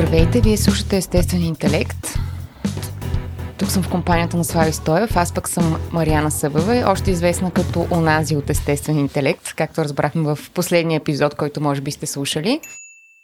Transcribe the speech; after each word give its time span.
Здравейте, 0.00 0.40
вие 0.40 0.56
слушате 0.56 0.96
Естествен 0.96 1.42
интелект. 1.42 2.14
Тук 3.58 3.70
съм 3.70 3.82
в 3.82 3.90
компанията 3.90 4.36
на 4.36 4.44
Слави 4.44 4.72
Стоев, 4.72 5.16
аз 5.16 5.32
пък 5.32 5.48
съм 5.48 5.76
Мариана 5.92 6.30
Събева, 6.30 6.84
още 6.86 7.10
известна 7.10 7.50
като 7.50 7.86
Онази 7.90 8.36
от 8.36 8.50
Естествен 8.50 8.98
интелект, 8.98 9.54
както 9.56 9.84
разбрахме 9.84 10.22
в 10.22 10.38
последния 10.54 10.96
епизод, 10.96 11.34
който 11.34 11.60
може 11.60 11.80
би 11.80 11.90
сте 11.90 12.06
слушали. 12.06 12.60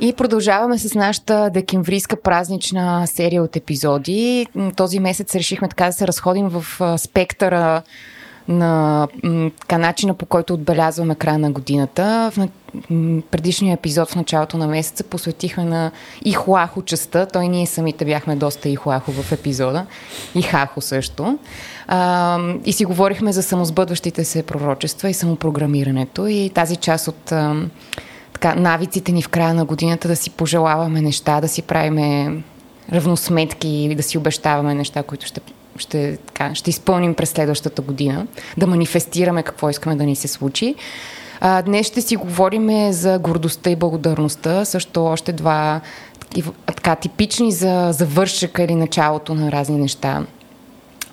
И 0.00 0.12
продължаваме 0.12 0.78
с 0.78 0.94
нашата 0.94 1.50
декемврийска 1.54 2.16
празнична 2.16 3.06
серия 3.06 3.42
от 3.42 3.56
епизоди. 3.56 4.46
Този 4.76 5.00
месец 5.00 5.34
решихме 5.34 5.68
така 5.68 5.86
да 5.86 5.92
се 5.92 6.06
разходим 6.06 6.48
в 6.48 6.64
спектъра 6.98 7.82
на 8.48 9.08
така, 9.60 9.78
начина 9.78 10.14
по 10.14 10.26
който 10.26 10.54
отбелязваме 10.54 11.14
края 11.14 11.38
на 11.38 11.50
годината. 11.50 12.32
В 12.36 12.48
предишния 13.30 13.74
епизод 13.74 14.10
в 14.10 14.16
началото 14.16 14.58
на 14.58 14.66
месеца 14.66 15.04
посветихме 15.04 15.64
на 15.64 15.90
Ихуахо 16.24 16.82
частта. 16.82 17.26
Той 17.26 17.48
ние 17.48 17.66
самите 17.66 18.04
бяхме 18.04 18.36
доста 18.36 18.68
Ихуахо 18.68 19.12
в 19.12 19.32
епизода. 19.32 19.86
И 20.34 20.42
Хахо 20.42 20.80
също. 20.80 21.38
А, 21.86 22.38
и 22.64 22.72
си 22.72 22.84
говорихме 22.84 23.32
за 23.32 23.42
самосбъдващите 23.42 24.24
се 24.24 24.42
пророчества 24.42 25.10
и 25.10 25.14
самопрограмирането. 25.14 26.26
И 26.26 26.50
тази 26.54 26.76
част 26.76 27.08
от 27.08 27.32
така, 28.34 28.54
навиците 28.54 29.12
ни 29.12 29.22
в 29.22 29.28
края 29.28 29.54
на 29.54 29.64
годината 29.64 30.08
да 30.08 30.16
си 30.16 30.30
пожелаваме 30.30 31.00
неща, 31.00 31.40
да 31.40 31.48
си 31.48 31.62
правиме 31.62 32.36
равносметки 32.92 33.68
и 33.68 33.94
да 33.94 34.02
си 34.02 34.18
обещаваме 34.18 34.74
неща, 34.74 35.02
които 35.02 35.26
ще, 35.26 35.40
ще, 35.76 36.16
така, 36.16 36.54
ще 36.54 36.70
изпълним 36.70 37.14
през 37.14 37.30
следващата 37.30 37.82
година, 37.82 38.26
да 38.56 38.66
манифестираме 38.66 39.42
какво 39.42 39.70
искаме 39.70 39.96
да 39.96 40.04
ни 40.04 40.16
се 40.16 40.28
случи. 40.28 40.74
А, 41.40 41.62
днес 41.62 41.86
ще 41.86 42.00
си 42.00 42.16
говорим 42.16 42.92
за 42.92 43.18
гордостта 43.18 43.70
и 43.70 43.76
благодарността, 43.76 44.64
също 44.64 45.04
още 45.04 45.32
два 45.32 45.80
така, 46.66 46.96
типични 46.96 47.52
за 47.52 47.92
завършъка 47.92 48.62
или 48.62 48.74
началото 48.74 49.34
на 49.34 49.52
разни 49.52 49.78
неща 49.78 50.22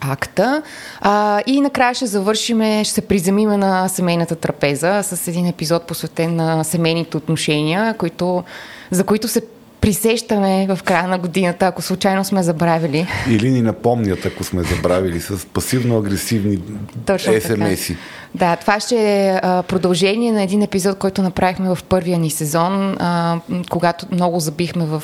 акта. 0.02 0.62
А, 1.02 1.42
и 1.48 1.62
накрая 1.62 1.94
ще 1.94 2.06
завършиме, 2.06 2.84
ще 2.84 2.94
се 2.94 3.02
приземиме 3.02 3.58
на 3.58 3.88
семейната 3.88 4.36
трапеза 4.36 5.02
с 5.04 5.28
един 5.28 5.46
епизод 5.46 5.88
посветен 5.88 6.36
на 6.36 6.64
семейните 6.64 7.18
отношения, 7.18 7.94
които, 7.98 8.44
за 8.92 9.04
които 9.04 9.28
се 9.28 9.42
присещаме 9.82 10.68
в 10.76 10.84
края 10.84 11.08
на 11.08 11.18
годината, 11.18 11.66
ако 11.66 11.82
случайно 11.82 12.24
сме 12.24 12.44
забравили. 12.44 13.08
Или 13.30 13.50
ни 13.50 13.62
напомнят, 13.62 14.26
ако 14.26 14.44
сме 14.44 14.64
забравили, 14.64 15.20
с 15.20 15.38
пасивно-агресивни 15.38 16.60
СМС-и. 17.42 17.98
Да, 18.36 18.56
това 18.56 18.80
ще 18.80 19.28
е 19.28 19.42
продължение 19.42 20.32
на 20.32 20.44
един 20.44 20.62
епизод, 20.62 20.98
който 20.98 21.22
направихме 21.22 21.76
в 21.76 21.84
първия 21.90 22.20
ни 22.20 22.30
сезон, 22.30 22.98
когато 23.70 24.06
много 24.12 24.40
забихме 24.40 24.86
в 24.86 25.04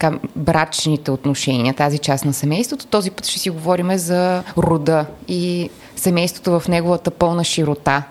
така, 0.00 0.18
брачните 0.36 1.10
отношения, 1.10 1.74
тази 1.74 1.98
част 1.98 2.24
на 2.24 2.32
семейството. 2.32 2.86
Този 2.86 3.10
път 3.10 3.26
ще 3.26 3.38
си 3.38 3.50
говорим 3.50 3.96
за 3.96 4.42
рода 4.58 5.06
и 5.28 5.70
семейството 5.96 6.60
в 6.60 6.68
неговата 6.68 7.10
пълна 7.10 7.44
широта. 7.44 8.02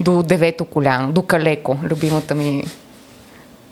До 0.00 0.22
девето 0.22 0.64
коляно, 0.64 1.12
до 1.12 1.22
калеко, 1.22 1.78
любимата 1.82 2.34
ми 2.34 2.64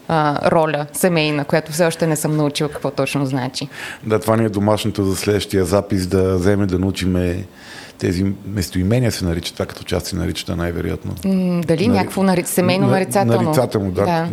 а, 0.08 0.50
роля 0.50 0.86
семейна, 0.92 1.44
която 1.44 1.72
все 1.72 1.86
още 1.86 2.06
не 2.06 2.16
съм 2.16 2.36
научила 2.36 2.68
какво 2.68 2.90
точно 2.90 3.26
значи. 3.26 3.68
Да, 4.04 4.18
това 4.18 4.36
ни 4.36 4.44
е 4.44 4.48
домашното 4.48 5.04
за 5.04 5.16
следващия 5.16 5.64
запис, 5.64 6.06
да 6.06 6.36
вземе 6.36 6.66
да 6.66 6.78
научиме 6.78 7.44
тези 7.98 8.26
местоимения 8.46 9.12
се 9.12 9.24
наричат, 9.24 9.54
това 9.54 9.66
като 9.66 9.84
част 9.84 10.06
се 10.06 10.16
наричат 10.16 10.56
най-вероятно. 10.56 11.14
М, 11.24 11.60
дали 11.66 11.88
Нари... 11.88 11.98
някакво 11.98 12.22
нари... 12.22 12.44
семейно 12.44 12.86
нарицателно? 12.86 13.42
Нарицателно, 13.42 13.90
да. 13.90 14.04
да. 14.04 14.28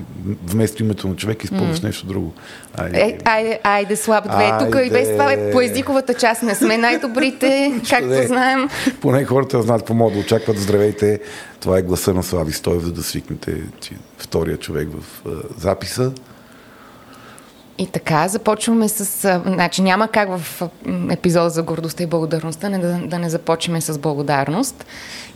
Вместо 0.46 0.84
името 0.84 1.08
на 1.08 1.16
човек 1.16 1.44
използваш 1.44 1.80
mm. 1.80 1.84
нещо 1.84 2.06
друго. 2.06 2.34
Айде, 2.78 3.00
е, 3.00 3.18
айде, 3.26 3.60
айде 3.64 3.96
слаб 3.96 4.24
две. 4.24 4.52
Тук 4.60 4.76
и 4.86 4.90
без 4.90 5.10
това 5.10 5.34
е 5.34 5.52
по 5.52 5.62
езиковата 5.62 6.14
част 6.14 6.44
не 6.44 6.56
сме 6.56 6.78
най-добрите, 6.78 7.82
както 7.90 8.28
знаем. 8.28 8.70
Поне 9.02 9.26
хората 9.26 9.62
знаят 9.62 9.86
по 9.86 10.10
да 10.10 10.20
очакват. 10.20 10.58
Здравейте, 10.58 11.20
това 11.60 11.78
е 11.78 11.82
гласа 11.82 12.14
на 12.14 12.24
Слави 12.24 12.52
Стоев, 12.52 12.84
за 12.84 12.92
да 12.92 13.04
свикнете 13.04 13.62
втория 14.18 14.58
човек 14.58 14.90
в 14.92 15.24
записа. 15.58 16.12
И 17.84 17.88
така, 17.88 18.28
започваме 18.28 18.90
с... 18.90 19.42
Значи 19.46 19.82
няма 19.82 20.08
как 20.08 20.30
в 20.38 20.62
епизода 21.10 21.50
за 21.50 21.64
гордостта 21.64 22.04
и 22.04 22.08
благодарността 22.08 22.70
не, 22.70 22.80
да, 22.80 23.00
да 23.08 23.20
не 23.20 23.30
започваме 23.30 23.82
с 23.82 23.98
благодарност. 23.98 24.86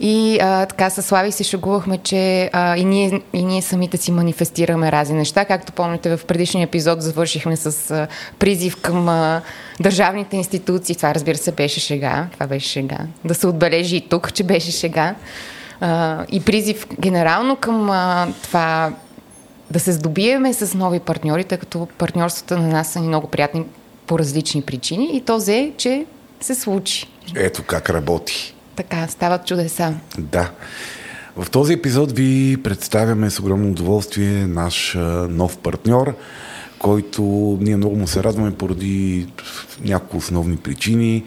И 0.00 0.38
а, 0.42 0.66
така 0.66 0.90
с 0.90 1.02
Слави 1.02 1.32
се 1.32 1.44
шегувахме, 1.44 1.98
че 1.98 2.50
а, 2.52 2.76
и, 2.76 2.84
ние, 2.84 3.22
и 3.32 3.44
ние 3.44 3.62
самите 3.62 3.96
си 3.96 4.12
манифестираме 4.12 4.92
разни 4.92 5.16
неща. 5.16 5.44
Както 5.44 5.72
помните, 5.72 6.16
в 6.16 6.24
предишния 6.24 6.64
епизод 6.64 7.02
завършихме 7.02 7.56
с 7.56 7.90
а, 7.90 8.06
призив 8.38 8.76
към 8.76 9.08
а, 9.08 9.42
държавните 9.80 10.36
институции. 10.36 10.96
Това, 10.96 11.14
разбира 11.14 11.36
се, 11.36 11.52
беше 11.52 11.80
шега. 11.80 12.26
Това 12.32 12.46
беше 12.46 12.68
шега. 12.68 12.98
Да 13.24 13.34
се 13.34 13.46
отбележи 13.46 13.96
и 13.96 14.08
тук, 14.08 14.32
че 14.32 14.44
беше 14.44 14.70
шега. 14.70 15.14
А, 15.80 16.24
и 16.30 16.40
призив 16.40 16.86
генерално 17.00 17.56
към 17.56 17.90
а, 17.90 18.28
това 18.42 18.92
да 19.70 19.80
се 19.80 19.92
здобиеме 19.92 20.52
с 20.52 20.74
нови 20.74 21.00
партньори, 21.00 21.44
тъй 21.44 21.58
като 21.58 21.88
партньорствата 21.98 22.58
на 22.58 22.68
нас 22.68 22.92
са 22.92 23.00
ни 23.00 23.08
много 23.08 23.28
приятни 23.28 23.64
по 24.06 24.18
различни 24.18 24.62
причини 24.62 25.10
и 25.16 25.20
то 25.20 25.36
взе, 25.36 25.72
че 25.76 26.06
се 26.40 26.54
случи. 26.54 27.06
Ето 27.36 27.62
как 27.62 27.90
работи. 27.90 28.54
Така, 28.76 29.06
стават 29.08 29.46
чудеса. 29.46 29.94
Да. 30.18 30.50
В 31.36 31.50
този 31.50 31.72
епизод 31.72 32.12
ви 32.12 32.56
представяме 32.62 33.30
с 33.30 33.40
огромно 33.40 33.70
удоволствие 33.70 34.46
наш 34.46 34.96
нов 35.28 35.58
партньор, 35.58 36.14
който 36.78 37.22
ние 37.60 37.76
много 37.76 37.96
му 37.96 38.06
се 38.06 38.22
радваме 38.22 38.54
поради 38.54 39.26
няколко 39.84 40.16
основни 40.16 40.56
причини. 40.56 41.24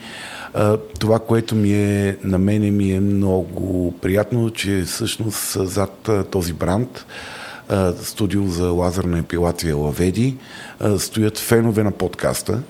Това, 0.99 1.19
което 1.19 1.55
ми 1.55 1.73
е 1.73 2.17
на 2.23 2.37
мене 2.37 2.71
ми 2.71 2.91
е 2.91 2.99
много 2.99 3.93
приятно, 4.01 4.49
че 4.49 4.81
всъщност 4.81 5.57
зад 5.69 6.09
този 6.31 6.53
бранд 6.53 7.05
студио 8.01 8.47
за 8.47 8.67
лазерна 8.67 9.19
епилация 9.19 9.77
Лаведи, 9.77 10.37
стоят 10.97 11.37
фенове 11.37 11.83
на 11.83 11.91
подкаста. 11.91 12.61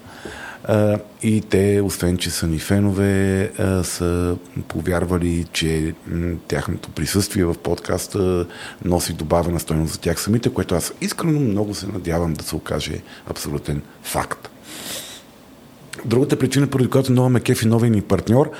И 1.24 1.42
те, 1.42 1.82
освен 1.84 2.18
че 2.18 2.30
са 2.30 2.48
ни 2.48 2.60
фенове, 2.60 3.52
са 3.84 4.38
повярвали, 4.68 5.46
че 5.54 5.94
тяхното 6.48 6.90
присъствие 6.90 7.46
в 7.46 7.56
подкаста 7.64 8.46
носи 8.86 9.14
добавена 9.14 9.60
стойност 9.60 9.94
за 9.94 10.00
тях 10.00 10.22
самите, 10.22 10.54
което 10.54 10.76
аз 10.76 10.94
искрено 11.02 11.40
много 11.40 11.76
се 11.76 11.88
надявам 11.88 12.34
да 12.34 12.44
се 12.44 12.56
окаже 12.56 13.02
абсолютен 13.28 13.82
факт. 14.04 14.50
Другата 16.06 16.40
причина, 16.40 16.68
поради 16.68 16.90
която 16.90 17.12
много 17.12 17.30
ме 17.30 17.40
кефи 17.40 17.68
новия 17.68 17.92
ни 17.92 18.02
партньор, 18.02 18.52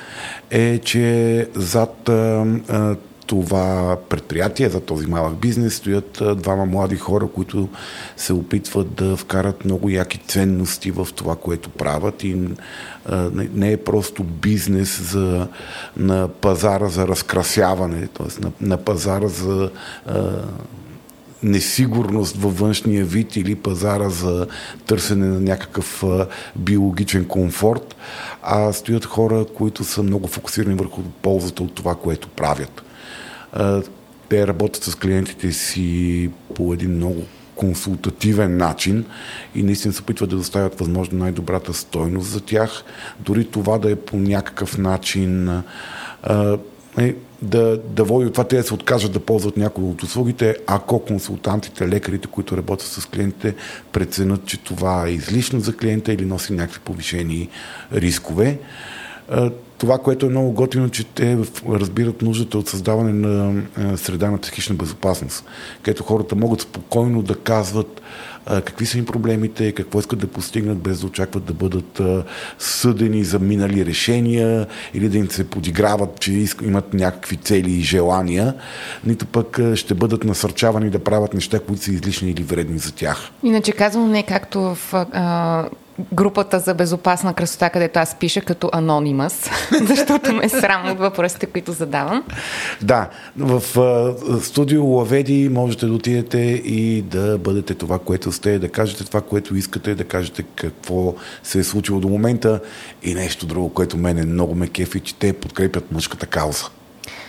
е, 0.50 0.78
че 0.78 1.48
зад 1.56 2.10
а, 2.10 2.96
това 3.26 3.98
предприятие, 4.10 4.70
за 4.70 4.82
този 4.82 5.08
малък 5.08 5.36
бизнес 5.36 5.76
стоят 5.76 6.24
двама 6.38 6.66
млади 6.66 6.96
хора, 6.96 7.28
които 7.28 7.70
се 8.18 8.34
опитват 8.34 8.94
да 8.94 9.18
вкарат 9.18 9.66
много 9.66 9.90
яки 9.90 10.18
ценности 10.18 10.92
в 10.92 11.08
това, 11.16 11.36
което 11.36 11.70
правят 11.70 12.24
и 12.24 12.38
не 13.54 13.72
е 13.72 13.78
просто 13.78 14.24
бизнес 14.24 15.02
за, 15.12 15.48
на 15.98 16.28
пазара 16.28 16.88
за 16.88 17.08
разкрасяване, 17.08 18.08
т.е. 18.08 18.42
На, 18.42 18.52
на 18.62 18.78
пазара 18.78 19.28
за 19.28 19.72
несигурност 21.44 22.38
във 22.38 22.60
външния 22.60 23.06
вид 23.06 23.36
или 23.36 23.56
пазара 23.56 24.10
за 24.10 24.48
търсене 24.86 25.28
на 25.28 25.40
някакъв 25.40 26.04
биологичен 26.56 27.26
комфорт, 27.26 27.96
а 28.44 28.74
стоят 28.74 29.06
хора, 29.06 29.46
които 29.58 29.84
са 29.84 30.04
много 30.04 30.28
фокусирани 30.28 30.76
върху 30.76 31.02
ползата 31.22 31.64
от 31.64 31.74
това, 31.74 31.96
което 31.96 32.28
правят. 32.28 32.84
Те 34.30 34.48
работят 34.48 34.84
с 34.84 34.96
клиентите 34.96 35.52
си 35.52 36.30
по 36.56 36.74
един 36.74 36.96
много 36.96 37.24
консултативен 37.56 38.58
начин 38.58 39.06
и 39.56 39.64
наистина 39.64 39.94
се 39.94 40.02
опитват 40.02 40.30
да 40.30 40.36
доставят 40.36 40.80
възможно 40.80 41.18
най-добрата 41.18 41.74
стойност 41.74 42.30
за 42.30 42.42
тях. 42.42 42.84
Дори 43.20 43.46
това 43.46 43.78
да 43.78 43.92
е 43.92 43.96
по 43.96 44.18
някакъв 44.18 44.78
начин 44.78 45.62
е, 46.98 47.16
да, 47.42 47.78
да 47.78 48.04
води 48.04 48.32
това 48.32 48.44
те 48.44 48.58
да 48.58 48.64
се 48.64 48.74
откажат 48.74 49.12
да 49.12 49.20
ползват 49.20 49.58
някои 49.58 49.84
от 49.84 50.04
услугите, 50.04 50.56
ако 50.68 51.06
консултантите, 51.06 51.88
лекарите, 51.88 52.28
които 52.28 52.58
работят 52.58 52.88
с 52.88 53.06
клиентите, 53.06 53.56
преценят, 53.92 54.46
че 54.46 54.58
това 54.58 55.08
е 55.08 55.12
излишно 55.12 55.60
за 55.60 55.78
клиента 55.78 56.14
или 56.14 56.26
носи 56.26 56.54
някакви 56.54 56.80
повишени 56.80 57.50
рискове. 57.94 58.60
Това, 59.82 59.98
което 59.98 60.26
е 60.26 60.30
много 60.30 60.52
готино, 60.52 60.90
че 60.90 61.04
те 61.04 61.38
разбират 61.70 62.22
нуждата 62.22 62.58
от 62.58 62.70
създаване 62.70 63.14
на 63.14 63.62
среда 63.98 64.32
на 64.32 64.38
психична 64.38 64.76
безопасност, 64.76 65.46
където 65.84 66.04
хората 66.04 66.36
могат 66.36 66.62
спокойно 66.62 67.22
да 67.22 67.36
казват 67.36 68.02
какви 68.46 68.86
са 68.86 68.98
им 68.98 69.06
проблемите, 69.06 69.72
какво 69.72 70.00
искат 70.00 70.20
да 70.20 70.28
постигнат, 70.28 70.78
без 70.78 71.00
да 71.00 71.08
очакват 71.08 71.44
да 71.44 71.54
бъдат 71.54 72.02
съдени 72.60 73.24
за 73.24 73.40
минали 73.40 73.86
решения 73.86 74.68
или 74.94 75.10
да 75.10 75.18
им 75.18 75.32
се 75.32 75.50
подиграват, 75.50 76.20
че 76.20 76.46
имат 76.64 76.94
някакви 76.94 77.38
цели 77.38 77.72
и 77.72 77.82
желания, 77.82 78.54
нито 79.06 79.26
пък 79.26 79.60
ще 79.76 79.94
бъдат 79.94 80.24
насърчавани 80.24 80.90
да 80.90 81.00
правят 81.00 81.34
неща, 81.34 81.60
които 81.60 81.84
са 81.84 81.92
излишни 81.92 82.32
или 82.32 82.44
вредни 82.44 82.78
за 82.78 82.94
тях. 82.94 83.32
Иначе 83.44 83.72
казвам 83.72 84.12
не 84.12 84.24
както 84.24 84.76
в 84.76 85.06
групата 86.14 86.60
за 86.60 86.74
безопасна 86.74 87.34
красота, 87.34 87.70
където 87.70 88.00
аз 88.00 88.16
пиша 88.16 88.42
като 88.42 88.70
анонимас, 88.74 89.50
защото 89.88 90.34
ме 90.34 90.46
е 90.46 90.50
срам 90.50 90.92
от 90.92 91.00
въпросите, 91.00 91.46
които 91.46 91.72
задавам. 91.72 92.24
Да, 92.82 93.10
в 93.38 93.62
студио 94.42 94.86
Лаведи 94.86 95.50
можете 95.50 95.86
да 95.86 95.94
отидете 95.94 96.40
и 96.66 97.02
да 97.02 97.38
бъдете 97.38 97.74
това, 97.74 98.00
което 98.00 98.32
сте, 98.32 98.60
да 98.60 98.70
кажете 98.70 99.06
това, 99.06 99.22
което 99.22 99.56
искате, 99.56 99.96
да 99.96 100.04
кажете 100.04 100.44
какво 100.56 101.14
се 101.44 101.60
е 101.60 101.64
случило 101.64 102.00
до 102.00 102.10
момента 102.10 102.60
и 103.04 103.14
нещо 103.14 103.46
друго, 103.46 103.74
което 103.74 103.98
мене 103.98 104.26
много 104.26 104.56
ме 104.56 104.68
кефи, 104.68 105.00
че 105.00 105.16
те 105.16 105.34
подкрепят 105.34 105.92
мъжката 105.92 106.26
кауза. 106.26 106.66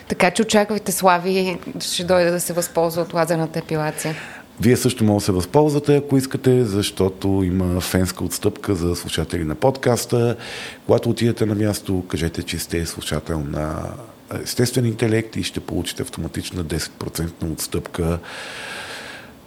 Така 0.08 0.30
че 0.30 0.42
очаквайте 0.42 0.92
Слави, 0.92 1.58
ще 1.80 2.04
дойде 2.04 2.30
да 2.30 2.40
се 2.40 2.52
възползва 2.52 3.02
от 3.02 3.14
лазерната 3.14 3.58
епилация. 3.58 4.14
Вие 4.62 4.76
също 4.76 5.04
може 5.04 5.22
да 5.22 5.24
се 5.24 5.32
възползвате, 5.32 5.96
ако 5.96 6.16
искате, 6.16 6.64
защото 6.64 7.42
има 7.44 7.80
фенска 7.80 8.24
отстъпка 8.24 8.74
за 8.74 8.96
слушатели 8.96 9.44
на 9.44 9.54
подкаста. 9.54 10.36
Когато 10.86 11.10
отидете 11.10 11.46
на 11.46 11.54
място, 11.54 12.04
кажете, 12.08 12.42
че 12.42 12.58
сте 12.58 12.86
слушател 12.86 13.42
на 13.48 13.82
естествен 14.42 14.86
интелект 14.86 15.36
и 15.36 15.42
ще 15.42 15.60
получите 15.60 16.02
автоматична 16.02 16.64
10% 16.64 17.52
отстъпка 17.52 18.18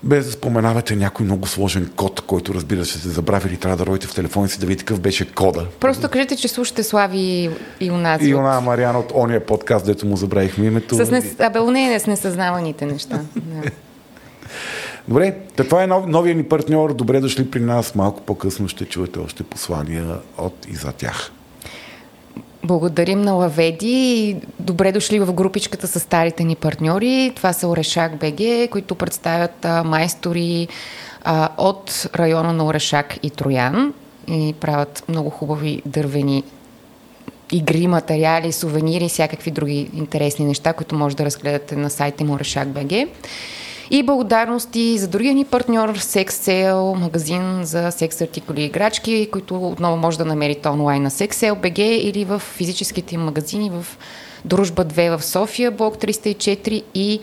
без 0.04 0.26
да 0.26 0.32
споменавате 0.32 0.96
някой 0.96 1.26
много 1.26 1.48
сложен 1.48 1.92
код, 1.96 2.22
който 2.22 2.54
разбира 2.54 2.86
се 2.86 3.00
сте 3.00 3.10
забравили, 3.10 3.58
трябва 3.58 3.78
да 3.78 3.86
родите 3.86 4.08
в 4.08 4.16
телефона 4.16 4.50
си 4.50 4.60
да 4.60 4.66
видите 4.66 4.86
какъв 4.86 5.00
беше 5.00 5.32
кода. 5.32 5.66
Просто 5.80 6.10
кажете, 6.10 6.36
че 6.36 6.48
слушате 6.48 6.84
Слави 6.84 7.50
и 7.80 7.92
Унази. 7.92 8.30
И 8.30 8.36
она 8.36 8.62
Мариан 8.62 8.96
от 8.96 9.12
ония 9.16 9.46
подкаст, 9.46 9.86
дето 9.86 10.06
му 10.06 10.18
забравихме 10.18 10.66
името. 10.66 11.06
С 11.06 11.12
не... 11.12 11.36
Абе, 11.40 11.60
не, 11.60 12.00
с 12.00 12.08
несъзнаваните 12.08 12.86
неща. 12.86 13.22
Добре, 15.08 15.36
това 15.56 15.84
е 15.84 15.88
нов, 15.88 16.08
новия 16.08 16.36
ни 16.36 16.44
партньор. 16.44 16.94
Добре 16.94 17.20
дошли 17.20 17.52
при 17.52 17.60
нас. 17.60 17.96
Малко 17.96 18.22
по-късно 18.22 18.68
ще 18.68 18.86
чуете 18.86 19.20
още 19.20 19.44
послания 19.44 20.06
от 20.38 20.66
и 20.70 20.76
за 20.76 20.92
тях. 20.92 21.32
Благодарим 22.64 23.22
на 23.22 23.34
Лаведи 23.34 24.20
и 24.20 24.36
добре 24.60 24.92
дошли 24.92 25.20
в 25.20 25.34
групичката 25.34 25.88
с 25.88 26.00
старите 26.00 26.44
ни 26.44 26.56
партньори. 26.56 27.32
Това 27.36 27.54
са 27.54 27.68
Орешак 27.68 28.16
БГ, 28.16 28.70
които 28.72 28.96
представят 28.96 29.66
а, 29.66 29.84
майстори 29.84 30.68
а, 31.24 31.50
от 31.58 32.10
района 32.16 32.54
на 32.54 32.66
Орешак 32.66 33.20
и 33.24 33.30
Троян 33.30 33.94
и 34.28 34.56
правят 34.60 35.04
много 35.10 35.30
хубави 35.30 35.82
дървени 35.86 36.44
игри, 37.52 37.88
материали, 37.88 38.52
сувенири 38.52 39.06
и 39.06 39.10
всякакви 39.10 39.52
други 39.52 39.90
интересни 39.94 40.46
неща, 40.46 40.74
които 40.74 40.96
може 40.96 41.16
да 41.16 41.26
разгледате 41.26 41.76
на 41.76 41.90
сайта 41.90 42.24
му 42.24 42.34
Орешак 42.34 42.68
БГ. 42.68 42.92
И 43.90 44.04
благодарности 44.04 44.98
за 44.98 45.08
другия 45.08 45.34
ни 45.34 45.46
партньор 45.46 45.98
Sex 45.98 46.30
Sale, 46.30 47.00
магазин 47.00 47.64
за 47.64 47.92
секс 47.92 48.22
артикули 48.22 48.62
и 48.62 48.66
играчки, 48.66 49.30
които 49.32 49.68
отново 49.68 49.98
може 49.98 50.18
да 50.18 50.26
намерите 50.26 50.70
онлайн 50.70 51.04
на 51.04 51.12
Sex 51.12 51.34
Sale 51.34 51.54
BG 51.54 51.80
или 51.80 52.26
в 52.26 52.40
физическите 52.40 53.16
им 53.16 53.22
магазини 53.22 53.70
в 53.70 53.86
Дружба 54.46 54.86
2 54.86 55.18
в 55.18 55.26
София, 55.26 55.72
блок 55.72 55.98
304 55.98 56.84
и 56.94 57.20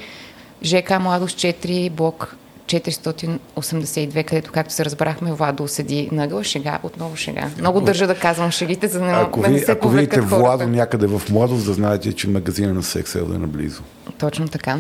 ЖК 0.63 1.01
Младост 1.01 1.39
4, 1.39 1.91
блок 1.91 2.37
482, 2.67 4.25
където, 4.25 4.53
както 4.53 4.75
се 4.75 4.85
разбрахме, 4.85 5.33
Владо 5.33 5.69
седи 5.69 6.09
гъл. 6.13 6.43
Шега, 6.43 6.79
отново 6.83 7.17
шега. 7.17 7.51
Много 7.59 7.81
държа 7.81 8.07
да 8.07 8.15
казвам 8.15 8.51
шегите, 8.51 8.89
за 8.89 8.99
да 8.99 9.05
не, 9.05 9.13
ако 9.13 9.41
да 9.41 9.49
не 9.49 9.59
се 9.59 9.73
Ако 9.73 9.89
видите 9.89 10.21
Владо 10.21 10.69
някъде 10.69 11.07
в 11.07 11.23
младост, 11.31 11.67
да 11.67 11.73
знаете, 11.73 12.13
че 12.13 12.29
магазина 12.29 12.75
на 12.75 12.83
Сексел 12.83 13.31
е 13.35 13.39
наблизо. 13.39 13.83
Точно 14.19 14.49
така. 14.49 14.79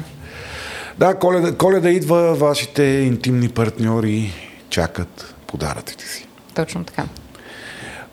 Да, 0.98 1.14
коледа, 1.14 1.56
коледа 1.56 1.90
идва, 1.90 2.34
вашите 2.34 2.82
интимни 2.82 3.48
партньори 3.48 4.32
чакат 4.70 5.34
подаръците 5.46 6.04
си. 6.04 6.26
Точно 6.54 6.84
така. 6.84 7.04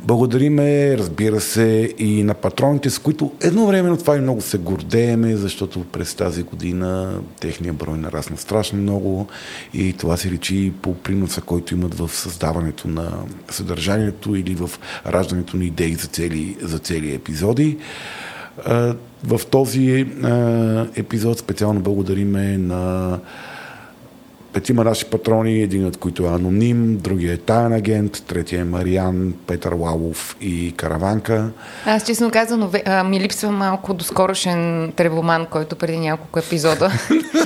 Благодариме, 0.01 0.97
разбира 0.97 1.41
се, 1.41 1.93
и 1.97 2.23
на 2.23 2.33
патроните, 2.33 2.89
с 2.89 2.99
които 2.99 3.31
едновременно 3.41 3.97
това 3.97 4.17
и 4.17 4.21
много 4.21 4.41
се 4.41 4.57
гордееме, 4.57 5.35
защото 5.35 5.83
през 5.83 6.15
тази 6.15 6.43
година 6.43 7.19
техния 7.39 7.73
брой 7.73 7.97
нарасна 7.97 8.37
страшно 8.37 8.79
много 8.79 9.27
и 9.73 9.93
това 9.93 10.17
се 10.17 10.31
речи 10.31 10.73
по 10.81 10.95
приноса, 10.95 11.41
който 11.41 11.73
имат 11.73 11.93
в 11.93 12.09
създаването 12.13 12.87
на 12.87 13.11
съдържанието 13.49 14.35
или 14.35 14.55
в 14.55 14.69
раждането 15.07 15.57
на 15.57 15.65
идеи 15.65 15.95
за 15.95 16.07
цели, 16.07 16.57
за 16.61 16.79
цели 16.79 17.13
епизоди. 17.13 17.77
В 19.23 19.41
този 19.51 20.07
епизод 20.95 21.39
специално 21.39 21.79
благодариме 21.79 22.57
на 22.57 23.19
петима 24.53 24.83
наши 24.83 25.05
патрони, 25.05 25.61
един 25.61 25.85
от 25.85 25.97
които 25.97 26.23
е 26.23 26.27
аноним, 26.27 26.97
другия 26.97 27.33
е 27.33 27.37
таен 27.37 27.73
агент, 27.73 28.23
третия 28.27 28.61
е 28.61 28.63
Мариан, 28.63 29.33
Петър 29.47 29.71
Лалов 29.71 30.37
и 30.41 30.73
Караванка. 30.77 31.49
Аз 31.85 32.05
честно 32.05 32.31
казано 32.31 32.71
ми 33.05 33.19
липсва 33.19 33.51
малко 33.51 33.93
доскорошен 33.93 34.91
тревоман, 34.95 35.45
който 35.45 35.75
преди 35.75 35.99
няколко 35.99 36.39
епизода. 36.39 36.91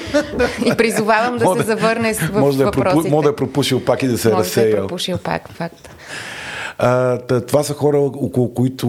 и 0.66 0.74
призовавам 0.78 1.38
да 1.38 1.56
се 1.58 1.64
завърне 1.64 2.14
в 2.14 2.40
може 2.40 2.58
да 2.58 2.64
е 2.64 2.66
въпросите. 2.66 3.10
Може 3.10 3.24
да 3.24 3.30
е 3.30 3.36
пропушил 3.36 3.86
пак 3.86 4.04
и 4.04 4.08
да 4.08 4.18
се 4.18 4.30
е 4.30 4.32
разсеял. 4.32 4.66
Може 4.66 4.72
да 4.72 4.78
е 4.78 4.82
пропушил 4.82 5.18
пак, 5.18 5.50
факт. 5.54 5.93
А, 6.78 7.18
това 7.42 7.64
са 7.64 7.74
хора, 7.74 8.00
около 8.00 8.54
които 8.54 8.88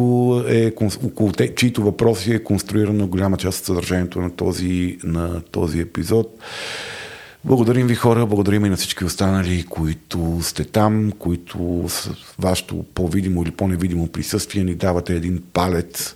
е, 0.49 0.73
около 1.05 1.33
те, 1.33 1.55
чието 1.55 1.83
въпроси 1.83 2.33
е 2.33 2.45
конструирана 2.45 3.07
голяма 3.07 3.37
част 3.37 3.59
от 3.59 3.67
съдържанието 3.67 4.21
на 4.21 4.31
този, 4.31 4.99
на 5.05 5.41
този 5.41 5.81
епизод. 5.81 6.39
Благодарим 7.47 7.87
ви 7.87 7.94
хора, 7.94 8.27
благодарим 8.27 8.65
и 8.65 8.69
на 8.69 8.77
всички 8.77 9.05
останали, 9.05 9.65
които 9.70 10.39
сте 10.43 10.65
там, 10.65 11.13
които 11.19 11.85
с 11.89 12.11
вашето 12.39 12.85
по-видимо 12.94 13.43
или 13.43 13.51
по-невидимо 13.51 14.08
присъствие 14.08 14.65
ни 14.65 14.75
давате 14.75 15.15
един 15.15 15.43
палец, 15.53 16.15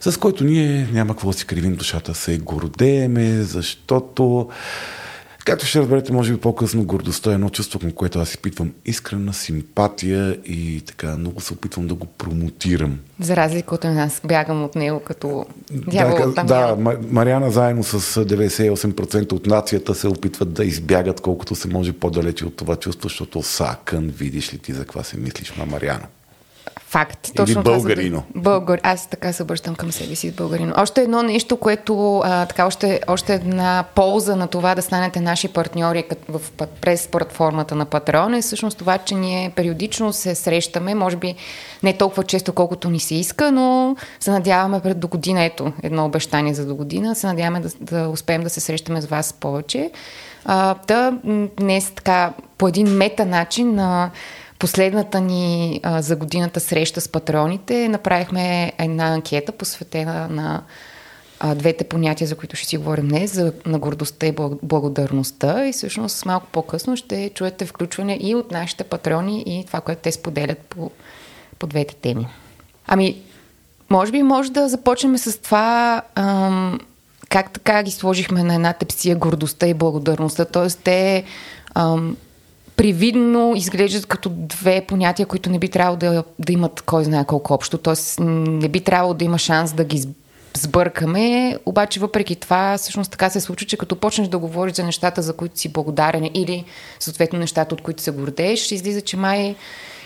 с 0.00 0.16
който 0.16 0.44
ние 0.44 0.88
няма 0.92 1.14
какво 1.14 1.30
да 1.30 1.38
си 1.38 1.46
кривим 1.46 1.74
душата, 1.74 2.14
се 2.14 2.38
гордееме, 2.38 3.42
защото 3.42 4.48
Както 5.44 5.66
ще 5.66 5.78
разберете, 5.78 6.12
може 6.12 6.32
би 6.32 6.40
по-късно, 6.40 6.84
гордостта 6.84 7.30
е 7.30 7.34
едно 7.34 7.48
чувство, 7.48 7.78
към 7.78 7.92
което 7.92 8.18
аз 8.20 8.30
изпитвам 8.30 8.72
искрена 8.84 9.34
симпатия 9.34 10.38
и 10.44 10.82
така 10.86 11.16
много 11.16 11.40
се 11.40 11.52
опитвам 11.52 11.86
да 11.86 11.94
го 11.94 12.06
промотирам. 12.06 12.98
За 13.20 13.36
разлика 13.36 13.74
от 13.74 13.84
нас, 13.84 14.20
бягам 14.24 14.64
от 14.64 14.74
него 14.74 15.00
като 15.00 15.46
дявол 15.70 16.32
да, 16.32 16.44
да, 16.44 16.76
Мариана 17.10 17.50
заедно 17.50 17.84
с 17.84 18.24
98% 18.24 19.32
от 19.32 19.46
нацията 19.46 19.94
се 19.94 20.08
опитват 20.08 20.52
да 20.52 20.64
избягат 20.64 21.20
колкото 21.20 21.54
се 21.54 21.68
може 21.68 21.92
по-далече 21.92 22.46
от 22.46 22.56
това 22.56 22.76
чувство, 22.76 23.08
защото 23.08 23.42
сакън, 23.42 24.08
видиш 24.08 24.54
ли 24.54 24.58
ти 24.58 24.72
за 24.72 24.80
какво 24.80 25.02
се 25.02 25.16
мислиш 25.16 25.52
на 25.52 25.66
Мариана. 25.66 26.06
Факт. 26.94 27.30
Точно 27.36 27.60
Или 27.60 27.64
българино. 27.64 28.22
Това, 28.28 28.42
българ. 28.42 28.80
Аз 28.82 29.06
така 29.06 29.32
се 29.32 29.42
обръщам 29.42 29.74
към 29.74 29.92
себе 29.92 30.14
си 30.14 30.30
с 30.30 30.32
българино. 30.32 30.74
Още 30.76 31.02
едно 31.02 31.22
нещо, 31.22 31.56
което 31.56 32.18
а, 32.24 32.46
така, 32.46 32.66
още, 32.66 33.00
още 33.06 33.34
една 33.34 33.84
полза 33.94 34.36
на 34.36 34.46
това 34.46 34.74
да 34.74 34.82
станете 34.82 35.20
наши 35.20 35.48
партньори 35.48 36.04
в, 36.28 36.40
през 36.80 37.08
платформата 37.08 37.74
на 37.74 37.84
Патреон 37.84 38.34
е 38.34 38.42
всъщност 38.42 38.78
това, 38.78 38.98
че 38.98 39.14
ние 39.14 39.50
периодично 39.50 40.12
се 40.12 40.34
срещаме, 40.34 40.94
може 40.94 41.16
би 41.16 41.34
не 41.82 41.96
толкова 41.96 42.24
често, 42.24 42.52
колкото 42.52 42.90
ни 42.90 43.00
се 43.00 43.14
иска, 43.14 43.52
но 43.52 43.96
се 44.20 44.30
надяваме 44.30 44.80
пред 44.80 45.00
до 45.00 45.08
година, 45.08 45.44
ето 45.44 45.72
едно 45.82 46.04
обещание 46.04 46.54
за 46.54 46.66
до 46.66 46.74
година, 46.74 47.14
се 47.14 47.26
надяваме 47.26 47.60
да, 47.60 47.68
да 47.80 48.08
успеем 48.08 48.42
да 48.42 48.50
се 48.50 48.60
срещаме 48.60 49.00
с 49.00 49.06
вас 49.06 49.32
повече. 49.32 49.90
А, 50.44 50.74
да, 50.86 51.12
днес 51.56 51.90
така 51.90 52.32
по 52.58 52.68
един 52.68 52.96
мета 52.96 53.26
начин 53.26 53.74
на 53.74 54.10
последната 54.64 55.20
ни 55.20 55.80
а, 55.82 56.02
за 56.02 56.16
годината 56.16 56.60
среща 56.60 57.00
с 57.00 57.08
патроните 57.08 57.88
направихме 57.88 58.72
една 58.78 59.04
анкета, 59.04 59.52
посветена 59.52 60.28
на 60.28 60.62
а, 61.40 61.54
двете 61.54 61.84
понятия, 61.84 62.28
за 62.28 62.36
които 62.36 62.56
ще 62.56 62.66
си 62.66 62.76
говорим 62.76 63.08
днес, 63.08 63.34
за, 63.34 63.52
на 63.66 63.78
гордостта 63.78 64.26
и 64.26 64.34
благодарността. 64.62 65.66
И 65.66 65.72
всъщност 65.72 66.26
малко 66.26 66.46
по-късно 66.52 66.96
ще 66.96 67.30
чуете 67.34 67.66
включване 67.66 68.18
и 68.20 68.34
от 68.34 68.50
нашите 68.50 68.84
патрони 68.84 69.42
и 69.46 69.64
това, 69.66 69.80
което 69.80 70.02
те 70.02 70.12
споделят 70.12 70.58
по, 70.58 70.90
по 71.58 71.66
двете 71.66 71.94
теми. 71.94 72.26
Ами, 72.86 73.16
може 73.90 74.12
би 74.12 74.22
може 74.22 74.52
да 74.52 74.68
започнем 74.68 75.18
с 75.18 75.38
това 75.38 76.02
ам, 76.14 76.80
как 77.28 77.50
така 77.50 77.82
ги 77.82 77.90
сложихме 77.90 78.42
на 78.42 78.54
една 78.54 78.72
тепсия 78.72 79.16
гордостта 79.16 79.66
и 79.66 79.74
благодарността. 79.74 80.44
Тоест 80.44 80.80
те 80.84 81.24
ам, 81.74 82.16
привидно 82.76 83.52
изглеждат 83.56 84.06
като 84.06 84.30
две 84.32 84.84
понятия, 84.88 85.26
които 85.26 85.50
не 85.50 85.58
би 85.58 85.68
трябвало 85.68 85.96
да, 85.96 86.24
да 86.38 86.52
имат 86.52 86.80
кой 86.80 87.04
знае 87.04 87.24
колко 87.24 87.54
общо. 87.54 87.78
Тоест 87.78 88.20
не 88.20 88.68
би 88.68 88.80
трябвало 88.80 89.14
да 89.14 89.24
има 89.24 89.38
шанс 89.38 89.72
да 89.72 89.84
ги 89.84 90.08
сбъркаме, 90.56 91.56
обаче 91.66 92.00
въпреки 92.00 92.36
това 92.36 92.78
всъщност 92.78 93.10
така 93.10 93.30
се 93.30 93.40
случва, 93.40 93.66
че 93.66 93.76
като 93.76 93.96
почнеш 93.96 94.28
да 94.28 94.38
говориш 94.38 94.74
за 94.74 94.84
нещата, 94.84 95.22
за 95.22 95.32
които 95.32 95.58
си 95.58 95.68
благодарен 95.68 96.30
или 96.34 96.64
съответно 97.00 97.38
нещата, 97.38 97.74
от 97.74 97.80
които 97.80 98.02
се 98.02 98.10
гордееш, 98.10 98.72
излиза, 98.72 99.00
че 99.00 99.16
май 99.16 99.56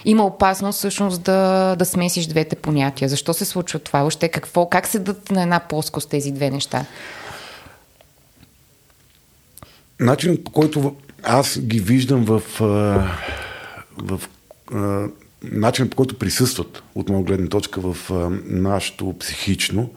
има 0.05 0.25
опасност 0.25 0.79
всъщност 0.79 1.23
да, 1.23 1.75
да 1.79 1.85
смесиш 1.85 2.27
двете 2.27 2.57
понятия. 2.57 3.09
Защо 3.09 3.35
се 3.35 3.45
случва 3.45 3.79
това? 3.79 4.01
Въобще 4.01 4.29
какво, 4.29 4.69
как 4.69 4.87
се 4.87 4.99
дадат 4.99 5.31
на 5.31 5.43
една 5.43 5.61
плоскост 5.61 6.11
тези 6.11 6.33
две 6.33 6.51
неща? 6.51 6.85
Начинът 10.01 10.45
по 10.45 10.51
който 10.51 10.97
аз 11.23 11.61
ги 11.61 11.81
виждам 11.81 12.25
в, 12.25 12.43
в, 13.99 14.21
начинът 15.43 15.91
по 15.91 15.97
който 15.97 16.19
присъстват 16.19 16.83
от 16.95 17.09
моя 17.09 17.25
гледна 17.25 17.49
точка 17.49 17.81
в 17.81 17.97
нашето 18.45 19.15
психично 19.19 19.91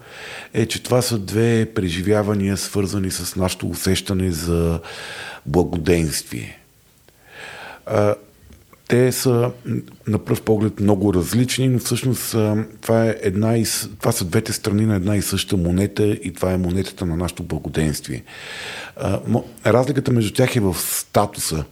е, 0.53 0.65
че 0.65 0.83
това 0.83 1.01
са 1.01 1.19
две 1.19 1.73
преживявания 1.75 2.57
свързани 2.57 3.11
с 3.11 3.35
нашето 3.35 3.69
усещане 3.69 4.31
за 4.31 4.79
благоденствие. 5.45 6.59
Те 8.91 9.11
са 9.11 9.51
на 10.07 10.19
пръв 10.19 10.41
поглед 10.41 10.79
много 10.79 11.13
различни, 11.13 11.67
но 11.67 11.79
всъщност 11.79 12.35
това, 12.81 13.05
е 13.05 13.15
една 13.21 13.57
и, 13.57 13.65
това 13.99 14.11
са 14.11 14.25
двете 14.25 14.53
страни 14.53 14.85
на 14.85 14.95
една 14.95 15.15
и 15.15 15.21
съща 15.21 15.57
монета 15.57 16.07
и 16.07 16.33
това 16.33 16.51
е 16.51 16.57
монетата 16.57 17.05
на 17.05 17.17
нашето 17.17 17.43
благоденствие. 17.43 18.23
Разликата 19.65 20.11
между 20.11 20.33
тях 20.33 20.55
е 20.55 20.59
в 20.59 20.75
статуса. 20.79 21.63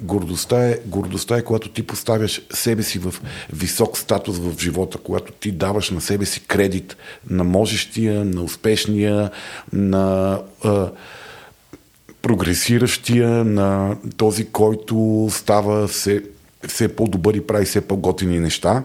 Гордостта 0.00 0.68
е, 0.68 0.78
гордостта 0.86 1.36
е, 1.36 1.42
когато 1.42 1.68
ти 1.68 1.82
поставяш 1.82 2.42
себе 2.50 2.82
си 2.82 2.98
в 2.98 3.14
висок 3.52 3.98
статус 3.98 4.38
в 4.38 4.58
живота, 4.60 4.98
когато 4.98 5.32
ти 5.32 5.52
даваш 5.52 5.90
на 5.90 6.00
себе 6.00 6.24
си 6.24 6.40
кредит 6.40 6.96
на 7.30 7.44
можещия, 7.44 8.24
на 8.24 8.42
успешния, 8.42 9.30
на 9.72 10.38
прогресиращия, 12.22 13.28
на 13.44 13.96
този, 14.16 14.44
който 14.44 15.28
става 15.30 15.88
все 15.88 16.22
все 16.68 16.88
по-добър 16.88 17.34
и 17.34 17.46
прави 17.46 17.64
все 17.64 17.80
по-готини 17.80 18.40
неща. 18.40 18.82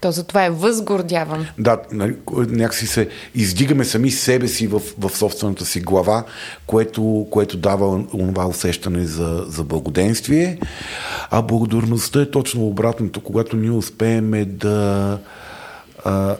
То 0.00 0.12
затова 0.12 0.44
е 0.44 0.50
възгордявам. 0.50 1.46
Да, 1.58 1.78
нали, 1.92 2.16
някакси 2.36 2.86
се 2.86 3.08
издигаме 3.34 3.84
сами 3.84 4.10
себе 4.10 4.48
си 4.48 4.66
в, 4.66 4.82
в 4.98 5.10
собствената 5.16 5.64
си 5.64 5.80
глава, 5.80 6.24
което, 6.66 7.26
което 7.30 7.56
дава 7.56 8.04
това 8.10 8.46
усещане 8.46 9.06
за, 9.06 9.44
за 9.48 9.64
благоденствие. 9.64 10.58
А 11.30 11.42
благодарността 11.42 12.20
е 12.20 12.30
точно 12.30 12.66
обратното, 12.66 13.20
когато 13.20 13.56
ние 13.56 13.70
успеем 13.70 14.46
да 14.48 15.18
а, 16.04 16.36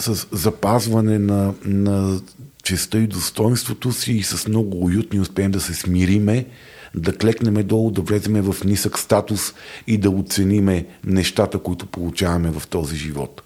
с 0.00 0.26
запазване 0.32 1.18
на, 1.18 1.54
на 1.64 2.20
честа 2.62 2.98
и 2.98 3.06
достоинството 3.06 3.92
си 3.92 4.12
и 4.12 4.22
с 4.22 4.48
много 4.48 4.84
уютни 4.84 5.20
успеем 5.20 5.50
да 5.50 5.60
се 5.60 5.74
смириме 5.74 6.46
да 6.94 7.12
клекнеме 7.12 7.62
долу, 7.62 7.90
да 7.90 8.02
влеземе 8.02 8.42
в 8.42 8.64
нисък 8.64 8.98
статус 8.98 9.54
и 9.86 9.98
да 9.98 10.10
оцениме 10.10 10.86
нещата, 11.06 11.58
които 11.58 11.86
получаваме 11.86 12.50
в 12.50 12.66
този 12.66 12.96
живот. 12.96 13.42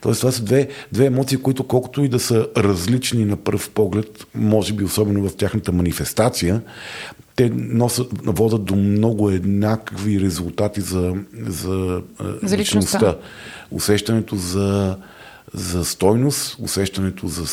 Тоест, 0.00 0.20
това 0.20 0.32
са 0.32 0.42
две, 0.42 0.68
две 0.92 1.06
емоции, 1.06 1.38
които 1.38 1.64
колкото 1.64 2.04
и 2.04 2.08
да 2.08 2.20
са 2.20 2.48
различни 2.56 3.24
на 3.24 3.36
пръв 3.36 3.70
поглед, 3.70 4.26
може 4.34 4.72
би 4.72 4.84
особено 4.84 5.28
в 5.28 5.36
тяхната 5.36 5.72
манифестация, 5.72 6.62
те 7.36 7.50
носят, 7.54 8.08
водят 8.24 8.64
до 8.64 8.76
много 8.76 9.30
еднакви 9.30 10.20
резултати 10.20 10.80
за, 10.80 11.14
за, 11.46 12.02
за 12.42 12.58
личността. 12.58 13.16
Усещането 13.70 14.36
за, 14.36 14.96
за 15.54 15.84
стойност, 15.84 16.56
усещането 16.60 17.26
за 17.28 17.46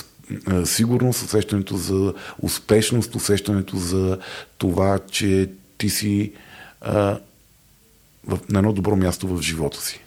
сигурност, 0.65 1.23
усещането 1.23 1.77
за 1.77 2.13
успешност, 2.41 3.15
усещането 3.15 3.77
за 3.77 4.19
това, 4.57 4.99
че 5.11 5.49
ти 5.77 5.89
си 5.89 6.31
а, 6.81 7.17
в, 8.27 8.39
на 8.49 8.59
едно 8.59 8.73
добро 8.73 8.95
място 8.95 9.27
в 9.27 9.41
живота 9.41 9.81
си. 9.81 9.99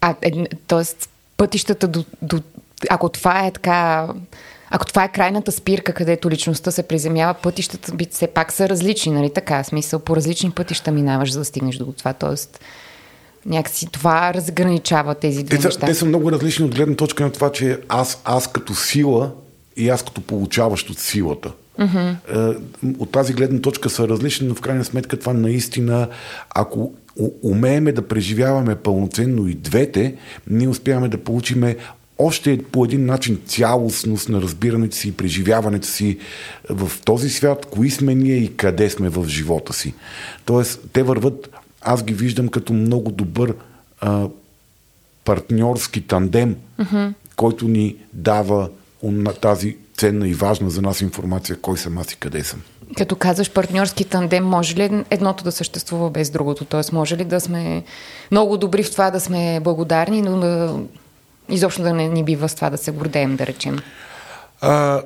А, 0.00 0.14
е, 0.22 0.30
т.е. 0.66 0.82
пътищата 1.36 1.88
до, 1.88 2.04
до... 2.22 2.40
Ако 2.90 3.08
това 3.08 3.46
е 3.46 3.50
така... 3.50 4.08
Ако 4.74 4.86
това 4.86 5.04
е 5.04 5.12
крайната 5.12 5.52
спирка, 5.52 5.94
където 5.94 6.30
личността 6.30 6.70
се 6.70 6.82
приземява, 6.82 7.34
пътищата 7.34 7.94
би 7.94 8.06
все 8.10 8.26
пак 8.26 8.52
са 8.52 8.68
различни, 8.68 9.12
нали 9.12 9.32
така? 9.32 9.64
Смисъл, 9.64 10.00
по 10.00 10.16
различни 10.16 10.50
пътища 10.50 10.92
минаваш, 10.92 11.32
за 11.32 11.38
да 11.38 11.44
стигнеш 11.44 11.76
до 11.76 11.92
това. 11.92 12.12
Тоест, 12.12 12.60
Някакси 13.46 13.86
това 13.86 14.34
разграничава 14.34 15.14
тези 15.14 15.42
две 15.42 15.58
те, 15.58 15.64
неща. 15.64 15.86
Те 15.86 15.94
са 15.94 16.04
много 16.04 16.32
различни 16.32 16.64
от 16.64 16.74
гледна 16.74 16.94
точка 16.94 17.24
на 17.24 17.32
това, 17.32 17.52
че 17.52 17.78
аз, 17.88 18.22
аз 18.24 18.52
като 18.52 18.74
сила 18.74 19.30
и 19.76 19.88
аз 19.88 20.02
като 20.02 20.20
получаващ 20.20 20.90
от 20.90 20.98
силата. 20.98 21.52
Uh-huh. 21.80 22.56
От 22.98 23.12
тази 23.12 23.32
гледна 23.32 23.60
точка 23.60 23.90
са 23.90 24.08
различни, 24.08 24.48
но 24.48 24.54
в 24.54 24.60
крайна 24.60 24.84
сметка 24.84 25.18
това 25.18 25.32
наистина, 25.32 26.08
ако 26.54 26.92
умееме 27.42 27.92
да 27.92 28.08
преживяваме 28.08 28.74
пълноценно 28.74 29.48
и 29.48 29.54
двете, 29.54 30.14
ние 30.50 30.68
успяваме 30.68 31.08
да 31.08 31.18
получиме 31.18 31.76
още 32.18 32.58
по 32.72 32.84
един 32.84 33.06
начин 33.06 33.40
цялостност 33.46 34.28
на 34.28 34.42
разбирането 34.42 34.96
си 34.96 35.08
и 35.08 35.12
преживяването 35.12 35.86
си 35.86 36.18
в 36.70 36.92
този 37.04 37.30
свят, 37.30 37.66
кои 37.70 37.90
сме 37.90 38.14
ние 38.14 38.36
и 38.36 38.56
къде 38.56 38.90
сме 38.90 39.08
в 39.08 39.28
живота 39.28 39.72
си. 39.72 39.94
Тоест, 40.44 40.80
те 40.92 41.02
върват 41.02 41.50
аз 41.84 42.02
ги 42.02 42.14
виждам 42.14 42.48
като 42.48 42.72
много 42.72 43.10
добър 43.10 43.54
а, 44.00 44.28
партньорски 45.24 46.06
тандем, 46.06 46.56
uh-huh. 46.80 47.12
който 47.36 47.68
ни 47.68 47.96
дава 48.12 48.68
тази 49.40 49.76
ценна 49.96 50.28
и 50.28 50.34
важна 50.34 50.70
за 50.70 50.82
нас 50.82 51.00
информация, 51.00 51.56
кой 51.56 51.78
съм 51.78 51.98
аз 51.98 52.12
и 52.12 52.16
къде 52.16 52.44
съм. 52.44 52.62
Като 52.96 53.16
казваш 53.16 53.50
партньорски 53.50 54.04
тандем, 54.04 54.44
може 54.44 54.76
ли 54.76 55.04
едното 55.10 55.44
да 55.44 55.52
съществува 55.52 56.10
без 56.10 56.30
другото? 56.30 56.64
Тоест, 56.64 56.92
може 56.92 57.16
ли 57.16 57.24
да 57.24 57.40
сме 57.40 57.82
много 58.30 58.56
добри 58.56 58.82
в 58.82 58.90
това 58.90 59.10
да 59.10 59.20
сме 59.20 59.60
благодарни, 59.60 60.22
но 60.22 60.40
да, 60.40 60.80
изобщо 61.48 61.82
да 61.82 61.92
не 61.92 62.08
ни 62.08 62.24
бива 62.24 62.48
с 62.48 62.54
това 62.54 62.70
да 62.70 62.78
се 62.78 62.90
гордеем, 62.90 63.36
да 63.36 63.46
речем? 63.46 63.78
А, 64.60 65.02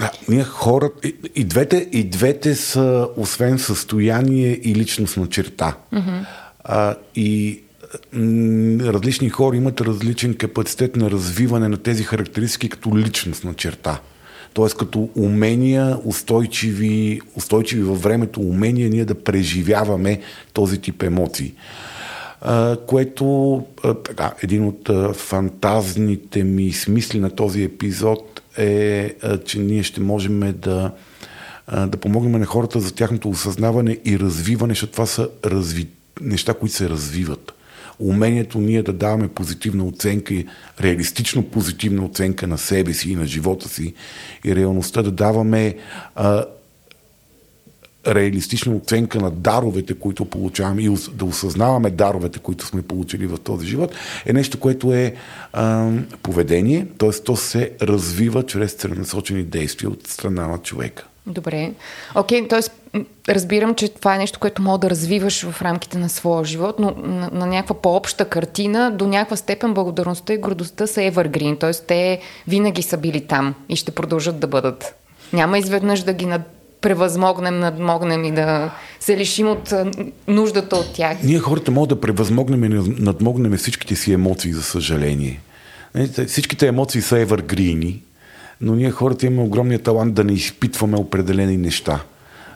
да, 0.00 0.10
ние 0.28 0.44
хора, 0.44 0.90
и, 1.04 1.14
и, 1.34 1.44
двете, 1.44 1.88
и 1.92 2.04
двете 2.04 2.54
са, 2.54 3.08
освен 3.16 3.58
състояние 3.58 4.60
и 4.62 4.74
личностна 4.74 5.26
черта. 5.26 5.76
Mm-hmm. 5.94 6.26
А, 6.64 6.94
и 7.14 7.60
различни 8.80 9.28
хора 9.28 9.56
имат 9.56 9.80
различен 9.80 10.34
капацитет 10.34 10.96
на 10.96 11.10
развиване 11.10 11.68
на 11.68 11.76
тези 11.76 12.02
характеристики 12.02 12.68
като 12.68 12.98
личностна 12.98 13.54
черта. 13.54 14.00
Тоест 14.54 14.76
като 14.76 15.08
умения, 15.16 15.98
устойчиви, 16.04 17.20
устойчиви 17.36 17.82
във 17.82 18.02
времето 18.02 18.40
умения 18.40 18.90
ние 18.90 19.04
да 19.04 19.14
преживяваме 19.14 20.20
този 20.52 20.78
тип 20.78 21.02
емоции. 21.02 21.54
Uh, 22.46 22.86
което 22.86 23.24
uh, 23.24 24.04
така, 24.04 24.32
един 24.42 24.64
от 24.64 24.88
uh, 24.88 25.14
фантазните 25.14 26.44
ми 26.44 26.72
смисли 26.72 27.20
на 27.20 27.30
този 27.30 27.62
епизод 27.62 28.35
е, 28.58 29.14
че 29.44 29.58
ние 29.58 29.82
ще 29.82 30.00
можем 30.00 30.54
да, 30.58 30.90
да 31.86 31.96
помогнем 31.96 32.40
на 32.40 32.46
хората 32.46 32.80
за 32.80 32.94
тяхното 32.94 33.28
осъзнаване 33.28 33.98
и 34.04 34.18
развиване, 34.18 34.70
защото 34.70 34.92
това 34.92 35.06
са 35.06 35.28
разви... 35.44 35.88
неща, 36.20 36.54
които 36.54 36.74
се 36.74 36.88
развиват. 36.88 37.52
Умението 37.98 38.58
ние 38.58 38.82
да 38.82 38.92
даваме 38.92 39.28
позитивна 39.28 39.84
оценка 39.84 40.34
и 40.34 40.46
реалистично 40.80 41.42
позитивна 41.42 42.04
оценка 42.04 42.46
на 42.46 42.58
себе 42.58 42.92
си 42.92 43.10
и 43.10 43.16
на 43.16 43.26
живота 43.26 43.68
си 43.68 43.94
и 44.44 44.56
реалността 44.56 45.02
да 45.02 45.10
даваме 45.10 45.76
а, 46.14 46.44
реалистична 48.06 48.76
оценка 48.76 49.20
на 49.20 49.30
даровете, 49.30 49.94
които 49.94 50.24
получаваме 50.24 50.82
и 50.82 50.96
да 51.12 51.24
осъзнаваме 51.24 51.90
даровете, 51.90 52.38
които 52.38 52.66
сме 52.66 52.82
получили 52.82 53.26
в 53.26 53.38
този 53.38 53.66
живот, 53.66 53.94
е 54.26 54.32
нещо, 54.32 54.60
което 54.60 54.92
е 54.92 55.14
а, 55.52 55.90
поведение, 56.22 56.86
т.е. 56.98 57.10
то 57.10 57.36
се 57.36 57.70
развива 57.82 58.42
чрез 58.42 58.72
целенасочени 58.72 59.42
действия 59.42 59.90
от 59.90 60.06
страна 60.06 60.46
на 60.46 60.58
човека. 60.58 61.06
Добре. 61.26 61.72
Окей, 62.14 62.42
okay, 62.42 62.48
т.е. 62.48 63.04
разбирам, 63.34 63.74
че 63.74 63.88
това 63.88 64.14
е 64.14 64.18
нещо, 64.18 64.38
което 64.38 64.62
мога 64.62 64.78
да 64.78 64.90
развиваш 64.90 65.42
в 65.50 65.62
рамките 65.62 65.98
на 65.98 66.08
своя 66.08 66.44
живот, 66.44 66.76
но 66.78 66.90
на, 66.90 67.30
на 67.32 67.46
някаква 67.46 67.80
по-обща 67.80 68.24
картина, 68.24 68.90
до 68.90 69.06
някаква 69.06 69.36
степен 69.36 69.74
благодарността 69.74 70.32
и 70.32 70.38
гордостта 70.38 70.86
са 70.86 71.00
evergreen, 71.00 71.60
т.е. 71.60 71.72
те 71.72 72.20
винаги 72.48 72.82
са 72.82 72.96
били 72.96 73.26
там 73.26 73.54
и 73.68 73.76
ще 73.76 73.90
продължат 73.90 74.40
да 74.40 74.46
бъдат. 74.46 74.94
Няма 75.32 75.58
изведнъж 75.58 76.02
да 76.02 76.12
ги 76.12 76.26
превъзмогнем, 76.86 77.58
надмогнем 77.58 78.24
и 78.24 78.32
да 78.32 78.70
се 79.00 79.16
лишим 79.16 79.48
от 79.48 79.74
нуждата 80.28 80.76
от 80.76 80.92
тях. 80.94 81.18
Ние 81.22 81.38
хората 81.38 81.70
могат 81.70 81.88
да 81.88 82.00
превъзмогнем 82.00 82.64
и 82.64 82.68
надмогнем 82.98 83.56
всичките 83.56 83.96
си 83.96 84.12
емоции, 84.12 84.52
за 84.52 84.62
съжаление. 84.62 85.40
Всичките 86.26 86.66
емоции 86.66 87.02
са 87.02 87.18
евъргрини, 87.18 88.02
но 88.60 88.74
ние 88.74 88.90
хората 88.90 89.26
имаме 89.26 89.42
огромния 89.42 89.78
талант 89.78 90.14
да 90.14 90.24
не 90.24 90.32
изпитваме 90.32 90.96
определени 90.96 91.56
неща. 91.56 92.00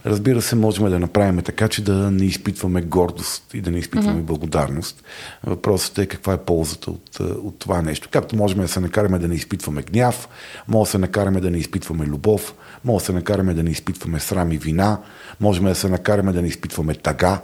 Разбира 0.06 0.42
се, 0.42 0.56
можем 0.56 0.90
да 0.90 0.98
направим 0.98 1.42
така, 1.42 1.68
че 1.68 1.84
да 1.84 2.10
не 2.10 2.24
изпитваме 2.24 2.82
гордост 2.82 3.44
и 3.54 3.60
да 3.60 3.70
не 3.70 3.78
изпитваме 3.78 4.20
mm-hmm. 4.20 4.24
благодарност. 4.24 5.04
Въпросът 5.44 5.98
е 5.98 6.06
каква 6.06 6.32
е 6.32 6.38
ползата 6.38 6.90
от, 6.90 7.20
от 7.20 7.58
това 7.58 7.82
нещо. 7.82 8.08
Както 8.12 8.36
можем 8.36 8.60
да 8.60 8.68
се 8.68 8.80
накараме 8.80 9.18
да 9.18 9.28
не 9.28 9.34
изпитваме 9.34 9.82
гняв, 9.82 10.28
може 10.68 10.88
да 10.88 10.90
се 10.90 10.98
накараме 10.98 11.40
да 11.40 11.50
не 11.50 11.58
изпитваме 11.58 12.06
любов, 12.06 12.54
може 12.84 13.02
да 13.02 13.06
се 13.06 13.12
накараме 13.12 13.54
да 13.54 13.62
не 13.62 13.70
изпитваме 13.70 14.20
срам 14.20 14.52
и 14.52 14.58
вина, 14.58 14.98
можем 15.40 15.64
да 15.64 15.74
се 15.74 15.88
накараме 15.88 16.32
да 16.32 16.42
не 16.42 16.48
изпитваме 16.48 16.94
тага. 16.94 17.40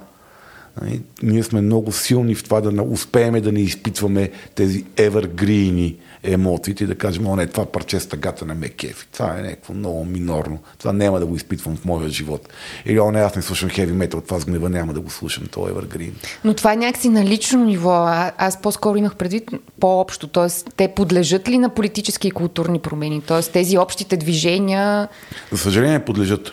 Нали, 0.82 1.00
ние 1.22 1.42
сме 1.42 1.60
много 1.60 1.92
силни 1.92 2.34
в 2.34 2.44
това 2.44 2.60
да 2.60 2.82
успеем 2.82 3.40
да 3.40 3.52
не 3.52 3.60
изпитваме 3.60 4.30
тези 4.54 4.84
евергрини 4.96 5.96
емоциите 6.22 6.84
и 6.84 6.86
да 6.86 6.94
кажем, 6.94 7.26
о 7.26 7.36
не, 7.36 7.46
това 7.46 7.66
парче 7.66 8.00
с 8.00 8.06
тъгата 8.06 8.44
не 8.44 8.54
ме 8.54 8.68
кефи. 8.68 9.06
Това 9.12 9.38
е 9.38 9.42
някакво 9.42 9.74
много 9.74 10.04
минорно. 10.04 10.58
Това 10.78 10.92
няма 10.92 11.20
да 11.20 11.26
го 11.26 11.36
изпитвам 11.36 11.76
в 11.76 11.84
моя 11.84 12.08
живот. 12.08 12.48
Или, 12.86 13.00
о 13.00 13.10
не, 13.10 13.20
аз 13.20 13.36
не 13.36 13.42
слушам 13.42 13.70
хеви 13.70 13.92
метал, 13.92 14.20
това 14.20 14.40
с 14.40 14.44
гнева 14.44 14.68
няма 14.68 14.92
да 14.92 15.00
го 15.00 15.10
слушам, 15.10 15.46
то 15.50 15.68
е 15.68 15.72
evergreen. 15.72 16.12
Но 16.44 16.54
това 16.54 16.72
е 16.72 16.76
някакси 16.76 17.08
на 17.08 17.24
лично 17.24 17.64
ниво. 17.64 17.90
А, 17.90 18.32
аз 18.38 18.62
по-скоро 18.62 18.98
имах 18.98 19.16
предвид 19.16 19.50
по-общо. 19.80 20.28
Тоест, 20.28 20.70
те 20.76 20.88
подлежат 20.88 21.48
ли 21.48 21.58
на 21.58 21.68
политически 21.68 22.28
и 22.28 22.30
културни 22.30 22.78
промени? 22.78 23.22
Тоест, 23.26 23.52
тези 23.52 23.78
общите 23.78 24.16
движения... 24.16 25.08
За 25.52 25.58
съжаление, 25.58 26.04
подлежат 26.04 26.52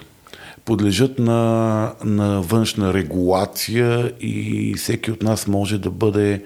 подлежат 0.65 1.19
на, 1.19 1.93
на 2.03 2.41
външна 2.41 2.93
регулация 2.93 4.13
и 4.19 4.73
всеки 4.77 5.11
от 5.11 5.21
нас 5.21 5.47
може 5.47 5.77
да 5.77 5.89
бъде 5.89 6.43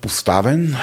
поставен 0.00 0.76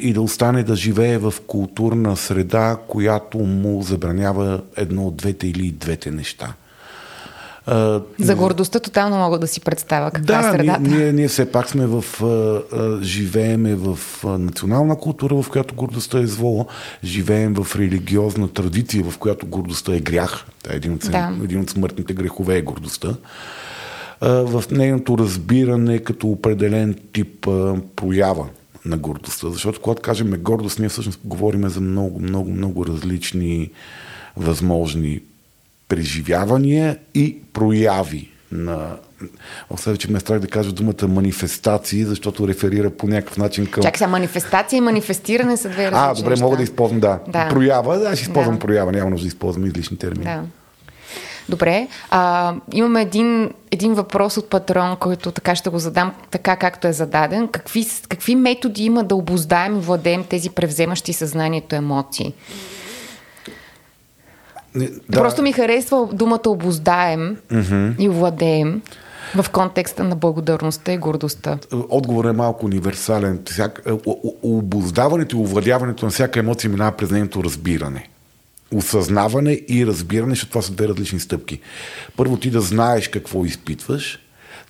и 0.00 0.12
да 0.12 0.20
остане 0.20 0.62
да 0.62 0.76
живее 0.76 1.18
в 1.18 1.34
културна 1.46 2.16
среда, 2.16 2.78
която 2.88 3.38
му 3.38 3.82
забранява 3.82 4.62
едно 4.76 5.06
от 5.06 5.16
двете 5.16 5.46
или 5.46 5.70
двете 5.70 6.10
неща. 6.10 6.54
За 8.18 8.34
гордостта 8.36 8.80
тотално 8.80 9.16
мога 9.16 9.38
да 9.38 9.46
си 9.46 9.60
представя 9.60 10.10
каква 10.10 10.42
да, 10.42 10.48
е 10.48 10.52
средата. 10.52 10.80
Ние, 10.80 10.98
ние, 10.98 11.12
ние 11.12 11.28
все 11.28 11.52
пак 11.52 11.68
сме 11.68 11.86
в, 11.86 12.04
живееме 13.02 13.74
в 13.74 13.98
национална 14.24 14.98
култура, 14.98 15.42
в 15.42 15.50
която 15.50 15.74
гордостта 15.74 16.18
е 16.18 16.26
зло, 16.26 16.66
живеем 17.04 17.54
в 17.54 17.76
религиозна 17.76 18.48
традиция, 18.48 19.04
в 19.04 19.18
която 19.18 19.46
гордостта 19.46 19.94
е 19.94 20.00
грях. 20.00 20.46
Е 20.70 20.76
един 20.76 20.92
от, 20.92 21.00
да. 21.00 21.36
един 21.44 21.60
от 21.60 21.70
смъртните 21.70 22.14
грехове 22.14 22.56
е 22.56 22.62
гордостта 22.62 23.14
в 24.20 24.64
нейното 24.70 25.18
разбиране 25.18 25.98
като 25.98 26.28
определен 26.28 26.94
тип 27.12 27.48
проява 27.96 28.46
на 28.84 28.96
гордостта. 28.96 29.50
Защото 29.50 29.80
когато 29.80 30.02
кажем 30.02 30.30
гордост, 30.38 30.78
ние 30.78 30.88
всъщност 30.88 31.20
говорим 31.24 31.68
за 31.68 31.80
много, 31.80 32.20
много, 32.20 32.50
много 32.50 32.86
различни 32.86 33.70
възможни 34.36 35.20
преживявания 35.88 36.98
и 37.14 37.38
прояви 37.52 38.30
на 38.52 38.96
Оставя, 39.70 39.96
че 39.96 40.10
ме 40.10 40.16
е 40.16 40.20
страх 40.20 40.38
да 40.38 40.46
кажа 40.46 40.72
думата 40.72 41.08
манифестации, 41.08 42.04
защото 42.04 42.48
реферира 42.48 42.90
по 42.90 43.06
някакъв 43.06 43.36
начин 43.36 43.66
към... 43.66 43.82
Чакай 43.82 43.98
сега, 43.98 44.08
манифестация 44.08 44.78
и 44.78 44.80
манифестиране 44.80 45.56
са 45.56 45.68
две 45.68 45.90
различни 45.90 46.10
А, 46.10 46.14
добре, 46.14 46.30
неща. 46.30 46.44
мога 46.44 46.56
да 46.56 46.62
използвам, 46.62 47.00
да. 47.00 47.18
да. 47.28 47.48
Проява, 47.48 47.98
да, 47.98 48.16
ще 48.16 48.22
използвам 48.22 48.54
да. 48.54 48.60
проява, 48.60 48.92
няма 48.92 49.10
нужда 49.10 49.24
да 49.24 49.28
използвам 49.28 49.66
излишни 49.66 49.96
термини. 49.96 50.24
Да. 50.24 50.42
Добре. 51.48 51.88
А, 52.10 52.54
имаме 52.72 53.02
един, 53.02 53.50
един 53.70 53.94
въпрос 53.94 54.36
от 54.36 54.50
патрон, 54.50 54.96
който 55.00 55.32
така 55.32 55.54
ще 55.54 55.70
го 55.70 55.78
задам, 55.78 56.12
така 56.30 56.56
както 56.56 56.86
е 56.86 56.92
зададен. 56.92 57.48
Какви, 57.48 57.86
какви 58.08 58.34
методи 58.34 58.84
има 58.84 59.04
да 59.04 59.14
обоздаем 59.14 59.76
и 59.76 59.80
владеем 59.80 60.24
тези 60.24 60.50
превземащи 60.50 61.12
съзнанието 61.12 61.76
емоции? 61.76 62.34
Да. 64.74 64.88
Просто 65.12 65.42
ми 65.42 65.52
харесва 65.52 66.08
думата 66.12 66.40
обоздаем 66.46 67.36
mm-hmm. 67.52 67.98
и 67.98 68.08
владеем 68.08 68.82
в 69.36 69.50
контекста 69.50 70.04
на 70.04 70.16
благодарността 70.16 70.92
и 70.92 70.98
гордостта. 70.98 71.58
Отговорът 71.72 72.34
е 72.34 72.36
малко 72.36 72.66
универсален. 72.66 73.42
Всяк, 73.46 73.82
обоздаването 74.42 75.36
и 75.36 75.40
овладяването 75.40 76.04
на 76.04 76.10
всяка 76.10 76.38
емоция 76.38 76.70
минава 76.70 76.92
през 76.96 77.10
нейното 77.10 77.44
разбиране 77.44 78.08
осъзнаване 78.74 79.60
и 79.68 79.86
разбиране, 79.86 80.30
защото 80.30 80.50
това 80.50 80.62
са 80.62 80.72
две 80.72 80.88
различни 80.88 81.20
стъпки. 81.20 81.60
Първо 82.16 82.36
ти 82.36 82.50
да 82.50 82.60
знаеш 82.60 83.08
какво 83.08 83.44
изпитваш, 83.44 84.18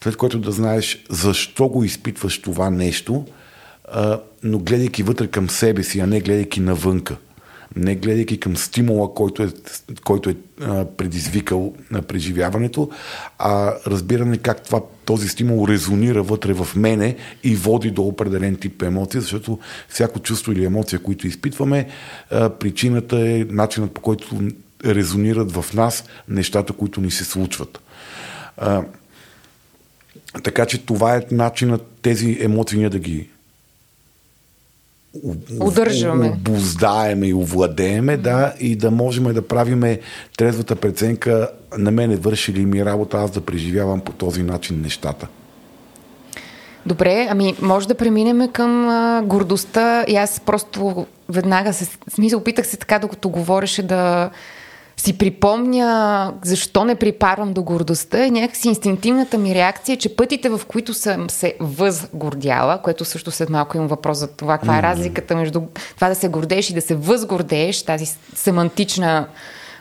след 0.02 0.16
което 0.16 0.38
да 0.38 0.52
знаеш 0.52 1.04
защо 1.10 1.68
го 1.68 1.84
изпитваш 1.84 2.42
това 2.42 2.70
нещо, 2.70 3.26
но 4.42 4.58
гледайки 4.58 5.02
вътре 5.02 5.26
към 5.26 5.50
себе 5.50 5.82
си, 5.82 6.00
а 6.00 6.06
не 6.06 6.20
гледайки 6.20 6.60
навънка 6.60 7.16
не 7.76 7.94
гледайки 7.94 8.40
към 8.40 8.56
стимула, 8.56 9.14
който 9.14 9.42
е, 9.42 9.48
който 10.04 10.30
е 10.30 10.36
предизвикал 10.96 11.74
на 11.90 12.02
преживяването, 12.02 12.90
а 13.38 13.74
разбиране 13.86 14.36
как 14.36 14.62
това, 14.62 14.80
този 15.04 15.28
стимул 15.28 15.68
резонира 15.68 16.22
вътре 16.22 16.52
в 16.52 16.68
мене 16.76 17.16
и 17.44 17.56
води 17.56 17.90
до 17.90 18.02
определен 18.02 18.56
тип 18.56 18.82
емоция, 18.82 19.20
защото 19.20 19.58
всяко 19.88 20.18
чувство 20.18 20.52
или 20.52 20.64
емоция, 20.64 20.98
които 20.98 21.26
изпитваме, 21.26 21.88
причината 22.58 23.20
е 23.20 23.46
начинът 23.50 23.92
по 23.92 24.00
който 24.00 24.40
резонират 24.84 25.52
в 25.52 25.74
нас 25.74 26.04
нещата, 26.28 26.72
които 26.72 27.00
ни 27.00 27.10
се 27.10 27.24
случват. 27.24 27.80
Така 30.42 30.66
че 30.66 30.86
това 30.86 31.16
е 31.16 31.26
начинът 31.30 31.86
тези 32.02 32.38
емоции 32.40 32.78
ние 32.78 32.90
да 32.90 32.98
ги 32.98 33.28
удържаме. 35.60 36.28
обоздаеме 36.28 37.26
и 37.26 37.34
овладееме, 37.34 38.16
да, 38.16 38.52
и 38.60 38.76
да 38.76 38.90
можем 38.90 39.24
да 39.24 39.48
правиме 39.48 40.00
трезвата 40.36 40.76
преценка 40.76 41.48
на 41.78 41.90
мене 41.90 42.16
върши 42.16 42.52
ли 42.52 42.66
ми 42.66 42.84
работа 42.84 43.16
аз 43.16 43.30
да 43.30 43.40
преживявам 43.40 44.00
по 44.00 44.12
този 44.12 44.42
начин 44.42 44.80
нещата. 44.80 45.26
Добре, 46.86 47.26
ами 47.30 47.54
може 47.62 47.88
да 47.88 47.94
преминем 47.94 48.52
към 48.52 48.88
а, 48.88 49.22
гордостта 49.24 50.04
и 50.08 50.16
аз 50.16 50.40
просто 50.40 51.06
веднага 51.28 51.72
се, 51.72 51.88
смисъл, 52.14 52.40
опитах 52.40 52.66
се 52.66 52.76
така, 52.76 52.98
докато 52.98 53.28
говореше 53.28 53.82
да 53.82 54.30
си 54.96 55.18
припомня 55.18 56.32
защо 56.44 56.84
не 56.84 56.94
припарвам 56.94 57.52
до 57.52 57.62
гордостта 57.62 58.26
и 58.26 58.30
някакси 58.30 58.68
инстинктивната 58.68 59.38
ми 59.38 59.54
реакция, 59.54 59.96
че 59.96 60.16
пътите, 60.16 60.48
в 60.48 60.60
които 60.68 60.94
съм 60.94 61.30
се 61.30 61.54
възгордяла, 61.60 62.82
което 62.82 63.04
също 63.04 63.30
след 63.30 63.50
малко 63.50 63.76
имам 63.76 63.88
въпрос 63.88 64.18
за 64.18 64.26
това, 64.26 64.58
каква 64.58 64.78
е 64.78 64.82
разликата 64.82 65.36
между 65.36 65.62
това 65.94 66.08
да 66.08 66.14
се 66.14 66.28
гордееш 66.28 66.70
и 66.70 66.74
да 66.74 66.80
се 66.80 66.94
възгордееш, 66.94 67.82
тази 67.82 68.06
семантична 68.34 69.26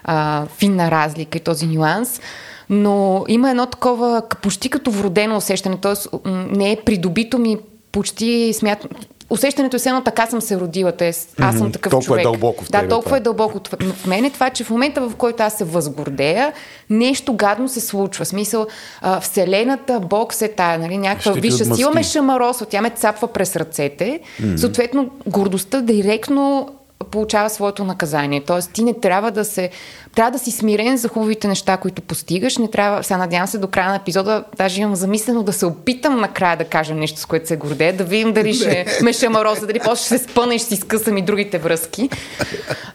а, 0.03 0.45
финна 0.45 0.91
разлика 0.91 1.37
и 1.37 1.41
този 1.41 1.67
нюанс, 1.67 2.21
но 2.69 3.25
има 3.27 3.49
едно 3.49 3.65
такова 3.65 4.21
почти 4.41 4.69
като 4.69 4.91
вродено 4.91 5.37
усещане, 5.37 5.77
т.е. 5.77 6.29
не 6.29 6.71
е 6.71 6.81
придобито 6.85 7.39
ми 7.39 7.57
почти 7.91 8.53
смятам, 8.53 8.89
усещането 9.33 9.75
е 9.75 9.79
все 9.79 9.89
едно 9.89 10.03
така 10.03 10.27
съм 10.27 10.41
се 10.41 10.59
родила, 10.59 10.91
т.е. 10.91 11.11
аз 11.39 11.57
съм 11.57 11.71
такъв 11.71 11.91
толкова 11.91 12.05
човек. 12.05 12.21
Е 12.21 12.23
дълбоко 12.23 12.63
в 12.63 12.71
тебе, 12.71 12.83
да, 12.83 12.89
толкова 12.89 13.09
това. 13.09 13.17
е 13.17 13.19
дълбоко 13.19 13.59
в 13.79 14.05
мен 14.07 14.25
е 14.25 14.29
това, 14.29 14.49
че 14.49 14.63
в 14.63 14.69
момента 14.69 15.01
в 15.01 15.15
който 15.15 15.43
аз 15.43 15.53
се 15.53 15.63
възгордея, 15.63 16.53
нещо 16.89 17.33
гадно 17.33 17.69
се 17.69 17.79
случва. 17.79 18.25
Смисъл, 18.25 18.67
а, 19.01 19.19
Вселената, 19.19 19.99
Бог 19.99 20.33
се 20.33 20.47
тая, 20.47 20.79
нали, 20.79 20.97
някаква 20.97 21.31
висша 21.31 21.75
сила 21.75 21.91
ме 21.91 22.03
шамаросва, 22.03 22.65
тя 22.65 22.81
ме 22.81 22.89
цапва 22.89 23.27
през 23.27 23.55
ръцете. 23.55 24.19
Mm-hmm. 24.41 24.55
Съответно, 24.55 25.09
гордостта 25.27 25.81
директно 25.81 26.69
получава 27.03 27.49
своето 27.49 27.83
наказание. 27.83 28.41
Тоест, 28.41 28.71
ти 28.73 28.83
не 28.83 28.93
трябва 28.93 29.31
да 29.31 29.45
се. 29.45 29.69
Трябва 30.15 30.31
да 30.31 30.39
си 30.39 30.51
смирен 30.51 30.97
за 30.97 31.07
хубавите 31.07 31.47
неща, 31.47 31.77
които 31.77 32.01
постигаш. 32.01 32.57
Не 32.57 32.71
трябва. 32.71 33.03
Сега 33.03 33.17
надявам 33.17 33.47
се 33.47 33.57
до 33.57 33.67
края 33.67 33.89
на 33.89 33.95
епизода, 33.95 34.43
даже 34.57 34.81
имам 34.81 34.95
замислено 34.95 35.43
да 35.43 35.53
се 35.53 35.65
опитам 35.65 36.21
накрая 36.21 36.57
да 36.57 36.65
кажа 36.65 36.95
нещо, 36.95 37.19
с 37.19 37.25
което 37.25 37.47
се 37.47 37.57
гордея, 37.57 37.97
да 37.97 38.03
видим 38.03 38.33
дали 38.33 38.53
ще 38.53 38.85
ме 39.01 39.13
шамароза, 39.13 39.67
дали 39.67 39.79
после 39.79 40.05
ще 40.05 40.17
се 40.17 40.23
спъна 40.23 40.55
и 40.55 40.59
ще 40.59 40.67
си 40.67 40.75
скъсам 40.75 41.17
и 41.17 41.21
другите 41.21 41.57
връзки. 41.57 42.09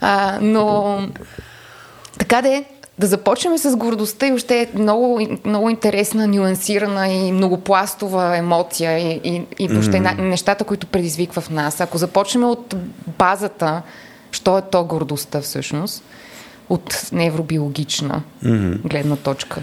А, 0.00 0.38
но. 0.40 0.98
Така 2.18 2.42
де, 2.42 2.64
да 2.98 3.06
започнем 3.06 3.58
с 3.58 3.76
гордостта 3.76 4.26
и 4.26 4.32
още 4.32 4.60
е 4.60 4.78
много, 4.78 5.20
много 5.44 5.70
интересна, 5.70 6.26
нюансирана 6.26 7.08
и 7.08 7.32
многопластова 7.32 8.36
емоция 8.36 8.98
и, 8.98 9.20
и, 9.24 9.46
и 9.58 9.68
въобще 9.68 10.00
mm-hmm. 10.00 10.20
нещата, 10.20 10.64
които 10.64 10.86
предизвиква 10.86 11.42
в 11.42 11.50
нас. 11.50 11.80
Ако 11.80 11.98
започнем 11.98 12.44
от 12.44 12.74
базата, 13.18 13.82
що 14.30 14.58
е 14.58 14.62
то 14.62 14.84
гордостта 14.84 15.40
всъщност, 15.40 16.02
от 16.68 17.08
невробиологична 17.12 18.22
mm-hmm. 18.44 18.88
гледна 18.88 19.16
точка? 19.16 19.60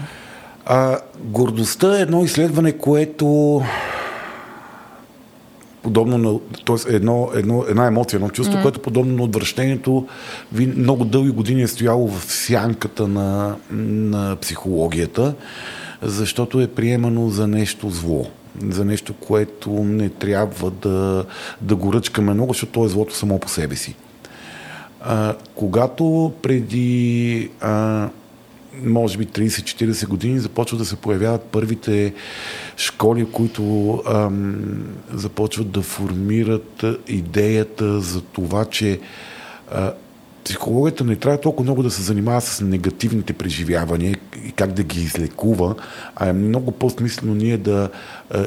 А, 0.64 0.98
гордостта 1.20 1.98
е 1.98 2.02
едно 2.02 2.24
изследване, 2.24 2.72
което 2.72 3.62
подобно 5.86 6.18
на, 6.18 6.38
т.е. 6.66 6.94
Едно, 6.94 7.30
едно, 7.34 7.64
една 7.68 7.86
емоция, 7.86 8.18
едно 8.18 8.28
чувство, 8.28 8.58
mm. 8.58 8.62
което 8.62 8.80
подобно 8.80 9.16
на 9.16 9.22
отвращението 9.22 10.06
ви 10.52 10.66
много 10.66 11.04
дълги 11.04 11.30
години 11.30 11.62
е 11.62 11.66
стояло 11.66 12.08
в 12.08 12.24
сянката 12.32 13.08
на, 13.08 13.56
на 13.70 14.36
психологията, 14.36 15.34
защото 16.02 16.60
е 16.60 16.66
приемано 16.66 17.28
за 17.28 17.46
нещо 17.46 17.90
зло. 17.90 18.26
за 18.68 18.84
нещо, 18.84 19.14
което 19.14 19.70
не 19.70 20.08
трябва 20.08 20.70
да, 20.70 21.24
да 21.60 21.76
го 21.76 21.92
ръчкаме 21.92 22.34
много, 22.34 22.52
защото 22.52 22.72
то 22.72 22.84
е 22.84 22.88
злото 22.88 23.14
само 23.14 23.38
по 23.38 23.48
себе 23.48 23.76
си. 23.76 23.94
А, 25.00 25.34
когато 25.54 26.32
преди 26.42 27.50
а, 27.60 28.08
може 28.84 29.18
би 29.18 29.26
30-40 29.26 30.08
години 30.08 30.38
започват 30.38 30.78
да 30.78 30.84
се 30.84 30.96
появяват 30.96 31.42
първите 31.42 32.14
школи, 32.76 33.26
които 33.32 33.92
ам, 34.06 34.84
започват 35.12 35.70
да 35.70 35.82
формират 35.82 36.84
идеята 37.08 38.00
за 38.00 38.20
това, 38.20 38.64
че 38.64 39.00
а, 39.70 39.92
психологията 40.44 41.04
не 41.04 41.16
трябва 41.16 41.40
толкова 41.40 41.64
много 41.64 41.82
да 41.82 41.90
се 41.90 42.02
занимава 42.02 42.40
с 42.40 42.60
негативните 42.60 43.32
преживявания 43.32 44.16
и 44.46 44.52
как 44.52 44.72
да 44.72 44.82
ги 44.82 45.00
излекува, 45.00 45.74
а 46.16 46.28
е 46.28 46.32
много 46.32 46.72
по-смислено 46.72 47.34
ние 47.34 47.56
да 47.56 47.90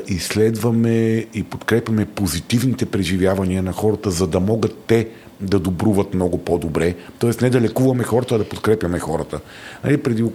изследваме 0.07 1.25
и 1.33 1.43
подкрепяме 1.43 2.05
позитивните 2.05 2.85
преживявания 2.85 3.63
на 3.63 3.71
хората, 3.71 4.11
за 4.11 4.27
да 4.27 4.39
могат 4.39 4.77
те 4.87 5.07
да 5.41 5.59
добруват 5.59 6.13
много 6.13 6.37
по-добре. 6.37 6.95
Тоест 7.19 7.41
не 7.41 7.49
да 7.49 7.61
лекуваме 7.61 8.03
хората, 8.03 8.35
а 8.35 8.37
да 8.37 8.49
подкрепяме 8.49 8.99
хората. 8.99 9.39
Нали, 9.83 9.97
преди 9.97 10.25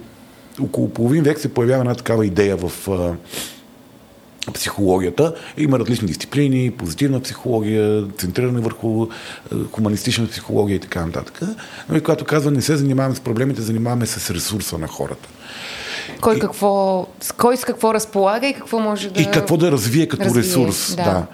около 0.61 0.89
половин 0.89 1.23
век 1.23 1.39
се 1.39 1.53
появява 1.53 1.79
една 1.79 1.95
такава 1.95 2.25
идея 2.25 2.57
в 2.57 2.89
а, 2.89 3.13
психологията. 4.53 5.35
Има 5.57 5.79
различни 5.79 6.07
дисциплини, 6.07 6.71
позитивна 6.71 7.19
психология, 7.19 8.07
центриране 8.17 8.61
върху 8.61 9.03
а, 9.03 9.07
хуманистична 9.71 10.27
психология 10.27 10.75
и 10.75 10.79
така 10.79 11.05
нататък. 11.05 11.41
Но 11.89 11.97
и 11.97 12.01
когато 12.01 12.25
казва 12.25 12.51
не 12.51 12.61
се 12.61 12.77
занимаваме 12.77 13.15
с 13.15 13.19
проблемите, 13.19 13.61
занимаваме 13.61 14.05
се 14.05 14.19
с 14.19 14.31
ресурса 14.31 14.77
на 14.77 14.87
хората. 14.87 15.29
Кой, 16.21 16.37
и, 16.37 16.39
какво, 16.39 17.07
кой 17.37 17.57
с 17.57 17.65
какво 17.65 17.93
разполага 17.93 18.47
и 18.47 18.53
какво 18.53 18.79
може 18.79 19.09
да... 19.09 19.21
И 19.21 19.31
какво 19.31 19.57
да 19.57 19.71
развие 19.71 20.07
като 20.07 20.23
развие, 20.23 20.43
ресурс. 20.43 20.95
Да. 20.95 21.25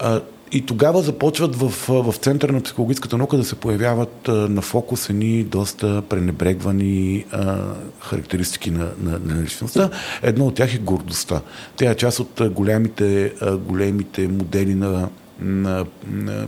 да. 0.00 0.22
И 0.56 0.66
тогава 0.66 1.02
започват 1.02 1.56
в, 1.56 1.88
в 1.88 2.14
центъра 2.16 2.52
на 2.52 2.60
психологическата 2.60 3.18
наука 3.18 3.36
да 3.36 3.44
се 3.44 3.54
появяват 3.54 4.28
а, 4.28 4.32
на 4.32 4.62
фокус 4.62 5.10
едни 5.10 5.44
доста 5.44 6.02
пренебрегвани 6.08 7.24
а, 7.32 7.56
характеристики 8.00 8.70
на, 8.70 8.90
на, 9.00 9.18
на 9.18 9.42
личността. 9.42 9.90
Едно 10.22 10.46
от 10.46 10.54
тях 10.54 10.74
е 10.74 10.78
гордостта. 10.78 11.40
Тя 11.76 11.90
е 11.90 11.94
част 11.94 12.20
от 12.20 12.40
големите, 12.50 13.32
а, 13.40 13.56
големите 13.56 14.28
модели 14.28 14.74
на, 14.74 15.08
на, 15.40 15.86
на 16.06 16.46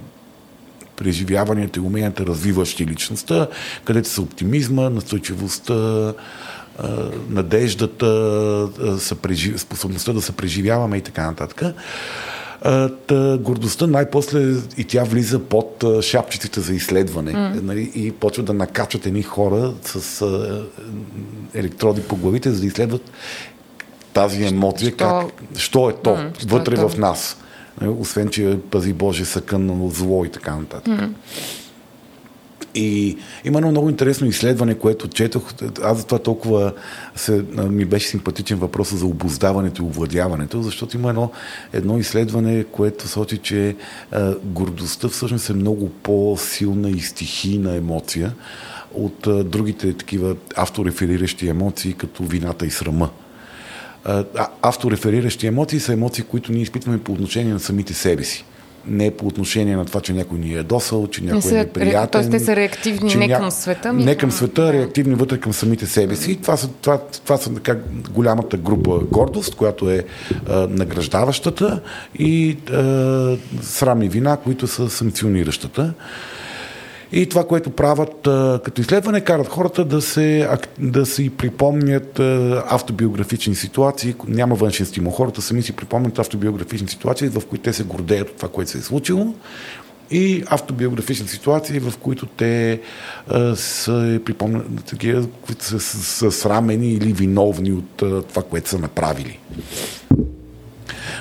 преживяванията 0.97 1.79
и 1.79 1.83
уменията, 1.83 2.27
развиващи 2.27 2.87
личността, 2.87 3.47
където 3.85 4.09
са 4.09 4.23
оптимизма, 4.23 4.90
настойчивостта, 4.90 6.12
надеждата, 7.31 8.68
способността 9.57 10.12
да 10.12 10.23
се 10.23 10.33
преживяваме 10.33 10.97
и 10.97 11.03
така 11.03 11.27
нататък. 11.27 11.75
Та, 13.07 13.38
гордостта 13.40 13.87
най-после 13.87 14.55
и 14.77 14.85
тя 14.85 15.05
влиза 15.05 15.38
под 15.38 15.85
шапчиците 16.03 16.61
за 16.61 16.75
изследване 16.75 17.33
mm. 17.33 17.62
нали, 17.62 17.92
и 17.94 18.12
почва 18.12 18.42
да 18.42 18.53
накачат 18.53 19.07
едни 19.07 19.23
хора 19.23 19.73
с 19.85 20.23
а, 20.23 20.64
електроди 21.55 22.03
по 22.03 22.16
главите, 22.16 22.51
за 22.51 22.61
да 22.61 22.66
изследват 22.66 23.11
тази 24.12 24.44
емоция, 24.44 24.90
що, 24.90 24.97
как, 24.97 25.27
що 25.57 25.90
е 25.90 25.92
то 26.03 26.11
mm, 26.11 26.49
вътре 26.49 26.75
е 26.75 26.77
то? 26.77 26.88
в 26.88 26.99
нас. 26.99 27.37
Нали, 27.81 27.94
освен, 28.01 28.29
че 28.29 28.59
пази 28.71 28.92
Боже 28.92 29.25
съкън 29.25 29.90
зло 29.94 30.25
и 30.25 30.29
така 30.29 30.57
нататък. 30.57 31.01
Mm. 31.01 31.11
И 32.80 33.16
има 33.44 33.58
едно 33.58 33.70
много 33.70 33.88
интересно 33.88 34.26
изследване, 34.26 34.74
което 34.74 35.08
четох. 35.08 35.52
Аз 35.82 35.98
за 35.98 36.06
това 36.06 36.18
толкова 36.18 36.72
се, 37.16 37.44
ми 37.70 37.84
беше 37.84 38.08
симпатичен 38.08 38.58
въпрос 38.58 38.94
за 38.94 39.06
обоздаването 39.06 39.82
и 39.82 39.86
овладяването, 39.86 40.62
защото 40.62 40.96
има 40.96 41.08
едно, 41.08 41.30
едно 41.72 41.98
изследване, 41.98 42.64
което 42.64 43.08
сочи, 43.08 43.38
че 43.38 43.76
а, 44.12 44.34
гордостта 44.44 45.08
всъщност 45.08 45.50
е 45.50 45.54
много 45.54 45.88
по-силна 45.88 46.90
и 46.90 47.00
стихийна 47.00 47.76
емоция 47.76 48.32
от 48.94 49.26
а, 49.26 49.44
другите 49.44 49.92
такива 49.92 50.36
авторефериращи 50.56 51.48
емоции, 51.48 51.92
като 51.92 52.24
вината 52.24 52.66
и 52.66 52.70
срама. 52.70 53.10
А, 54.04 54.24
авторефериращи 54.62 55.46
емоции 55.46 55.80
са 55.80 55.92
емоции, 55.92 56.24
които 56.24 56.52
ние 56.52 56.62
изпитваме 56.62 56.98
по 56.98 57.12
отношение 57.12 57.52
на 57.52 57.60
самите 57.60 57.94
себе 57.94 58.24
си 58.24 58.44
не 58.86 59.10
по 59.10 59.26
отношение 59.26 59.76
на 59.76 59.84
това, 59.84 60.00
че 60.00 60.12
някой 60.12 60.38
ни 60.38 60.54
е 60.54 60.62
досъл, 60.62 61.06
че 61.06 61.24
някой 61.24 61.42
са, 61.42 61.54
е 61.54 61.58
неприятен. 61.58 62.08
Тоест 62.12 62.30
те 62.30 62.40
са 62.40 62.56
реактивни 62.56 63.14
не 63.14 63.28
към 63.28 63.50
света. 63.50 63.92
Ми... 63.92 64.04
Не 64.04 64.14
към 64.14 64.30
света, 64.30 64.62
а 64.62 64.72
реактивни 64.72 65.14
вътре 65.14 65.38
към 65.38 65.52
самите 65.52 65.86
себе 65.86 66.16
си. 66.16 66.36
Това 66.36 66.56
са, 66.56 66.68
това, 66.68 66.98
това 67.24 67.36
са 67.36 67.54
така 67.54 67.76
голямата 68.10 68.56
група 68.56 68.98
гордост, 69.10 69.54
която 69.54 69.90
е 69.90 70.04
а, 70.48 70.66
награждаващата 70.70 71.80
и 72.18 72.56
а, 72.72 73.36
срам 73.62 74.02
и 74.02 74.08
вина, 74.08 74.36
които 74.36 74.66
са 74.66 74.90
санкциониращата. 74.90 75.94
И 77.12 77.27
това, 77.27 77.44
което 77.44 77.71
правят 77.71 78.14
като 78.64 78.81
изследване, 78.81 79.21
карат 79.21 79.49
хората 79.49 79.85
да 79.85 80.03
се, 80.03 80.49
да 80.79 81.07
си 81.07 81.31
припомнят 81.31 82.21
автобиографични 82.68 83.55
ситуации. 83.55 84.14
Няма 84.29 84.55
външен 84.55 84.87
стимул. 84.87 85.12
Хората 85.12 85.42
сами 85.42 85.62
си 85.62 85.73
припомнят 85.73 86.18
автобиографични 86.18 86.88
ситуации, 86.88 87.29
в 87.29 87.47
които 87.47 87.62
те 87.62 87.73
се 87.73 87.85
гордеят 87.85 88.31
от 88.31 88.37
това, 88.37 88.49
което 88.49 88.71
се 88.71 88.79
е 88.79 88.81
случило. 88.81 89.35
И 90.11 90.42
автобиографични 90.47 91.29
ситуации, 91.29 91.81
в 91.81 91.97
които 91.99 92.27
те 92.27 92.81
а, 93.29 93.57
се 93.57 94.21
припомнят 94.25 94.85
такива, 94.85 95.27
които 95.47 95.64
са, 95.64 95.81
са, 95.81 95.99
са 95.99 96.33
срамени 96.33 96.92
или 96.92 97.12
виновни 97.12 97.73
от 97.73 98.03
а, 98.03 98.23
това, 98.23 98.42
което 98.42 98.68
са 98.68 98.79
направили. 98.79 99.38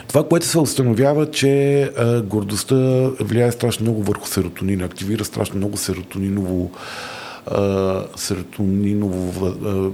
Това, 0.08 0.28
което 0.28 0.46
се 0.46 0.60
установява, 0.60 1.32
че 1.32 1.82
а, 1.84 2.22
гордостта 2.22 2.76
влияе 3.20 3.52
страшно 3.52 3.84
много 3.84 4.04
върху 4.04 4.28
серотонина, 4.28 4.86
активира 4.86 5.26
страшно 5.26 5.56
много 5.58 5.78
серотониново, 5.78 6.72
а, 7.48 8.04
серотониново 8.16 9.46
а, 9.46 9.90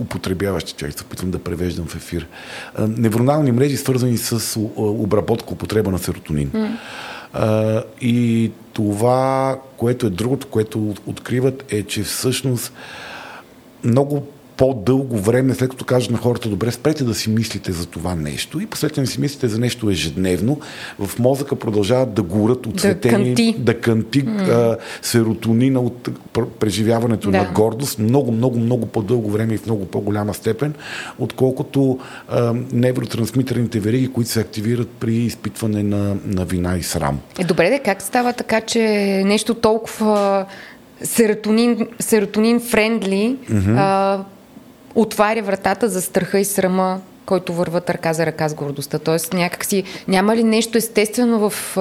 употребяващи, 0.00 0.72
чак 0.72 0.98
се 0.98 1.04
опитвам 1.04 1.30
да 1.30 1.38
превеждам 1.38 1.86
в 1.86 1.96
ефир. 1.96 2.26
Невронални 2.78 3.52
мрежи, 3.52 3.76
свързани 3.76 4.16
с 4.16 4.60
обработка, 4.76 5.52
употреба 5.52 5.90
на 5.90 5.98
серотонин. 5.98 6.50
Mm. 6.50 6.76
А, 7.32 7.82
и 8.00 8.52
това, 8.72 9.58
което 9.76 10.06
е 10.06 10.10
другото, 10.10 10.46
което 10.46 10.94
откриват, 11.06 11.72
е, 11.72 11.82
че 11.82 12.02
всъщност 12.02 12.72
много 13.84 14.26
по-дълго 14.56 15.18
време, 15.18 15.54
след 15.54 15.70
като 15.70 15.84
кажа 15.84 16.12
на 16.12 16.18
хората, 16.18 16.48
добре, 16.48 16.70
спрете 16.70 17.04
да 17.04 17.14
си 17.14 17.30
мислите 17.30 17.72
за 17.72 17.86
това 17.86 18.14
нещо 18.14 18.60
и 18.60 18.66
после 18.66 18.88
да 18.88 19.06
си 19.06 19.20
мислите 19.20 19.48
за 19.48 19.58
нещо 19.58 19.90
ежедневно, 19.90 20.60
в 20.98 21.18
мозъка 21.18 21.56
продължават 21.56 22.14
да 22.14 22.22
горят 22.22 22.66
от 22.66 22.76
да 22.76 23.00
канти, 23.00 23.56
да 23.58 23.80
канти 23.80 24.24
mm. 24.24 24.48
а, 24.48 24.76
серотонина 25.02 25.80
от 25.80 26.08
преживяването 26.58 27.30
да. 27.30 27.38
на 27.38 27.44
гордост 27.54 27.98
много, 27.98 28.32
много, 28.32 28.58
много 28.58 28.86
по-дълго 28.86 29.30
време 29.30 29.54
и 29.54 29.58
в 29.58 29.66
много 29.66 29.86
по-голяма 29.86 30.34
степен, 30.34 30.74
отколкото 31.18 31.98
а, 32.28 32.54
невротрансмитерните 32.72 33.80
вериги, 33.80 34.12
които 34.12 34.30
се 34.30 34.40
активират 34.40 34.88
при 34.88 35.14
изпитване 35.14 35.82
на, 35.82 36.16
на 36.24 36.44
вина 36.44 36.76
и 36.76 36.82
срам. 36.82 37.20
Е, 37.38 37.44
добре, 37.44 37.70
де, 37.70 37.78
как 37.78 38.02
става 38.02 38.32
така, 38.32 38.60
че 38.60 38.80
нещо 39.26 39.54
толкова 39.54 40.46
серотонин, 41.02 41.88
серотонин 42.00 42.60
френдли 42.60 43.36
mm-hmm 43.50 44.22
отваря 44.96 45.42
вратата 45.42 45.88
за 45.88 46.02
страха 46.02 46.38
и 46.38 46.44
срама, 46.44 47.00
който 47.26 47.52
върват 47.52 47.90
ръка 47.90 48.12
за 48.12 48.26
ръка 48.26 48.48
с 48.48 48.54
гордостта. 48.54 48.98
Тоест 48.98 49.32
някакси 49.32 49.84
няма 50.08 50.36
ли 50.36 50.44
нещо 50.44 50.78
естествено 50.78 51.50
в, 51.50 51.76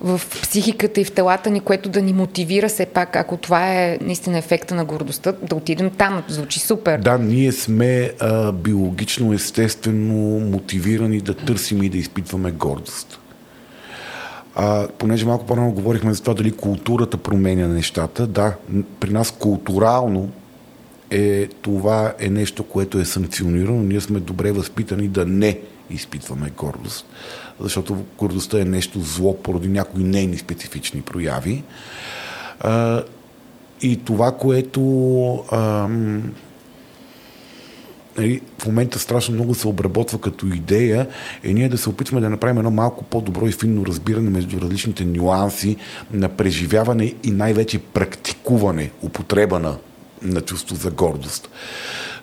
в 0.00 0.20
психиката 0.42 1.00
и 1.00 1.04
в 1.04 1.12
телата 1.12 1.50
ни, 1.50 1.60
което 1.60 1.88
да 1.88 2.02
ни 2.02 2.12
мотивира 2.12 2.68
все 2.68 2.86
пак, 2.86 3.16
ако 3.16 3.36
това 3.36 3.74
е 3.74 3.98
наистина 4.00 4.38
ефекта 4.38 4.74
на 4.74 4.84
гордостта, 4.84 5.32
да 5.42 5.56
отидем 5.56 5.90
там. 5.90 6.22
Звучи 6.28 6.60
супер. 6.60 6.98
Да, 6.98 7.18
ние 7.18 7.52
сме 7.52 8.12
а, 8.20 8.52
биологично, 8.52 9.32
естествено 9.32 10.40
мотивирани 10.40 11.20
да 11.20 11.34
търсим 11.34 11.82
и 11.82 11.88
да 11.88 11.98
изпитваме 11.98 12.50
гордост. 12.50 13.18
А, 14.54 14.88
понеже 14.98 15.26
малко 15.26 15.46
по-рано 15.46 15.72
говорихме 15.72 16.14
за 16.14 16.20
това 16.20 16.34
дали 16.34 16.52
културата 16.52 17.16
променя 17.16 17.66
нещата, 17.66 18.26
да, 18.26 18.54
при 19.00 19.10
нас 19.10 19.30
културално 19.30 20.30
е, 21.10 21.46
това 21.46 22.14
е 22.18 22.28
нещо, 22.28 22.62
което 22.62 22.98
е 22.98 23.04
санкционирано. 23.04 23.82
Ние 23.82 24.00
сме 24.00 24.20
добре 24.20 24.52
възпитани 24.52 25.08
да 25.08 25.26
не 25.26 25.60
изпитваме 25.90 26.52
гордост, 26.56 27.06
защото 27.60 28.04
гордостта 28.18 28.60
е 28.60 28.64
нещо 28.64 29.00
зло 29.00 29.36
поради 29.42 29.68
някои 29.68 30.04
нейни 30.04 30.38
специфични 30.38 31.02
прояви. 31.02 31.64
А, 32.60 33.02
и 33.82 33.96
това, 33.96 34.32
което 34.32 34.80
а, 35.50 35.88
нали, 38.18 38.40
в 38.58 38.66
момента 38.66 38.98
страшно 38.98 39.34
много 39.34 39.54
се 39.54 39.68
обработва 39.68 40.20
като 40.20 40.46
идея, 40.46 41.06
е 41.44 41.52
ние 41.52 41.68
да 41.68 41.78
се 41.78 41.88
опитваме 41.88 42.20
да 42.20 42.30
направим 42.30 42.58
едно 42.58 42.70
малко 42.70 43.04
по-добро 43.04 43.46
и 43.46 43.52
финно 43.52 43.86
разбиране 43.86 44.30
между 44.30 44.60
различните 44.60 45.04
нюанси 45.04 45.76
на 46.12 46.28
преживяване 46.28 47.14
и 47.24 47.30
най-вече 47.30 47.78
практикуване, 47.78 48.90
употреба 49.02 49.58
на 49.58 49.76
на 50.22 50.40
чувство 50.40 50.76
за 50.76 50.90
гордост. 50.90 51.50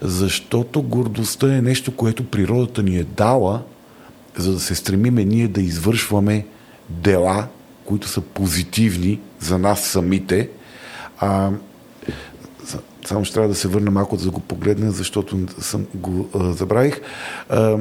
Защото 0.02 0.82
гордостта 0.82 1.56
е 1.56 1.62
нещо, 1.62 1.96
което 1.96 2.24
природата 2.24 2.84
ни 2.84 2.98
е 2.98 3.04
дала, 3.04 3.62
за 4.38 4.54
да 4.54 4.60
се 4.60 4.76
стремиме 4.76 5.26
ние 5.26 5.48
да 5.48 5.62
извършваме 5.62 6.46
дела, 6.90 7.48
които 7.86 8.08
са 8.08 8.22
позитивни 8.22 9.20
за 9.40 9.58
нас 9.58 9.84
самите. 9.84 10.50
А, 11.20 11.52
само 13.06 13.26
ще 13.26 13.34
трябва 13.34 13.50
да 13.50 13.56
се 13.56 13.68
върна 13.68 13.92
малко 13.92 14.18
да 14.18 14.32
го 14.32 14.40
погледна, 14.40 14.92
защото 14.92 15.40
съм 15.60 15.86
го 15.94 16.30
а, 16.36 16.54
забравих. 16.54 17.02
А, 17.50 17.78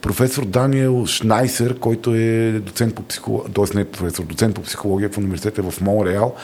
професор 0.00 0.44
Даниел 0.44 1.06
Шнайсер, 1.06 1.78
който 1.78 2.14
е 2.14 2.52
доцент 2.52 2.94
по 2.94 3.02
психология, 3.02 3.52
т.е. 3.52 3.76
не 3.76 3.84
професор, 3.84 4.24
доцент 4.24 4.54
по 4.54 4.62
психология 4.62 5.10
в 5.10 5.18
университета 5.18 5.70
в 5.70 5.80
Монреал, 5.80 6.34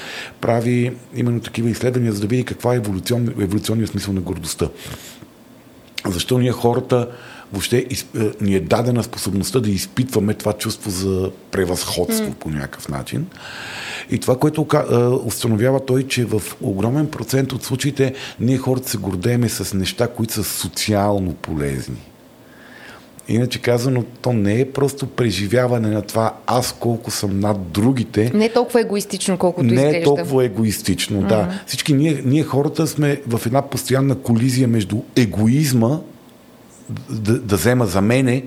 прави 0.41 0.93
именно 1.15 1.41
такива 1.41 1.71
изследвания, 1.71 2.13
за 2.13 2.21
да 2.21 2.27
види 2.27 2.45
каква 2.45 2.75
е 2.75 2.77
еволюцион, 2.77 3.29
еволюционният 3.29 3.91
смисъл 3.91 4.15
на 4.15 4.21
гордостта. 4.21 4.69
Защо 6.07 6.39
ние 6.39 6.53
хората 6.53 7.09
въобще 7.53 7.87
е, 8.19 8.31
ни 8.41 8.55
е 8.55 8.61
дадена 8.61 9.03
способността 9.03 9.61
да 9.61 9.71
изпитваме 9.71 10.35
това 10.35 10.53
чувство 10.53 10.91
за 10.91 11.31
превъзходство 11.51 12.27
mm. 12.27 12.35
по 12.35 12.51
някакъв 12.51 12.89
начин. 12.89 13.27
И 14.11 14.19
това, 14.19 14.39
което 14.39 14.67
е, 14.75 14.97
установява 15.27 15.87
той, 15.87 16.03
че 16.03 16.25
в 16.25 16.43
огромен 16.61 17.07
процент 17.07 17.53
от 17.53 17.65
случаите 17.65 18.15
ние 18.41 18.59
хората 18.59 18.91
се 18.91 18.99
гордееме 18.99 19.49
с 19.49 19.75
неща, 19.75 20.09
които 20.09 20.33
са 20.33 20.45
социално 20.45 21.35
полезни. 21.35 22.12
Иначе 23.29 23.59
казано, 23.59 24.05
то 24.21 24.33
не 24.33 24.61
е 24.61 24.71
просто 24.71 25.07
преживяване 25.07 25.89
на 25.89 26.03
това 26.03 26.35
аз 26.47 26.77
колко 26.81 27.11
съм 27.11 27.41
над 27.41 27.71
другите. 27.71 28.31
Не 28.35 28.45
е 28.45 28.53
толкова 28.53 28.81
егоистично, 28.81 29.39
колкото 29.39 29.67
не 29.67 29.73
изглежда. 29.73 29.93
Не 29.93 29.99
е 29.99 30.05
толкова 30.05 30.45
егоистично, 30.45 31.23
mm-hmm. 31.23 31.29
да. 31.29 31.61
Всички 31.67 31.93
ние, 31.93 32.23
ние 32.25 32.43
хората 32.43 32.87
сме 32.87 33.21
в 33.27 33.47
една 33.47 33.63
постоянна 33.63 34.15
колизия 34.15 34.69
между 34.69 34.97
егоизма 35.17 35.99
да, 37.11 37.39
да 37.39 37.57
взема 37.57 37.87
за 37.87 38.01
мене 38.01 38.43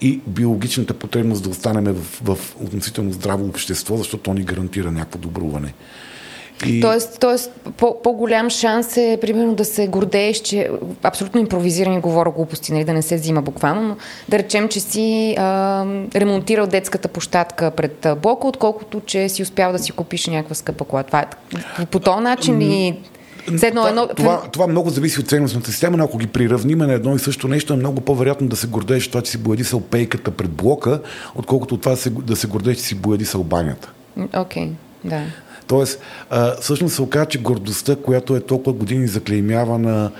и 0.00 0.20
биологичната 0.26 0.94
потребност 0.94 1.42
да 1.42 1.48
останем 1.48 1.84
в, 1.84 2.20
в 2.22 2.56
относително 2.60 3.12
здраво 3.12 3.46
общество, 3.46 3.96
защото 3.96 4.22
то 4.22 4.34
ни 4.34 4.42
гарантира 4.42 4.92
някакво 4.92 5.18
добруване. 5.18 5.74
И... 6.66 6.80
Тоест, 6.80 7.20
тоест 7.20 7.50
по, 7.76 8.02
по-голям 8.02 8.50
шанс 8.50 8.96
е, 8.96 9.18
примерно, 9.20 9.54
да 9.54 9.64
се 9.64 9.86
гордееш, 9.86 10.40
че 10.40 10.70
абсолютно 11.02 11.40
импровизирани 11.40 12.00
говоря 12.00 12.30
глупости, 12.30 12.72
нали, 12.72 12.84
да 12.84 12.92
не 12.92 13.02
се 13.02 13.16
взима 13.16 13.42
буквално, 13.42 13.82
но 13.82 13.96
да 14.28 14.38
речем, 14.38 14.68
че 14.68 14.80
си 14.80 15.34
а, 15.38 15.84
ремонтирал 16.14 16.66
детската 16.66 17.08
площадка 17.08 17.70
пред 17.70 18.06
блока, 18.22 18.46
отколкото, 18.46 19.00
че 19.06 19.28
си 19.28 19.42
успял 19.42 19.72
да 19.72 19.78
си 19.78 19.92
купиш 19.92 20.26
някаква 20.26 20.54
скъпа 20.54 20.84
кола. 20.84 21.02
Това 21.02 21.20
е, 21.20 21.26
по 21.86 22.00
този 22.00 22.22
начин 22.22 22.58
ли 22.58 22.98
едно, 23.62 23.80
това, 23.80 23.88
едно... 23.88 24.08
Това, 24.16 24.42
това 24.52 24.66
много 24.66 24.90
зависи 24.90 25.20
от 25.20 25.28
ценностната 25.28 25.70
система, 25.70 25.96
но 25.96 26.04
ако 26.04 26.18
ги 26.18 26.26
приравниме 26.26 26.86
на 26.86 26.92
едно 26.92 27.14
и 27.14 27.18
също 27.18 27.48
нещо, 27.48 27.72
е 27.72 27.76
много 27.76 28.00
по-вероятно 28.00 28.48
да 28.48 28.56
се 28.56 28.66
гордееш 28.66 29.08
това, 29.08 29.22
че 29.22 29.30
си 29.30 29.38
боядисал 29.38 29.80
пейката 29.80 30.30
пред 30.30 30.50
блока, 30.50 31.00
отколкото 31.34 31.76
това 31.76 31.96
да 32.08 32.36
се 32.36 32.46
гордееш, 32.46 32.76
че 32.76 32.82
си 32.82 32.94
боядисал 32.94 33.44
банята. 33.44 33.92
Окей, 34.36 34.64
okay, 34.64 34.70
да. 35.04 35.22
Тоест, 35.68 36.00
а, 36.30 36.56
всъщност 36.60 36.94
се 36.94 37.02
оказа, 37.02 37.26
че 37.26 37.38
гордостта, 37.38 37.96
която 37.96 38.36
е 38.36 38.40
толкова 38.40 38.72
години 38.72 39.06
заклеймявана 39.06 40.10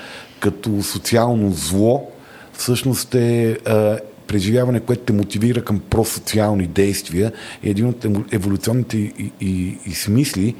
като 0.41 0.83
социално 0.83 1.53
зло, 1.53 2.11
всъщност 2.53 3.15
е 3.15 3.59
а, 3.67 3.99
преживяване, 4.27 4.81
което 4.81 5.03
те 5.03 5.13
мотивира 5.13 5.65
към 5.65 5.81
просоциални 5.91 6.67
действия. 6.67 7.33
И 7.63 7.71
един 7.71 7.87
от 7.87 8.07
еволюционните 8.33 8.97
и, 8.99 9.33
и, 9.41 9.79
и 9.87 9.93
смисли 9.93 10.55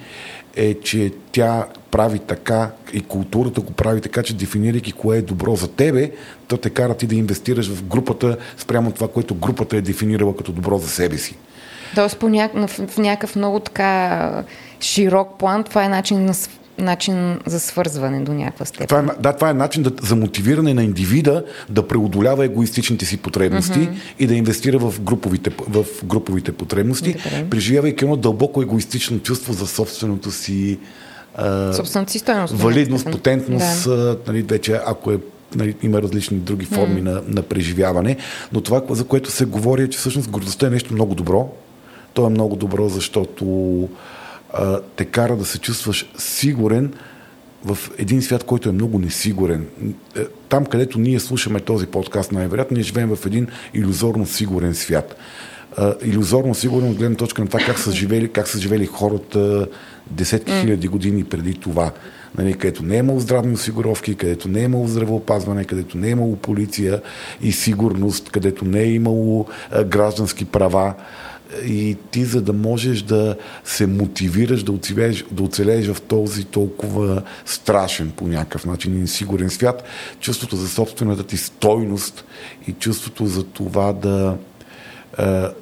е, 0.57 0.75
че 0.75 1.13
тя 1.33 1.67
прави 1.91 2.19
така 2.19 2.71
и 2.93 3.01
културата 3.01 3.61
го 3.61 3.73
прави 3.73 4.01
така, 4.01 4.23
че 4.23 4.37
дефинирайки 4.37 4.93
кое 4.93 5.19
е 5.19 5.23
добро 5.23 5.57
за 5.57 5.69
тебе, 5.69 6.11
то 6.49 6.57
те 6.57 6.71
кара 6.71 6.95
ти 6.95 7.07
да 7.07 7.15
инвестираш 7.15 7.71
в 7.71 7.85
групата 7.85 8.37
спрямо 8.57 8.93
това, 8.93 9.09
което 9.09 9.35
групата 9.35 9.77
е 9.77 9.81
дефинирала 9.81 10.37
като 10.37 10.53
добро 10.53 10.79
за 10.79 10.89
себе 10.89 11.19
си. 11.19 11.37
Тоест 11.95 12.19
по 12.19 12.29
ня... 12.29 12.51
в 12.89 12.99
някакъв 12.99 13.37
много 13.37 13.61
така 13.61 14.45
широк 14.81 15.39
план 15.39 15.65
това 15.65 15.85
е 15.85 15.89
начин 15.89 16.25
на 16.25 16.35
начин 16.79 17.41
за 17.47 17.61
свързване 17.61 18.21
до 18.21 18.33
някаква 18.33 18.67
степен. 18.67 18.87
Това 18.87 19.01
е, 19.01 19.23
да, 19.23 19.33
това 19.33 19.51
е 19.51 19.55
начин 19.55 19.83
да, 19.83 19.93
за 20.03 20.17
мотивиране 20.17 20.75
на 20.75 20.85
индивида 20.85 21.45
да 21.69 21.89
преодолява 21.89 22.45
егоистичните 22.45 23.05
си 23.05 23.17
потребности 23.17 23.79
mm-hmm. 23.79 23.97
и 24.19 24.27
да 24.27 24.35
инвестира 24.35 24.79
в 24.79 25.01
груповите, 25.01 25.51
в 25.69 25.85
груповите 26.05 26.53
потребности, 26.53 27.13
Добре. 27.13 27.47
преживявайки 27.51 28.05
едно 28.05 28.17
дълбоко 28.17 28.63
егоистично 28.63 29.19
чувство 29.19 29.53
за 29.53 29.67
собственото 29.67 30.31
си 30.31 30.79
собствената 31.73 32.13
си 32.13 32.19
стоеност. 32.19 32.55
Валидност, 32.55 33.11
потентност, 33.11 33.85
да. 33.85 34.17
нали, 34.27 34.43
вече 34.43 34.81
ако 34.87 35.13
е 35.13 35.19
нали, 35.55 35.75
има 35.83 36.03
различни 36.03 36.37
други 36.37 36.67
форми 36.67 37.01
mm. 37.01 37.05
на, 37.05 37.23
на 37.29 37.43
преживяване, 37.43 38.17
но 38.53 38.61
това, 38.61 38.83
за 38.91 39.05
което 39.05 39.31
се 39.31 39.45
говори, 39.45 39.83
е, 39.83 39.89
че 39.89 39.99
всъщност 39.99 40.31
гордостта 40.31 40.67
е 40.67 40.71
нещо 40.71 40.95
много 40.95 41.15
добро. 41.15 41.49
То 42.15 42.27
е 42.27 42.31
много 42.31 42.57
добро, 42.57 42.89
защото 42.89 43.45
а, 44.53 44.81
те 44.97 45.05
кара 45.05 45.37
да 45.37 45.45
се 45.45 45.59
чувстваш 45.59 46.11
сигурен 46.19 46.93
в 47.65 47.79
един 47.99 48.23
свят, 48.23 48.45
който 48.45 48.69
е 48.69 48.73
много 48.73 48.99
несигурен. 48.99 49.67
Е, 50.17 50.21
там, 50.49 50.67
където 50.67 50.99
ние 50.99 51.21
слушаме 51.21 51.61
този 51.61 51.87
подкаст, 51.87 52.33
най-вероятно 52.33 52.75
ние 52.75 52.85
живеем 52.85 53.17
в 53.17 53.27
един 53.27 53.49
иллюзорно 53.75 54.27
сигурен 54.27 54.75
свят. 54.75 55.17
А, 55.77 55.95
иллюзорно 56.05 56.55
сигурен 56.55 56.91
от 56.91 56.97
гледна 56.97 57.17
точка 57.17 57.43
на 57.43 57.49
това 57.49 57.61
как 57.61 57.79
са 57.79 57.93
живели, 57.93 58.29
как 58.29 58.49
са 58.49 58.61
живели 58.61 58.87
хората 58.87 59.67
десетки 60.11 60.53
хиляди 60.53 60.89
години 60.89 61.25
преди 61.25 61.55
това. 61.55 61.93
Нали, 62.39 62.55
където 62.55 62.83
не 62.83 62.95
е 62.95 62.99
имало 62.99 63.21
здравни 63.21 63.55
осигуровки, 63.55 64.15
където 64.15 64.49
не 64.49 64.61
е 64.61 64.65
имало 64.65 64.89
здравеопазване, 64.89 65.65
където 65.65 65.99
не 65.99 66.07
е 66.07 66.11
имало 66.11 66.37
полиция 66.37 67.03
и 67.41 67.53
сигурност, 67.53 68.31
където 68.31 68.65
не 68.65 68.81
е 68.81 68.93
имало 68.93 69.47
а, 69.71 69.85
граждански 69.85 70.45
права 70.45 70.95
и 71.65 71.97
ти 72.11 72.25
за 72.25 72.43
да 72.43 72.53
можеш 72.53 73.03
да 73.03 73.37
се 73.65 73.87
мотивираш 73.87 74.63
да 74.63 74.73
оцелееш, 74.73 75.25
да 75.31 75.43
оцелееш 75.43 75.87
в 75.87 76.01
този 76.01 76.45
толкова 76.45 77.23
страшен 77.45 78.11
по 78.17 78.27
някакъв 78.27 78.67
начин 78.67 78.95
и 78.95 79.01
несигурен 79.01 79.51
свят, 79.51 79.85
чувството 80.21 80.57
за 80.57 80.69
собствената 80.69 81.23
ти 81.23 81.37
стойност 81.37 82.25
и 82.67 82.73
чувството 82.73 83.27
за 83.27 83.45
това 83.45 83.93
да 83.93 84.37
а, 85.19 85.53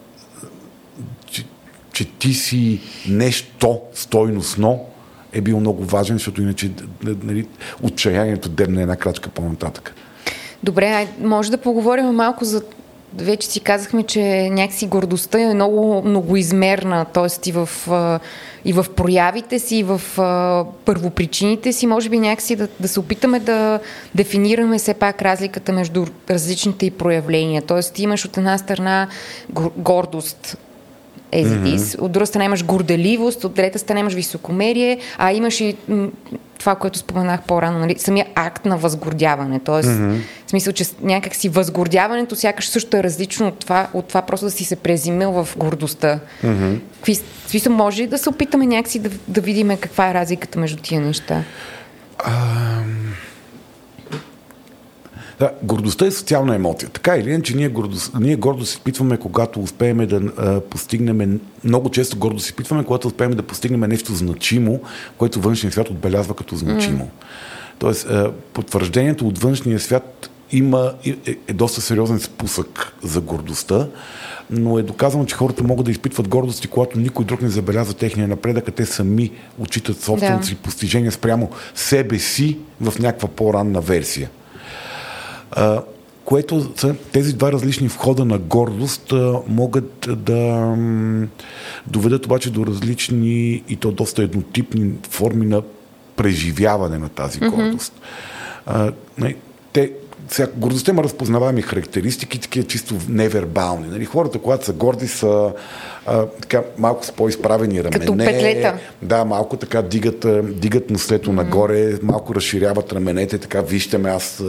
че, 1.27 1.45
че 1.93 2.05
ти 2.05 2.35
си 2.35 2.81
нещо 3.09 3.81
стойностно 3.95 4.87
е 5.33 5.41
бил 5.41 5.61
много 5.61 5.85
важен, 5.85 6.17
защото 6.17 6.43
иначе 6.43 6.71
нали, 7.03 7.47
отчаянието 7.83 8.49
дебне 8.49 8.83
една 8.83 8.97
крачка 8.97 9.31
по-нататък. 9.31 9.95
Добре, 10.63 11.09
може 11.21 11.51
да 11.51 11.59
поговорим 11.59 12.07
малко 12.07 12.45
за 12.45 12.63
вече 13.23 13.49
си 13.49 13.61
казахме, 13.61 14.03
че 14.03 14.51
някакси 14.51 14.87
гордостта 14.87 15.41
е 15.41 15.55
много 15.55 16.03
многоизмерна, 16.05 17.05
т.е. 17.05 17.49
и 17.49 17.53
в, 17.53 17.69
и 18.65 18.73
в 18.73 18.87
проявите 18.97 19.59
си, 19.59 19.77
и 19.77 19.83
в 19.83 20.01
първопричините 20.85 21.73
си, 21.73 21.87
може 21.87 22.09
би 22.09 22.19
някакси 22.19 22.57
да, 22.57 22.69
да 22.81 22.89
се 22.89 23.01
опитаме 23.01 23.41
да 23.41 23.81
дефинираме 24.15 24.79
все 24.79 24.95
пак 24.95 25.23
разликата 25.23 25.73
между 25.73 26.07
различните 26.31 26.87
и 26.87 26.91
проявления. 26.91 27.63
Т.е. 27.63 28.03
имаш 28.03 28.25
от 28.25 28.37
една 28.37 28.59
страна 28.59 29.09
гордост, 29.77 30.59
it 31.45 31.77
is. 31.77 31.99
От 31.99 32.13
друга 32.13 32.27
страна 32.27 32.45
имаш 32.45 32.65
горделивост, 32.65 33.45
от 33.45 33.55
трета 33.55 33.79
страна 33.79 34.01
имаш 34.01 34.15
високомерие, 34.15 34.99
а 35.19 35.33
имаш 35.33 35.61
и 35.61 35.77
това, 36.59 36.75
което 36.75 36.99
споменах 36.99 37.43
по-рано, 37.43 37.79
нали, 37.79 37.99
самия 37.99 38.27
акт 38.35 38.65
на 38.65 38.77
възгордяване. 38.77 39.59
Тоест, 39.59 39.89
mm-hmm. 39.89 40.21
в 40.47 40.51
смисъл, 40.51 40.73
че 40.73 40.85
някакси 41.03 41.49
възгордяването 41.49 42.37
сякаш 42.37 42.69
също 42.69 42.97
е 42.97 43.03
различно 43.03 43.49
от 43.49 43.59
това, 43.59 43.89
от 43.95 44.09
това 44.09 44.23
просто 44.23 44.47
да 44.47 44.51
си 44.51 44.65
се 44.65 44.77
презимил 44.77 45.31
в 45.31 45.49
гордостта. 45.57 46.19
Mm-hmm. 46.45 46.79
Какви, 46.97 47.19
смисъл, 47.47 47.73
може 47.73 48.03
ли 48.03 48.07
да 48.07 48.19
се 48.19 48.29
опитаме 48.29 48.67
някакси 48.67 48.99
да, 48.99 49.11
да 49.29 49.41
видим 49.41 49.77
каква 49.81 50.11
е 50.11 50.15
разликата 50.15 50.59
между 50.59 50.83
тия 50.83 51.01
неща? 51.01 51.43
Um... 52.19 52.97
Да, 55.39 55.51
гордостта 55.63 56.07
е 56.07 56.11
социална 56.11 56.55
емоция. 56.55 56.89
Така 56.89 57.17
или 57.17 57.31
иначе, 57.31 57.57
ние, 57.57 57.69
гордост, 57.69 58.13
ние 58.21 58.37
гордо 58.37 58.65
се 58.67 58.73
изпитваме, 58.73 59.17
когато 59.17 59.61
успеем 59.61 60.07
да 60.07 60.17
а, 60.17 60.61
постигнем, 60.61 61.41
много 61.65 61.91
често 61.91 62.19
гордо 62.19 62.41
се 62.41 62.47
изпитваме, 62.47 62.85
когато 62.85 63.09
успеем 63.09 63.31
да 63.31 63.43
постигнем 63.43 63.81
нещо 63.81 64.15
значимо, 64.15 64.81
което 65.19 65.41
външния 65.41 65.73
свят 65.73 65.91
отбелязва 65.91 66.35
като 66.35 66.57
значимо. 66.57 67.05
Mm. 67.05 67.25
Тоест, 67.79 68.07
а, 68.07 68.33
потвърждението 68.53 69.29
от 69.29 69.39
външния 69.39 69.81
свят 69.81 70.31
има, 70.53 70.93
е, 71.07 71.37
е 71.49 71.53
доста 71.53 71.81
сериозен 71.81 72.21
спусък 72.21 72.93
за 73.03 73.21
гордостта, 73.21 73.89
но 74.51 74.79
е 74.79 74.83
доказано, 74.83 75.25
че 75.25 75.35
хората 75.35 75.65
могат 75.65 75.87
да 75.87 75.91
изпитват 75.91 76.29
гордост 76.29 76.65
и 76.65 76.69
когато 76.69 76.99
никой 76.99 77.25
друг 77.25 77.43
не 77.43 77.49
забелязва 77.49 77.95
техния 77.95 78.29
напредък, 78.29 78.69
а 78.69 78.73
те 78.73 78.87
сами 78.87 79.31
отчитат 79.59 80.01
собствените 80.01 80.41
да. 80.41 80.47
си 80.47 80.55
постижения 80.55 81.13
спрямо 81.13 81.51
себе 81.75 82.19
си 82.19 82.59
в 82.81 82.99
някаква 82.99 83.29
по-ранна 83.29 83.81
версия. 83.81 84.31
А, 85.51 85.83
което 86.25 86.73
са 86.77 86.95
тези 87.13 87.33
два 87.33 87.53
различни 87.53 87.89
входа 87.89 88.25
на 88.25 88.39
гордост 88.39 89.13
а, 89.13 89.41
могат 89.49 90.09
да 90.17 90.37
м, 90.77 91.27
доведат 91.87 92.27
обаче 92.27 92.51
до 92.51 92.67
различни 92.67 93.63
и 93.69 93.77
то 93.77 93.93
доста 93.93 94.23
еднотипни 94.23 94.93
форми 95.11 95.47
на 95.47 95.63
преживяване 96.17 96.99
на 96.99 97.09
тази 97.09 97.39
гордост. 97.39 97.93
Mm-hmm. 98.67 98.93
А, 99.21 99.35
те, 99.73 99.93
сега, 100.29 100.49
гордостта 100.57 100.93
има 100.93 101.05
разпознаваеми 101.05 101.63
характеристики, 101.63 102.41
такива 102.41 102.67
чисто 102.67 102.95
невербални. 103.09 103.89
Нали? 103.89 104.05
Хората, 104.05 104.39
когато 104.39 104.65
са 104.65 104.73
горди, 104.73 105.09
са 105.09 105.53
а, 106.07 106.27
така, 106.27 106.63
малко 106.79 107.07
с 107.07 107.13
по-изправени 107.13 107.85
рамене. 107.85 107.99
Като 107.99 108.17
петлета. 108.17 108.79
Да, 109.03 109.25
малко 109.25 109.57
така 109.57 109.83
дигат, 109.83 110.27
дигат 110.61 110.91
нослето 110.91 111.31
mm-hmm. 111.31 111.35
нагоре, 111.35 111.99
малко 112.03 112.35
разширяват 112.35 112.93
раменете, 112.93 113.39
така 113.39 113.61
вижте 113.61 113.99
ме, 113.99 114.11
аз 114.11 114.43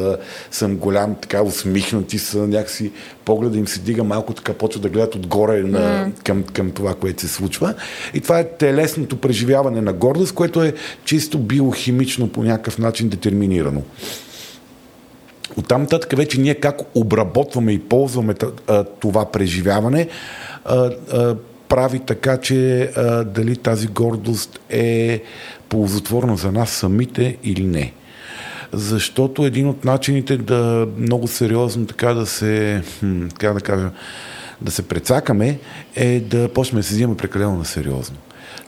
съм 0.51 0.75
голям, 0.75 1.15
така 1.15 1.43
усмихнати 1.43 2.19
са, 2.19 2.37
някакси 2.37 2.91
погледа 3.25 3.57
им 3.57 3.67
се 3.67 3.79
дига 3.79 4.03
малко 4.03 4.33
така, 4.33 4.53
почва 4.53 4.81
да 4.81 4.89
гледат 4.89 5.15
отгоре 5.15 5.63
на, 5.63 5.79
mm-hmm. 5.79 6.23
към, 6.23 6.43
към 6.43 6.71
това, 6.71 6.93
което 6.93 7.21
се 7.21 7.27
случва. 7.27 7.73
И 8.13 8.21
това 8.21 8.39
е 8.39 8.49
телесното 8.49 9.17
преживяване 9.17 9.81
на 9.81 9.93
гордост, 9.93 10.33
което 10.33 10.63
е 10.63 10.73
чисто 11.05 11.39
биохимично 11.39 12.27
по 12.27 12.43
някакъв 12.43 12.77
начин 12.77 13.09
детерминирано. 13.09 13.81
Оттам 15.57 15.81
нататък 15.81 16.17
вече 16.17 16.41
ние 16.41 16.55
как 16.55 16.81
обработваме 16.95 17.71
и 17.71 17.79
ползваме 17.79 18.35
това 18.99 19.31
преживяване, 19.31 20.07
прави 21.69 21.99
така, 21.99 22.37
че 22.37 22.91
дали 23.25 23.55
тази 23.55 23.87
гордост 23.87 24.59
е 24.69 25.21
ползотворна 25.69 26.37
за 26.37 26.51
нас 26.51 26.69
самите 26.69 27.37
или 27.43 27.63
не. 27.63 27.93
Защото 28.73 29.45
един 29.45 29.67
от 29.67 29.85
начините 29.85 30.37
да 30.37 30.87
много 30.97 31.27
сериозно 31.27 31.85
така 31.85 32.13
да 32.13 32.25
се, 32.25 32.81
така 33.29 33.53
да 33.53 33.61
кажа, 33.61 33.89
да 34.61 34.71
се 34.71 34.87
прецакаме 34.87 35.59
е 35.95 36.19
да 36.19 36.49
почнем 36.53 36.79
да 36.79 36.83
се 36.83 36.93
взимаме 36.93 37.17
прекалено 37.17 37.57
на 37.57 37.65
сериозно. 37.65 38.17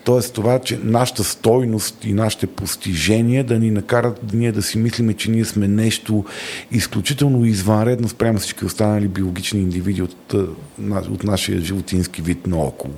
Тоест 0.10 0.34
това, 0.34 0.60
че 0.60 0.80
нашата 0.84 1.24
стойност 1.24 2.06
и 2.06 2.14
нашите 2.14 2.48
постижения 2.48 3.44
да 3.44 3.60
ни 3.60 3.72
накарат 3.72 4.34
ние 4.34 4.52
да 4.52 4.62
си 4.62 4.78
мислиме, 4.78 5.14
че 5.14 5.32
ние 5.32 5.46
сме 5.46 5.68
нещо 5.68 6.26
изключително 6.72 7.46
извънредно 7.46 8.10
спрямо 8.10 8.40
всички 8.40 8.66
останали 8.66 9.08
биологични 9.08 9.62
индивиди 9.62 10.02
от, 10.02 10.34
от 10.92 11.24
нашия 11.24 11.62
животински 11.62 12.22
вид 12.22 12.48
наоколо. 12.48 12.94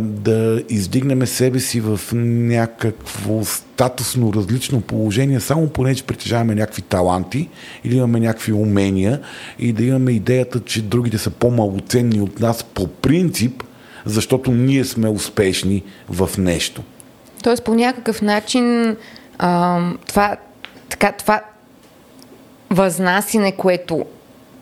Да 0.00 0.62
издигнем 0.68 1.26
себе 1.26 1.60
си 1.60 1.80
в 1.80 2.00
някакво 2.14 3.44
статусно 3.44 4.32
различно 4.32 4.80
положение, 4.80 5.40
само 5.40 5.68
понеже 5.68 6.02
притежаваме 6.02 6.54
някакви 6.54 6.82
таланти 6.82 7.48
или 7.84 7.96
имаме 7.96 8.20
някакви 8.20 8.52
умения 8.52 9.20
и 9.58 9.72
да 9.72 9.84
имаме 9.84 10.12
идеята, 10.12 10.60
че 10.60 10.82
другите 10.82 11.18
са 11.18 11.30
по-малоценни 11.30 12.20
от 12.20 12.40
нас 12.40 12.64
по 12.64 12.86
принцип, 12.86 13.62
защото 14.04 14.50
ние 14.50 14.84
сме 14.84 15.08
успешни 15.08 15.82
в 16.08 16.30
нещо. 16.38 16.82
Тоест 17.42 17.64
по 17.64 17.74
някакъв 17.74 18.22
начин 18.22 18.96
а, 19.38 19.80
това, 20.06 20.36
така, 20.88 21.12
това 21.12 21.42
възнасине, 22.70 23.52
което 23.52 24.04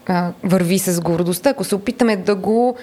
а, 0.06 0.30
върви 0.44 0.78
с 0.78 1.00
гордостта, 1.00 1.50
ако 1.50 1.64
се 1.64 1.74
опитаме 1.74 2.16
да 2.16 2.34
го 2.34 2.76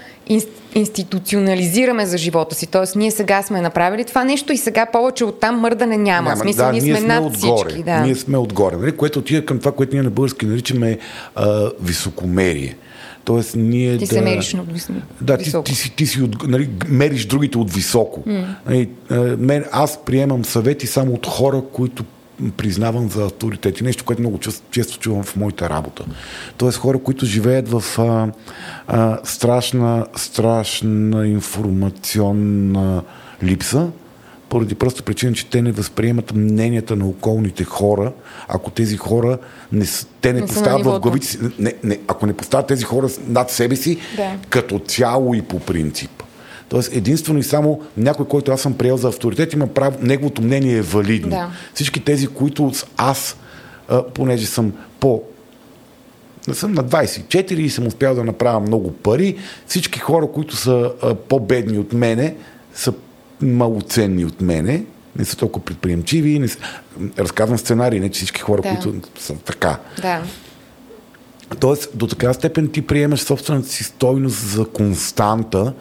институционализираме 0.76 2.06
за 2.06 2.17
живота 2.17 2.56
си, 2.56 2.67
т.е. 2.67 2.98
ние 2.98 3.12
сега 3.12 3.41
сме 3.41 3.62
направили 3.62 4.04
това 4.04 4.24
нещо 4.24 4.54
и 4.54 4.58
сега 4.58 4.86
повече 4.86 5.26
оттам 5.26 5.60
мърдане 5.60 5.98
няма. 5.98 6.30
няма. 6.30 6.41
Смисъл, 6.41 6.65
да, 6.65 6.72
ние, 6.72 6.82
ние 6.82 6.96
сме, 6.96 7.00
сме 7.00 7.08
над 7.08 7.26
отгоре. 7.26 7.70
всички. 7.70 7.84
Да. 7.84 8.02
Ние 8.02 8.15
сме 8.15 8.38
отгоре, 8.38 8.76
нали? 8.76 8.98
което 8.98 9.20
отида 9.20 9.46
към 9.46 9.60
това, 9.60 9.72
което 9.72 9.96
ние 9.96 10.04
на 10.04 10.10
български 10.10 10.46
наричаме 10.46 10.98
а, 11.36 11.72
високомерие. 11.82 12.78
Тоест, 13.28 13.56
ние 13.56 13.98
ти 13.98 14.06
да... 14.06 14.13
се 14.13 14.22
мериш 14.22 14.54
от 14.54 14.68
Да, 15.22 15.38
ти, 15.38 15.54
ти, 15.63 15.76
си, 15.76 15.96
ти 15.96 16.08
си 16.08 16.22
от, 16.22 16.48
нали, 16.48 16.70
мериш 16.88 17.26
другите 17.26 17.58
от 17.58 17.74
високо. 17.74 18.24
Mm. 18.28 18.46
Нали, 19.40 19.63
аз 19.72 20.00
приемам 20.06 20.46
съвети 20.46 20.88
само 20.88 21.13
от 21.13 21.28
хора, 21.28 21.63
които 21.74 22.04
признавам 22.58 23.10
за 23.10 23.24
авторитети. 23.24 23.84
Нещо, 23.84 24.06
което 24.06 24.22
много 24.22 24.40
често, 24.40 24.62
често 24.72 25.00
чувам 25.00 25.24
в 25.24 25.36
моята 25.36 25.70
работа. 25.70 26.06
Тоест 26.58 26.78
хора, 26.78 27.00
които 27.00 27.26
живеят 27.26 27.70
в 27.70 27.84
а, 28.00 28.28
а, 28.88 29.20
страшна, 29.24 30.06
страшна 30.16 31.28
информационна 31.28 33.04
липса, 33.44 33.88
поради 34.49 34.75
проста 34.75 35.03
причина, 35.03 35.33
че 35.33 35.45
те 35.45 35.62
не 35.62 35.71
възприемат 35.71 36.33
мненията 36.36 36.95
на 36.95 37.07
околните 37.07 37.63
хора, 37.63 38.12
ако 38.47 38.71
тези 38.71 38.97
хора 38.97 39.38
не, 39.71 39.86
те 40.21 40.33
не, 40.33 40.39
не 40.39 40.47
поставят 40.47 40.86
в 40.86 40.99
главите 40.99 41.27
си, 41.27 41.39
не, 41.60 41.73
не, 41.83 41.99
ако 42.07 42.25
не 42.25 42.33
поставят 42.33 42.67
тези 42.67 42.83
хора 42.83 43.07
над 43.27 43.51
себе 43.51 43.75
си, 43.75 43.97
да. 44.15 44.36
като 44.49 44.79
цяло 44.79 45.33
и 45.33 45.41
по 45.41 45.60
принцип. 45.60 46.23
Тоест 46.69 46.95
единствено 46.95 47.39
и 47.39 47.43
само 47.43 47.81
някой, 47.97 48.27
който 48.27 48.51
аз 48.51 48.62
съм 48.62 48.73
приел 48.73 48.97
за 48.97 49.07
авторитет, 49.07 49.53
има 49.53 49.67
право, 49.67 49.97
неговото 50.01 50.41
мнение 50.41 50.77
е 50.77 50.81
валидно. 50.81 51.29
Да. 51.29 51.49
Всички 51.73 51.99
тези, 51.99 52.27
които 52.27 52.71
аз, 52.97 53.38
понеже 54.13 54.45
съм 54.45 54.73
по 54.99 55.23
не 56.47 56.53
съм 56.53 56.73
на 56.73 56.83
24 56.83 57.53
и 57.53 57.69
съм 57.69 57.88
успял 57.88 58.15
да 58.15 58.23
направя 58.23 58.60
много 58.60 58.93
пари. 58.93 59.38
Всички 59.65 59.99
хора, 59.99 60.27
които 60.31 60.55
са 60.55 60.91
по-бедни 61.29 61.79
от 61.79 61.93
мене, 61.93 62.36
са 62.73 62.93
малоценни 63.41 64.26
от 64.26 64.41
мене, 64.41 64.84
не 65.15 65.26
са 65.26 65.38
толкова 65.38 65.65
предприемчиви, 65.65 66.39
не 66.39 66.47
са... 66.47 66.58
разказвам 67.19 67.58
сценарии, 67.58 68.00
не 68.00 68.10
че 68.10 68.17
всички 68.17 68.41
хора, 68.41 68.62
да. 68.62 68.69
които 68.69 69.10
са 69.19 69.36
така. 69.36 69.80
Да. 70.02 70.23
Тоест, 71.60 71.89
до 71.93 72.08
така 72.08 72.34
степен 72.34 72.67
ти 72.67 72.82
приемаш 72.82 73.19
собствената 73.19 73.67
си 73.67 73.84
стойност 73.84 74.47
за 74.47 74.65
константа, 74.65 75.73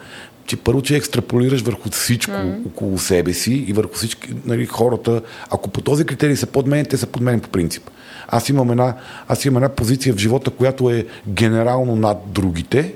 че 0.45 0.57
първо, 0.57 0.81
че 0.81 0.95
екстраполираш 0.95 1.61
върху 1.61 1.89
всичко 1.89 2.31
mm-hmm. 2.31 2.67
около 2.67 2.97
себе 2.97 3.33
си 3.33 3.53
и 3.53 3.73
върху 3.73 3.93
всички 3.93 4.33
нали, 4.45 4.65
хората. 4.65 5.21
Ако 5.49 5.69
по 5.69 5.81
този 5.81 6.05
критерий 6.05 6.35
са 6.35 6.45
под 6.45 6.67
мен, 6.67 6.85
те 6.85 6.97
са 6.97 7.07
под 7.07 7.21
мен 7.21 7.39
по 7.39 7.49
принцип. 7.49 7.89
Аз 8.27 8.49
имам 8.49 8.71
една, 8.71 8.95
аз 9.27 9.45
имам 9.45 9.63
една 9.63 9.75
позиция 9.75 10.13
в 10.13 10.17
живота, 10.17 10.51
която 10.51 10.89
е 10.89 11.05
генерално 11.27 11.95
над 11.95 12.17
другите, 12.27 12.93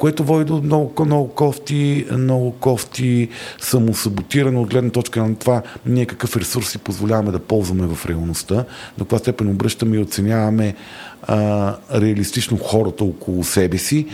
което 0.00 0.24
води 0.24 0.44
до 0.44 0.62
много, 0.62 1.04
много 1.04 1.28
кофти, 1.28 2.06
много 2.12 2.52
кофти 2.52 3.28
самосаботиране 3.60 4.58
от 4.58 4.70
гледна 4.70 4.90
точка 4.90 5.22
на 5.22 5.34
това 5.36 5.62
ние 5.86 6.06
какъв 6.06 6.36
ресурс 6.36 6.68
си 6.68 6.78
позволяваме 6.78 7.30
да 7.30 7.38
ползваме 7.38 7.86
в 7.86 8.06
реалността, 8.06 8.64
до 8.98 9.04
каква 9.04 9.18
степен 9.18 9.48
обръщаме 9.48 9.96
и 9.96 10.00
оценяваме 10.00 10.74
а, 11.22 11.76
реалистично 11.94 12.56
хората 12.56 13.04
около 13.04 13.44
себе 13.44 13.78
си 13.78 14.06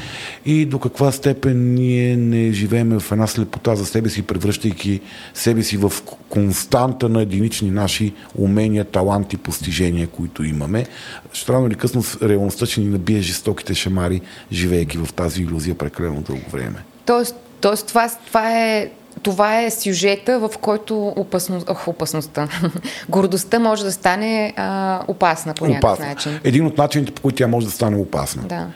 и 0.46 0.64
до 0.64 0.78
каква 0.78 1.12
степен 1.12 1.74
ние 1.74 2.16
не 2.16 2.52
живеем 2.52 3.00
в 3.00 3.12
една 3.12 3.26
слепота 3.26 3.76
за 3.76 3.86
себе 3.86 4.08
си, 4.08 4.22
превръщайки 4.22 5.00
себе 5.34 5.62
си 5.62 5.76
в 5.76 5.92
константа 6.28 7.08
на 7.08 7.22
единични 7.22 7.70
наши 7.70 8.12
умения, 8.34 8.84
таланти, 8.84 9.36
постижения, 9.36 10.06
които 10.06 10.44
имаме. 10.44 10.86
Ще 11.32 11.52
рано 11.52 11.66
или 11.66 11.74
късно 11.74 12.02
реалността 12.22 12.66
ще 12.66 12.80
ни 12.80 12.86
набие 12.86 13.20
жестоките 13.20 13.74
шамари, 13.74 14.20
живеейки 14.52 14.98
в 14.98 15.12
тази 15.12 15.42
иллюзия 15.42 15.75
прекалено 15.78 16.20
дълго 16.20 16.50
време. 16.50 16.84
Тоест, 17.06 17.36
тоест 17.60 17.86
това, 17.86 18.10
това 18.26 18.60
е 18.60 18.90
това 19.22 19.62
е 19.62 19.70
сюжета, 19.70 20.38
в 20.38 20.50
който 20.60 21.06
опасност, 21.16 21.70
ох, 21.70 21.88
опасността, 21.88 22.48
гордостта 23.08 23.58
може 23.58 23.84
да 23.84 23.92
стане 23.92 24.52
а, 24.56 25.00
опасна 25.08 25.54
по 25.54 25.66
някакъв 25.66 25.90
опасна. 25.90 26.06
начин. 26.06 26.40
Един 26.44 26.66
от 26.66 26.78
начините, 26.78 27.12
по 27.12 27.22
които 27.22 27.36
тя 27.36 27.46
може 27.46 27.66
да 27.66 27.72
стане 27.72 27.96
опасна. 27.96 28.42
Да. 28.42 28.66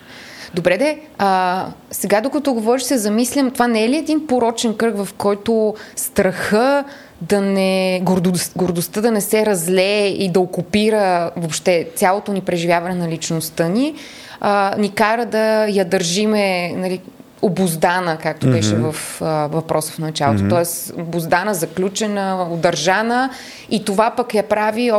Добре 0.54 0.78
де, 0.78 0.98
а, 1.18 1.66
сега 1.90 2.20
докато 2.20 2.54
говориш 2.54 2.82
се 2.82 2.98
замислям, 2.98 3.50
това 3.50 3.66
не 3.66 3.84
е 3.84 3.88
ли 3.88 3.96
един 3.96 4.26
порочен 4.26 4.74
кръг, 4.74 4.96
в 4.96 5.08
който 5.18 5.74
страха 5.96 6.84
да 7.20 7.40
не, 7.40 8.00
гордост, 8.02 8.52
гордостта 8.56 9.00
да 9.00 9.10
не 9.10 9.20
се 9.20 9.46
разлее 9.46 10.08
и 10.08 10.28
да 10.28 10.40
окупира 10.40 11.30
въобще 11.36 11.88
цялото 11.96 12.32
ни 12.32 12.40
преживяване 12.40 12.94
на 12.94 13.08
личността 13.08 13.68
ни, 13.68 13.94
а, 14.40 14.74
ни 14.79 14.90
кара 14.90 15.26
да 15.26 15.66
я 15.68 15.85
държиме, 15.85 16.72
нали, 16.76 17.00
обоздана, 17.42 18.18
както 18.18 18.46
mm-hmm. 18.46 18.53
беше 18.53 18.74
в 18.74 18.94
а, 19.20 19.46
въпроса 19.46 19.92
в 19.92 19.98
началото. 19.98 20.42
Mm-hmm. 20.42 20.50
Тоест, 20.50 20.92
обоздана, 20.98 21.55
заключена, 21.55 22.48
удържана 22.50 23.31
и 23.70 23.85
това 23.85 24.11
пък 24.11 24.35
я 24.35 24.42
прави 24.42 24.92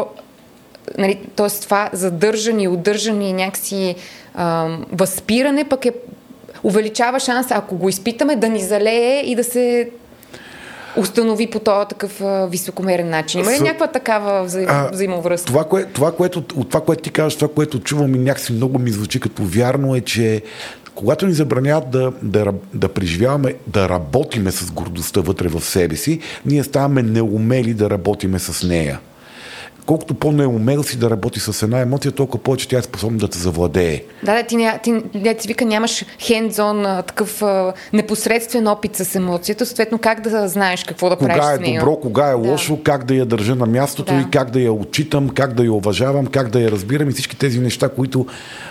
нали, 0.97 1.19
т.е. 1.36 1.49
това 1.49 1.89
задържане 1.93 2.63
и 2.63 2.67
удържане 2.67 3.30
и 3.30 3.34
някакси 3.34 3.95
а, 4.34 4.77
възпиране 4.91 5.63
пък 5.63 5.85
е 5.85 5.94
увеличава 6.63 7.19
шанса, 7.19 7.56
ако 7.56 7.75
го 7.75 7.89
изпитаме, 7.89 8.35
да 8.35 8.50
ни 8.50 8.60
залее 8.60 9.19
и 9.19 9.35
да 9.35 9.44
се 9.44 9.89
установи 10.98 11.50
по 11.50 11.60
този 11.60 11.87
такъв 11.87 12.21
а, 12.21 12.48
високомерен 12.48 13.10
начин. 13.10 13.42
Има 13.42 13.52
ли 13.52 13.58
С... 13.58 13.62
някаква 13.62 13.87
такава 13.87 14.44
взаим... 14.44 14.67
а, 14.69 14.89
взаимовръзка? 14.92 15.48
Това, 15.48 15.63
кое, 15.63 15.85
това, 15.85 16.12
което, 16.12 16.39
от 16.39 16.69
това, 16.69 16.81
което 16.81 17.02
ти 17.02 17.10
казваш, 17.10 17.35
това, 17.35 17.48
което 17.48 17.79
чувам 17.79 18.15
и 18.15 18.19
някакси 18.19 18.54
много 18.54 18.79
ми 18.79 18.92
звучи 18.92 19.19
като 19.19 19.44
вярно 19.44 19.96
е, 19.96 20.02
че 20.02 20.42
когато 20.96 21.27
ни 21.27 21.33
забраняват 21.33 21.89
да, 21.89 22.12
да, 22.21 22.54
да 22.73 22.89
преживяваме, 22.89 23.56
да 23.67 23.89
работиме 23.89 24.52
с 24.52 24.71
гордостта 24.71 25.21
вътре 25.21 25.48
в 25.48 25.62
себе 25.62 25.96
си, 25.96 26.19
ние 26.46 26.63
ставаме 26.63 27.04
неумели 27.04 27.73
да 27.73 27.89
работиме 27.89 28.39
с 28.39 28.67
нея. 28.67 29.00
Колкото 29.86 30.13
по-неумел 30.13 30.84
си 30.84 30.98
да 30.98 31.10
работи 31.10 31.40
с 31.40 31.63
една 31.63 31.79
емоция, 31.79 32.12
толкова 32.12 32.44
повече 32.44 32.67
тя 32.67 32.77
е 32.77 32.82
способна 32.82 33.17
да 33.17 33.27
те 33.27 33.38
завладее. 33.38 34.04
Да, 34.23 34.36
да, 34.36 34.44
ти, 34.44 34.56
ня, 34.56 34.79
ти, 34.84 35.02
ти, 35.13 35.36
ти 35.40 35.48
вика, 35.48 35.65
нямаш 35.65 36.06
хендзон, 36.19 36.84
такъв 37.08 37.42
а, 37.42 37.73
непосредствен 37.94 38.67
опит 38.67 38.96
с 38.96 39.15
емоцията, 39.15 39.65
съответно 39.65 39.98
как 39.98 40.21
да 40.21 40.48
знаеш 40.48 40.84
какво 40.84 41.10
да 41.10 41.15
кога 41.15 41.34
правиш 41.34 41.54
е 41.54 41.58
с 41.58 41.67
нея. 41.67 41.79
добро, 41.79 41.96
кога 41.96 42.29
е 42.29 42.34
лошо, 42.34 42.75
да. 42.75 42.84
как 42.84 43.06
да 43.06 43.15
я 43.15 43.25
държа 43.25 43.56
на 43.56 43.65
мястото 43.65 44.13
Да. 44.13 44.19
и 44.21 44.25
как 44.32 44.50
да 44.50 44.60
я 44.62 44.73
отчитам, 44.73 45.29
как 45.29 45.54
да 45.54 45.63
я 45.63 45.73
уважавам, 45.73 46.25
как 46.25 46.50
да 46.50 46.62
я 46.62 46.71
разбирам 46.71 47.10
и 47.10 47.12
всички 47.12 47.38
тези 47.38 47.60
неща, 47.60 47.90
които 47.90 48.25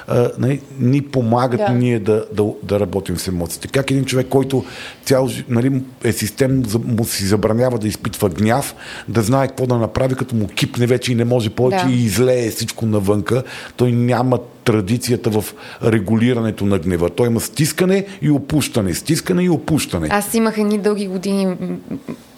а, 0.08 0.30
нали, 0.38 0.60
ни 0.78 1.02
помагат 1.02 1.60
Да. 1.60 1.72
ние 1.72 1.98
да, 1.98 2.24
да, 2.32 2.44
да 2.62 2.80
работим 2.80 3.18
с 3.18 3.28
емоциите. 3.28 3.68
Как 3.68 3.90
един 3.90 4.04
човек, 4.04 4.26
който 4.30 4.64
цял, 5.10 5.28
нали, 5.48 5.82
е 6.04 6.12
систем, 6.12 6.62
му 6.84 7.04
си 7.04 7.26
забранява 7.26 7.78
да 7.78 7.88
изпитва 7.88 8.28
гняв, 8.28 8.74
да 9.08 9.22
знае 9.22 9.48
какво 9.48 9.66
да 9.66 9.78
направи, 9.78 10.14
като 10.14 10.34
му 10.34 10.46
кипне 10.46 10.86
вече 10.86 11.12
и 11.12 11.14
не 11.14 11.24
може 11.24 11.50
повече 11.50 11.84
Да. 11.84 11.92
и 11.92 12.04
излее 12.04 12.50
всичко 12.50 12.86
навънка, 12.86 13.42
той 13.76 13.92
няма 13.92 14.38
традицията 14.70 15.30
в 15.30 15.44
регулирането 15.84 16.64
на 16.64 16.78
гнева. 16.78 17.10
Той 17.10 17.26
има 17.26 17.40
стискане 17.40 18.04
и 18.22 18.30
опущане, 18.30 18.94
стискане 18.94 19.42
и 19.42 19.50
опущане. 19.50 20.08
Аз 20.10 20.34
имах 20.34 20.58
едни 20.58 20.78
дълги 20.78 21.06
години 21.06 21.56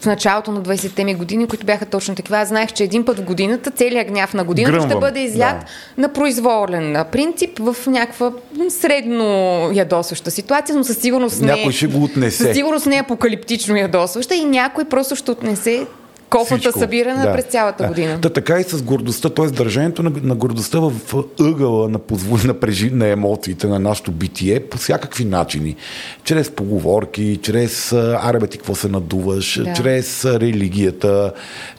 в 0.01 0.05
началото 0.05 0.51
на 0.51 0.61
20-те 0.61 1.03
ми 1.03 1.15
години, 1.15 1.47
които 1.47 1.65
бяха 1.65 1.85
точно 1.85 2.15
такива. 2.15 2.37
Аз 2.37 2.47
знаех, 2.47 2.71
че 2.73 2.83
един 2.83 3.05
път 3.05 3.19
в 3.19 3.23
годината, 3.23 3.71
целият 3.71 4.07
гняв 4.07 4.33
на 4.33 4.43
годината 4.43 4.73
ще 4.73 4.79
Гръмвам, 4.79 4.99
бъде 4.99 5.19
излят 5.19 5.57
да. 5.59 6.01
на 6.01 6.13
произволен 6.13 7.05
принцип 7.11 7.59
в 7.59 7.75
някаква 7.87 8.31
средно 8.69 9.25
ядосваща 9.73 10.31
ситуация, 10.31 10.75
но 10.75 10.83
със 10.83 10.97
сигурност 10.97 11.41
не 11.41 11.47
Някой 11.47 11.69
е, 11.69 11.71
ще 11.71 11.87
го 11.87 12.03
отнесе. 12.03 12.43
Със 12.43 12.55
сигурност 12.55 12.85
не 12.85 12.95
е 12.95 12.99
апокалиптично 12.99 13.75
ядосваща 13.75 14.35
и 14.35 14.45
някой 14.45 14.85
просто 14.85 15.15
ще 15.15 15.31
отнесе 15.31 15.85
кофата 16.33 16.59
Всичко. 16.59 16.79
събирана 16.79 17.33
през 17.33 17.45
цялата 17.45 17.83
да. 17.83 17.89
година. 17.89 18.21
Та, 18.21 18.29
така 18.29 18.59
и 18.59 18.63
с 18.63 18.81
гордостта, 18.81 19.29
т.е. 19.29 19.45
държането 19.45 20.03
на, 20.03 20.11
на 20.23 20.35
гордостта 20.35 20.79
в 20.79 20.91
ъгъла 21.39 21.89
на, 21.89 21.99
позвол... 21.99 22.37
на, 22.45 22.53
прежи... 22.53 22.89
на 22.89 23.07
емоциите 23.07 23.67
на 23.67 23.79
нашето 23.79 24.11
битие 24.11 24.59
по 24.59 24.77
всякакви 24.77 25.25
начини. 25.25 25.75
Чрез 26.23 26.51
поговорки, 26.51 27.39
чрез 27.43 27.93
а, 27.93 28.19
аре 28.23 28.39
бе 28.39 28.47
ти 28.47 28.57
какво 28.57 28.75
се 28.75 28.87
надуваш, 28.87 29.61
Да. 29.63 29.73
чрез 29.73 30.25
религията, 30.25 31.33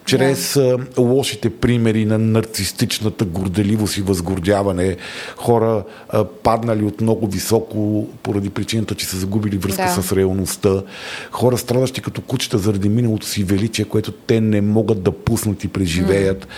чрез 0.04 0.56
а, 0.56 0.76
лошите 0.98 1.50
примери 1.50 2.04
на 2.04 2.18
нарцистичната 2.18 3.24
горделивост 3.24 3.96
и 3.96 4.02
възгордяване. 4.02 4.96
Хора 5.36 5.84
а, 6.08 6.24
паднали 6.24 6.84
от 6.84 7.00
много 7.00 7.26
високо 7.26 8.06
поради 8.22 8.50
причината, 8.50 8.94
че 8.94 9.06
са 9.06 9.16
загубили 9.16 9.56
връзка 9.58 9.82
Да. 9.96 10.02
с 10.02 10.12
реалността. 10.12 10.82
Хора 11.30 11.58
страдащи 11.58 12.00
като 12.00 12.20
кучета 12.20 12.58
заради 12.58 12.88
миналото 12.88 13.26
си 13.26 13.44
величие, 13.44 13.84
което 13.84 14.12
те 14.12 14.40
не 14.40 14.60
могат 14.60 15.02
да 15.02 15.12
пуснат 15.12 15.64
и 15.64 15.68
преживеят. 15.68 16.48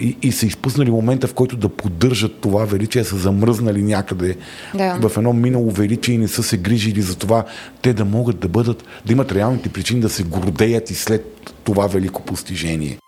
И, 0.00 0.16
и 0.22 0.32
са 0.32 0.46
изпуснали 0.46 0.90
момента, 0.90 1.26
в 1.26 1.34
който 1.34 1.56
да 1.56 1.68
поддържат 1.68 2.40
това 2.40 2.64
величие, 2.64 3.04
са 3.04 3.16
замръзнали 3.16 3.82
някъде 3.82 4.36
Да. 4.74 5.08
в 5.08 5.16
едно 5.16 5.32
минало 5.32 5.70
величие 5.70 6.14
и 6.14 6.18
не 6.18 6.28
са 6.28 6.42
се 6.42 6.56
грижили 6.56 7.02
за 7.02 7.14
това 7.16 7.44
те 7.82 7.92
да 7.92 8.04
могат 8.04 8.38
да 8.38 8.48
бъдат, 8.48 8.84
да 9.06 9.12
имат 9.12 9.32
реалните 9.32 9.68
причини 9.68 10.00
да 10.00 10.08
се 10.08 10.22
гордеят 10.22 10.90
и 10.90 10.94
след 10.94 11.53
това 11.64 11.86
велико 11.86 12.22
постижение. 12.22 12.98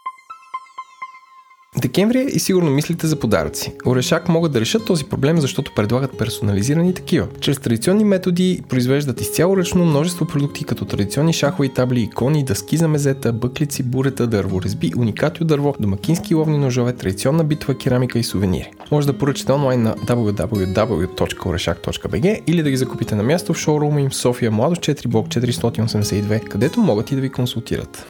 Декември 1.83 2.19
е 2.19 2.23
и 2.23 2.39
сигурно 2.39 2.71
мислите 2.71 3.07
за 3.07 3.17
подаръци. 3.17 3.75
Орешак 3.87 4.29
могат 4.29 4.53
да 4.53 4.61
решат 4.61 4.85
този 4.85 5.05
проблем, 5.05 5.41
защото 5.41 5.75
предлагат 5.75 6.19
персонализирани 6.19 6.95
такива. 6.95 7.27
Чрез 7.41 7.59
традиционни 7.59 8.05
методи 8.05 8.63
произвеждат 8.69 9.21
изцяло 9.21 9.57
ръчно 9.57 9.85
множество 9.85 10.27
продукти, 10.27 10.65
като 10.65 10.85
традиционни 10.85 11.33
шахови 11.33 11.69
табли, 11.69 12.01
икони, 12.01 12.45
дъски 12.45 12.77
за 12.77 12.89
мезета, 12.89 13.33
бъклици, 13.33 13.83
бурета, 13.83 14.27
дърворезби, 14.27 14.93
уникати 14.97 15.43
от 15.43 15.49
дърво, 15.49 15.75
домакински 15.81 16.35
ловни 16.35 16.59
ножове, 16.59 16.93
традиционна 16.93 17.45
битва, 17.45 17.79
керамика 17.79 18.19
и 18.19 18.25
сувенири. 18.25 18.71
Може 18.91 19.07
да 19.07 19.19
поръчате 19.19 19.53
онлайн 19.53 19.83
на 19.83 19.95
www.oreshak.bg 19.95 22.41
или 22.47 22.63
да 22.63 22.71
ги 22.71 22.77
закупите 22.77 23.15
на 23.15 23.23
място 23.23 23.55
в 23.55 23.59
шоурума 23.59 24.01
им 24.01 24.11
в 24.11 24.15
София 24.15 24.51
Младост 24.51 24.83
4 24.83 25.09
блок 25.09 25.29
482, 25.29 26.49
където 26.49 26.81
могат 26.81 27.13
и 27.13 27.15
да 27.15 27.21
ви 27.21 27.31
консултират. 27.31 28.07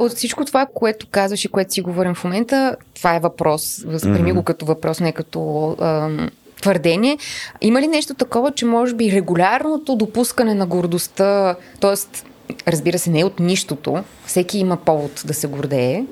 От 0.00 0.12
всичко 0.12 0.44
това, 0.44 0.66
което 0.74 1.06
казваш 1.10 1.44
и 1.44 1.48
което 1.48 1.74
си 1.74 1.80
говорим 1.80 2.14
в 2.14 2.24
момента, 2.24 2.76
това 2.94 3.16
е 3.16 3.20
въпрос. 3.20 3.84
Възприеми 3.86 4.32
го 4.32 4.42
като 4.42 4.66
въпрос, 4.66 5.00
не 5.00 5.12
като 5.12 5.70
ам, 5.80 6.30
твърдение. 6.60 7.18
Има 7.60 7.80
ли 7.80 7.86
нещо 7.86 8.14
такова, 8.14 8.52
че 8.52 8.66
може 8.66 8.94
би 8.94 9.12
регулярното 9.12 9.96
допускане 9.96 10.54
на 10.54 10.66
гордостта, 10.66 11.56
т.е. 11.80 12.22
разбира 12.68 12.98
се, 12.98 13.10
не 13.10 13.24
от 13.24 13.40
нищото, 13.40 14.04
всеки 14.26 14.58
има 14.58 14.76
повод 14.76 15.22
да 15.26 15.34
се 15.34 15.46
гордее, 15.46 16.04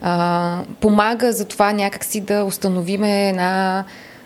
а, 0.00 0.62
помага 0.80 1.32
за 1.32 1.44
това 1.44 1.72
някакси 1.72 2.20
да 2.20 2.44
установиме 2.44 3.28
една 3.28 3.84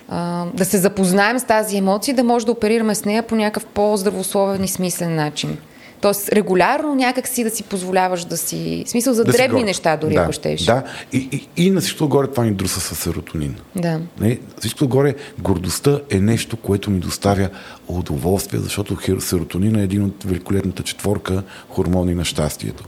а, 0.09 0.45
да 0.53 0.65
се 0.65 0.77
запознаем 0.77 1.39
с 1.39 1.43
тази 1.43 1.77
емоция, 1.77 2.15
да 2.15 2.23
може 2.23 2.45
да 2.45 2.51
оперираме 2.51 2.95
с 2.95 3.05
нея 3.05 3.23
по 3.23 3.35
някакъв 3.35 3.65
по-здравословен 3.65 4.63
и 4.63 4.67
смислен 4.67 5.15
начин. 5.15 5.57
Тоест, 6.01 6.29
регулярно 6.33 6.95
някак 6.95 7.27
си 7.27 7.43
да 7.43 7.49
си 7.49 7.63
позволяваш 7.63 8.25
да 8.25 8.37
си... 8.37 8.83
В 8.87 8.89
смисъл 8.89 9.13
за 9.13 9.23
Да 9.23 9.31
дребни 9.31 9.63
неща, 9.63 9.97
дори 9.97 10.13
да, 10.13 10.21
ако 10.21 10.31
щеш. 10.31 10.65
Да, 10.65 10.83
и, 11.13 11.29
и, 11.57 11.65
и 11.65 11.71
на 11.71 11.81
всичко 11.81 12.03
отгоре 12.03 12.27
това 12.27 12.43
ни 12.43 12.51
друса 12.51 12.79
с 12.79 12.95
серотонин. 12.95 13.55
Да. 13.75 14.01
Не, 14.19 14.39
всичко 14.59 14.83
отгоре, 14.83 15.15
гордостта 15.39 15.99
е 16.09 16.19
нещо, 16.19 16.57
което 16.57 16.91
ни 16.91 16.99
доставя 16.99 17.49
удоволствие, 17.87 18.59
защото 18.59 18.97
серотонин 19.19 19.75
е 19.75 19.83
един 19.83 20.03
от 20.03 20.23
великолепната 20.23 20.83
четворка 20.83 21.43
хормони 21.69 22.13
на 22.13 22.25
щастието. 22.25 22.83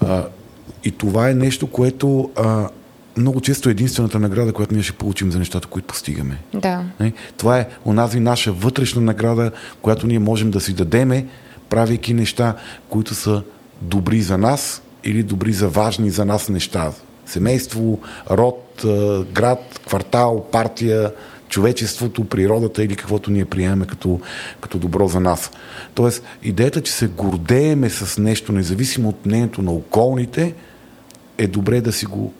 А, 0.00 0.24
и 0.84 0.90
това 0.90 1.30
е 1.30 1.34
нещо, 1.34 1.66
което 1.66 2.30
а, 2.36 2.68
много 3.16 3.40
често 3.40 3.68
е 3.68 3.72
единствената 3.72 4.18
награда, 4.18 4.52
която 4.52 4.74
ние 4.74 4.82
ще 4.82 4.92
получим 4.92 5.32
за 5.32 5.38
нещата, 5.38 5.68
които 5.68 5.86
постигаме. 5.86 6.38
Да. 6.54 6.84
Не? 7.00 7.12
Това 7.36 7.58
е 7.58 7.68
онази 7.84 8.20
наша 8.20 8.52
вътрешна 8.52 9.02
награда, 9.02 9.50
която 9.82 10.06
ние 10.06 10.18
можем 10.18 10.50
да 10.50 10.60
си 10.60 10.72
дадеме, 10.72 11.26
правейки 11.74 12.14
неща, 12.14 12.54
които 12.88 13.14
са 13.14 13.42
добри 13.82 14.22
за 14.22 14.38
нас 14.38 14.82
или 15.04 15.22
добри 15.22 15.52
за 15.52 15.68
важни 15.68 16.10
за 16.10 16.24
нас 16.24 16.48
неща. 16.48 16.92
Семейство, 17.26 17.98
род, 18.30 18.84
а, 18.84 19.24
град, 19.24 19.80
квартал, 19.86 20.46
партия, 20.52 21.12
човечеството, 21.48 22.24
природата 22.24 22.84
или 22.84 22.96
каквото 22.96 23.30
ние 23.30 23.44
приемаме 23.44 23.86
като, 23.86 24.20
като 24.60 24.78
добро 24.78 25.08
за 25.08 25.20
нас. 25.20 25.50
Тоест, 25.94 26.22
идеята, 26.42 26.82
че 26.82 26.92
се 26.92 27.06
гордееме 27.06 27.90
с 27.90 28.18
нещо, 28.18 28.52
независимо 28.52 29.08
от 29.08 29.26
мнението 29.26 29.62
на 29.62 29.72
околните, 29.72 30.54
е 31.38 31.46
добре 31.46 31.80
да 31.80 31.92
си 31.92 32.06
го 32.06 32.32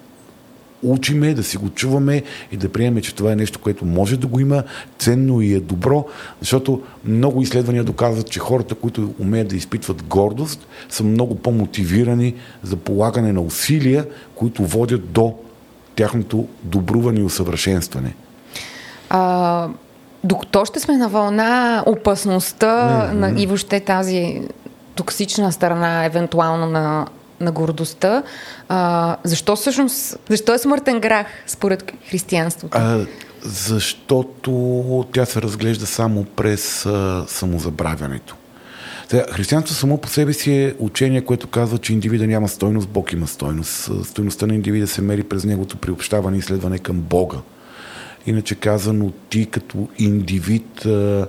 учиме, 0.85 1.35
да 1.35 1.43
си 1.43 1.57
го 1.57 1.71
чуваме 1.71 2.23
и 2.53 2.57
да 2.57 2.69
приемем, 2.69 3.03
че 3.03 3.15
това 3.15 3.33
е 3.33 3.37
нещо, 3.37 3.59
което 3.59 3.85
може 3.85 4.17
да 4.17 4.27
го 4.27 4.41
има, 4.41 4.63
ценно 4.99 5.41
и 5.41 5.55
е 5.55 5.61
добро, 5.61 6.07
защото 6.41 6.83
много 7.05 7.43
изследвания 7.43 7.85
доказват, 7.85 8.31
че 8.31 8.41
хората, 8.41 8.75
които 8.75 9.15
умеят 9.19 9.49
да 9.49 9.57
изпитват 9.57 10.03
гордост, 10.03 10.67
са 10.89 11.05
много 11.05 11.35
по-мотивирани 11.35 12.35
за 12.63 12.77
полагане 12.77 13.33
на 13.33 13.41
усилия, 13.41 14.07
които 14.35 14.65
водят 14.65 15.13
до 15.13 15.35
тяхното 15.97 16.49
добруване 16.63 17.21
и 17.21 17.25
усъвършенстване. 17.25 18.15
А, 19.11 19.69
докато 20.25 20.65
ще 20.65 20.81
сме 20.81 20.97
на 20.97 21.09
вълна 21.09 21.83
опасността 21.87 22.67
mm-hmm. 22.67 23.13
на, 23.13 23.43
и 23.43 23.47
въобще 23.47 23.81
тази 23.81 24.43
токсична 24.95 25.53
страна, 25.53 26.05
евентуално 26.05 26.67
на, 26.67 27.07
на 27.45 27.53
гордостта, 27.53 28.23
а, 28.69 29.17
защо 29.25 29.57
всъщност, 29.57 30.19
защо 30.29 30.55
е 30.55 30.59
смъртен 30.59 31.01
грях 31.01 31.27
според 31.47 31.93
християнството? 32.11 32.79
А, 32.79 33.07
защото 33.43 35.07
тя 35.13 35.25
се 35.25 35.43
разглежда 35.43 35.87
само 35.87 36.25
през 36.25 36.87
а, 36.87 37.25
самозабравянето. 37.29 38.37
Сега, 39.09 39.25
християнството 39.33 39.81
само 39.81 39.99
по 39.99 40.09
себе 40.09 40.33
си 40.33 40.53
е 40.53 40.75
учение, 40.79 41.25
което 41.25 41.47
казва, 41.47 41.79
че 41.79 41.93
индивида 41.93 42.27
няма 42.27 42.49
стойност, 42.49 42.89
Бог 42.89 43.13
има 43.13 43.27
стойност. 43.27 43.91
Стойността 44.05 44.47
на 44.47 44.55
индивида 44.55 44.87
се 44.87 45.03
мери 45.03 45.23
през 45.23 45.45
неговото 45.45 45.77
приобщаване 45.77 46.37
и 46.37 46.39
изследване 46.39 46.79
към 46.79 46.97
Бога. 46.97 47.37
Иначе 48.27 48.55
казано, 48.55 49.13
ти 49.31 49.47
като 49.47 49.89
индивид 49.99 50.85
а, 50.87 51.27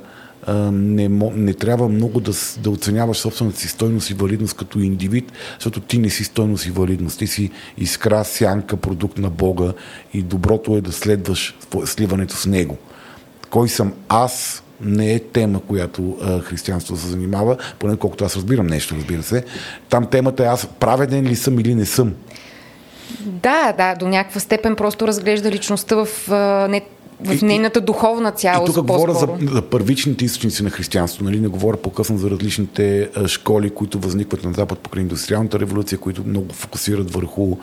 не, 0.54 1.10
не 1.36 1.54
трябва 1.54 1.90
много 1.90 2.20
да, 2.20 2.32
да 2.58 2.70
оценяваш 2.70 3.18
собствената 3.18 3.60
си 3.60 3.68
стойност 3.68 4.10
и 4.10 4.14
валидност 4.14 4.58
като 4.58 4.80
индивид, 4.80 5.32
защото 5.60 5.82
ти 5.82 5.98
не 5.98 6.10
си 6.10 6.24
стойност 6.24 6.66
и 6.66 6.72
валидност. 6.72 7.20
Ти 7.20 7.28
си 7.28 7.52
искра, 7.78 8.24
сянка, 8.24 8.78
продукт 8.78 9.18
на 9.18 9.30
Бога 9.30 9.74
и 10.14 10.22
доброто 10.22 10.78
е 10.78 10.82
да 10.82 10.92
следваш 10.92 11.58
сливането 11.86 12.36
с 12.36 12.46
Него. 12.46 12.78
Кой 13.50 13.70
съм 13.70 13.94
аз 14.10 14.64
не 14.82 15.14
е 15.14 15.20
тема, 15.20 15.60
която 15.60 16.18
а, 16.22 16.40
християнството 16.40 17.02
се 17.02 17.08
занимава, 17.08 17.58
поне 17.80 17.98
колкото 17.98 18.26
аз 18.26 18.36
разбирам 18.36 18.68
нещо, 18.68 18.96
разбира 18.96 19.24
се. 19.24 19.44
Там 19.90 20.06
темата 20.06 20.44
е 20.44 20.48
аз 20.48 20.68
праведен 20.80 21.26
ли 21.26 21.36
съм 21.36 21.60
или 21.60 21.76
не 21.76 21.86
съм. 21.86 22.14
Да, 23.22 23.74
да, 23.78 23.96
до 23.96 24.08
някаква 24.08 24.40
степен 24.40 24.76
просто 24.76 25.08
разглежда 25.08 25.52
личността 25.52 25.96
в 25.96 26.08
а, 26.32 26.68
не 26.68 26.82
в 27.20 27.42
нейната 27.42 27.82
духовна 27.82 28.32
цялост. 28.32 28.72
И 28.72 28.76
тук 28.76 28.86
говоря 28.86 29.14
за, 29.14 29.28
за 29.52 29.62
първичните 29.62 30.26
източници 30.26 30.64
на 30.64 30.70
християнство, 30.70 31.24
нали? 31.24 31.40
не 31.40 31.48
говоря 31.48 31.78
по-късно 31.78 32.18
за 32.18 32.30
различните 32.30 33.10
школи, 33.28 33.70
които 33.70 34.00
възникват 34.00 34.44
на 34.44 34.54
Запад 34.54 34.80
покрай 34.80 35.02
индустриалната 35.02 35.60
революция, 35.60 35.98
които 35.98 36.24
много 36.28 36.54
фокусират 36.54 37.14
върху, 37.14 37.58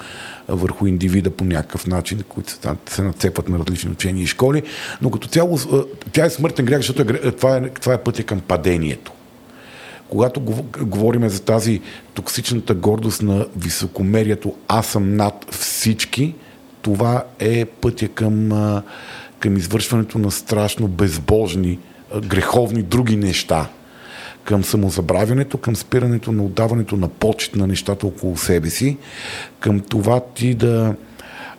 върху 0.48 0.86
индивида 0.86 1.30
по 1.30 1.44
някакъв 1.44 1.86
начин, 1.86 2.22
които 2.28 2.52
се 2.86 3.02
нацепват 3.02 3.48
на 3.48 3.58
различни 3.58 3.90
учения 3.90 4.22
и 4.22 4.26
школи, 4.26 4.62
но 5.02 5.10
като 5.10 5.28
цяло 5.28 5.58
тя 6.12 6.24
е 6.24 6.30
смъртен 6.30 6.64
грях, 6.64 6.78
защото 6.78 7.02
е, 7.02 7.32
това, 7.32 7.56
е, 7.56 7.68
това 7.68 7.94
е 7.94 7.98
пътя 7.98 8.22
към 8.22 8.40
падението 8.40 9.12
когато 10.08 10.40
говорим 10.80 11.28
за 11.28 11.42
тази 11.42 11.80
токсичната 12.14 12.74
гордост 12.74 13.22
на 13.22 13.46
високомерието, 13.56 14.54
аз 14.68 14.86
съм 14.86 15.16
над 15.16 15.46
всички, 15.50 16.34
това 16.82 17.24
е 17.38 17.64
пътя 17.64 18.08
към, 18.08 18.48
към 19.42 19.56
извършването 19.56 20.18
на 20.18 20.30
страшно 20.30 20.88
безбожни, 20.88 21.78
греховни 22.24 22.82
други 22.82 23.16
неща. 23.16 23.68
Към 24.44 24.64
самозабравянето, 24.64 25.58
към 25.58 25.76
спирането 25.76 26.32
на 26.32 26.42
отдаването 26.44 26.96
на 26.96 27.08
почет 27.08 27.56
на 27.56 27.66
нещата 27.66 28.06
около 28.06 28.36
себе 28.36 28.70
си, 28.70 28.96
към 29.60 29.80
това 29.80 30.20
ти 30.34 30.54
да 30.54 30.94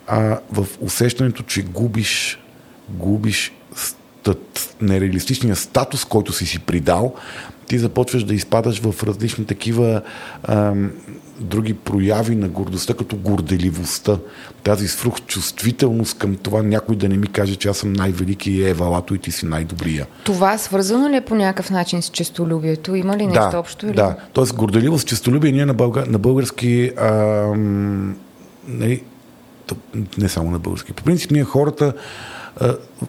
а, 0.08 0.40
в 0.52 0.68
усещането, 0.82 1.44
че 1.44 1.62
губиш, 1.62 2.40
губиш 2.90 3.54
стат, 3.76 4.76
нереалистичния 4.82 5.56
статус, 5.56 6.06
който 6.06 6.34
си 6.34 6.46
си 6.46 6.60
придал, 6.60 7.14
ти 7.68 7.80
започваш 7.80 8.24
да 8.24 8.34
изпадаш 8.34 8.82
в 8.82 9.04
различни 9.04 9.46
такива 9.46 10.02
ам, 10.44 10.92
други 11.40 11.74
прояви 11.74 12.36
на 12.36 12.48
гордостта, 12.48 12.94
като 12.94 13.16
горделивостта. 13.16 14.18
Тази 14.64 14.88
свръхчувствителност 14.88 16.18
към 16.18 16.36
това 16.36 16.64
някой 16.64 16.96
да 16.96 17.10
не 17.10 17.18
ми 17.18 17.28
каже, 17.28 17.56
че 17.56 17.70
аз 17.70 17.78
съм 17.78 17.94
най-велики 17.94 18.52
и 18.52 18.70
е 18.70 18.74
валато 18.74 19.16
и 19.16 19.18
ти 19.18 19.32
си 19.32 19.46
най-добрия. 19.46 20.08
Това 20.24 20.58
свързано 20.58 21.10
ли 21.10 21.16
е 21.16 21.22
по 21.22 21.36
някакъв 21.36 21.70
начин 21.70 22.02
с 22.02 22.10
честолюбието? 22.10 22.96
Има 22.96 23.18
ли 23.18 23.28
нещо 23.28 23.50
да, 23.52 23.60
общо? 23.60 23.86
Или? 23.86 23.96
Да, 23.96 24.16
т.е. 24.34 24.56
горделивост, 24.56 25.08
честолюбие 25.08 25.52
ние 25.52 25.66
на, 25.66 25.74
бълга, 25.74 26.06
на 26.08 26.18
български 26.18 26.92
ам, 26.98 28.08
не, 28.08 28.16
нали, 28.68 29.04
не 30.18 30.30
само 30.30 30.52
на 30.52 30.60
български. 30.60 30.94
По 30.94 31.04
принцип 31.04 31.32
ние 31.32 31.44
хората 31.44 31.94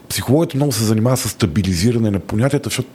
психологията 0.09 0.57
много 0.57 0.73
се 0.73 0.85
занимава 0.85 1.17
с 1.17 1.29
стабилизиране 1.29 2.11
на 2.11 2.21
понятията, 2.21 2.69
защото 2.69 2.89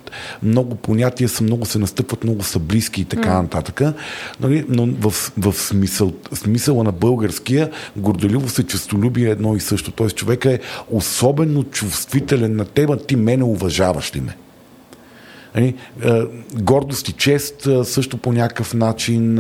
много 0.44 0.76
понятия 0.76 1.30
са 1.30 1.44
много 1.44 1.66
се 1.66 1.80
настъпват, 1.80 2.24
много 2.24 2.44
са 2.44 2.60
близки 2.60 3.02
и 3.02 3.06
така 3.06 3.30
mm. 3.30 3.42
нататък. 3.42 3.82
Нали? 4.40 4.66
Но 4.70 4.86
в, 4.86 5.32
в 5.38 5.54
смисъл, 5.54 6.14
смисъла 6.34 6.84
на 6.84 6.92
българския 6.92 7.72
горделивост 7.98 8.60
и 8.60 8.64
честолюбие 8.64 9.28
е 9.28 9.32
едно 9.32 9.56
и 9.56 9.60
също. 9.60 9.92
Тоест 9.92 10.16
човека 10.16 10.54
е 10.54 10.60
особено 10.90 11.64
чувствителен 11.64 12.56
на 12.56 12.66
тема, 12.66 12.98
ти 12.98 13.16
мене 13.16 13.44
уважаваш 13.44 14.16
ли 14.16 14.22
ме? 14.22 14.36
Нали, 15.56 15.76
гордост 16.54 17.10
и 17.10 17.12
чест 17.12 17.68
също 17.84 18.18
по 18.18 18.34
някакъв 18.34 18.74
начин 18.74 19.40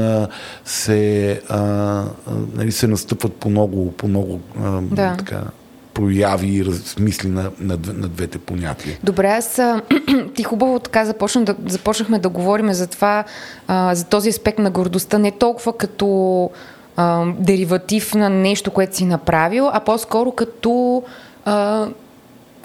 се, 0.65 1.41
нали, 2.55 2.71
се 2.71 2.87
настъпват 2.87 3.33
по 3.33 3.49
много, 3.49 3.91
по 3.91 4.07
много 4.07 4.41
да. 4.81 5.15
така, 5.17 5.41
прояви 5.99 6.47
и 6.47 6.65
размисли 6.65 7.29
на, 7.29 7.51
на, 7.59 7.77
на 7.93 8.07
двете 8.07 8.37
понятия. 8.37 8.97
Добре, 9.03 9.27
аз 9.27 9.61
ти 10.35 10.43
хубаво 10.43 10.79
така 10.79 11.05
започна 11.05 11.43
да, 11.43 11.55
започнахме 11.65 12.19
да 12.19 12.29
говорим 12.29 12.73
за 12.73 12.87
това, 12.87 13.23
а, 13.67 13.95
за 13.95 14.05
този 14.05 14.29
аспект 14.29 14.59
на 14.59 14.71
гордостта, 14.71 15.17
не 15.17 15.31
толкова 15.31 15.77
като 15.77 16.49
а, 16.95 17.25
дериватив 17.39 18.15
на 18.15 18.29
нещо, 18.29 18.71
което 18.71 18.95
си 18.95 19.05
направил, 19.05 19.69
а 19.73 19.79
по-скоро 19.79 20.31
като 20.31 21.03
а, 21.45 21.87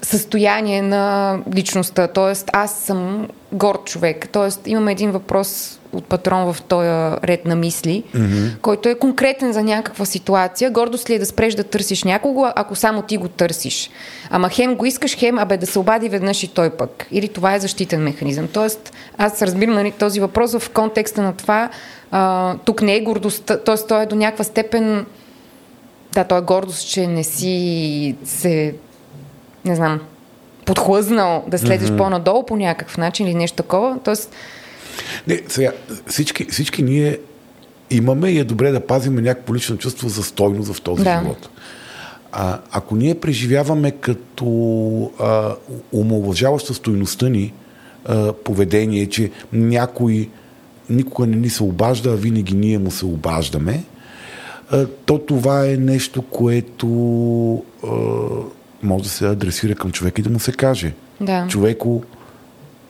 състояние 0.02 0.82
на 0.82 1.38
личността. 1.54 2.08
Тоест, 2.08 2.50
аз 2.52 2.74
съм 2.74 3.28
горд 3.52 3.84
човек. 3.84 4.28
Тоест, 4.32 4.60
имаме 4.66 4.92
един 4.92 5.10
въпрос 5.10 5.80
от 5.94 6.04
патрон 6.04 6.52
в 6.52 6.62
този 6.62 6.88
ред 7.24 7.44
на 7.44 7.56
мисли, 7.56 8.02
mm-hmm. 8.14 8.58
който 8.60 8.88
е 8.88 8.94
конкретен 8.94 9.52
за 9.52 9.62
някаква 9.62 10.04
ситуация. 10.04 10.70
Гордост 10.70 11.10
ли 11.10 11.14
е 11.14 11.18
да 11.18 11.26
спреш 11.26 11.54
да 11.54 11.64
търсиш 11.64 12.04
някого, 12.04 12.46
ако 12.56 12.74
само 12.74 13.02
ти 13.02 13.16
го 13.16 13.28
търсиш? 13.28 13.90
Ама 14.30 14.48
хем 14.48 14.74
го 14.74 14.86
искаш, 14.86 15.16
хем, 15.16 15.38
абе 15.38 15.56
да 15.56 15.66
се 15.66 15.78
обади 15.78 16.08
веднъж 16.08 16.42
и 16.42 16.48
той 16.48 16.70
пък. 16.70 17.06
Или 17.10 17.28
това 17.28 17.54
е 17.54 17.60
защитен 17.60 18.02
механизъм. 18.02 18.48
Тоест, 18.52 18.92
аз 19.18 19.42
разбирам 19.42 19.74
нали, 19.74 19.90
този 19.90 20.20
въпрос 20.20 20.58
в 20.58 20.70
контекста 20.70 21.22
на 21.22 21.32
това. 21.32 21.70
А, 22.10 22.54
тук 22.64 22.82
не 22.82 22.96
е 22.96 23.00
гордост, 23.00 23.44
т.е. 23.44 23.86
той 23.88 24.02
е 24.02 24.06
до 24.06 24.16
някаква 24.16 24.44
степен 24.44 25.06
да, 26.12 26.24
той 26.24 26.38
е 26.38 26.42
гордост, 26.42 26.88
че 26.88 27.06
не 27.06 27.24
си 27.24 28.16
се 28.24 28.74
не 29.64 29.76
знам, 29.76 30.00
подхлъзнал 30.64 31.44
да 31.48 31.58
следиш 31.58 31.88
mm-hmm. 31.88 31.96
по-надолу 31.96 32.46
по 32.46 32.56
някакъв 32.56 32.98
начин 32.98 33.26
или 33.26 33.34
нещо 33.34 33.56
такова. 33.56 33.98
Тоест... 34.04 34.34
Не, 35.26 35.40
сега, 35.48 35.72
всички, 36.06 36.44
всички 36.44 36.82
ние 36.82 37.18
имаме 37.90 38.30
и 38.30 38.38
е 38.38 38.44
добре 38.44 38.72
да 38.72 38.80
пазим 38.80 39.14
някакво 39.14 39.54
лично 39.54 39.76
чувство 39.76 40.08
за 40.08 40.22
стойност 40.22 40.72
в 40.72 40.80
този 40.80 41.04
да. 41.04 41.20
живот. 41.22 41.48
А, 42.32 42.58
ако 42.70 42.96
ние 42.96 43.14
преживяваме 43.14 43.90
като 43.90 45.10
а, 45.20 45.54
умалважаваща 45.92 46.74
стойността 46.74 47.28
ни 47.28 47.52
а, 48.04 48.32
поведение, 48.32 49.06
че 49.06 49.30
някой 49.52 50.28
никога 50.90 51.26
не 51.26 51.36
ни 51.36 51.50
се 51.50 51.62
обажда, 51.62 52.10
а 52.10 52.16
винаги 52.16 52.54
ние 52.54 52.78
му 52.78 52.90
се 52.90 53.06
обаждаме, 53.06 53.84
а, 54.70 54.86
то 54.86 55.18
това 55.18 55.66
е 55.66 55.76
нещо, 55.76 56.22
което 56.22 56.86
а, 57.84 57.88
може 58.82 59.04
да 59.04 59.10
се 59.10 59.26
адресира 59.26 59.74
към 59.74 59.92
човека 59.92 60.20
и 60.20 60.24
да 60.24 60.30
му 60.30 60.40
се 60.40 60.52
каже. 60.52 60.92
Да. 61.20 61.46
Човеко, 61.48 62.02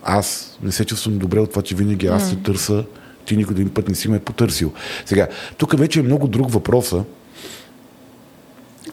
аз 0.05 0.59
не 0.63 0.73
се 0.73 0.85
чувствам 0.85 1.19
добре 1.19 1.41
от 1.41 1.51
това, 1.51 1.63
че 1.63 1.75
винаги 1.75 2.07
аз 2.07 2.29
се 2.29 2.37
търса, 2.37 2.85
ти 3.25 3.37
никога 3.37 3.61
един 3.61 3.75
път 3.75 3.89
не 3.89 3.95
си 3.95 4.09
ме 4.09 4.19
потърсил. 4.19 4.73
Сега, 5.07 5.29
тук 5.57 5.79
вече 5.79 6.01
е 6.01 6.03
много 6.03 6.29
друг 6.29 6.51
въпроса. 6.51 7.05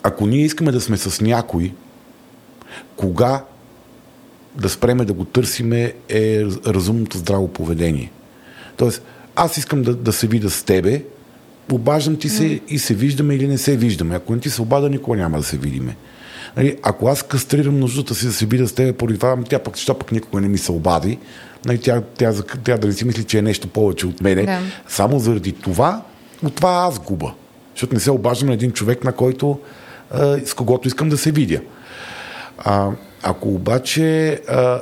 Ако 0.03 0.27
ние 0.27 0.45
искаме 0.45 0.71
да 0.71 0.81
сме 0.81 0.97
с 0.97 1.21
някой, 1.21 1.73
кога 2.95 3.43
да 4.55 4.69
спреме 4.69 5.05
да 5.05 5.13
го 5.13 5.25
търсиме 5.25 5.93
е 6.09 6.43
разумното 6.65 7.17
здраво 7.17 7.47
поведение. 7.47 8.11
Тоест, 8.77 9.03
аз 9.35 9.57
искам 9.57 9.81
да, 9.81 9.95
да 9.95 10.13
се 10.13 10.27
видя 10.27 10.49
с 10.49 10.63
тебе, 10.63 11.03
обаждам 11.71 12.15
ти 12.15 12.29
се 12.29 12.43
mm. 12.43 12.61
и 12.67 12.79
се 12.79 12.93
виждаме 12.93 13.35
или 13.35 13.47
не 13.47 13.57
се 13.57 13.77
виждаме. 13.77 14.15
Ако 14.15 14.33
не 14.33 14.39
ти 14.39 14.49
се 14.49 14.61
обада, 14.61 14.89
никога 14.89 15.17
няма 15.17 15.37
да 15.37 15.43
се 15.43 15.57
видиме. 15.57 15.95
Нали, 16.57 16.77
ако 16.83 17.07
аз 17.07 17.23
кастрирам 17.23 17.79
нуждата 17.79 18.15
си 18.15 18.25
да 18.25 18.33
се 18.33 18.45
видя 18.45 18.67
с 18.67 18.73
теб 18.73 18.97
поради 18.97 19.17
това, 19.17 19.31
ами 19.31 19.43
тя 19.43 19.59
пък, 19.59 19.77
що 19.77 19.99
пък 19.99 20.11
никога 20.11 20.41
не 20.41 20.47
ми 20.47 20.57
се 20.57 20.71
обади, 20.71 21.19
нали, 21.65 21.81
тя, 21.81 22.01
тя, 22.17 22.33
тя, 22.33 22.43
тя 22.63 22.77
да 22.77 22.87
не 22.87 22.93
си 22.93 23.05
мисли, 23.05 23.23
че 23.23 23.37
е 23.37 23.41
нещо 23.41 23.67
повече 23.67 24.07
от 24.07 24.21
мене. 24.21 24.43
Да. 24.43 24.59
Само 24.87 25.19
заради 25.19 25.51
това, 25.51 26.01
от 26.43 26.55
това 26.55 26.69
аз 26.69 26.99
губа. 26.99 27.33
Защото 27.75 27.93
не 27.93 27.99
се 27.99 28.11
обаждам 28.11 28.47
на 28.47 28.53
един 28.53 28.71
човек, 28.71 29.03
на 29.03 29.11
който 29.11 29.59
а, 30.11 30.39
с 30.45 30.53
когото 30.53 30.87
искам 30.87 31.09
да 31.09 31.17
се 31.17 31.31
видя. 31.31 31.61
А, 32.57 32.89
ако 33.23 33.49
обаче 33.49 34.31
а, 34.47 34.81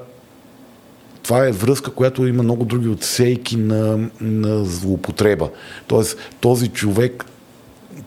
това 1.23 1.47
е 1.47 1.51
връзка, 1.51 1.91
която 1.91 2.27
има 2.27 2.43
много 2.43 2.65
други 2.65 2.87
отсейки 2.87 3.57
на, 3.57 4.09
на 4.21 4.65
злоупотреба. 4.65 5.49
Тоест, 5.87 6.17
този 6.39 6.67
човек 6.67 7.25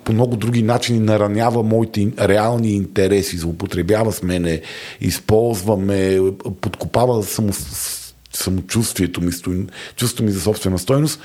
по 0.04 0.12
много 0.12 0.36
други 0.36 0.62
начини 0.62 0.98
наранява 0.98 1.62
моите 1.62 2.12
реални 2.20 2.72
интереси, 2.72 3.36
злоупотребява 3.36 4.12
с 4.12 4.22
мене, 4.22 4.60
използваме, 5.00 6.20
подкопава 6.60 7.22
само, 7.22 7.52
самочувствието 8.32 9.20
ми, 9.20 9.30
чувството 9.96 10.24
ми 10.24 10.30
за 10.30 10.40
собствена 10.40 10.78
стойност. 10.78 11.20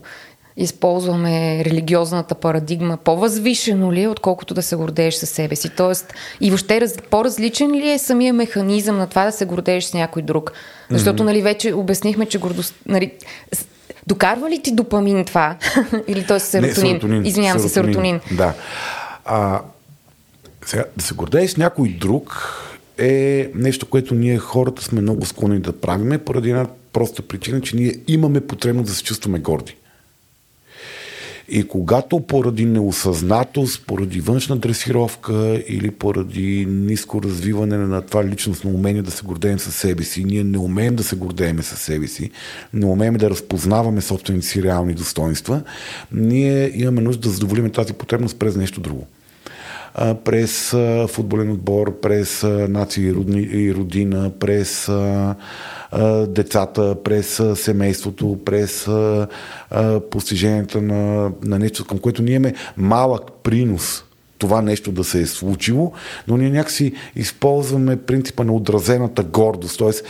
използваме 0.57 1.65
религиозната 1.65 2.35
парадигма, 2.35 2.97
по-възвишено 2.97 3.91
ли 3.91 4.01
е, 4.01 4.07
отколкото 4.07 4.53
да 4.53 4.61
се 4.61 4.75
гордееш 4.75 5.15
със 5.15 5.29
себе 5.29 5.55
си? 5.55 5.69
Тоест, 5.69 6.13
и 6.41 6.49
въобще 6.49 6.81
раз, 6.81 6.95
по-различен 7.09 7.71
ли 7.71 7.91
е 7.91 7.97
самия 7.97 8.33
механизъм 8.33 8.97
на 8.97 9.07
това 9.07 9.25
да 9.25 9.31
се 9.31 9.45
гордееш 9.45 9.83
с 9.83 9.93
някой 9.93 10.21
друг? 10.21 10.51
Защото, 10.89 11.23
mm-hmm. 11.23 11.25
нали, 11.25 11.41
вече 11.41 11.73
обяснихме, 11.73 12.25
че 12.25 12.39
гордост... 12.39 12.75
Нали, 12.85 13.11
докарва 14.07 14.49
ли 14.49 14.61
ти 14.61 14.71
допамин 14.71 15.25
това? 15.25 15.55
Или 16.07 16.25
т.е. 16.25 16.39
серотонин? 16.39 16.93
Не, 16.93 16.99
серотонин. 16.99 17.25
Извинявам 17.25 17.61
се, 17.61 17.69
серотонин. 17.69 18.19
Да. 18.31 18.53
А, 19.25 19.61
сега, 20.65 20.83
да 20.97 21.03
се 21.03 21.13
гордееш 21.13 21.51
с 21.51 21.57
някой 21.57 21.89
друг 21.89 22.53
е 22.97 23.51
нещо, 23.55 23.85
което 23.85 24.15
ние 24.15 24.37
хората 24.37 24.83
сме 24.83 25.01
много 25.01 25.25
склонни 25.25 25.59
да 25.59 25.73
правиме, 25.73 26.17
поради 26.17 26.49
една 26.49 26.67
проста 26.93 27.21
причина, 27.21 27.61
че 27.61 27.75
ние 27.75 27.95
имаме 28.07 28.41
потребност 28.41 28.87
да 28.87 28.95
се 28.95 29.03
чувстваме 29.03 29.39
горди. 29.39 29.75
И 31.49 31.67
когато 31.67 32.19
поради 32.19 32.65
неосъзнатост, 32.65 33.85
поради 33.87 34.21
външна 34.21 34.57
дресировка 34.57 35.63
или 35.67 35.91
поради 35.91 36.65
ниско 36.69 37.23
развиване 37.23 37.77
на 37.77 38.01
това 38.01 38.25
личностно 38.25 38.69
умение 38.69 39.01
да 39.01 39.11
се 39.11 39.23
гордеем 39.23 39.59
със 39.59 39.75
себе 39.75 40.03
си, 40.03 40.23
ние 40.23 40.43
не 40.43 40.57
умеем 40.57 40.95
да 40.95 41.03
се 41.03 41.15
гордеем 41.15 41.63
със 41.63 41.79
себе 41.79 42.07
си, 42.07 42.31
не 42.73 42.85
умеем 42.85 43.13
да 43.13 43.29
разпознаваме 43.29 44.01
собствените 44.01 44.47
си 44.47 44.63
реални 44.63 44.93
достоинства, 44.93 45.61
ние 46.11 46.71
имаме 46.75 47.01
нужда 47.01 47.21
да 47.21 47.29
задоволим 47.29 47.71
тази 47.71 47.93
потребност 47.93 48.39
през 48.39 48.55
нещо 48.55 48.81
друго 48.81 49.07
през 50.23 50.75
футболен 51.07 51.51
отбор, 51.51 51.99
през 51.99 52.43
нация 52.69 53.13
и 53.51 53.73
родина, 53.73 54.31
през 54.39 54.91
децата, 56.27 56.95
през 57.03 57.41
семейството, 57.55 58.39
през 58.45 58.89
постиженията 60.11 60.81
на, 60.81 61.31
на 61.43 61.59
нещо, 61.59 61.85
към 61.85 61.99
което 61.99 62.21
ние 62.21 62.35
имаме 62.35 62.53
малък 62.77 63.21
принос 63.43 64.03
това 64.37 64.61
нещо 64.61 64.91
да 64.91 65.03
се 65.03 65.21
е 65.21 65.25
случило, 65.25 65.91
но 66.27 66.37
ние 66.37 66.49
някакси 66.49 66.93
използваме 67.15 67.97
принципа 67.97 68.43
на 68.43 68.53
отразената 68.53 69.23
гордост. 69.23 69.77
Тоест, 69.77 70.05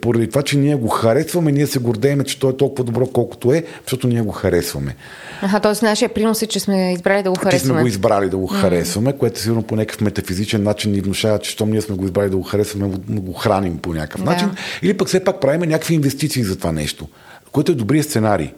поради 0.00 0.28
това, 0.28 0.42
че 0.42 0.58
ние 0.58 0.74
го 0.74 0.88
харесваме, 0.88 1.52
ние 1.52 1.66
се 1.66 1.78
гордеем, 1.78 2.24
че 2.24 2.40
той 2.40 2.50
е 2.50 2.56
толкова 2.56 2.84
добро, 2.84 3.06
колкото 3.06 3.52
е, 3.52 3.64
защото 3.82 4.08
ние 4.08 4.20
го 4.20 4.32
харесваме. 4.32 4.96
Аха, 5.42 5.60
т.е. 5.60 5.84
нашия 5.84 6.08
принос 6.08 6.42
е, 6.42 6.46
че 6.46 6.60
сме 6.60 6.92
избрали 6.92 7.22
да 7.22 7.30
го 7.30 7.36
харесваме. 7.36 7.58
Че 7.58 7.66
сме 7.66 7.80
го 7.80 7.86
избрали 7.86 8.28
да 8.28 8.36
го 8.36 8.46
харесваме, 8.46 9.10
mm-hmm. 9.10 9.18
което 9.18 9.40
сигурно 9.40 9.62
по 9.62 9.76
някакъв 9.76 10.00
метафизичен 10.00 10.62
начин 10.62 10.92
ни 10.92 11.00
внушава, 11.00 11.38
че 11.38 11.50
щом 11.50 11.70
ние 11.70 11.80
сме 11.80 11.96
го 11.96 12.04
избрали 12.04 12.30
да 12.30 12.36
го 12.36 12.42
харесваме, 12.42 12.96
го 13.08 13.32
храним 13.32 13.78
по 13.78 13.94
някакъв 13.94 14.24
да. 14.24 14.30
начин. 14.30 14.50
Или 14.82 14.96
пък 14.96 15.08
все 15.08 15.24
пак 15.24 15.40
правим 15.40 15.60
някакви 15.60 15.94
инвестиции 15.94 16.44
за 16.44 16.56
това 16.56 16.72
нещо, 16.72 17.08
което 17.52 17.72
е 17.72 17.74
добрият 17.74 18.06
сценарий. 18.06 18.52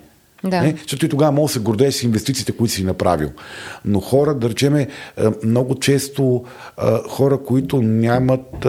Да. 0.45 0.63
Не? 0.63 0.77
Защото 0.83 1.07
и 1.07 1.09
тогава 1.09 1.33
може 1.33 1.53
да 1.53 1.59
се 1.59 1.65
гордееш 1.65 1.95
с 1.95 2.03
инвестициите, 2.03 2.53
които 2.53 2.75
си 2.75 2.85
направил. 2.85 3.31
Но 3.85 4.01
хора, 4.01 4.35
да 4.35 4.51
речеме, 4.51 4.89
много 5.45 5.75
често 5.75 6.45
хора, 7.09 7.39
които 7.47 7.83
нямат 7.83 8.67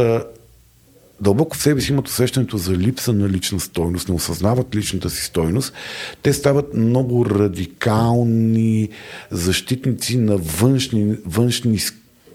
дълбоко 1.22 1.58
в 1.58 1.62
себе 1.62 1.82
си 1.82 1.92
имат 1.92 2.08
усещането 2.08 2.58
за 2.58 2.72
липса 2.72 3.14
на 3.14 3.30
лична 3.30 3.60
стойност, 3.60 4.10
не 4.10 4.16
осъзнават 4.16 4.76
личната 4.76 5.10
си 5.10 5.24
стойност, 5.24 5.74
те 6.22 6.34
стават 6.34 6.74
много 6.74 7.26
радикални 7.26 8.90
защитници 9.32 10.18
на 10.18 10.38
външни, 10.38 11.18
външни 11.26 11.80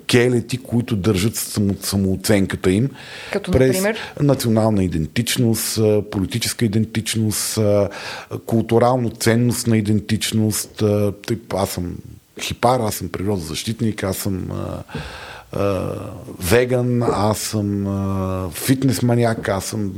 скелети, 0.05 0.59
които 0.59 0.97
държат 0.97 1.37
само, 1.37 1.75
самооценката 1.83 2.71
им. 2.71 2.91
Като, 3.33 3.51
през 3.51 3.69
например? 3.77 3.99
национална 4.21 4.85
идентичност, 4.85 5.81
политическа 6.11 6.65
идентичност, 6.65 7.59
културално 8.47 9.11
ценност 9.11 9.67
на 9.67 9.77
идентичност. 9.77 10.83
Аз 11.55 11.71
съм 11.71 11.97
хипар, 12.41 12.81
аз 12.81 12.95
съм 12.95 13.09
природозащитник, 13.09 14.03
аз 14.03 14.17
съм 14.17 14.49
веган, 16.41 17.03
аз 17.03 17.39
съм 17.39 18.51
фитнес 18.55 19.03
маняк, 19.03 19.49
аз 19.49 19.65
съм... 19.65 19.93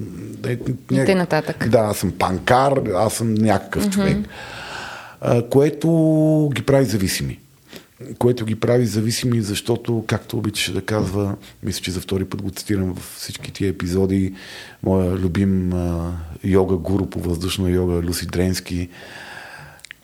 И 0.91 1.05
те 1.07 1.15
нататък. 1.15 1.69
Да, 1.69 1.79
аз 1.79 1.99
съм 1.99 2.13
панкар, 2.19 2.73
аз 2.95 3.15
съм 3.15 3.35
някакъв 3.35 3.87
mm-hmm. 3.87 3.93
човек. 3.93 4.19
което 5.51 6.51
ги 6.55 6.63
прави 6.63 6.85
зависими. 6.85 7.39
Което 8.19 8.45
ги 8.45 8.55
прави 8.55 8.87
зависими, 8.87 9.43
защото, 9.43 10.05
както 10.07 10.39
обичаше 10.39 10.73
да 10.73 10.83
казва, 10.83 11.37
мисля, 11.63 11.83
че 11.83 11.91
за 11.91 12.01
втори 12.01 12.25
път 12.25 12.43
го 12.43 12.51
цитирам 12.51 12.95
в 12.95 13.15
всички 13.17 13.53
тия 13.53 13.69
епизоди, 13.69 14.35
моя 14.83 15.13
любим 15.19 15.73
йога 16.45 16.77
гуру 16.77 17.07
по 17.07 17.21
въздушна 17.21 17.71
йога 17.71 18.03
Люси 18.03 18.27
Дренски, 18.27 18.89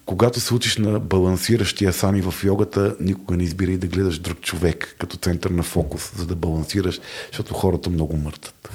когато 0.07 0.41
се 0.41 0.55
учиш 0.55 0.77
на 0.77 1.01
балансиращия 1.01 1.93
сами 1.93 2.23
в 2.23 2.35
йогата, 2.45 2.97
никога 3.01 3.37
не 3.37 3.45
избирай 3.45 3.77
да 3.77 3.87
гледаш 3.87 4.19
друг 4.19 4.41
човек 4.41 4.97
като 4.99 5.17
център 5.17 5.51
на 5.51 5.63
фокус, 5.63 6.13
за 6.17 6.27
да 6.27 6.37
балансираш, 6.37 7.01
защото 7.27 7.55
хората 7.55 7.91
много 7.91 8.17
мъртат. 8.17 8.71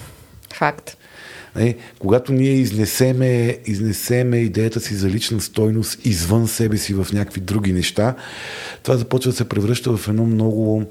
Факт. 0.53 0.97
Не, 1.57 1.75
когато 1.99 2.33
ние 2.33 2.51
изнесеме, 2.51 3.57
изнесеме 3.65 4.37
идеята 4.37 4.79
си 4.79 4.95
за 4.95 5.09
лична 5.09 5.41
стойност 5.41 6.05
извън 6.05 6.47
себе 6.47 6.77
си 6.77 6.93
в 6.93 7.07
някакви 7.13 7.41
други 7.41 7.73
неща, 7.73 8.15
това 8.83 8.97
започва 8.97 9.31
да 9.31 9.37
се 9.37 9.49
превръща 9.49 9.97
в 9.97 10.07
едно 10.07 10.25
много 10.25 10.83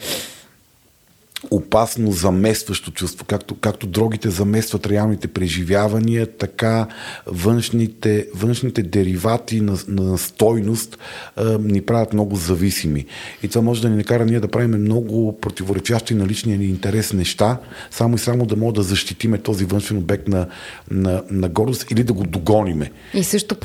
опасно 1.51 2.13
заместващо 2.13 2.91
чувство. 2.91 3.25
Както, 3.25 3.55
както 3.55 3.87
дрогите 3.87 4.31
заместват 4.31 4.87
реалните 4.87 5.29
преживявания, 5.29 6.27
така 6.27 6.87
външните, 7.27 8.27
външните 8.35 8.83
деривати 8.83 9.61
на, 9.61 9.77
на 9.89 10.19
стойност 10.19 10.99
а, 11.37 11.59
ни 11.59 11.83
правят 11.83 12.13
много 12.13 12.37
зависими. 12.37 13.07
И 13.43 13.49
това 13.49 13.63
може 13.63 13.83
да 13.83 13.91
ни 13.91 13.97
накара 13.97 14.25
ние 14.25 14.41
да 14.41 14.49
правим 14.49 14.71
много 14.71 15.39
противоречащи 15.41 16.15
на 16.15 16.27
личния 16.27 16.59
ни 16.59 16.65
интерес 16.65 17.13
неща, 17.13 17.59
само 17.91 18.15
и 18.15 18.19
само 18.19 18.47
да 18.47 18.57
може 18.57 18.75
да 18.75 18.83
защитиме 18.83 19.39
този 19.39 19.65
външен 19.65 19.99
обект 19.99 20.29
на, 20.29 20.47
на, 20.91 21.23
на 21.31 21.49
гордост 21.49 21.91
или 21.91 22.05
да 22.05 22.13
го 22.13 22.25
догониме. 22.25 22.91
И 23.15 23.25
също 23.25 23.57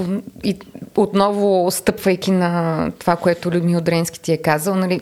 и 0.43 0.57
отново 0.95 1.71
стъпвайки 1.71 2.31
на 2.31 2.91
това, 2.99 3.15
което 3.15 3.51
Людмил 3.51 3.81
Дренски 3.81 4.19
ти 4.19 4.31
е 4.31 4.37
казал, 4.37 4.75
нали, 4.75 5.01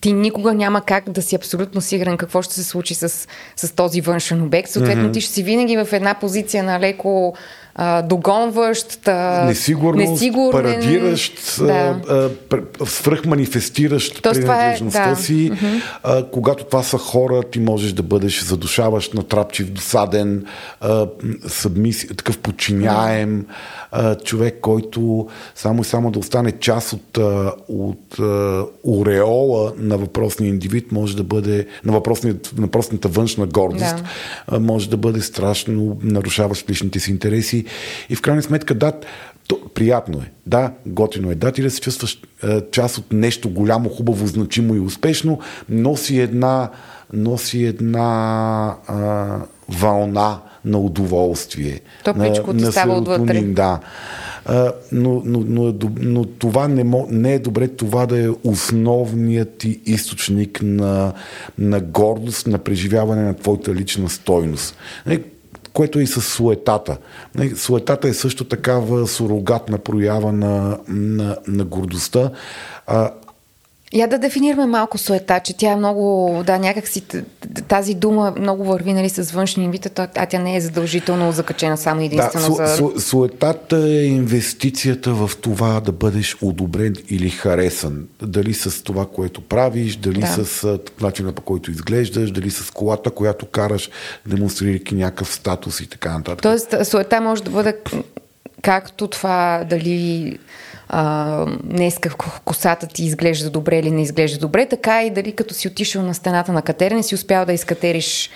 ти 0.00 0.12
никога 0.12 0.54
няма 0.54 0.80
как 0.80 1.10
да 1.10 1.22
си 1.22 1.34
абсолютно 1.34 1.80
сигурен 1.80 2.16
какво 2.16 2.42
ще 2.42 2.54
се 2.54 2.64
случи 2.64 2.94
с, 2.94 3.28
с 3.56 3.74
този 3.74 4.00
външен 4.00 4.42
обект. 4.42 4.70
Съответно, 4.70 5.08
mm-hmm. 5.08 5.12
ти 5.12 5.20
ще 5.20 5.32
си 5.32 5.42
винаги 5.42 5.76
в 5.76 5.88
една 5.92 6.14
позиция 6.14 6.62
на 6.62 6.80
леко 6.80 7.34
а, 7.74 8.02
догонващ, 8.02 9.08
а, 9.08 9.44
несигурност, 9.44 10.10
несигурен, 10.10 10.62
парадиращ, 10.62 11.56
да. 11.58 12.00
свръхманифестиращ 12.84 14.22
принадлежността 14.22 15.04
е, 15.04 15.10
да. 15.10 15.16
си. 15.16 15.52
Mm-hmm. 15.52 15.82
А, 16.02 16.26
когато 16.30 16.64
това 16.64 16.82
са 16.82 16.98
хора, 16.98 17.42
ти 17.42 17.60
можеш 17.60 17.92
да 17.92 18.02
бъдеш 18.02 18.44
задушаващ, 18.44 19.14
натрапчив, 19.14 19.70
досаден, 19.70 20.46
а, 20.80 21.06
събмис, 21.48 22.06
такъв 22.16 22.38
подчиняем. 22.38 23.42
Mm-hmm 23.42 23.79
а, 23.92 24.14
човек, 24.14 24.58
който 24.60 25.28
само 25.54 25.82
и 25.82 25.84
само 25.84 26.10
да 26.10 26.18
остане 26.18 26.52
част 26.52 26.92
от, 26.92 27.18
от 27.68 28.18
а, 28.18 28.64
ореола 28.84 29.72
на 29.76 29.98
въпросния 29.98 30.48
индивид, 30.48 30.92
може 30.92 31.16
да 31.16 31.22
бъде, 31.22 31.66
на, 31.84 31.92
на 31.92 32.32
въпросната 32.58 33.08
външна 33.08 33.46
гордост, 33.46 33.96
да. 33.96 34.02
а, 34.46 34.60
може 34.60 34.90
да 34.90 34.96
бъде 34.96 35.20
страшно 35.20 35.98
нарушаващ 36.02 36.70
личните 36.70 37.00
си 37.00 37.10
интереси. 37.10 37.64
И 38.10 38.16
в 38.16 38.22
крайна 38.22 38.42
сметка, 38.42 38.74
да, 38.74 38.92
то, 39.48 39.60
приятно 39.74 40.18
е. 40.18 40.32
Да, 40.46 40.72
готино 40.86 41.30
е. 41.30 41.34
Да, 41.34 41.52
ти 41.52 41.62
да 41.62 41.70
се 41.70 41.80
чувстваш 41.80 42.22
а, 42.42 42.60
част 42.70 42.98
от 42.98 43.12
нещо 43.12 43.50
голямо, 43.50 43.88
хубаво, 43.88 44.26
значимо 44.26 44.74
и 44.74 44.80
успешно, 44.80 45.38
носи 45.68 46.20
една, 46.20 46.70
носи 47.12 47.64
една 47.64 48.76
а, 48.86 49.36
вълна 49.68 50.38
на 50.64 50.78
удоволствие. 50.78 51.80
Топличко 52.04 52.52
на, 52.52 52.58
ти 52.58 52.72
става 52.72 52.94
отвътре. 52.94 53.40
Да. 53.40 53.80
А, 54.44 54.72
но, 54.92 55.22
но, 55.24 55.44
но, 55.46 55.74
но 56.00 56.24
това 56.24 56.68
не, 56.68 56.84
мо, 56.84 57.06
не 57.10 57.34
е 57.34 57.38
добре 57.38 57.68
това 57.68 58.06
да 58.06 58.24
е 58.24 58.28
основният 58.44 59.58
ти 59.58 59.80
източник 59.86 60.60
на, 60.62 61.12
на 61.58 61.80
гордост, 61.80 62.46
на 62.46 62.58
преживяване 62.58 63.22
на 63.22 63.34
твоята 63.34 63.74
лична 63.74 64.08
стойност. 64.08 64.76
Нали, 65.06 65.24
което 65.72 65.98
е 65.98 66.02
и 66.02 66.06
с 66.06 66.20
суетата. 66.20 66.96
Нали, 67.34 67.56
суетата 67.56 68.08
е 68.08 68.14
също 68.14 68.44
такава 68.44 69.06
сурогатна 69.06 69.78
проява 69.78 70.32
на, 70.32 70.78
на, 70.88 71.36
на 71.48 71.64
гордостта. 71.64 72.30
А, 72.86 73.10
я 73.92 74.08
да 74.08 74.18
дефинираме 74.18 74.66
малко 74.66 74.98
суета, 74.98 75.40
че 75.44 75.56
тя 75.56 75.72
е 75.72 75.76
много, 75.76 76.42
да, 76.46 76.58
някак 76.58 76.88
си 76.88 77.02
тази 77.68 77.94
дума 77.94 78.34
много 78.38 78.64
върви 78.64 78.92
нали, 78.92 79.08
с 79.08 79.32
външни 79.32 79.64
инвита, 79.64 80.08
а 80.14 80.26
тя 80.26 80.38
не 80.38 80.56
е 80.56 80.60
задължително 80.60 81.32
закачена 81.32 81.76
само 81.76 82.00
единствено 82.00 82.56
да, 82.56 82.66
за... 82.66 82.76
Су, 82.76 83.00
суетата 83.00 83.76
е 83.76 84.04
инвестицията 84.04 85.14
в 85.14 85.30
това 85.40 85.80
да 85.80 85.92
бъдеш 85.92 86.36
одобрен 86.42 86.94
или 87.08 87.30
харесан. 87.30 88.06
Дали 88.22 88.54
с 88.54 88.84
това, 88.84 89.06
което 89.06 89.40
правиш, 89.40 89.96
дали 89.96 90.20
да. 90.20 90.44
с 90.44 90.78
начина 91.00 91.32
по 91.32 91.42
който 91.42 91.70
изглеждаш, 91.70 92.30
дали 92.30 92.50
с 92.50 92.70
колата, 92.70 93.10
която 93.10 93.46
караш, 93.46 93.90
демонстрирайки 94.26 94.94
някакъв 94.94 95.34
статус 95.34 95.80
и 95.80 95.86
така 95.86 96.18
нататък. 96.18 96.42
Тоест, 96.42 96.74
суета 96.84 97.20
може 97.20 97.42
да 97.42 97.50
бъде 97.50 97.76
както 98.62 99.08
това 99.08 99.64
дали 99.70 100.38
а, 100.92 101.46
днеска 101.64 102.14
косата 102.44 102.86
ти 102.86 103.04
изглежда 103.04 103.50
добре 103.50 103.78
или 103.78 103.90
не 103.90 104.02
изглежда 104.02 104.38
добре, 104.38 104.66
така 104.66 105.04
и 105.04 105.10
дали 105.10 105.32
като 105.32 105.54
си 105.54 105.68
отишъл 105.68 106.02
на 106.02 106.14
стената 106.14 106.52
на 106.52 106.62
катерене 106.62 107.02
си 107.02 107.14
успял 107.14 107.46
да 107.46 107.52
изкатериш 107.52 108.30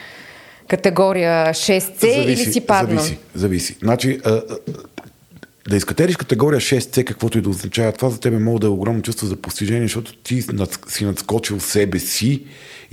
категория 0.69 1.49
6C 1.49 2.01
зависи, 2.01 2.43
или 2.43 2.53
си 2.53 2.61
паднал? 2.61 2.99
Зависи, 2.99 3.19
зависи. 3.35 3.77
Значи, 3.83 4.21
а, 4.25 4.43
да 5.71 5.77
изкатериш 5.77 6.17
категория 6.17 6.61
6C, 6.61 7.05
каквото 7.05 7.39
и 7.39 7.41
да 7.41 7.49
означава, 7.49 7.93
това 7.93 8.11
за 8.11 8.21
тебе 8.21 8.39
може 8.39 8.61
да 8.61 8.67
е 8.67 8.71
огромно 8.71 9.03
чувство 9.03 9.27
за 9.27 9.37
постижение, 9.37 9.83
защото 9.83 10.17
ти 10.17 10.43
си 10.89 11.05
надскочил 11.05 11.61
себе 11.61 11.99
си 11.99 12.45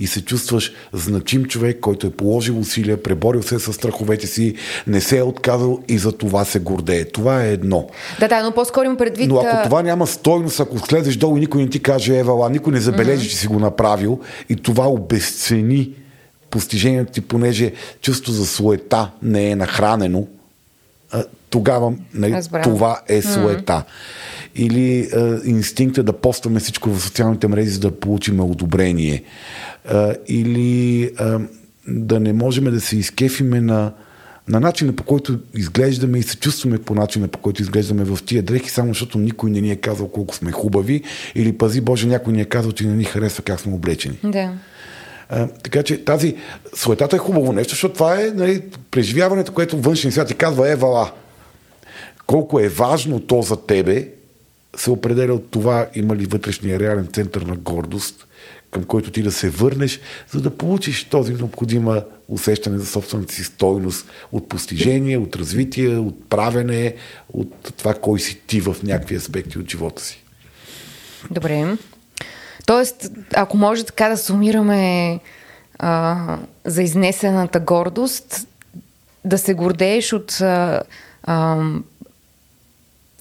и 0.02 0.06
се 0.06 0.24
чувстваш 0.24 0.72
значим 0.92 1.44
човек, 1.44 1.80
който 1.80 2.06
е 2.06 2.10
положил 2.10 2.58
усилия, 2.58 3.02
преборил 3.02 3.42
се 3.42 3.58
с 3.58 3.72
страховете 3.72 4.26
си, 4.26 4.54
не 4.86 5.00
се 5.00 5.18
е 5.18 5.22
отказал 5.22 5.80
и 5.88 5.98
за 5.98 6.12
това 6.12 6.44
се 6.44 6.58
гордее. 6.58 7.04
Това 7.04 7.44
е 7.44 7.52
едно. 7.52 7.88
Да, 8.20 8.28
да, 8.28 8.42
но 8.42 8.52
по-скоро 8.52 8.86
им 8.86 8.96
предвид... 8.96 9.28
Но 9.28 9.38
ако 9.38 9.64
това 9.64 9.82
няма 9.82 10.06
стойност, 10.06 10.60
ако 10.60 10.78
слезеш 10.78 11.16
долу 11.16 11.36
и 11.36 11.40
никой 11.40 11.62
не 11.62 11.70
ти 11.70 11.82
каже 11.82 12.18
евала, 12.18 12.50
никой 12.50 12.72
не 12.72 12.80
забележи, 12.80 13.26
mm-hmm. 13.26 13.30
че 13.30 13.36
си 13.36 13.46
го 13.46 13.58
направил 13.58 14.20
и 14.48 14.56
това 14.56 14.86
обесцени 14.88 15.90
постижението 16.50 17.12
ти, 17.12 17.20
понеже 17.20 17.72
чувство 18.00 18.32
за 18.32 18.46
суета 18.46 19.10
не 19.22 19.50
е 19.50 19.56
нахранено, 19.56 20.26
тогава 21.52 21.92
нали, 22.14 22.36
това 22.62 23.00
е 23.08 23.22
суета. 23.22 23.72
Mm-hmm. 23.72 24.52
Или 24.54 24.98
е, 25.00 25.48
инстинкта 25.48 26.02
да 26.02 26.12
постваме 26.12 26.60
всичко 26.60 26.90
в 26.90 27.02
социалните 27.02 27.48
мрежи, 27.48 27.70
за 27.70 27.80
да 27.80 27.90
получим 27.90 28.40
одобрение 28.40 29.22
а, 29.88 30.14
или 30.28 31.10
а, 31.18 31.38
да 31.88 32.20
не 32.20 32.32
можем 32.32 32.64
да 32.64 32.80
се 32.80 32.96
изкефиме 32.96 33.60
на, 33.60 33.92
на 34.48 34.60
начина 34.60 34.92
по 34.92 35.04
който 35.04 35.38
изглеждаме 35.54 36.18
и 36.18 36.22
се 36.22 36.36
чувстваме 36.36 36.78
по 36.78 36.94
начина 36.94 37.28
по 37.28 37.38
който 37.38 37.62
изглеждаме 37.62 38.04
в 38.04 38.18
тия 38.26 38.42
дрехи, 38.42 38.70
само 38.70 38.88
защото 38.88 39.18
никой 39.18 39.50
не 39.50 39.60
ни 39.60 39.70
е 39.70 39.76
казал 39.76 40.08
колко 40.08 40.34
сме 40.34 40.52
хубави 40.52 41.02
или 41.34 41.58
пази 41.58 41.80
Боже, 41.80 42.06
някой 42.06 42.32
ни 42.32 42.40
е 42.40 42.44
казал, 42.44 42.72
че 42.72 42.86
не 42.86 42.96
ни 42.96 43.04
харесва 43.04 43.42
как 43.42 43.60
сме 43.60 43.74
облечени. 43.74 44.18
Да. 44.24 44.52
А, 45.28 45.48
така 45.48 45.82
че 45.82 46.04
тази 46.04 46.36
суетата 46.76 47.16
е 47.16 47.18
хубаво 47.18 47.52
нещо, 47.52 47.70
защото 47.70 47.94
това 47.94 48.20
е 48.20 48.30
нали, 48.34 48.62
преживяването, 48.90 49.52
което 49.52 49.78
външния 49.78 50.12
свят 50.12 50.28
ти 50.28 50.34
казва 50.34 50.70
е 50.70 50.76
вала. 50.76 51.10
Колко 52.26 52.60
е 52.60 52.68
важно 52.68 53.20
то 53.20 53.42
за 53.42 53.66
тебе, 53.66 54.08
се 54.76 54.90
определя 54.90 55.34
от 55.34 55.50
това 55.50 55.88
има 55.94 56.16
ли 56.16 56.26
вътрешния 56.26 56.80
реален 56.80 57.06
център 57.06 57.42
на 57.42 57.56
гордост, 57.56 58.26
към 58.70 58.84
който 58.84 59.10
ти 59.10 59.22
да 59.22 59.32
се 59.32 59.50
върнеш, 59.50 60.00
за 60.30 60.40
да 60.40 60.56
получиш 60.56 61.04
този 61.04 61.34
необходима 61.34 62.02
усещане 62.28 62.78
за 62.78 62.86
собствената 62.86 63.34
си 63.34 63.44
стойност 63.44 64.06
от 64.32 64.48
постижение, 64.48 65.18
от 65.18 65.36
развитие, 65.36 65.96
от 65.96 66.28
правене, 66.28 66.94
от 67.32 67.72
това 67.76 67.94
кой 67.94 68.20
си 68.20 68.40
ти 68.46 68.60
в 68.60 68.76
някакви 68.82 69.16
аспекти 69.16 69.58
от 69.58 69.70
живота 69.70 70.02
си. 70.02 70.22
Добре. 71.30 71.76
Тоест, 72.66 73.10
ако 73.34 73.56
може 73.56 73.84
така 73.84 74.08
да 74.08 74.16
сумираме 74.16 75.20
а, 75.78 76.38
за 76.64 76.82
изнесената 76.82 77.60
гордост, 77.60 78.48
да 79.24 79.38
се 79.38 79.54
гордееш 79.54 80.12
от. 80.12 80.40
А, 80.40 80.82
а, 81.22 81.64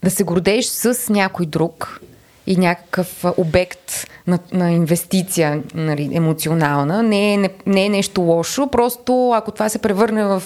да 0.03 0.09
се 0.09 0.23
гордееш 0.23 0.65
с 0.65 1.13
някой 1.13 1.45
друг, 1.45 2.01
и 2.47 2.57
някакъв 2.57 3.25
обект 3.37 4.07
на, 4.27 4.39
на 4.53 4.71
инвестиция 4.71 5.63
нали, 5.73 6.09
емоционална. 6.13 7.03
Не 7.03 7.33
е, 7.33 7.37
не, 7.37 7.49
не 7.65 7.85
е 7.85 7.89
нещо 7.89 8.21
лошо, 8.21 8.67
просто 8.67 9.31
ако 9.31 9.51
това 9.51 9.69
се 9.69 9.79
превърне 9.79 10.23
в 10.23 10.43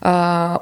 а, 0.00 0.58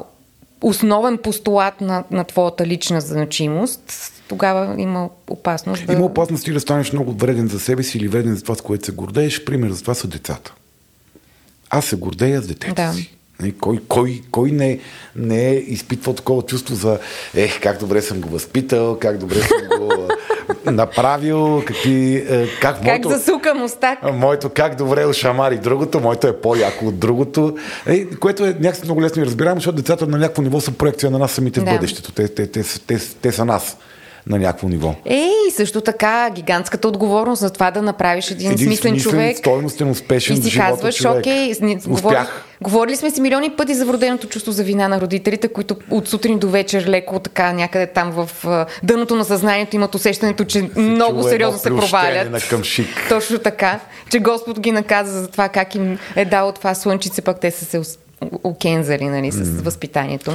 основен 0.63 1.19
постулат 1.19 1.81
на, 1.81 2.05
на 2.11 2.25
твоята 2.25 2.67
лична 2.67 3.01
значимост, 3.01 4.13
тогава 4.29 4.81
има 4.81 5.09
опасност 5.29 5.87
да... 5.87 5.93
Има 5.93 6.05
опасност 6.05 6.45
ти 6.45 6.53
да 6.53 6.61
станеш 6.61 6.93
много 6.93 7.13
вреден 7.13 7.49
за 7.49 7.61
себе 7.61 7.83
си 7.83 7.99
или 7.99 8.09
вреден 8.09 8.35
за 8.35 8.43
това, 8.43 8.55
с 8.55 8.61
което 8.61 8.85
се 8.85 8.93
гордееш. 8.93 9.45
Пример 9.45 9.71
за 9.71 9.81
това 9.81 9.95
са 9.95 10.07
децата. 10.07 10.55
Аз 11.71 11.85
се 11.85 11.97
гордея 11.97 12.43
с 12.43 12.47
детето 12.47 12.75
да. 12.75 12.93
си. 12.93 13.17
Нали, 13.41 13.55
кой, 13.61 13.79
кой, 13.89 14.23
кой 14.31 14.51
не, 14.51 14.79
не 15.17 15.49
е 15.49 15.55
изпитвал 15.55 16.15
такова 16.15 16.43
чувство 16.43 16.75
за 16.75 16.99
ех, 17.35 17.61
как 17.61 17.79
добре 17.79 18.03
съм 18.03 18.21
го 18.21 18.29
възпитал, 18.29 18.99
как 18.99 19.19
добре 19.19 19.37
съм 19.37 19.79
го 19.79 20.09
направил, 20.71 21.63
какви... 21.67 22.17
Е, 22.17 22.49
как, 22.61 22.77
как 22.77 22.85
моето, 22.85 23.09
засука 23.09 23.55
мустак. 23.55 23.99
Моето 24.13 24.49
как 24.49 24.77
добре 24.77 25.07
ушамари 25.07 25.59
другото, 25.59 26.01
моето 26.01 26.27
е 26.27 26.41
по-яко 26.41 26.87
от 26.87 26.99
другото, 26.99 27.57
е, 27.87 28.05
което 28.05 28.45
е 28.45 28.57
някакси 28.61 28.85
много 28.85 29.03
лесно 29.03 29.23
и 29.23 29.27
разбираемо, 29.27 29.61
защото 29.61 29.77
децата 29.77 30.07
на 30.07 30.19
някакво 30.19 30.43
ниво 30.43 30.61
са 30.61 30.73
проекция 30.73 31.11
на 31.11 31.19
нас 31.19 31.33
самите 31.33 31.61
да. 31.61 31.71
в 31.71 31.75
бъдещето. 31.75 32.13
Те, 32.13 32.29
те, 32.29 32.47
те, 32.47 32.63
те, 32.63 32.79
те, 32.87 32.99
те 33.23 33.33
са 33.33 33.45
нас 33.45 33.77
на 34.27 34.39
някакво 34.39 34.69
ниво. 34.69 34.95
Е, 35.05 35.29
и 35.49 35.51
също 35.51 35.81
така 35.81 36.31
гигантската 36.35 36.89
отговорност 36.89 37.41
за 37.41 37.51
това 37.51 37.71
да 37.71 37.83
направиш 37.83 38.31
един, 38.31 38.51
един 38.51 38.67
смислен, 38.67 38.93
смислен 38.93 39.13
човек. 39.13 39.37
стойностен, 39.37 39.91
успешен 39.91 40.37
и 40.37 40.43
си 40.43 40.59
казваш, 40.59 40.97
човек. 40.97 41.19
окей, 41.19 41.53
Успях. 41.91 42.45
Говорили 42.63 42.97
сме 42.97 43.11
си 43.11 43.21
милиони 43.21 43.51
пъти 43.51 43.75
за 43.75 43.87
вроденото 43.87 44.29
чувство 44.29 44.53
за 44.53 44.65
вина 44.65 44.89
на 44.89 45.01
родителите, 45.01 45.49
които 45.49 45.77
от 45.91 46.09
сутрин 46.09 46.39
до 46.39 46.49
вечер 46.49 46.87
леко 46.87 47.19
така 47.19 47.53
някъде 47.53 47.87
там 47.87 48.11
в 48.11 48.47
дъното 48.83 49.15
на 49.15 49.25
съзнанието 49.25 49.77
имат 49.77 49.95
усещането, 49.95 50.45
че 50.45 50.59
се 50.59 50.81
много 50.81 51.23
сериозно 51.23 51.59
се 51.59 51.69
провалят. 51.69 52.31
На 52.31 52.41
къмшик. 52.41 52.89
Точно 53.09 53.39
така, 53.39 53.81
че 54.11 54.19
Господ 54.19 54.61
ги 54.61 54.73
наказа 54.73 55.21
за 55.21 55.29
това 55.29 55.49
как 55.49 55.75
им 55.75 55.99
е 56.17 56.25
дал 56.25 56.53
това 56.53 56.75
слънчице, 56.75 57.23
пък 57.23 57.41
те 57.41 57.51
са 57.51 57.65
се 57.65 57.97
окензали 58.45 59.05
нали, 59.05 59.33
с 59.33 59.37
mm. 59.37 59.63
възпитанието. 59.63 60.35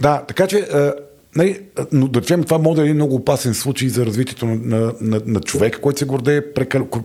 Да, 0.00 0.22
така 0.28 0.46
че 0.46 0.66
Нали, 1.36 1.60
но 1.92 2.08
да 2.08 2.20
речем, 2.20 2.44
това 2.44 2.58
може 2.58 2.76
да 2.76 2.82
е 2.82 2.84
един 2.84 2.96
много 2.96 3.14
опасен 3.14 3.54
случай 3.54 3.88
за 3.88 4.06
развитието 4.06 4.46
на, 4.46 4.56
на, 4.56 4.92
на, 5.00 5.20
на 5.26 5.40
човека, 5.40 5.80
който 5.80 5.98
се 5.98 6.04
гордее, 6.04 6.52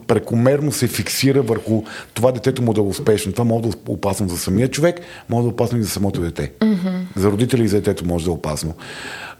прекомерно 0.07 0.71
се 0.71 0.87
фиксира 0.87 1.41
върху 1.41 1.83
това 2.13 2.31
детето 2.31 2.61
му 2.61 2.73
да 2.73 2.81
е 2.81 2.83
успешно. 2.83 3.31
Това 3.31 3.43
може 3.43 3.63
да 3.63 3.69
е 3.69 3.71
опасно 3.87 4.29
за 4.29 4.37
самия 4.37 4.67
човек, 4.67 4.99
може 5.29 5.43
да 5.43 5.47
е 5.47 5.51
опасно 5.51 5.77
и 5.77 5.83
за 5.83 5.89
самото 5.89 6.21
дете. 6.21 6.51
Mm-hmm. 6.59 7.01
За 7.15 7.31
родители 7.31 7.63
и 7.63 7.67
за 7.67 7.77
детето 7.77 8.05
може 8.05 8.25
да 8.25 8.31
е 8.31 8.33
опасно. 8.33 8.73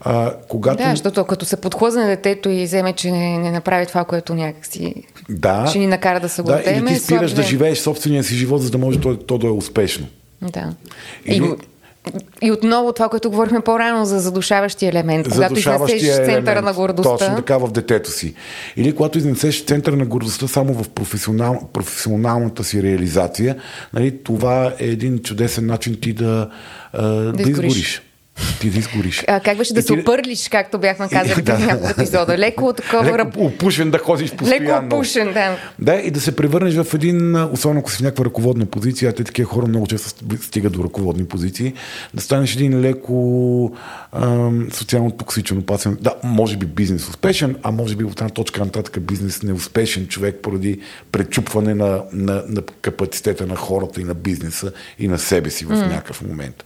А, 0.00 0.34
когато... 0.48 0.82
Да, 0.82 0.90
защото 0.90 1.24
като 1.24 1.44
се 1.44 1.56
подхлъзне 1.56 2.06
детето 2.06 2.48
и 2.48 2.64
вземе, 2.64 2.92
че 2.92 3.10
не, 3.10 3.38
не 3.38 3.50
направи 3.50 3.86
това, 3.86 4.04
което 4.04 4.34
някакси 4.34 4.94
да, 5.28 5.66
ще 5.66 5.78
ни 5.78 5.86
накара 5.86 6.20
да 6.20 6.28
се 6.28 6.42
гордеем. 6.42 6.84
Да, 6.84 6.90
или 6.90 6.98
ти 6.98 7.04
спираш 7.04 7.32
да 7.32 7.42
живееш 7.42 7.78
собствения 7.78 8.24
си 8.24 8.34
живот, 8.34 8.62
за 8.62 8.70
да 8.70 8.78
може 8.78 9.00
то, 9.00 9.16
то 9.16 9.38
да 9.38 9.46
е 9.46 9.50
успешно. 9.50 10.06
Да. 10.42 10.74
Или... 11.26 11.44
И 11.44 11.52
и 12.42 12.52
отново 12.52 12.92
това, 12.92 13.08
което 13.08 13.30
говорихме 13.30 13.60
по-рано 13.60 14.04
за 14.04 14.20
задушаващия 14.20 14.88
елемент, 14.88 15.28
когато 15.28 15.58
изнесеш 15.58 16.14
центъра 16.14 16.62
на 16.62 16.72
гордостта. 16.72 17.16
Точно 17.16 17.36
така 17.36 17.58
в 17.58 17.72
детето 17.72 18.10
си. 18.10 18.34
Или 18.76 18.94
когато 18.94 19.18
изнесеш 19.18 19.64
центъра 19.64 19.96
на 19.96 20.06
гордостта 20.06 20.48
само 20.48 20.74
в 20.74 20.88
професионал, 20.88 21.68
професионалната 21.72 22.64
си 22.64 22.82
реализация, 22.82 23.56
нали, 23.94 24.22
това 24.24 24.72
е 24.78 24.84
един 24.84 25.18
чудесен 25.18 25.66
начин 25.66 25.96
ти 26.00 26.12
да, 26.12 26.50
да, 26.94 27.32
да 27.32 27.50
изгориш. 27.50 28.02
Ти 28.60 28.70
да 28.70 28.78
изгориш. 28.78 29.24
А, 29.28 29.40
как 29.40 29.58
беше 29.58 29.74
да 29.74 29.82
се 29.82 29.94
ти- 29.94 30.00
опърлиш, 30.00 30.48
както 30.48 30.78
бяхме 30.78 31.08
казали 31.08 31.42
Да. 31.42 31.56
в 31.56 31.66
няколко 31.66 31.90
епизода. 31.90 32.38
Леко 32.38 32.72
такова... 32.72 33.18
Леко 33.18 33.44
опушен 33.44 33.90
да 33.90 33.98
ходиш 33.98 34.32
постоянно. 34.32 34.86
Леко 34.86 34.96
опушен, 34.96 35.32
да. 35.32 35.56
Да, 35.78 35.94
и 35.94 36.10
да 36.10 36.20
се 36.20 36.36
превърнеш 36.36 36.74
в 36.74 36.94
един, 36.94 37.36
особено 37.52 37.80
ако 37.80 37.90
си 37.90 37.96
в 37.96 38.00
някаква 38.00 38.24
ръководна 38.24 38.66
позиция, 38.66 39.10
а 39.10 39.12
те 39.12 39.24
такива 39.24 39.48
хора 39.48 39.66
много 39.66 39.86
често 39.86 40.24
стигат 40.42 40.72
до 40.72 40.84
ръководни 40.84 41.24
позиции, 41.24 41.72
да 42.14 42.20
станеш 42.20 42.54
един 42.54 42.80
леко 42.80 43.72
ам, 44.12 44.68
социално 44.72 45.10
токсичен, 45.10 45.58
опасен, 45.58 45.98
да, 46.00 46.14
може 46.24 46.56
би 46.56 46.66
бизнес 46.66 47.08
успешен, 47.08 47.56
а 47.62 47.70
може 47.70 47.96
би 47.96 48.04
от 48.04 48.20
една 48.20 48.30
точка 48.30 48.64
нататък 48.64 49.00
бизнес 49.00 49.42
неуспешен 49.42 50.06
човек 50.06 50.36
поради 50.42 50.80
пречупване 51.12 51.74
на, 51.74 52.02
на, 52.12 52.42
на 52.48 52.62
капацитета 52.80 53.46
на 53.46 53.56
хората 53.56 54.00
и 54.00 54.04
на 54.04 54.14
бизнеса 54.14 54.72
и 54.98 55.08
на 55.08 55.18
себе 55.18 55.50
си 55.50 55.64
в 55.64 55.68
mm. 55.68 55.88
някакъв 55.88 56.22
момент. 56.22 56.64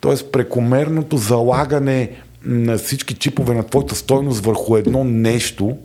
Тоест, 0.00 0.32
прекомерното 0.32 1.16
залагане 1.16 2.10
на 2.44 2.78
всички 2.78 3.14
чипове 3.14 3.54
на 3.54 3.62
твоята 3.62 3.94
стойност 3.94 4.44
върху 4.44 4.76
едно 4.76 5.04
нещо 5.04 5.76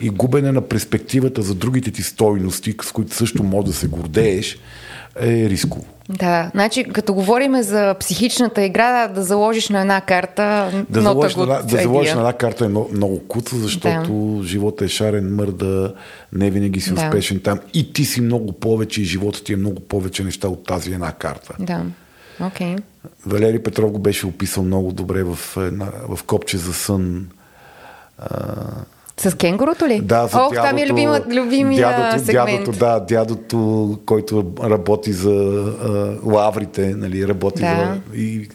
и 0.00 0.10
губене 0.10 0.52
на 0.52 0.60
перспективата 0.60 1.42
за 1.42 1.54
другите 1.54 1.90
ти 1.90 2.02
стойности, 2.02 2.74
с 2.82 2.92
които 2.92 3.14
също 3.14 3.42
може 3.42 3.66
да 3.66 3.72
се 3.72 3.86
гордееш, 3.86 4.58
е 5.20 5.48
рисково. 5.50 5.84
Да, 6.08 6.50
значи 6.54 6.84
като 6.84 7.14
говорим 7.14 7.62
за 7.62 7.94
психичната 8.00 8.62
игра, 8.62 9.08
да 9.08 9.22
заложиш 9.22 9.68
на 9.68 9.80
една 9.80 10.00
карта, 10.00 10.70
Да 10.90 11.02
заложиш, 11.02 11.36
на, 11.36 11.46
да 11.46 11.82
заложиш 11.82 12.12
на 12.12 12.20
една 12.20 12.32
карта 12.32 12.64
е 12.64 12.68
много, 12.68 12.90
много 12.92 13.20
куца, 13.28 13.56
защото 13.56 14.12
да. 14.12 14.46
живота 14.46 14.84
е 14.84 14.88
шарен 14.88 15.34
мърда, 15.34 15.94
не 16.32 16.50
винаги 16.50 16.80
си 16.80 16.94
Да. 16.94 17.06
успешен 17.06 17.40
там 17.40 17.60
и 17.74 17.92
ти 17.92 18.04
си 18.04 18.20
много 18.20 18.52
повече 18.52 19.02
и 19.02 19.04
живота 19.04 19.44
ти 19.44 19.52
е 19.52 19.56
много 19.56 19.80
повече 19.80 20.24
неща 20.24 20.48
от 20.48 20.64
тази 20.64 20.92
една 20.92 21.12
карта. 21.12 21.54
Да, 21.60 21.82
окей. 22.40 22.76
Валери 23.26 23.58
Петров 23.62 23.90
го 23.90 23.98
беше 23.98 24.26
описал 24.26 24.64
много 24.64 24.92
добре 24.92 25.24
в, 25.24 25.38
една, 25.56 25.86
в 26.08 26.24
Копче 26.24 26.58
за 26.58 26.74
сън. 26.74 27.28
С 29.16 29.36
кенгурото 29.36 29.88
ли? 29.88 30.00
Да, 30.00 30.26
за 30.26 30.42
Ох, 30.42 30.54
това 30.54 30.72
ми 30.72 30.82
е 30.82 30.88
любима, 30.88 31.20
любимия 31.34 31.88
дядото, 31.88 32.24
сегмент. 32.24 32.64
Дядото, 32.64 32.78
да, 32.78 33.00
дядото, 33.00 33.98
който 34.06 34.52
работи 34.62 35.12
за 35.12 35.30
а, 35.30 36.16
лаврите, 36.22 36.94
нали, 36.96 37.28
работи 37.28 37.62
Да. 37.62 38.00
за, 38.12 38.16
и 38.18 38.48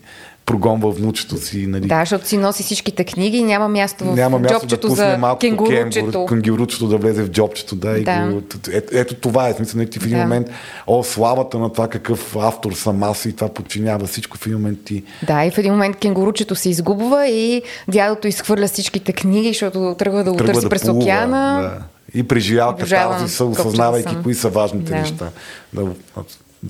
прогонва 0.46 0.92
внучето 0.92 1.38
си. 1.38 1.68
Нали. 1.68 1.88
Да, 1.88 2.00
защото 2.00 2.28
си 2.28 2.38
носи 2.38 2.64
всичките 2.64 3.04
книги 3.04 3.38
и 3.38 3.44
няма 3.44 3.68
място 3.68 4.04
в 4.06 4.16
Няма 4.16 4.40
място 4.40 4.58
джобчето 4.60 4.88
да 4.88 4.96
за 4.96 5.18
малко 5.18 5.40
кенгуручето. 5.40 6.02
кенгуру, 6.02 6.26
кенгуручето 6.26 6.88
да 6.88 6.98
влезе 6.98 7.24
в 7.24 7.30
джобчето. 7.30 7.76
Да, 7.76 7.98
и 7.98 8.04
Да. 8.04 8.28
го, 8.28 8.42
ето, 8.72 8.90
ето 8.92 9.16
това 9.16 9.50
е. 9.50 9.54
Смисъл, 9.54 9.80
не, 9.80 9.86
ти 9.86 10.00
в 10.00 10.06
един 10.06 10.18
Да. 10.18 10.24
момент, 10.24 10.48
о, 10.88 11.04
славата 11.04 11.60
на 11.60 11.72
това 11.72 11.88
какъв 11.88 12.36
автор 12.36 12.72
съм 12.74 13.04
аз 13.04 13.26
и 13.26 13.34
това 13.34 13.50
подчинява 13.50 14.08
всичко 14.08 14.38
в 14.38 14.46
един 14.48 14.58
момент 14.58 14.80
ти. 14.86 15.04
Да, 15.24 15.46
и 15.46 15.52
в 15.52 15.58
един 15.58 15.72
момент 15.72 15.96
кенгуручето 15.96 16.56
се 16.56 16.70
изгубва 16.70 17.28
и 17.28 17.62
дядото 17.88 18.28
изхвърля 18.28 18.68
всичките 18.68 19.14
книги, 19.14 19.48
защото 19.48 19.96
тръгва 20.00 20.24
да 20.24 20.32
го 20.32 20.38
тръгва 20.38 20.54
търси 20.54 20.66
да 20.66 20.70
през 20.70 20.82
плува, 20.82 21.00
океана. 21.00 21.62
Да. 21.62 21.78
И 22.14 22.24
преживява 22.24 22.76
Копчето 22.76 23.50
осъзнавайки 23.52 24.14
съм. 24.14 24.24
кои 24.24 24.34
са 24.36 24.50
важните 24.50 24.92
Да. 24.92 24.98
неща. 24.98 25.30
Да, 25.74 25.82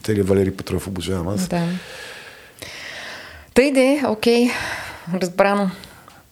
целият 0.03 0.27
Валери 0.27 0.51
Петров 0.51 0.87
обожавам 0.87 1.27
аз. 1.27 1.47
Да. 1.47 1.61
Тъй 3.55 3.71
де, 3.71 4.01
окей, 4.07 4.51
разбрано. 5.13 5.71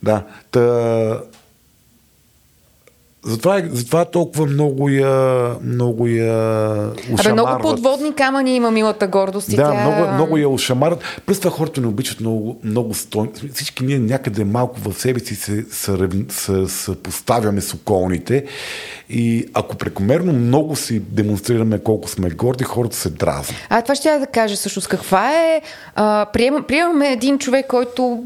Да. 0.02 0.24
Та... 0.50 1.22
Затова, 3.26 3.62
затова 3.72 4.06
толкова 4.06 4.46
много 4.46 4.90
я, 4.90 5.50
много 5.64 6.08
я 6.08 6.34
Абе, 7.20 7.32
много 7.32 7.62
подводни 7.62 8.14
камъни 8.14 8.56
има 8.56 8.72
милата 8.72 9.08
гордост 9.08 9.54
и 9.54 9.56
Да, 9.56 9.72
тя... 9.72 9.90
много, 9.90 10.14
много 10.14 10.38
я 10.38 10.50
ушамарват. 10.50 11.04
Плюс 11.26 11.40
това 11.40 11.52
хората 11.52 11.82
не 11.82 11.88
обичат 11.88 12.20
много, 12.20 12.60
много 12.64 12.94
стой... 12.94 13.30
Всички 13.54 13.84
ние 13.84 14.00
някъде 14.00 14.44
малко 14.44 14.80
в 14.80 14.94
себе 14.94 15.20
си 15.20 15.36
се, 15.36 15.66
се, 15.72 15.98
се, 16.30 16.68
се 16.68 16.96
поставяме 16.96 17.62
с 17.62 17.74
околните 17.74 18.46
и 19.10 19.46
ако 19.54 19.76
прекомерно 19.76 20.34
много 20.34 20.76
си 20.76 21.00
демонстрираме 21.00 21.80
колко 21.80 22.10
сме 22.10 22.30
горди, 22.30 22.64
хората 22.64 22.96
се 22.96 23.10
дразнят. 23.10 23.60
А 23.70 23.82
това 23.82 23.96
ще 23.96 24.10
я 24.10 24.20
да 24.20 24.28
кажа 24.28 24.56
всъщност 24.56 24.88
каква 24.88 25.32
е. 25.32 25.62
А, 25.96 26.26
прием, 26.34 26.64
приемаме 26.68 27.12
един 27.12 27.40
човек, 27.40 27.68
който 27.68 28.24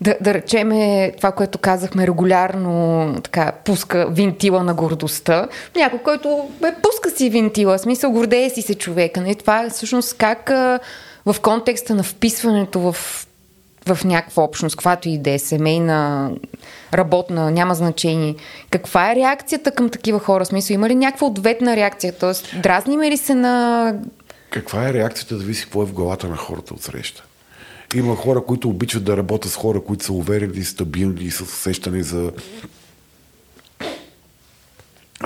да, 0.00 0.16
да 0.20 0.34
речеме 0.34 1.12
това, 1.16 1.32
което 1.32 1.58
казахме 1.58 2.06
регулярно, 2.06 3.14
така, 3.22 3.52
пуска 3.64 4.06
винтила 4.10 4.64
на 4.64 4.74
гордостта. 4.74 5.48
Някой, 5.76 5.98
който 5.98 6.48
бе, 6.60 6.74
пуска 6.82 7.10
си 7.10 7.30
винтила, 7.30 7.78
смисъл 7.78 8.12
гордее 8.12 8.50
си 8.50 8.62
се 8.62 8.74
човека. 8.74 9.20
Не? 9.20 9.34
Това 9.34 9.64
е 9.64 9.70
всъщност 9.70 10.16
как 10.16 10.50
в 11.26 11.36
контекста 11.42 11.94
на 11.94 12.02
вписването 12.02 12.80
в, 12.80 12.96
в 13.86 14.04
някаква 14.04 14.42
общност, 14.42 14.76
каквато 14.76 15.08
и 15.08 15.18
да 15.18 15.30
е, 15.30 15.38
семейна, 15.38 16.30
работна, 16.94 17.50
няма 17.50 17.74
значение. 17.74 18.34
Каква 18.70 19.12
е 19.12 19.16
реакцията 19.16 19.70
към 19.70 19.90
такива 19.90 20.18
хора? 20.18 20.46
Смисъл, 20.46 20.74
има 20.74 20.88
ли 20.88 20.94
някаква 20.94 21.26
ответна 21.26 21.76
реакция? 21.76 22.12
Тоест, 22.20 22.54
дразниме 22.62 23.10
ли 23.10 23.16
се 23.16 23.34
на 23.34 23.94
Каква 24.50 24.88
е 24.88 24.92
реакцията, 24.92 25.38
зависи 25.38 25.62
какво 25.62 25.82
е 25.82 25.86
в 25.86 25.92
главата 25.92 26.28
на 26.28 26.36
хората 26.36 26.74
от 26.74 26.82
среща. 26.82 27.24
Има 27.94 28.16
хора, 28.16 28.44
които 28.44 28.68
обичат 28.68 29.04
да 29.04 29.16
работят 29.16 29.52
с 29.52 29.56
хора, 29.56 29.80
които 29.80 30.04
са 30.04 30.12
уверени, 30.12 30.64
стабилни 30.64 31.22
и 31.22 31.30
с 31.30 31.40
усещане 31.40 32.02
за 32.02 32.32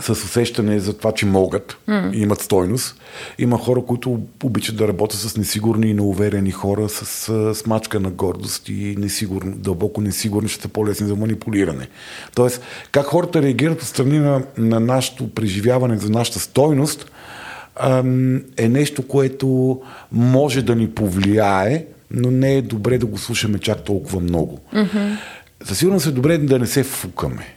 с 0.00 0.10
усещане 0.10 0.78
за 0.78 0.98
това, 0.98 1.12
че 1.12 1.26
могат 1.26 1.76
mm. 1.88 2.14
и 2.14 2.20
имат 2.20 2.40
стойност. 2.40 3.00
Има 3.38 3.58
хора, 3.58 3.82
които 3.82 4.20
обичат 4.42 4.76
да 4.76 4.88
работят 4.88 5.20
с 5.20 5.36
несигурни 5.36 5.90
и 5.90 5.94
неуверени 5.94 6.50
хора, 6.50 6.88
с 6.88 7.54
смачка 7.54 8.00
на 8.00 8.10
гордост 8.10 8.68
и 8.68 8.96
несигурно, 8.98 9.56
дълбоко 9.56 10.00
несигурни, 10.00 10.48
ще 10.48 10.62
са 10.62 10.68
по-лесни 10.68 11.06
за 11.06 11.16
манипулиране. 11.16 11.88
Тоест, 12.34 12.62
как 12.92 13.06
хората 13.06 13.42
реагират 13.42 13.82
от 13.82 13.88
страни 13.88 14.18
на, 14.18 14.42
на 14.58 14.80
нашето 14.80 15.30
преживяване 15.30 15.98
за 15.98 16.10
нашата 16.10 16.40
стойност, 16.40 17.10
е 18.56 18.68
нещо, 18.68 19.08
което 19.08 19.80
може 20.12 20.62
да 20.62 20.76
ни 20.76 20.90
повлияе, 20.90 21.86
но 22.10 22.30
не 22.30 22.54
е 22.54 22.62
добре 22.62 22.98
да 22.98 23.06
го 23.06 23.18
слушаме 23.18 23.58
чак 23.58 23.82
толкова 23.82 24.20
много. 24.20 24.60
Mm-hmm. 24.74 25.16
Със 25.64 25.78
сигурност 25.78 26.06
е 26.06 26.10
добре 26.10 26.38
да 26.38 26.58
не 26.58 26.66
се 26.66 26.84
фукаме. 26.84 27.54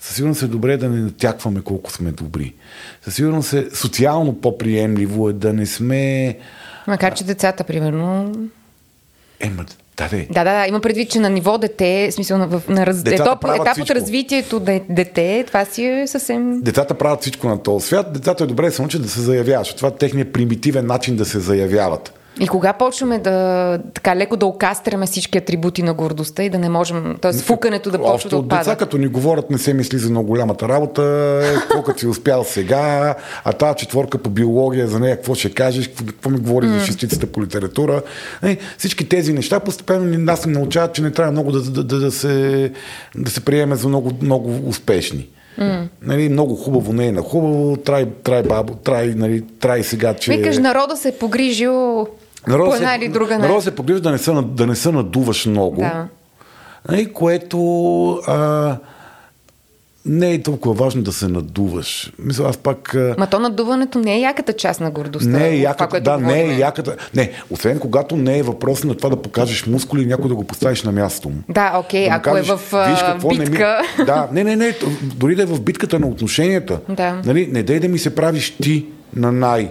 Със 0.00 0.16
сигурност 0.16 0.42
е 0.42 0.46
добре 0.46 0.76
да 0.76 0.88
не 0.88 1.00
натякваме 1.00 1.60
колко 1.60 1.92
сме 1.92 2.12
добри. 2.12 2.54
Със 3.02 3.14
сигурност 3.14 3.52
е 3.52 3.66
социално 3.74 4.40
по-приемливо 4.40 5.28
е 5.28 5.32
да 5.32 5.52
не 5.52 5.66
сме... 5.66 6.36
Макар, 6.86 7.14
че 7.14 7.24
децата, 7.24 7.64
примерно... 7.64 8.32
Ема, 9.40 9.64
да. 9.64 9.72
Да, 9.96 10.08
да, 10.30 10.44
да, 10.44 10.66
има 10.68 10.80
предвид, 10.80 11.10
че 11.10 11.20
на 11.20 11.30
ниво 11.30 11.58
дете, 11.58 12.12
смисъл 12.12 12.38
на, 12.38 12.60
на 12.68 12.86
раз... 12.86 13.02
Етап, 13.06 13.44
етап 13.44 13.78
от 13.78 13.90
развитието 13.90 14.60
де, 14.60 14.82
дете, 14.90 15.44
това 15.46 15.64
си 15.64 15.84
е 15.84 16.06
съвсем... 16.06 16.60
Децата 16.60 16.94
правят 16.94 17.20
всичко 17.20 17.48
на 17.48 17.62
този 17.62 17.86
свят. 17.86 18.12
Децата 18.12 18.44
е 18.44 18.46
добре 18.46 18.66
да 18.66 18.72
се 18.72 18.82
научат 18.82 19.02
да 19.02 19.08
се 19.08 19.20
заявяват. 19.20 19.76
Това 19.76 19.88
е 19.88 19.96
техният 19.96 20.32
примитивен 20.32 20.86
начин 20.86 21.16
да 21.16 21.24
се 21.24 21.40
заявяват. 21.40 22.12
И 22.40 22.48
кога 22.48 22.72
почваме 22.72 23.18
да 23.18 23.78
така 23.94 24.16
леко 24.16 24.36
да 24.36 24.46
окастряме 24.46 25.06
всички 25.06 25.38
атрибути 25.38 25.82
на 25.82 25.94
гордостта 25.94 26.42
и 26.42 26.50
да 26.50 26.58
не 26.58 26.68
можем, 26.68 27.16
т.е. 27.20 27.32
фукането 27.32 27.90
да 27.90 27.98
почва 27.98 28.30
да 28.30 28.36
от 28.36 28.48
деца, 28.48 28.60
отпада. 28.60 28.76
като 28.76 28.98
ни 28.98 29.06
говорят, 29.06 29.50
не 29.50 29.58
се 29.58 29.74
мисли 29.74 29.98
за 29.98 30.10
много 30.10 30.28
голямата 30.28 30.68
работа, 30.68 31.42
като 31.86 31.98
си 31.98 32.06
успял 32.06 32.44
сега, 32.44 33.14
а 33.44 33.52
тази 33.52 33.76
четворка 33.76 34.18
по 34.18 34.30
биология, 34.30 34.88
за 34.88 35.00
нея 35.00 35.16
какво 35.16 35.34
ще 35.34 35.50
кажеш, 35.50 35.88
какво, 35.88 36.06
какво 36.06 36.30
ми 36.30 36.38
говори 36.38 36.68
за 36.68 36.80
шестицата 36.80 37.26
по 37.26 37.42
литература. 37.42 38.02
Е, 38.42 38.58
всички 38.78 39.08
тези 39.08 39.32
неща 39.32 39.60
постепенно 39.60 40.18
нас 40.18 40.46
ни 40.46 40.52
научават, 40.52 40.94
че 40.94 41.02
не 41.02 41.10
трябва 41.10 41.32
много 41.32 41.52
да, 41.52 41.62
да, 41.62 41.84
да, 41.84 42.00
да, 42.00 42.10
се, 42.10 42.70
да 43.16 43.30
се 43.30 43.40
приеме 43.40 43.76
за 43.76 43.88
много, 43.88 44.10
много 44.22 44.68
успешни. 44.68 45.28
Mm. 45.58 45.88
Нали, 46.02 46.28
много 46.28 46.54
хубаво 46.54 46.92
не 46.92 47.06
е 47.06 47.12
на 47.12 47.22
хубаво, 47.22 47.76
трай, 47.76 48.06
трай 48.24 48.42
бабо, 48.42 48.74
трай, 48.74 49.14
нали, 49.16 49.44
трай 49.60 49.82
сега, 49.82 50.14
че... 50.14 50.36
Викаш, 50.36 50.58
народа 50.58 50.96
се 50.96 51.08
е 51.08 51.12
погрижил 51.12 52.06
Народът 52.46 52.70
по 52.70 52.76
една 52.76 52.96
или 52.96 53.08
друга 53.08 53.38
начин. 53.38 53.60
се 53.60 53.74
погрижда 53.74 54.00
да 54.00 54.10
не 54.10 54.18
се, 54.18 54.32
да 54.32 54.66
не 54.66 54.76
се 54.76 54.92
надуваш 54.92 55.46
много. 55.46 55.80
Да. 55.80 56.08
Нали, 56.88 57.12
което 57.12 58.10
а, 58.26 58.76
не 60.06 60.32
е 60.32 60.42
толкова 60.42 60.74
важно 60.74 61.02
да 61.02 61.12
се 61.12 61.28
надуваш. 61.28 62.12
Мисля, 62.18 62.48
аз 62.48 62.56
пак... 62.56 62.94
Ма 63.18 63.26
то 63.26 63.38
надуването 63.38 63.98
не 63.98 64.14
е 64.14 64.20
яката 64.20 64.52
част 64.52 64.80
на 64.80 64.90
гордостта. 64.90 65.30
Не 65.30 65.48
е 65.48 65.56
яката, 65.56 66.02
това, 66.02 66.16
да, 66.16 66.26
не 66.26 66.38
е 66.38 66.42
говорим. 66.42 66.60
яката. 66.60 66.96
Не, 67.14 67.30
освен 67.50 67.78
когато 67.78 68.16
не 68.16 68.38
е 68.38 68.42
въпрос 68.42 68.84
на 68.84 68.94
това 68.94 69.10
да 69.10 69.16
покажеш 69.16 69.66
мускули 69.66 70.02
и 70.02 70.06
някой 70.06 70.28
да 70.28 70.34
го 70.34 70.44
поставиш 70.44 70.82
на 70.82 70.92
мястото 70.92 71.28
му. 71.28 71.36
Да, 71.48 71.72
окей, 71.84 72.08
му 72.08 72.14
ако 72.14 72.36
е 72.36 72.42
в, 72.42 72.60
а, 72.72 73.18
не 73.24 73.38
ми... 73.38 73.44
битка. 73.44 73.80
Да, 74.06 74.28
не, 74.32 74.44
не, 74.44 74.56
не, 74.56 74.74
дори 75.02 75.34
да 75.34 75.42
е 75.42 75.46
в 75.46 75.60
битката 75.60 75.98
на 75.98 76.06
отношенията. 76.06 76.80
Да. 76.88 77.22
Нали, 77.24 77.48
не 77.52 77.62
дай 77.62 77.80
да 77.80 77.88
ми 77.88 77.98
се 77.98 78.14
правиш 78.14 78.56
ти 78.62 78.86
на 79.16 79.32
най 79.32 79.70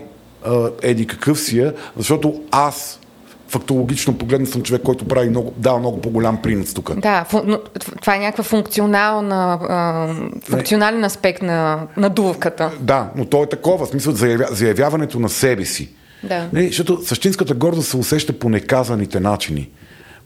еди 0.82 1.08
какъв 1.08 1.40
си 1.40 1.60
я, 1.60 1.74
защото 1.98 2.42
аз 2.52 3.00
фактологично 3.48 4.18
погледна 4.18 4.48
съм 4.48 4.62
човек, 4.62 4.82
който 4.82 5.06
прави 5.06 5.30
много, 5.30 5.54
дава 5.58 5.80
много 5.80 6.02
по-голям 6.02 6.42
принос 6.42 6.74
тук. 6.74 7.00
Да, 7.00 7.26
но, 7.46 7.60
това 8.02 8.16
е 8.16 8.20
някаква 8.20 8.44
функционална, 8.44 9.60
а, 9.70 10.08
функционален 10.50 11.04
аспект 11.04 11.42
на 11.42 11.88
надувката. 11.98 12.72
Да, 12.80 13.10
но 13.16 13.26
то 13.26 13.44
е 13.44 13.50
такова, 13.50 13.86
в 13.86 13.90
смисъл 13.90 14.14
заявя, 14.14 14.48
заявяването 14.52 15.20
на 15.20 15.30
себе 15.30 15.66
си. 15.66 15.90
Да. 16.24 16.50
Не, 16.54 16.68
защото 16.68 17.02
същинската 17.06 17.54
гордост 17.54 17.90
се 17.90 17.98
усеща 17.98 18.34
по 18.34 18.50
неказаните 18.50 19.20
начини. 19.20 19.70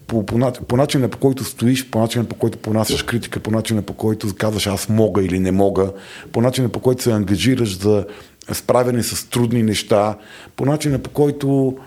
по, 0.06 0.26
по, 0.26 0.52
по 0.68 0.76
начина 0.76 1.08
по 1.08 1.18
който 1.18 1.44
стоиш, 1.44 1.90
по 1.90 1.98
начина 1.98 2.24
по 2.24 2.34
който 2.34 2.58
понасяш 2.58 3.02
критика, 3.02 3.40
по 3.40 3.50
начина 3.50 3.82
по 3.82 3.92
който 3.92 4.34
казваш 4.38 4.66
аз 4.66 4.88
мога 4.88 5.22
или 5.22 5.38
не 5.38 5.52
мога, 5.52 5.92
по 6.32 6.40
начина 6.40 6.68
по 6.68 6.80
който 6.80 7.02
се 7.02 7.12
ангажираш 7.12 7.78
за 7.78 8.04
справяне 8.54 9.02
с 9.02 9.30
трудни 9.30 9.62
неща, 9.62 10.16
по 10.56 10.64
начина 10.64 10.98
по 10.98 11.10
който 11.10 11.78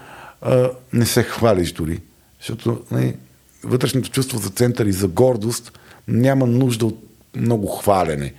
а, 0.42 0.70
не 0.94 1.06
се 1.06 1.24
хвалиш 1.24 1.72
дори. 1.72 2.00
Защото 2.40 2.82
не, 2.92 3.16
вътрешното 3.64 4.10
чувство 4.10 4.38
за 4.38 4.50
център 4.50 4.86
и 4.86 4.92
за 4.92 5.08
гордост 5.08 5.80
няма 6.08 6.48
нужда 6.48 6.86
от 6.86 7.04
много 7.36 7.68
хвалене. 7.68 8.34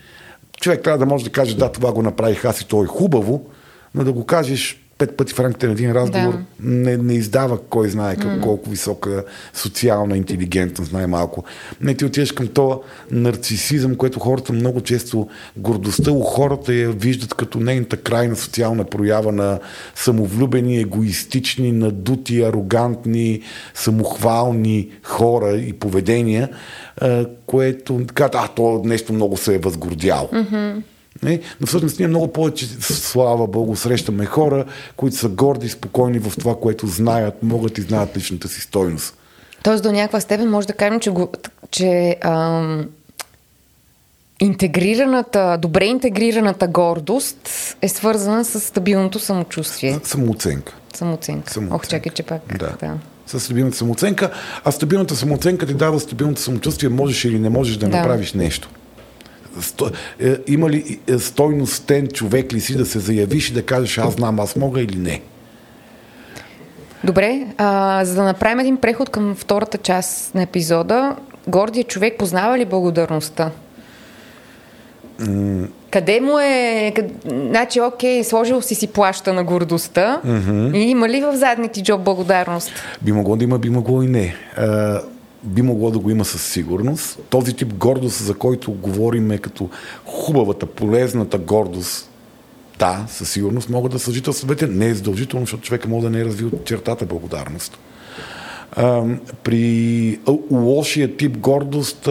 Човек 0.60 0.82
трябва 0.82 0.98
да 0.98 1.06
може 1.06 1.24
да 1.24 1.30
каже, 1.30 1.56
да, 1.56 1.72
това 1.72 1.92
го 1.92 2.02
направих 2.02 2.44
аз 2.44 2.60
и 2.60 2.66
то 2.66 2.84
е 2.84 2.86
хубаво, 2.86 3.46
но 3.94 4.04
да 4.04 4.12
го 4.12 4.26
кажеш 4.26 4.81
пет 5.06 5.16
пъти 5.16 5.34
в 5.34 5.40
рамките 5.40 5.66
на 5.66 5.72
един 5.72 5.92
разговор 5.92 6.32
да. 6.32 6.44
не, 6.60 6.96
не 6.96 7.14
издава 7.14 7.58
кой 7.58 7.88
знае 7.88 8.16
как, 8.16 8.30
mm. 8.30 8.42
колко 8.42 8.70
висока 8.70 9.24
социална 9.54 10.16
интелигентност, 10.16 10.92
най-малко. 10.92 11.44
Не 11.80 11.94
ти 11.94 12.04
отиваш 12.04 12.32
към 12.32 12.48
това 12.48 12.78
нарцисизъм, 13.10 13.94
което 13.94 14.20
хората 14.20 14.52
много 14.52 14.80
често, 14.80 15.28
гордостта 15.56 16.10
у 16.10 16.20
хората 16.20 16.74
я 16.74 16.90
виждат 16.90 17.34
като 17.34 17.60
нейната 17.60 17.96
крайна 17.96 18.36
социална 18.36 18.84
проява 18.84 19.32
на 19.32 19.58
самовлюбени, 19.94 20.78
егоистични, 20.78 21.72
надути, 21.72 22.42
арогантни, 22.42 23.40
самохвални 23.74 24.88
хора 25.02 25.56
и 25.56 25.72
поведения, 25.72 26.48
което 27.46 28.00
казват, 28.14 28.34
а, 28.34 28.48
то 28.48 28.82
нещо 28.84 29.12
много 29.12 29.36
се 29.36 29.54
е 29.54 29.58
възгордяло. 29.58 30.28
Mm-hmm. 30.28 30.82
Не? 31.22 31.40
Но 31.60 31.66
всъщност 31.66 31.98
ние 31.98 32.08
много 32.08 32.32
повече, 32.32 32.66
слава 32.80 33.46
Богу, 33.46 33.76
срещаме 33.76 34.26
хора, 34.26 34.64
които 34.96 35.16
са 35.16 35.28
горди 35.28 35.66
и 35.66 35.70
спокойни 35.70 36.18
в 36.18 36.32
това, 36.38 36.56
което 36.60 36.86
знаят, 36.86 37.42
могат 37.42 37.78
и 37.78 37.82
знаят 37.82 38.16
личната 38.16 38.48
си 38.48 38.60
стойност. 38.60 39.16
Тоест 39.62 39.82
до 39.82 39.92
някаква 39.92 40.20
степен 40.20 40.50
може 40.50 40.66
да 40.66 40.72
кажем, 40.72 41.00
че, 41.00 41.10
го, 41.10 41.32
че 41.70 42.16
ам, 42.20 42.86
интегрираната, 44.40 45.58
добре 45.62 45.84
интегрираната 45.84 46.68
гордост 46.68 47.50
е 47.82 47.88
свързана 47.88 48.44
с 48.44 48.60
стабилното 48.60 49.18
самочувствие. 49.18 50.00
Самооценка. 50.04 50.74
Самооценка. 50.94 51.52
самооценка. 51.52 51.74
Ох, 51.74 51.88
чакай, 51.88 52.12
че 52.12 52.22
пак. 52.22 52.58
Да. 52.58 52.76
да. 52.80 52.94
С 53.26 53.40
стабилната 53.40 53.76
самооценка. 53.76 54.30
А 54.64 54.72
стабилната 54.72 55.16
самооценка 55.16 55.66
ти 55.66 55.74
дава 55.74 56.00
стабилното 56.00 56.40
самочувствие, 56.40 56.88
можеш 56.88 57.24
или 57.24 57.38
не 57.38 57.48
можеш 57.48 57.76
да, 57.76 57.88
да. 57.88 57.96
направиш 57.96 58.32
нещо. 58.32 58.68
Сто, 59.60 59.90
е, 60.20 60.36
има 60.46 60.70
ли 60.70 60.98
е, 61.08 61.18
стойностен 61.18 62.08
човек 62.08 62.52
ли 62.52 62.60
си 62.60 62.76
да 62.76 62.86
се 62.86 62.98
заявиш 62.98 63.50
и 63.50 63.52
да 63.52 63.62
кажеш 63.62 63.98
аз 63.98 64.14
знам, 64.14 64.40
аз 64.40 64.56
мога 64.56 64.80
или 64.80 64.96
не? 64.96 65.20
Добре, 67.04 67.46
а, 67.58 68.04
за 68.04 68.14
да 68.14 68.22
направим 68.22 68.60
един 68.60 68.76
преход 68.76 69.10
към 69.10 69.34
втората 69.34 69.78
част 69.78 70.34
на 70.34 70.42
епизода, 70.42 71.16
гордия 71.48 71.84
човек 71.84 72.18
познава 72.18 72.58
ли 72.58 72.64
благодарността? 72.64 73.50
Mm. 75.20 75.68
Къде 75.90 76.20
му 76.20 76.38
е... 76.38 76.92
Къд... 76.96 77.06
Значи, 77.26 77.80
окей, 77.80 78.24
сложил 78.24 78.62
си 78.62 78.74
си 78.74 78.86
плаща 78.86 79.32
на 79.32 79.44
гордостта 79.44 80.20
mm-hmm. 80.26 80.76
и 80.76 80.80
има 80.80 81.08
ли 81.08 81.20
в 81.20 81.36
задните 81.36 81.82
джоб 81.82 82.00
благодарност? 82.00 82.72
Би 83.02 83.12
могло 83.12 83.36
да 83.36 83.44
има, 83.44 83.58
би 83.58 83.70
могло 83.70 84.02
и 84.02 84.06
не. 84.06 84.34
А, 84.56 85.00
би 85.44 85.62
могло 85.62 85.90
да 85.90 85.98
го 85.98 86.10
има 86.10 86.24
със 86.24 86.42
сигурност. 86.42 87.18
Този 87.30 87.54
тип 87.56 87.74
гордост, 87.74 88.24
за 88.24 88.34
който 88.34 88.72
говорим 88.72 89.30
е 89.30 89.38
като 89.38 89.68
хубавата, 90.04 90.66
полезната 90.66 91.38
гордост, 91.38 92.08
да, 92.78 93.04
със 93.08 93.30
сигурност 93.30 93.70
могат 93.70 93.92
да 93.92 93.98
съжителстват. 93.98 94.62
Не 94.70 94.86
е 94.86 94.94
задължително, 94.94 95.46
защото 95.46 95.62
човека 95.62 95.88
може 95.88 96.04
да 96.04 96.10
не 96.10 96.20
е 96.20 96.24
развил 96.24 96.50
чертата 96.64 97.06
благодарност. 97.06 97.78
При 99.42 100.18
лошия 100.50 101.16
тип 101.16 101.38
гордост 101.38 102.08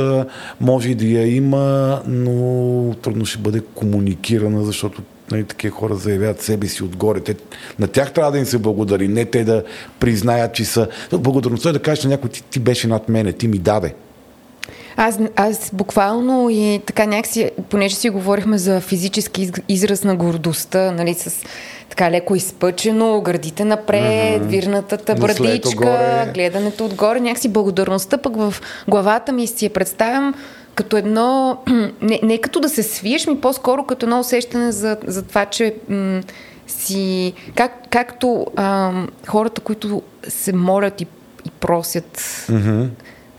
може 0.61 0.89
и 0.89 0.95
да 0.95 1.05
я 1.05 1.35
има, 1.35 2.01
но 2.07 2.95
трудно 3.01 3.25
ще 3.25 3.39
бъде 3.39 3.61
комуникирана, 3.75 4.63
защото 4.63 5.01
нали, 5.31 5.43
такива 5.43 5.75
хора 5.75 5.95
заявяват 5.95 6.41
себе 6.41 6.67
си 6.67 6.83
отгоре. 6.83 7.19
Те, 7.19 7.35
на 7.79 7.87
тях 7.87 8.13
трябва 8.13 8.31
да 8.31 8.37
им 8.37 8.45
се 8.45 8.57
благодари, 8.57 9.07
не 9.07 9.25
те 9.25 9.43
да 9.43 9.63
признаят, 9.99 10.53
че 10.53 10.65
са... 10.65 10.87
Благодарността 11.11 11.69
е 11.69 11.73
да 11.73 11.81
кажеш 11.81 12.03
на 12.03 12.09
някой, 12.09 12.29
ти, 12.29 12.43
ти 12.43 12.59
беше 12.59 12.87
над 12.87 13.09
мене, 13.09 13.33
ти 13.33 13.47
ми 13.47 13.57
даде. 13.57 13.93
Аз, 14.97 15.19
аз 15.35 15.71
буквално 15.73 16.49
и 16.49 16.81
така 16.85 17.05
някакси, 17.05 17.51
понеже 17.69 17.95
си 17.95 18.09
говорихме 18.09 18.57
за 18.57 18.81
физически 18.81 19.51
израз 19.69 20.03
на 20.03 20.15
гордостта, 20.15 20.91
нали, 20.91 21.13
с 21.13 21.43
така 21.89 22.11
леко 22.11 22.35
изпъчено, 22.35 23.21
гърдите 23.21 23.65
напред, 23.65 24.41
mm-hmm. 24.41 24.45
вирнатата 24.45 25.15
брадичка, 25.15 26.31
гледането 26.33 26.85
отгоре, 26.85 27.19
някакси 27.19 27.49
благодарността 27.49 28.17
пък 28.17 28.35
в 28.35 28.53
главата 28.87 29.31
ми 29.31 29.47
си 29.47 29.65
я 29.65 29.73
представям 29.73 30.33
като 30.75 30.97
едно, 30.97 31.57
не, 32.01 32.19
не 32.23 32.37
като 32.37 32.59
да 32.59 32.69
се 32.69 32.83
свиеш, 32.83 33.27
ми 33.27 33.41
по-скоро 33.41 33.83
като 33.83 34.05
едно 34.05 34.19
усещане 34.19 34.71
за, 34.71 34.97
за 35.07 35.23
това, 35.23 35.45
че 35.45 35.75
м- 35.89 36.21
си, 36.67 37.33
как, 37.55 37.71
както 37.89 38.47
а, 38.55 38.91
хората, 39.27 39.61
които 39.61 40.01
се 40.27 40.53
молят 40.53 41.01
и, 41.01 41.07
и 41.45 41.49
просят, 41.49 42.17
mm-hmm. 42.17 42.89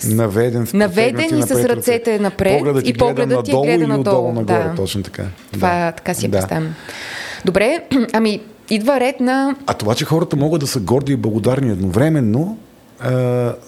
Наведен, 0.04 0.66
Наведен 0.74 1.38
и 1.38 1.42
с 1.42 1.50
ръцете 1.50 2.18
напред 2.18 2.58
погледът 2.58 2.88
и 2.88 2.92
погледът 2.92 3.44
ти 3.44 3.52
гледа 3.52 3.88
надолу. 3.88 4.32
нагоре, 4.32 4.44
да. 4.44 4.74
точно 4.74 5.02
така. 5.02 5.24
Това 5.52 5.68
да. 5.68 5.92
така 5.92 6.14
си 6.14 6.24
я 6.24 6.30
да. 6.30 6.38
представям. 6.38 6.74
Добре, 7.44 7.84
ами 8.12 8.40
идва 8.70 9.00
ред 9.00 9.20
на... 9.20 9.56
А 9.66 9.74
това, 9.74 9.94
че 9.94 10.04
хората 10.04 10.36
могат 10.36 10.60
да 10.60 10.66
са 10.66 10.80
горди 10.80 11.12
и 11.12 11.16
благодарни 11.16 11.70
едновременно, 11.70 12.58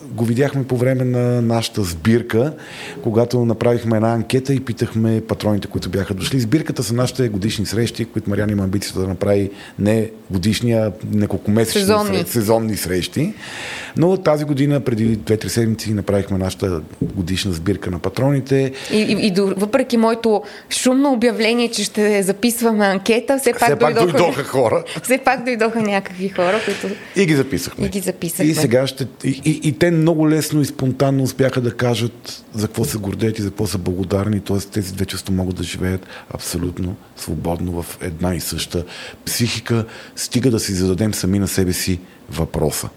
го 0.05 0.25
видяхме 0.25 0.65
по 0.65 0.77
време 0.77 1.05
на 1.05 1.43
нашата 1.43 1.83
сбирка, 1.83 2.53
когато 3.03 3.45
направихме 3.45 3.97
една 3.97 4.13
анкета 4.13 4.55
и 4.55 4.61
питахме 4.61 5.23
патроните, 5.29 5.69
които 5.69 5.89
бяха 5.89 6.15
дошли. 6.15 6.41
Сбирката 6.41 6.83
са 6.83 6.95
нашите 6.95 7.29
годишни 7.29 7.67
срещи, 7.67 8.05
които 8.05 8.31
Мариан 8.31 8.51
има 8.51 8.65
амбицията 8.65 9.01
да 9.01 9.09
направи 9.09 9.51
не 9.79 10.11
годишни, 10.31 10.73
а 10.73 10.93
неколкомесечни 11.13 11.81
сезонни. 11.81 12.25
сезонни 12.27 12.77
срещи. 12.77 13.35
Но 13.97 14.17
тази 14.17 14.45
година, 14.45 14.81
преди 14.81 15.19
2-3 15.19 15.47
седмици, 15.47 15.93
направихме 15.93 16.39
нашата 16.39 16.81
годишна 17.03 17.53
сбирка 17.53 17.91
на 17.91 17.99
патроните. 17.99 18.73
И, 18.93 18.97
и, 18.97 19.27
и 19.27 19.33
въпреки 19.57 19.97
моето 19.97 20.43
шумно 20.71 21.13
обявление, 21.13 21.71
че 21.71 21.85
ще 21.85 22.23
записваме 22.23 22.87
анкета, 22.87 23.39
все 23.39 23.53
пак, 23.53 23.63
все 23.63 23.77
пак 23.77 23.95
дойдоха, 23.95 24.19
дойдоха 24.19 24.45
хора. 24.45 24.85
Все 25.03 25.19
пак 25.19 25.45
дойдоха 25.45 25.81
някакви 25.81 26.29
хора, 26.29 26.61
които... 26.65 26.95
И 27.17 27.27
ги 27.27 27.35
записахме. 27.35 27.87
И 27.87 27.89
ги 27.89 28.01
записахме. 28.01 28.53
И 28.53 28.55
сега 28.55 28.87
ще 28.87 29.07
и, 29.25 29.41
и, 29.45 29.69
и 29.69 29.79
те 29.79 29.91
много 29.91 30.31
лесно 30.31 30.61
и 30.61 30.65
спонтанно 30.65 31.23
успяха 31.23 31.61
да 31.61 31.77
кажат 31.77 32.45
за 32.55 32.67
какво 32.67 32.85
се 32.85 32.99
гордеят 32.99 33.39
и 33.39 33.43
за 33.43 33.49
какво 33.49 33.67
са 33.67 33.79
благодарни. 33.79 34.41
Т.е. 34.41 34.59
тези 34.59 34.95
две 34.95 35.05
чувства 35.05 35.35
могат 35.35 35.57
да 35.57 35.63
живеят 35.63 36.07
абсолютно 36.35 36.97
свободно 37.17 37.83
в 37.83 37.99
една 38.01 38.35
и 38.35 38.41
съща 38.41 38.85
психика, 39.25 39.85
стига 40.17 40.51
да 40.51 40.61
си 40.61 40.73
зададем 40.73 41.15
сами 41.15 41.39
на 41.39 41.49
себе 41.49 41.73
си 41.73 42.01
въпроса. 42.31 42.89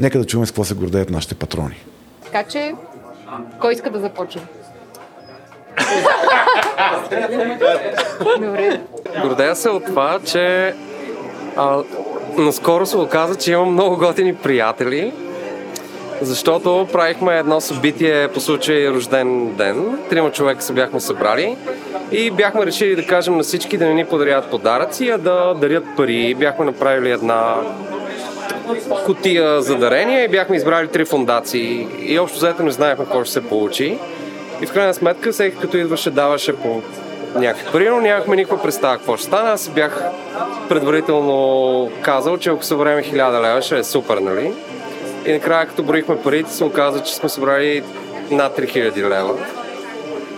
Нека 0.00 0.18
да 0.18 0.24
чуем 0.24 0.46
с 0.46 0.50
какво 0.50 0.64
се 0.64 0.74
гордеят 0.74 1.10
нашите 1.10 1.34
патрони. 1.34 1.84
Така 2.24 2.44
че, 2.44 2.74
кой 3.60 3.72
иска 3.72 3.90
да 3.90 4.00
започне? 4.00 4.42
Добре. 8.40 8.80
Гордея 9.22 9.56
се 9.56 9.68
от 9.68 9.84
това, 9.84 10.20
че 10.24 10.74
а, 11.56 11.82
наскоро 12.38 12.86
се 12.86 12.96
оказа, 12.96 13.34
че 13.34 13.52
имам 13.52 13.72
много 13.72 13.96
готини 13.96 14.34
приятели, 14.34 15.12
защото 16.20 16.88
правихме 16.92 17.38
едно 17.38 17.60
събитие 17.60 18.28
по 18.28 18.40
случай 18.40 18.88
рожден 18.88 19.54
ден. 19.54 19.98
Трима 20.10 20.32
човека 20.32 20.62
се 20.62 20.72
бяхме 20.72 21.00
събрали 21.00 21.56
и 22.12 22.30
бяхме 22.30 22.66
решили 22.66 22.96
да 22.96 23.06
кажем 23.06 23.36
на 23.36 23.42
всички 23.42 23.76
да 23.78 23.86
не 23.86 23.94
ни 23.94 24.04
подарят 24.04 24.50
подаръци, 24.50 25.08
а 25.08 25.18
да 25.18 25.54
дарят 25.54 25.84
пари. 25.96 26.34
Бяхме 26.34 26.64
направили 26.64 27.10
една 27.10 27.56
котия 29.06 29.62
за 29.62 29.76
дарения 29.76 30.24
и 30.24 30.28
бяхме 30.28 30.56
избрали 30.56 30.88
три 30.88 31.04
фундации. 31.04 31.88
И 31.98 32.18
общо 32.18 32.38
заето 32.38 32.62
не 32.62 32.70
знаехме 32.70 33.04
какво 33.04 33.24
ще 33.24 33.32
се 33.32 33.48
получи. 33.48 33.98
И 34.62 34.66
в 34.66 34.72
крайна 34.72 34.94
сметка 34.94 35.32
всеки 35.32 35.56
като 35.56 35.76
идваше 35.76 36.10
даваше 36.10 36.56
по 36.56 36.82
някакви 37.34 37.72
пари, 37.72 37.88
но 37.88 38.00
нямахме 38.00 38.36
никаква 38.36 38.62
представа 38.62 38.96
какво 38.96 39.16
ще 39.16 39.26
стане. 39.26 39.50
Аз 39.50 39.68
бях 39.68 40.02
предварително 40.68 41.90
казал, 42.02 42.38
че 42.38 42.50
ако 42.50 42.64
съберем 42.64 42.98
1000 42.98 43.42
лева 43.42 43.62
ще 43.62 43.78
е 43.78 43.84
супер, 43.84 44.16
нали? 44.16 44.52
И 45.26 45.32
накрая, 45.32 45.66
като 45.66 45.82
броихме 45.82 46.16
парите, 46.22 46.50
се 46.50 46.64
оказа, 46.64 47.02
че 47.02 47.14
сме 47.14 47.28
събрали 47.28 47.82
над 48.30 48.58
3000 48.58 48.96
лева. 48.96 49.34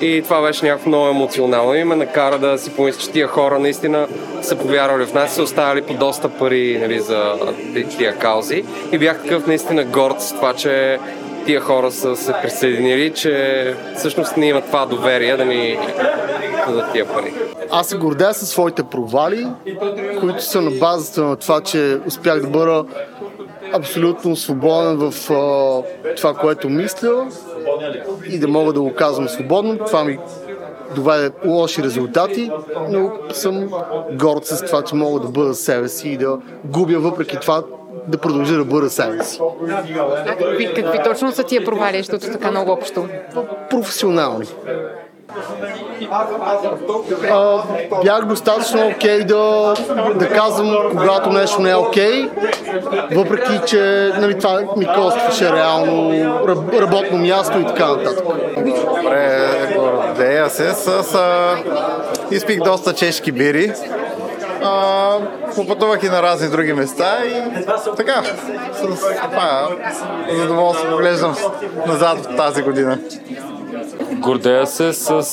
И 0.01 0.23
това 0.23 0.43
беше 0.43 0.67
някакво 0.67 0.89
много 0.89 1.09
емоционално 1.09 1.75
и 1.75 1.85
ме 1.85 1.97
накара 1.97 2.39
да 2.39 2.59
си 2.59 2.71
помисля, 2.71 3.01
че 3.01 3.11
тия 3.11 3.27
хора 3.27 3.59
наистина 3.59 4.09
са 4.43 4.57
повярвали 4.57 5.07
в 5.07 5.15
нас, 5.15 5.35
са 5.35 5.43
оставили 5.43 5.83
по 5.83 5.95
доста 5.95 6.29
пари 6.29 6.79
нали, 6.81 7.01
за 7.01 7.35
тия 7.99 8.19
каузи. 8.19 8.65
И 8.93 8.99
бях 8.99 9.23
такъв 9.23 9.47
наистина 9.47 9.85
горд 9.85 10.21
с 10.21 10.33
това, 10.33 10.55
че 10.55 10.99
тия 11.47 11.61
хора 11.61 11.91
са 11.91 12.17
се 12.17 12.33
присъединили, 12.43 13.11
че 13.11 13.75
всъщност 13.97 14.37
не 14.37 14.47
имат 14.47 14.67
това 14.67 14.87
доверие 14.87 15.37
да 15.37 15.45
ни 15.45 15.79
дадат 16.67 16.93
тия 16.93 17.07
пари. 17.07 17.35
Аз 17.71 17.89
се 17.89 17.97
гордея 17.97 18.35
със 18.35 18.49
своите 18.49 18.83
провали, 18.83 19.47
които 20.21 20.45
са 20.45 20.61
на 20.61 20.71
базата 20.71 21.25
на 21.25 21.37
това, 21.37 21.61
че 21.61 21.99
успях 22.07 22.41
да 22.41 22.49
бъда 22.49 22.85
абсолютно 23.73 24.37
свободен 24.37 24.97
в 24.97 25.31
а, 25.31 26.15
това, 26.17 26.35
което 26.35 26.69
мисля 26.69 27.27
и 28.29 28.39
да 28.39 28.49
мога 28.49 28.73
да 28.73 28.81
го 28.81 28.95
казвам 28.95 29.29
свободно. 29.29 29.79
Това 29.79 30.05
ми 30.05 30.19
доведе 30.95 31.31
лоши 31.47 31.83
резултати, 31.83 32.51
но 32.89 33.13
съм 33.33 33.69
горд 34.13 34.47
с 34.47 34.65
това, 34.65 34.83
че 34.83 34.95
мога 34.95 35.21
да 35.21 35.29
бъда 35.29 35.55
себе 35.55 35.89
си 35.89 36.09
и 36.09 36.17
да 36.17 36.39
губя 36.65 36.99
въпреки 36.99 37.37
това 37.41 37.63
да 38.09 38.19
продължа 38.19 38.57
да 38.57 38.65
бъда 38.65 38.91
себе 38.91 39.25
си. 39.25 39.41
А 40.27 40.37
какви, 40.37 40.75
какви 40.75 40.99
точно 41.05 41.33
са 41.33 41.45
тия 41.45 41.65
провали, 41.65 41.97
защото 41.97 42.27
така 42.33 42.51
много 42.51 42.73
общо? 42.73 43.09
Професионални. 43.71 44.47
А, 47.31 47.63
бях 48.05 48.25
достатъчно 48.25 48.87
окей 48.87 49.21
okay 49.21 49.25
да, 49.25 49.75
да 50.15 50.29
казвам, 50.29 50.77
когато 50.91 51.31
нещо 51.31 51.63
не 51.63 51.71
е 51.71 51.75
окей, 51.75 52.29
okay, 52.29 53.17
въпреки 53.17 53.61
че 53.67 54.13
нали, 54.19 54.39
това 54.39 54.61
ми 54.77 54.87
костваше 54.95 55.53
реално 55.53 56.13
работно 56.81 57.19
място 57.19 57.59
и 57.59 57.67
така 57.67 57.89
нататък. 57.89 58.25
Добре, 59.03 59.49
гордея 59.77 60.51
се 60.51 60.73
с... 60.73 61.15
А, 61.15 61.57
изпих 62.31 62.61
доста 62.61 62.95
чешки 62.95 63.33
бири. 63.33 63.73
А, 64.65 65.19
попътувах 65.57 66.03
и 66.03 66.09
на 66.09 66.23
разни 66.23 66.49
други 66.49 66.73
места 66.73 67.19
и 67.25 67.65
така, 67.97 68.23
с 68.73 68.81
това 69.23 69.69
задоволство 70.33 70.91
поглеждам 70.91 71.37
назад 71.87 72.19
в 72.19 72.37
тази 72.37 72.63
година. 72.63 72.99
Гордея 74.13 74.67
се 74.67 74.93
с 74.93 75.25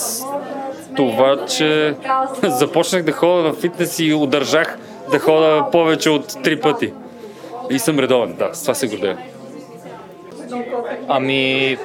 това, 0.95 1.45
че 1.45 1.95
започнах 2.43 3.03
да 3.03 3.11
ходя 3.11 3.51
в 3.51 3.61
фитнес 3.61 3.99
и 3.99 4.13
удържах 4.13 4.77
да 5.11 5.19
хода 5.19 5.65
повече 5.71 6.09
от 6.09 6.43
три 6.43 6.61
пъти. 6.61 6.93
И 7.69 7.79
съм 7.79 7.99
редовен, 7.99 8.35
да, 8.39 8.49
с 8.53 8.61
това 8.61 8.73
се 8.73 8.87
гордея. 8.87 9.17
Ами, 11.07 11.77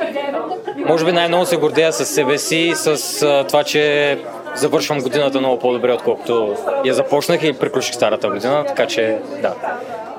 може 0.89 1.05
би 1.05 1.13
най-много 1.13 1.47
се 1.47 1.57
гордея 1.57 1.93
с 1.93 2.07
себе 2.07 2.39
си, 2.39 2.73
с 2.75 3.23
а, 3.23 3.45
това, 3.45 3.65
че 3.65 4.19
завършвам 4.55 5.01
годината 5.01 5.39
много 5.39 5.59
по-добре, 5.59 5.93
отколкото 5.93 6.57
я 6.85 6.95
започнах 6.95 7.43
и 7.43 7.53
приключих 7.53 7.95
старата 7.95 8.29
година, 8.29 8.65
така 8.67 8.87
че 8.87 9.19
да, 9.43 9.55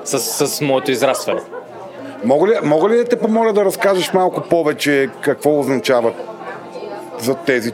с, 0.04 0.46
с 0.46 0.60
моето 0.60 0.90
израстване. 0.90 1.40
Мога 2.24 2.48
ли, 2.48 2.54
мога 2.62 2.88
ли 2.88 2.96
да 2.96 3.04
те 3.04 3.18
помоля 3.18 3.52
да 3.52 3.64
разкажеш 3.64 4.12
малко 4.12 4.40
повече 4.40 5.08
какво 5.20 5.58
означава 5.60 6.12
за 7.20 7.34
тези 7.34 7.72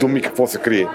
думи, 0.00 0.22
какво 0.22 0.46
се 0.46 0.58
крие? 0.58 0.86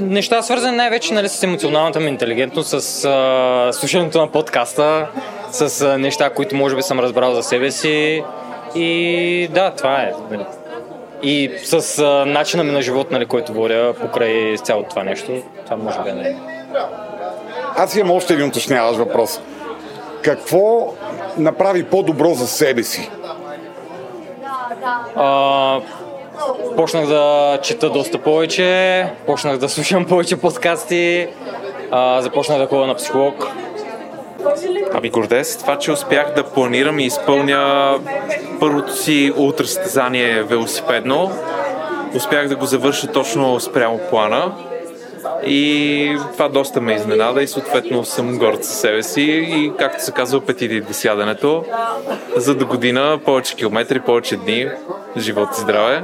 Неща 0.00 0.42
свързани 0.42 0.76
най-вече 0.76 1.14
нали, 1.14 1.28
с 1.28 1.42
емоционалната 1.42 2.00
ми 2.00 2.08
интелигентност, 2.08 2.80
с 2.80 3.04
а, 3.04 3.72
слушането 3.72 4.20
на 4.20 4.32
подкаста, 4.32 5.06
с 5.50 5.82
а, 5.82 5.98
неща, 5.98 6.30
които 6.30 6.56
може 6.56 6.76
би 6.76 6.82
съм 6.82 7.00
разбрал 7.00 7.34
за 7.34 7.42
себе 7.42 7.70
си. 7.70 8.24
И 8.74 9.48
да, 9.52 9.70
това 9.70 10.02
е. 10.02 10.12
Нали. 10.30 10.44
И 11.22 11.50
с 11.64 11.98
а, 11.98 12.26
начина 12.26 12.64
ми 12.64 12.72
на 12.72 12.82
живот, 12.82 13.10
нали, 13.10 13.26
който 13.26 13.52
водя 13.52 13.94
покрай 14.00 14.56
цялото 14.56 14.88
това 14.88 15.04
нещо, 15.04 15.42
това 15.64 15.76
може 15.76 15.98
би 16.02 16.08
е. 16.08 16.36
Аз 17.76 17.96
имам 17.96 18.10
още 18.10 18.34
един 18.34 18.46
уточняващ 18.46 18.98
въпрос. 18.98 19.40
Какво 20.22 20.94
направи 21.36 21.84
по-добро 21.84 22.34
за 22.34 22.46
себе 22.46 22.82
си? 22.82 23.10
А, 25.16 25.80
почнах 26.76 27.06
да 27.06 27.58
чета 27.62 27.90
доста 27.90 28.18
повече, 28.18 29.06
почнах 29.26 29.58
да 29.58 29.68
слушам 29.68 30.04
повече 30.04 30.36
подкасти, 30.36 31.28
а, 31.90 32.22
започнах 32.22 32.58
да 32.58 32.66
ходя 32.66 32.86
на 32.86 32.94
психолог. 32.94 33.48
Ами 34.94 35.10
гордея 35.10 35.44
се 35.44 35.58
това, 35.58 35.78
че 35.78 35.92
успях 35.92 36.34
да 36.34 36.44
планирам 36.44 36.98
и 36.98 37.04
изпълня 37.04 37.94
първото 38.60 38.96
си 38.96 39.32
ултрасъстезание 39.36 40.42
велосипедно. 40.42 41.30
Успях 42.14 42.48
да 42.48 42.56
го 42.56 42.66
завърша 42.66 43.06
точно 43.06 43.60
спрямо 43.60 44.00
плана. 44.10 44.52
И 45.46 46.18
това 46.32 46.48
доста 46.48 46.80
ме 46.80 46.94
изненада 46.94 47.42
и 47.42 47.48
съответно 47.48 48.04
съм 48.04 48.38
горд 48.38 48.64
със 48.64 48.80
себе 48.80 49.02
си 49.02 49.22
и 49.22 49.72
както 49.78 50.04
се 50.04 50.12
казва 50.12 50.40
петите 50.40 50.80
до 50.80 50.92
сядането 50.92 51.64
за 52.36 52.54
до 52.54 52.66
година 52.66 53.20
повече 53.24 53.56
километри, 53.56 54.00
повече 54.00 54.36
дни, 54.36 54.68
живот 55.16 55.48
и 55.58 55.60
здраве. 55.60 56.02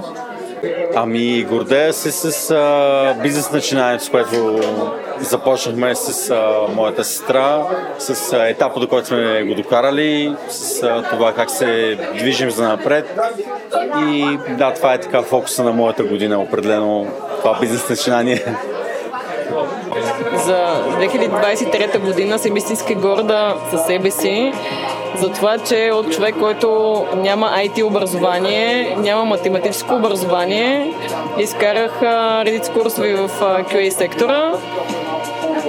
Ами, 0.94 1.44
гордея 1.44 1.92
се 1.92 2.12
с 2.12 2.50
а, 2.50 3.14
бизнес 3.22 3.52
начинанието, 3.52 4.04
с 4.04 4.08
което 4.08 4.60
започнахме 5.20 5.94
с 5.94 6.30
а, 6.30 6.72
моята 6.74 7.04
сестра, 7.04 7.66
с 7.98 8.32
а, 8.32 8.48
етапа, 8.48 8.80
до 8.80 8.88
който 8.88 9.06
сме 9.06 9.44
го 9.44 9.54
докарали, 9.54 10.34
с 10.48 10.82
а, 10.82 11.02
това 11.10 11.32
как 11.32 11.50
се 11.50 11.98
движим 12.18 12.50
за 12.50 12.68
напред. 12.68 13.18
И 13.98 14.38
да, 14.58 14.74
това 14.74 14.94
е 14.94 15.00
така 15.00 15.22
фокуса 15.22 15.64
на 15.64 15.72
моята 15.72 16.04
година, 16.04 16.40
определено 16.40 17.06
това 17.42 17.58
бизнес 17.60 17.88
начинание. 17.88 18.44
За 20.34 20.84
2023 21.00 21.98
година 21.98 22.38
съм 22.38 22.56
истински 22.56 22.94
горда 22.94 23.54
със 23.70 23.86
себе 23.86 24.10
си, 24.10 24.52
за 25.18 25.28
това, 25.28 25.58
че 25.58 25.90
от 25.94 26.12
човек, 26.12 26.34
който 26.40 27.06
няма 27.16 27.46
IT 27.46 27.82
образование, 27.84 28.96
няма 28.98 29.24
математическо 29.24 29.94
образование, 29.94 30.94
изкарах 31.38 32.02
редица 32.46 32.72
курсови 32.72 33.14
в 33.14 33.30
QA 33.40 33.90
сектора 33.90 34.52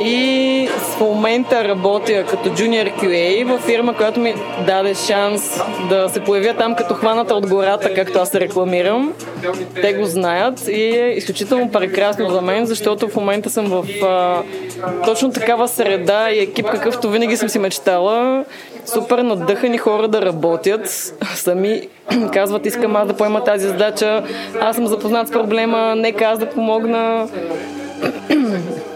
и 0.06 0.68
в 0.68 1.00
момента 1.00 1.64
работя 1.64 2.26
като 2.26 2.50
junior 2.50 3.00
QA 3.00 3.44
в 3.44 3.62
фирма, 3.62 3.94
която 3.94 4.20
ми 4.20 4.34
даде 4.66 4.94
шанс 4.94 5.62
да 5.90 6.10
се 6.10 6.20
появя 6.20 6.54
там 6.54 6.76
като 6.76 6.94
хваната 6.94 7.36
от 7.36 7.48
гората, 7.48 7.94
както 7.94 8.20
аз 8.20 8.30
се 8.30 8.40
рекламирам. 8.40 9.14
Те 9.82 9.94
го 9.94 10.06
знаят 10.06 10.68
и 10.68 10.82
е 10.82 11.14
изключително 11.18 11.72
прекрасно 11.72 12.30
за 12.30 12.42
мен, 12.42 12.66
защото 12.66 13.08
в 13.08 13.16
момента 13.16 13.50
съм 13.50 13.66
в 13.66 14.06
а, 14.06 14.44
точно 15.06 15.32
такава 15.32 15.68
среда 15.68 16.32
и 16.32 16.40
екип, 16.40 16.66
какъвто 16.66 17.10
винаги 17.10 17.38
съм 17.38 17.50
си 17.50 17.60
мечтала. 17.60 18.46
Супер 18.86 19.18
надъхани 19.18 19.78
хора 19.78 20.08
да 20.08 20.22
работят. 20.22 21.14
Сами 21.36 21.88
казват, 22.34 22.66
искам 22.66 22.96
аз 22.96 23.08
да 23.08 23.14
поема 23.14 23.44
тази 23.44 23.68
задача. 23.68 24.24
Аз 24.62 24.76
съм 24.76 24.88
запознат 24.88 25.28
с 25.28 25.32
проблема, 25.32 25.96
нека 25.96 26.26
аз 26.26 26.40
да 26.40 26.50
помогна. 26.50 27.28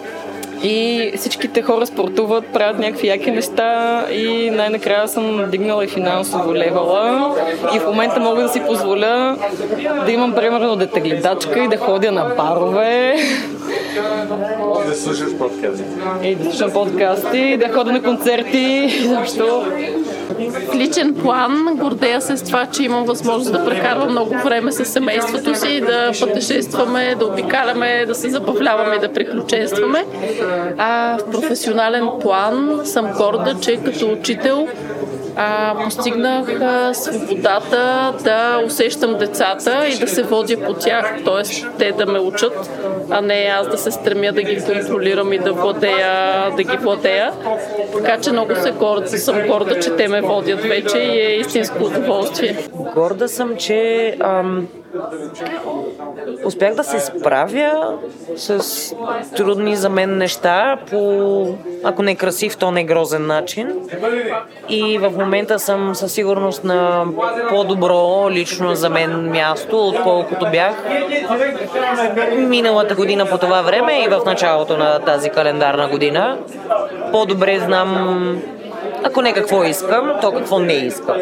И 0.64 1.12
всичките 1.18 1.62
хора 1.62 1.86
спортуват, 1.86 2.47
правят 2.53 2.80
някакви 2.80 3.08
яки 3.08 3.32
неща 3.32 4.06
и 4.12 4.49
най-накрая 4.49 5.08
съм 5.08 5.49
дигнала 5.51 5.84
и 5.84 5.88
финансово 5.88 6.56
левела. 6.56 7.36
И 7.76 7.80
в 7.80 7.86
момента 7.86 8.20
мога 8.20 8.41
да 8.41 8.49
си 8.49 8.62
позволя 8.68 9.38
да 10.06 10.12
имам 10.12 10.34
примерно 10.34 10.76
детегледачка 10.76 11.64
и 11.64 11.68
да 11.68 11.78
ходя 11.78 12.12
на 12.12 12.26
барове. 12.38 13.16
И 14.86 14.89
да 14.89 14.95
слушаш 14.95 15.38
подкасти. 15.38 15.84
И 16.24 16.36
да 16.36 16.43
слушам 16.43 16.72
подкасти, 16.72 17.38
и 17.38 17.58
да 17.58 17.70
ходя 17.70 17.91
на 17.91 18.03
концерти. 18.03 18.89
Защо? 19.08 19.66
В 20.72 20.76
личен 20.76 21.16
план 21.16 21.66
гордея 21.76 22.22
се 22.22 22.38
с 22.38 22.44
това, 22.44 22.66
че 22.66 22.84
имам 22.84 23.06
възможност 23.06 23.52
да 23.52 23.66
прекарвам 23.66 24.12
много 24.12 24.38
време 24.44 24.72
с 24.72 24.86
семейството 24.86 25.56
си, 25.56 25.82
да 25.82 26.12
пътешестваме, 26.20 27.16
да 27.16 27.26
обикаляме, 27.26 28.06
да 28.06 28.16
се 28.16 28.30
забавляваме, 28.30 29.00
да 29.00 29.14
приключенстваме. 29.14 30.06
А 30.78 31.18
в 31.18 31.32
професионален 31.32 32.10
план 32.22 32.82
съм 32.84 33.12
горда, 33.18 33.56
че 33.62 33.78
като 33.78 34.12
учител 34.12 34.68
а, 35.36 35.76
постигнах 35.84 36.62
а, 36.62 36.94
свободата 36.94 38.14
да 38.24 38.62
усещам 38.66 39.18
децата 39.18 39.88
и 39.88 40.00
да 40.00 40.08
се 40.08 40.24
водя 40.24 40.58
по 40.66 40.74
тях, 40.74 41.16
т.е. 41.26 41.78
те 41.78 41.92
да 41.92 42.06
ме 42.06 42.20
учат, 42.20 42.70
а 43.10 43.22
не 43.22 43.54
аз 43.60 43.68
да 43.68 43.78
се 43.78 43.92
стремя 43.92 44.32
да 44.32 44.42
ги 44.42 44.62
контролирам 44.66 45.34
и 45.34 45.40
да 45.40 45.54
владея, 45.54 46.52
да 46.56 46.64
ги 46.64 46.78
владея. 46.78 47.32
Така 47.98 48.22
че 48.22 48.32
много 48.32 48.56
се 48.56 48.72
горда, 48.72 49.08
съм 49.08 49.48
горда, 49.48 49.80
че 49.80 49.96
те 49.96 50.08
ме 50.08 50.22
водят 50.22 50.62
вече 50.62 50.98
и 50.98 51.20
е 51.20 51.40
истинско 51.40 51.84
удоволствие. 51.84 52.58
Горда 52.96 53.28
съм, 53.28 53.56
че 53.58 54.10
ам, 54.20 54.68
успях 56.46 56.76
да 56.76 56.84
се 56.84 57.00
справя 57.00 57.98
с 58.36 58.96
трудни 59.36 59.76
за 59.76 59.89
мен 59.89 60.18
неща 60.18 60.78
по, 60.89 61.48
ако 61.84 62.04
не 62.04 62.16
красив, 62.16 62.58
то 62.58 62.72
не 62.72 62.84
грозен 62.84 63.28
начин. 63.28 63.74
И 64.70 64.98
в 64.98 65.12
момента 65.12 65.60
съм 65.60 65.96
със 65.96 66.14
сигурност 66.14 66.64
на 66.64 67.06
по-добро 67.50 68.28
лично 68.32 68.76
за 68.76 68.89
мен 68.89 69.32
място, 69.32 69.88
отколкото 69.88 70.48
бях 70.52 70.76
миналата 72.38 72.96
година 72.96 73.26
по 73.26 73.38
това 73.38 73.62
време 73.62 74.04
и 74.04 74.08
в 74.08 74.22
началото 74.26 74.78
на 74.78 75.00
тази 75.00 75.30
календарна 75.30 75.88
година. 75.88 76.38
По-добре 77.12 77.59
знам 77.59 78.42
ако 79.05 79.22
не 79.22 79.34
какво 79.34 79.63
искам, 79.63 80.13
то 80.22 80.32
какво 80.32 80.59
не 80.59 80.74
искам. 80.74 81.17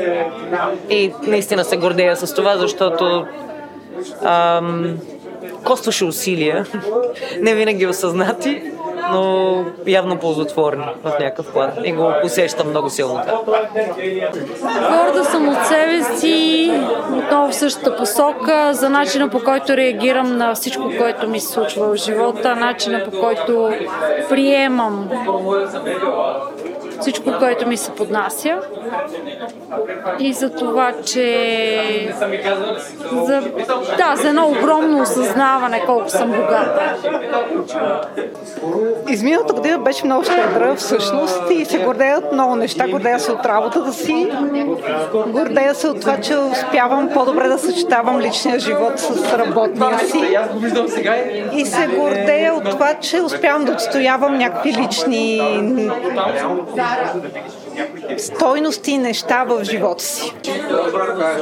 И 0.90 1.14
наистина 1.24 1.64
се 1.64 1.78
гордея 1.78 2.16
с 2.16 2.34
това, 2.34 2.58
защото 2.58 3.26
ам, 4.24 4.98
костваше 5.64 6.06
усилия, 6.06 6.66
не 7.42 7.54
винаги 7.54 7.88
осъзнати, 7.88 8.62
но 9.12 9.66
явно 9.88 10.18
ползотворни 10.20 10.86
в 11.04 11.20
някакъв 11.20 11.54
план. 11.54 11.72
И 11.84 11.92
го 11.92 12.14
усещам 12.26 12.70
много 12.70 12.90
силно. 12.90 13.22
Горда 14.64 15.24
съм 15.24 15.50
от 15.50 15.66
себе 15.66 16.04
си, 16.18 16.72
отново 17.18 17.52
в 17.52 17.56
същата 17.56 17.98
посока, 17.98 18.74
за 18.74 18.90
начина 18.90 19.30
по 19.30 19.40
който 19.40 19.78
реагирам 19.78 20.38
на 20.38 20.56
всичко, 20.56 20.92
което 20.98 21.30
ми 21.30 21.40
се 21.40 21.48
случва 21.48 21.88
в 21.88 21.96
живота, 21.96 22.56
начина 22.56 23.04
по 23.06 23.20
който 23.20 23.72
приемам 24.30 25.10
всичко, 27.04 27.32
което 27.40 27.68
ми 27.68 27.78
се 27.78 27.92
поднася. 27.92 28.60
И 30.20 30.34
за 30.34 30.50
това, 30.50 30.94
че 31.06 32.14
за, 33.12 33.42
да, 33.98 34.16
за 34.16 34.28
едно 34.28 34.48
огромно 34.48 35.02
осъзнаване 35.02 35.84
колко 35.86 36.10
съм 36.10 36.32
богата. 36.32 36.96
Изминалата 39.10 39.54
година 39.54 39.80
беше 39.80 40.06
много 40.06 40.24
щедра 40.24 40.76
всъщност 40.76 41.44
и 41.52 41.66
се 41.66 41.78
гордея 41.80 42.18
от 42.18 42.32
много 42.32 42.56
неща. 42.56 42.88
Гордея 42.88 43.20
се 43.20 43.32
от 43.32 43.46
работата 43.46 43.94
си, 43.94 44.32
гордея 45.28 45.76
се 45.76 45.88
от 45.88 46.02
това, 46.02 46.18
че 46.18 46.38
успявам 46.38 47.10
по-добре 47.14 47.48
да 47.48 47.58
съчетавам 47.58 48.20
личния 48.20 48.60
живот 48.60 49.00
с 49.00 49.34
работния 49.34 50.00
си. 50.00 50.38
И 51.54 51.66
се 51.66 51.88
гордея 51.88 52.54
от 52.54 52.70
това, 52.70 52.94
че 52.94 53.22
успявам 53.22 53.66
да 53.66 53.72
отстоявам 53.72 54.38
някакви 54.38 54.74
лични 54.74 55.42
стойности 58.18 58.92
и 58.92 58.98
неща 58.98 59.44
в 59.44 59.64
живота 59.64 60.04
си. 60.04 60.34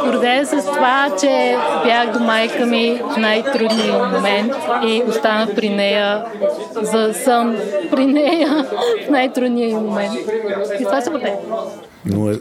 Гордея 0.04 0.46
се 0.46 0.62
с 0.62 0.66
това, 0.66 1.16
че 1.20 1.58
бях 1.84 2.12
до 2.12 2.20
майка 2.20 2.66
ми 2.66 3.02
в 3.14 3.18
най-трудния 3.18 3.94
момент 3.94 4.54
и 4.86 5.04
останах 5.08 5.56
при 5.56 5.70
нея, 5.70 6.26
за 6.82 7.14
съм 7.14 7.58
при 7.92 8.06
нея 8.06 8.68
в 9.08 9.10
най-трудния 9.10 9.80
момент. 9.80 10.14
И 10.80 10.84
това 10.84 11.02
се 11.02 11.10
гордея. 11.10 11.38
Но 12.06 12.32
е, 12.32 12.40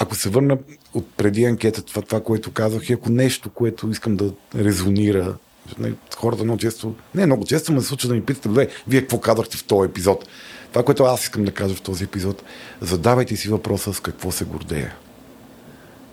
ако 0.00 0.14
се 0.14 0.28
върна 0.28 0.58
от 0.94 1.06
преди 1.16 1.44
анкета, 1.44 1.82
това, 1.82 2.02
това, 2.02 2.20
което 2.20 2.52
казах, 2.52 2.90
и 2.90 2.92
ако 2.92 3.10
нещо, 3.10 3.50
което 3.50 3.90
искам 3.90 4.16
да 4.16 4.30
резонира, 4.58 5.34
не, 5.78 5.92
хората 6.16 6.44
много 6.44 6.58
често, 6.58 6.94
не 7.14 7.26
много 7.26 7.44
често, 7.44 7.72
ме 7.72 7.80
се 7.80 7.86
случва 7.86 8.08
да 8.08 8.14
ми 8.14 8.24
питате, 8.24 8.48
добре, 8.48 8.68
вие 8.88 9.00
какво 9.00 9.20
казахте 9.20 9.56
в 9.56 9.64
този 9.64 9.88
епизод? 9.90 10.28
Това, 10.74 10.84
което 10.84 11.04
аз 11.04 11.22
искам 11.22 11.44
да 11.44 11.52
кажа 11.52 11.74
в 11.74 11.82
този 11.82 12.04
епизод, 12.04 12.42
задавайте 12.80 13.36
си 13.36 13.48
въпроса 13.48 13.94
с 13.94 14.00
какво 14.00 14.30
се 14.30 14.44
гордея. 14.44 14.94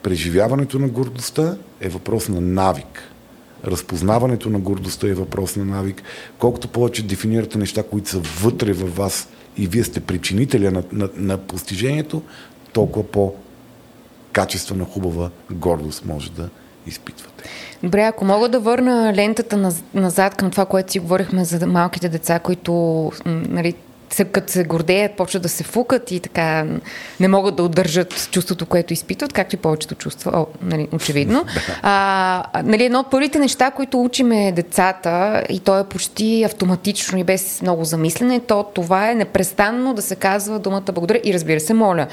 Преживяването 0.04 0.80
на 0.80 0.88
гордостта 0.88 1.56
е 1.80 1.90
въпрос 1.90 2.30
на 2.30 2.42
навик. 2.42 3.04
Разпознаването 3.66 4.50
на 4.50 4.60
гордостта 4.60 5.08
е 5.08 5.14
въпрос 5.14 5.56
на 5.56 5.66
навик. 5.66 6.04
Колкото 6.38 6.68
повече 6.68 7.08
дефинирате 7.08 7.58
неща, 7.58 7.84
които 7.84 8.10
са 8.10 8.20
вътре 8.20 8.74
във 8.74 8.96
вас 8.96 9.28
и 9.58 9.68
вие 9.68 9.84
сте 9.84 10.00
причинителя 10.00 10.72
на, 10.72 10.84
на, 10.92 11.10
на 11.16 11.38
постижението, 11.38 12.22
толкова 12.74 13.08
по-качествена, 13.08 14.86
хубава 14.86 15.30
гордост 15.52 16.06
може 16.06 16.32
да 16.32 16.50
изпитвате. 16.88 17.44
Добре, 17.84 18.02
ако 18.02 18.26
мога 18.26 18.50
да 18.50 18.60
върна 18.60 19.14
лентата 19.16 19.72
назад 19.94 20.36
към 20.36 20.52
това, 20.52 20.66
което 20.66 20.92
си 20.92 21.00
говорихме 21.00 21.46
за 21.46 21.68
малките 21.68 22.10
деца, 22.10 22.40
които 22.40 23.12
нали, 23.26 23.76
се, 24.16 24.26
като 24.26 24.52
се 24.52 24.64
гордеят, 24.64 25.12
почват 25.18 25.44
да 25.44 25.50
се 25.50 25.64
фукат 25.64 26.12
и 26.12 26.20
така 26.20 26.66
не 27.20 27.28
могат 27.28 27.56
да 27.56 27.64
удържат 27.64 28.30
чувството, 28.32 28.66
което 28.66 28.94
изпитват, 28.94 29.34
както 29.34 29.56
и 29.56 29.60
повечето 29.60 29.96
чувства, 29.96 30.32
о, 30.36 30.46
нали, 30.62 30.88
очевидно. 30.92 31.46
А, 31.84 32.44
нали, 32.64 32.86
едно 32.86 33.00
от 33.00 33.12
първите 33.12 33.40
неща, 33.40 33.72
които 33.72 34.02
учиме 34.02 34.52
децата, 34.52 35.44
и 35.50 35.60
то 35.60 35.80
е 35.80 35.84
почти 35.84 36.44
автоматично 36.44 37.20
и 37.20 37.24
без 37.24 37.62
много 37.62 37.86
замислене, 37.86 38.40
то 38.40 38.64
това 38.64 39.12
е 39.12 39.16
непрестанно 39.16 39.94
да 39.94 40.02
се 40.02 40.16
казва 40.16 40.60
думата 40.60 40.82
благодаря 40.82 41.20
и 41.24 41.34
разбира 41.34 41.60
се, 41.60 41.74
моля 41.74 42.08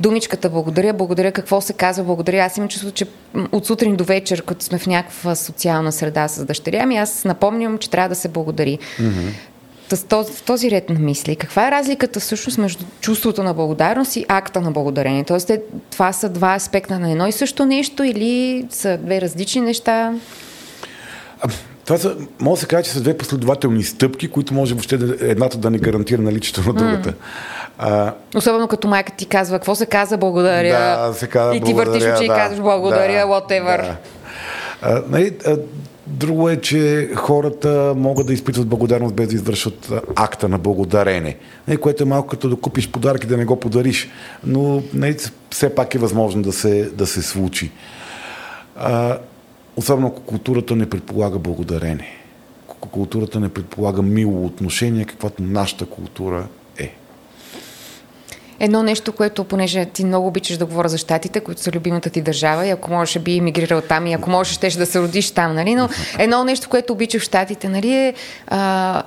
думичката 0.00 0.50
благодаря, 0.50 0.92
благодаря, 0.92 1.32
какво 1.32 1.60
се 1.60 1.72
казва 1.72 2.04
благодаря. 2.04 2.44
Аз 2.44 2.56
имам 2.56 2.68
чувство, 2.68 2.90
че 2.90 3.06
от 3.52 3.66
сутрин 3.66 3.96
до 3.96 4.04
вечер, 4.04 4.42
като 4.42 4.64
сме 4.64 4.78
в 4.78 4.86
някаква 4.86 5.34
социална 5.34 5.92
среда 5.92 6.28
с 6.28 6.44
дъщеря 6.44 6.86
ми, 6.86 6.96
аз 6.96 7.24
напомням, 7.24 7.78
че 7.78 7.90
трябва 7.90 8.08
да 8.08 8.14
се 8.14 8.28
благодари. 8.28 8.78
Mm-hmm 9.00 9.49
в 9.96 10.04
този, 10.04 10.32
в 10.32 10.42
този 10.42 10.70
ред 10.70 10.90
на 10.90 10.98
мисли. 10.98 11.36
Каква 11.36 11.68
е 11.68 11.70
разликата 11.70 12.20
всъщност 12.20 12.58
между 12.58 12.84
чувството 13.00 13.42
на 13.42 13.54
благодарност 13.54 14.16
и 14.16 14.26
акта 14.28 14.60
на 14.60 14.70
благодарение? 14.70 15.24
Тоест, 15.24 15.50
това 15.90 16.12
са 16.12 16.28
два 16.28 16.54
аспекта 16.54 16.98
на 16.98 17.10
едно 17.10 17.26
и 17.26 17.32
също 17.32 17.66
нещо 17.66 18.04
или 18.04 18.66
са 18.70 18.98
две 18.98 19.20
различни 19.20 19.60
неща? 19.60 20.14
Това 21.84 21.98
са, 21.98 22.16
може 22.40 22.58
да 22.58 22.60
се 22.60 22.66
каже, 22.66 22.82
че 22.82 22.90
са 22.90 23.00
две 23.00 23.16
последователни 23.16 23.82
стъпки, 23.82 24.28
които 24.28 24.54
може 24.54 24.74
въобще 24.74 24.96
да, 24.96 25.30
едната 25.30 25.58
да 25.58 25.70
не 25.70 25.78
гарантира 25.78 26.22
наличието 26.22 26.60
на 26.66 26.72
другата. 26.72 27.08
Mm. 27.08 27.14
А, 27.78 28.14
Особено 28.34 28.68
като 28.68 28.88
майка 28.88 29.12
ти 29.16 29.26
казва, 29.26 29.58
какво 29.58 29.74
се 29.74 29.86
каза, 29.86 30.16
благодаря. 30.16 31.06
Да, 31.06 31.14
се 31.14 31.26
казва, 31.26 31.56
и 31.56 31.60
ти 31.60 31.74
въртиш 31.74 32.02
очи 32.02 32.18
да, 32.18 32.24
и 32.24 32.28
казваш 32.28 32.60
благодаря, 32.60 33.26
да, 33.26 33.32
whatever. 33.32 33.82
Да. 33.82 33.96
А, 34.82 35.02
нали, 35.08 35.36
а, 35.46 35.56
Друго 36.10 36.48
е, 36.48 36.60
че 36.60 37.10
хората 37.16 37.94
могат 37.96 38.26
да 38.26 38.32
изпитват 38.32 38.68
благодарност 38.68 39.14
без 39.14 39.28
да 39.28 39.34
извършват 39.34 39.92
акта 40.16 40.48
на 40.48 40.58
благодарение, 40.58 41.36
не, 41.68 41.76
което 41.76 42.02
е 42.02 42.06
малко 42.06 42.28
като 42.28 42.48
да 42.48 42.56
купиш 42.56 42.90
подарки 42.90 43.26
да 43.26 43.36
не 43.36 43.44
го 43.44 43.60
подариш, 43.60 44.08
но 44.46 44.82
не, 44.94 45.16
все 45.50 45.74
пак 45.74 45.94
е 45.94 45.98
възможно 45.98 46.42
да 46.42 46.52
се, 46.52 46.90
да 46.94 47.06
се 47.06 47.22
случи. 47.22 47.70
А, 48.76 49.18
особено 49.76 50.06
ако 50.08 50.22
културата 50.22 50.76
не 50.76 50.90
предполага 50.90 51.38
благодарение. 51.38 52.16
Ако 52.68 52.88
културата 52.88 53.40
не 53.40 53.48
предполага 53.48 54.02
мило 54.02 54.46
отношение, 54.46 55.04
каквато 55.04 55.42
нашата 55.42 55.86
култура 55.86 56.46
Едно 58.60 58.82
нещо, 58.82 59.12
което, 59.12 59.44
понеже 59.44 59.84
ти 59.84 60.04
много 60.04 60.26
обичаш 60.26 60.56
да 60.56 60.66
говоря 60.66 60.88
за 60.88 60.98
щатите, 60.98 61.40
които 61.40 61.60
са 61.60 61.70
любимата 61.72 62.10
ти 62.10 62.22
държава 62.22 62.66
и 62.66 62.70
ако 62.70 62.90
можеш 62.90 63.22
би 63.22 63.36
емигрирал 63.36 63.80
там 63.80 64.06
и 64.06 64.12
ако 64.12 64.30
можеш 64.30 64.54
ще 64.54 64.78
да 64.78 64.86
се 64.86 65.00
родиш 65.00 65.30
там, 65.30 65.54
нали? 65.54 65.74
Но 65.74 65.88
едно 66.18 66.44
нещо, 66.44 66.68
което 66.68 66.92
обичаш 66.92 67.22
в 67.22 67.24
щатите, 67.24 67.68
нали 67.68 67.94
е 67.94 68.14
а, 68.46 69.02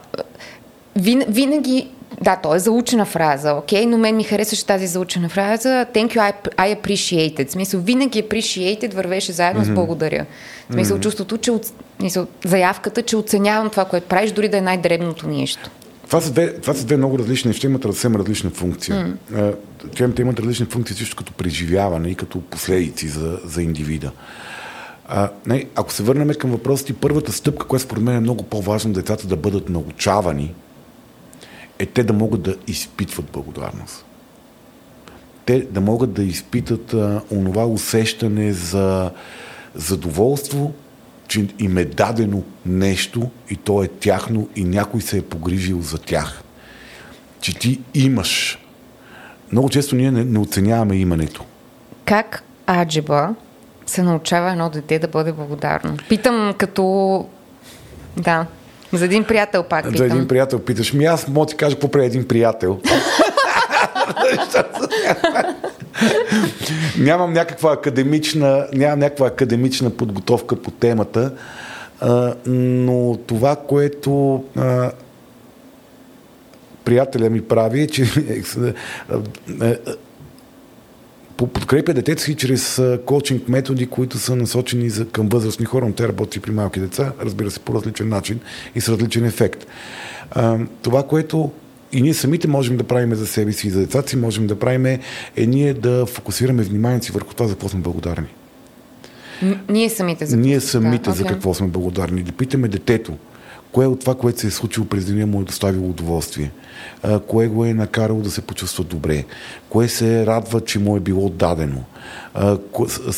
вин, 0.96 1.24
винаги 1.28 1.88
да, 2.22 2.36
то 2.36 2.56
е 2.56 2.60
заучена 2.60 3.06
фраза, 3.06 3.54
окей, 3.54 3.84
okay, 3.84 3.86
но 3.86 3.98
мен 3.98 4.16
ми 4.16 4.24
харесваше 4.24 4.66
тази 4.66 4.88
заучена 4.88 5.30
фраза. 5.30 5.86
Thank 5.94 6.08
you, 6.08 6.18
I, 6.18 6.34
I 6.56 6.82
appreciate 6.82 7.40
it. 7.40 7.48
В 7.48 7.52
смисъл, 7.52 7.80
винаги 7.80 8.24
appreciated 8.24 8.94
вървеше 8.94 9.32
заедно 9.32 9.62
mm-hmm. 9.62 9.72
с 9.72 9.76
благодаря. 9.76 10.26
В 10.70 10.74
смисъл, 10.74 10.98
mm-hmm. 10.98 11.04
чувството, 11.04 11.38
че 11.38 11.52
от, 11.52 11.66
смисъл, 12.00 12.28
заявката, 12.46 13.02
че 13.02 13.18
оценявам 13.18 13.70
това, 13.70 13.86
което 13.86 14.08
правиш, 14.08 14.32
дори 14.32 14.48
да 14.48 14.58
е 14.58 14.62
най-дребното 14.62 15.28
нещо. 15.28 15.70
Това 16.14 16.22
са, 16.22 16.31
две, 16.31 16.53
това 16.53 16.73
са 16.73 16.85
две 16.85 16.98
много 16.98 17.19
различни 17.19 17.48
неща, 17.48 17.68
имат 17.68 17.84
съвсем 17.84 18.15
различна 18.15 18.49
функция. 18.49 19.18
Mm. 19.31 19.56
Темите 19.95 20.22
имат 20.22 20.40
различни 20.40 20.65
функции 20.65 20.95
също 20.95 21.15
като 21.15 21.34
преживяване 21.34 22.10
и 22.10 22.15
като 22.15 22.41
последици 22.41 23.07
за, 23.07 23.40
за 23.45 23.64
индивида. 23.64 24.11
А, 25.07 25.30
не, 25.45 25.65
ако 25.76 25.94
се 25.94 26.03
върнем 26.03 26.30
към 26.40 26.52
въпросите, 26.52 26.94
първата 26.94 27.31
стъпка, 27.31 27.68
която 27.68 27.85
според 27.85 28.03
мен 28.03 28.15
е 28.15 28.19
много 28.19 28.44
по-важна 28.44 28.94
децата 28.94 29.27
да 29.27 29.35
бъдат 29.35 29.69
научавани, 29.69 30.53
е 31.80 31.85
те 31.85 32.03
да 32.03 32.14
могат 32.14 32.41
да 32.41 32.56
изпитват 32.68 33.26
благодарност. 33.26 34.06
Те 35.45 35.68
да 35.72 35.81
могат 35.81 36.14
да 36.14 36.23
изпитат 36.23 36.94
а, 36.94 37.22
онова 37.31 37.65
усещане 37.65 38.53
за 38.53 39.11
задоволство, 39.76 40.73
че 41.28 41.48
им 41.60 41.78
е 41.78 41.86
дадено 41.86 42.44
нещо 42.66 43.30
и 43.50 43.56
то 43.56 43.84
е 43.84 43.88
тяхно 43.88 44.48
и 44.56 44.64
някой 44.64 45.02
се 45.02 45.18
е 45.18 45.22
погрижил 45.22 45.82
за 45.82 45.98
тях. 45.98 46.44
Че 47.41 47.60
ти 47.60 47.80
имаш. 47.94 48.60
Много 49.52 49.70
често 49.70 49.95
ние 49.95 50.12
не, 50.12 50.24
не 50.24 50.40
оценяваме 50.40 50.95
имането. 50.95 51.44
Как 52.06 52.44
аджеба 52.70 53.36
се 53.86 54.04
научава 54.04 54.52
едно 54.52 54.70
дете 54.70 55.00
да 55.00 55.08
бъде 55.08 55.32
благодарно? 55.32 55.98
Питам 56.10 56.54
като... 56.58 57.26
Да, 58.18 58.45
за 58.94 59.06
един 59.06 59.24
приятел 59.24 59.64
пак 59.64 59.84
питам. 59.84 59.98
За 59.98 60.06
един 60.06 60.28
приятел 60.28 60.60
питаш. 60.60 60.94
Ми 60.94 61.06
аз 61.06 61.28
мога 61.28 61.45
ти 61.45 61.56
кажа 61.56 61.76
какво 61.76 61.91
прави 61.91 62.06
един 62.06 62.28
приятел. 62.28 62.82
нямам 67.00 67.34
някаква 67.34 67.74
академична, 67.74 68.68
нямам 68.74 69.00
някаква 69.00 69.28
академична 69.28 69.90
подготовка 69.90 70.56
по 70.56 70.72
темата, 70.72 71.34
а, 72.00 72.36
но 72.46 73.18
това, 73.28 73.56
което 73.56 74.44
а, 74.58 74.92
приятеля 76.86 77.30
ми 77.30 77.42
прави 77.42 77.82
е, 77.82 77.88
че 77.88 78.06
подкрепя 81.38 81.94
детето 81.94 82.22
си 82.22 82.36
чрез 82.36 82.82
коучинг 83.06 83.48
методи, 83.48 83.88
които 83.88 84.18
са 84.18 84.36
насочени 84.36 84.90
за, 84.90 85.08
към 85.08 85.30
възрастни 85.30 85.66
хора, 85.66 85.86
но 85.86 85.94
те 85.94 86.08
работи 86.08 86.40
при 86.40 86.52
малки 86.52 86.80
деца, 86.80 87.12
разбира 87.22 87.52
се, 87.52 87.60
по 87.60 87.74
различен 87.74 88.10
начин 88.10 88.40
и 88.76 88.82
с 88.82 88.90
различен 88.90 89.26
ефект. 89.26 89.68
А, 90.32 90.58
това, 90.82 91.04
което 91.04 91.52
и 91.94 92.02
ние 92.02 92.14
самите 92.14 92.48
можем 92.48 92.78
да 92.78 92.84
правим 92.84 93.15
за 93.15 93.28
себе 93.28 93.52
си 93.52 93.68
и 93.68 93.70
за 93.70 93.80
децата 93.80 94.10
си, 94.10 94.18
можем 94.18 94.48
да 94.48 94.60
правим 94.60 94.86
е 94.86 94.99
ние 95.38 95.74
да 95.74 96.06
фокусираме 96.06 96.64
вниманието 96.64 97.06
си 97.06 97.11
върху 97.11 97.34
това, 97.34 97.48
за 97.48 97.53
какво 97.53 97.70
сме 97.70 97.80
благодарни. 97.80 98.28
Ние 99.70 99.90
самите 99.90 100.26
за 100.26 100.38
Ние 100.38 100.60
самите 100.60 101.10
да, 101.10 101.15
за 101.15 101.26
какво 101.26 101.53
сме 101.53 101.68
благодарни. 101.68 102.24
Да 102.24 102.32
питаме 102.32 102.68
детето, 102.68 103.14
Кое 103.74 103.86
от 103.86 104.00
това, 104.00 104.16
което 104.16 104.40
се 104.40 104.48
е 104.48 104.52
случило 104.52 104.88
през 104.88 105.06
деня 105.06 105.28
му 105.28 105.41
е 105.41 105.44
доставило 105.44 105.90
удоволствие? 105.90 106.52
А, 107.04 107.20
кое 107.20 107.48
го 107.48 107.66
е 107.66 107.74
накарало 107.74 108.22
да 108.22 108.32
се 108.32 108.41
почувства 108.41 108.84
добре? 108.84 109.24
Кое 109.70 109.88
се 109.88 110.26
радва, 110.26 110.62
че 110.62 110.80
му 110.80 110.98
е 110.98 111.00
било 111.00 111.30
дадено? 111.30 111.84
А, 112.34 112.58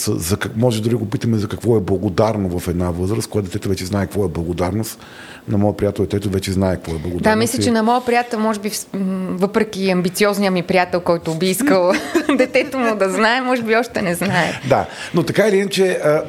за, 0.07 0.37
как- 0.37 0.55
може 0.55 0.81
дори 0.81 0.95
го 0.95 1.09
питаме 1.09 1.37
за 1.37 1.47
какво 1.47 1.77
е 1.77 1.79
благодарно 1.79 2.59
в 2.59 2.67
една 2.67 2.91
възраст, 2.91 3.29
когато 3.29 3.45
детето 3.47 3.69
вече 3.69 3.85
знае 3.85 4.05
какво 4.05 4.25
е 4.25 4.27
благодарност. 4.27 4.99
На 5.47 5.57
моят 5.57 5.77
приятел 5.77 6.05
детето 6.05 6.29
вече 6.29 6.51
знае 6.51 6.75
какво 6.75 6.91
е 6.91 6.95
благодарност. 6.95 7.23
Да, 7.23 7.35
мисля, 7.35 7.63
че 7.63 7.71
на 7.71 7.83
моя 7.83 8.05
приятел, 8.05 8.39
може 8.39 8.59
би, 8.59 8.71
въпреки 9.29 9.89
амбициозния 9.89 10.51
ми 10.51 10.63
приятел, 10.63 10.99
който 10.99 11.33
би 11.33 11.49
искал 11.49 11.91
детето 12.37 12.77
му 12.79 12.95
да 12.95 13.09
знае, 13.09 13.41
може 13.41 13.61
би 13.61 13.75
още 13.75 14.01
не 14.01 14.15
знае. 14.15 14.61
Да, 14.69 14.85
но 15.13 15.23
така 15.23 15.47
или 15.47 15.57
иначе, 15.57 15.99
а, 16.03 16.23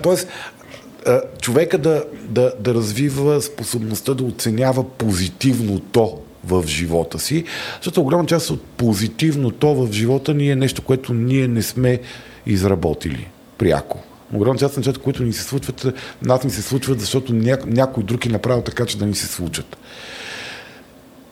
човека 1.40 1.78
да, 1.78 2.04
да, 2.28 2.52
да 2.60 2.74
развива 2.74 3.42
способността 3.42 4.14
да 4.14 4.24
оценява 4.24 4.88
позитивното 4.88 6.18
в 6.44 6.64
живота 6.66 7.18
си, 7.18 7.44
защото 7.76 8.00
огромна 8.00 8.26
част 8.26 8.50
от 8.50 8.62
позитивното 8.62 9.74
в 9.74 9.92
живота 9.92 10.34
ни 10.34 10.50
е 10.50 10.56
нещо, 10.56 10.82
което 10.82 11.14
ние 11.14 11.48
не 11.48 11.62
сме 11.62 12.00
изработили 12.46 13.28
пряко. 13.58 14.02
Огромна 14.34 14.58
част 14.58 14.72
от 14.72 14.76
нещата, 14.76 15.00
които 15.00 15.22
ни 15.22 15.32
се 15.32 15.42
случват, 15.42 15.86
нас 16.22 16.44
ни 16.44 16.50
се 16.50 16.62
случват, 16.62 17.00
защото 17.00 17.34
ня, 17.34 17.58
някой 17.66 18.02
друг 18.02 18.26
е 18.26 18.28
направил 18.28 18.62
така, 18.62 18.86
че 18.86 18.98
да 18.98 19.06
ни 19.06 19.14
се 19.14 19.26
случат. 19.26 19.76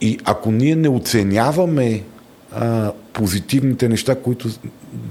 И 0.00 0.18
ако 0.24 0.50
ние 0.50 0.76
не 0.76 0.88
оценяваме 0.88 2.02
а, 2.56 2.92
позитивните 3.12 3.88
неща, 3.88 4.14
които 4.14 4.48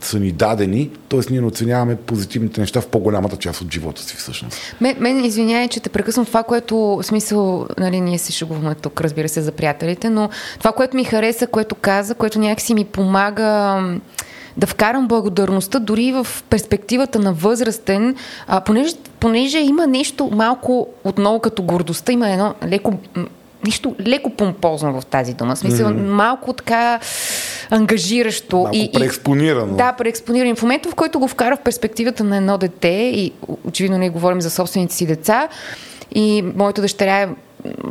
са 0.01 0.19
ни 0.19 0.31
дадени, 0.31 0.89
т.е. 1.09 1.19
ние 1.29 1.41
не 1.41 1.47
оценяваме 1.47 1.95
позитивните 1.95 2.61
неща 2.61 2.81
в 2.81 2.87
по-голямата 2.87 3.37
част 3.37 3.61
от 3.61 3.73
живота 3.73 4.01
си 4.01 4.15
всъщност. 4.15 4.57
Мен, 4.81 4.95
мен 4.99 5.25
извиняй, 5.25 5.67
че 5.67 5.79
те 5.79 5.89
прекъсвам 5.89 6.25
това, 6.25 6.43
което, 6.43 6.77
в 6.77 7.03
смисъл, 7.03 7.67
нали, 7.79 8.01
ние 8.01 8.17
се 8.17 8.31
шегуваме 8.31 8.75
тук, 8.75 9.01
разбира 9.01 9.29
се, 9.29 9.41
за 9.41 9.51
приятелите, 9.51 10.09
но 10.09 10.29
това, 10.59 10.71
което 10.71 10.95
ми 10.95 11.03
хареса, 11.03 11.47
което 11.47 11.75
каза, 11.75 12.15
което 12.15 12.39
някакси 12.39 12.73
ми 12.73 12.85
помага 12.85 13.81
да 14.57 14.67
вкарам 14.67 15.07
благодарността 15.07 15.79
дори 15.79 16.11
в 16.11 16.27
перспективата 16.49 17.19
на 17.19 17.33
възрастен, 17.33 18.15
а, 18.47 18.61
понеже, 18.61 18.95
понеже 19.19 19.59
има 19.59 19.87
нещо 19.87 20.29
малко 20.33 20.87
отново 21.03 21.39
като 21.39 21.63
гордостта, 21.63 22.11
има 22.11 22.29
едно 22.29 22.53
леко 22.67 22.99
нещо 23.65 23.95
леко 24.07 24.29
помпозно 24.29 25.01
в 25.01 25.05
тази 25.05 25.33
дума. 25.33 25.55
Смисъл, 25.55 25.89
Мгм. 25.89 26.05
малко 26.05 26.53
така 26.53 26.99
ангажиращо. 27.69 28.57
Малко 28.57 28.91
преекспонирано. 28.93 29.75
Да, 29.75 29.93
преекспониран. 29.93 30.55
В 30.55 30.61
момента, 30.61 30.89
в 30.89 30.95
който 30.95 31.19
го 31.19 31.27
вкара 31.27 31.55
в 31.55 31.59
перспективата 31.59 32.23
на 32.23 32.37
едно 32.37 32.57
дете, 32.57 32.87
и 32.87 33.31
очевидно 33.67 33.97
ние 33.97 34.09
говорим 34.09 34.41
за 34.41 34.49
собствените 34.49 34.95
си 34.95 35.05
деца, 35.05 35.47
и 36.15 36.43
моята 36.55 36.81
дъщеря 36.81 37.21
е 37.21 37.27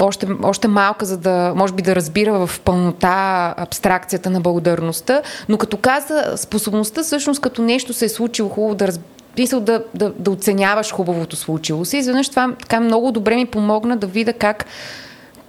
още, 0.01 0.27
още 0.43 0.69
малка, 0.69 1.05
за 1.05 1.16
да, 1.16 1.53
може 1.57 1.73
би, 1.73 1.82
да 1.82 1.97
разбира 1.97 2.47
в 2.47 2.61
пълнота 2.61 3.55
абстракцията 3.57 4.31
на 4.31 4.40
благодарността, 4.40 5.23
но 5.49 5.59
като 5.59 5.77
каза 5.77 6.32
способността 6.36 7.03
всъщност 7.03 7.40
като 7.40 7.62
нещо 7.62 7.93
се 7.93 8.05
е 8.05 8.09
случило 8.09 8.49
хубаво 8.49 8.74
да 8.74 8.86
разбира 8.86 9.09
Мисъл 9.39 9.61
да, 9.61 9.85
да, 9.94 10.12
да 10.19 10.31
оценяваш 10.31 10.93
хубавото 10.93 11.36
случило 11.36 11.85
се. 11.85 11.97
Изведнъж 11.97 12.28
това 12.28 12.53
така 12.61 12.81
много 12.81 13.12
добре 13.12 13.36
ми 13.36 13.47
помогна 13.47 13.97
да 13.97 14.07
видя 14.07 14.32
как 14.32 14.65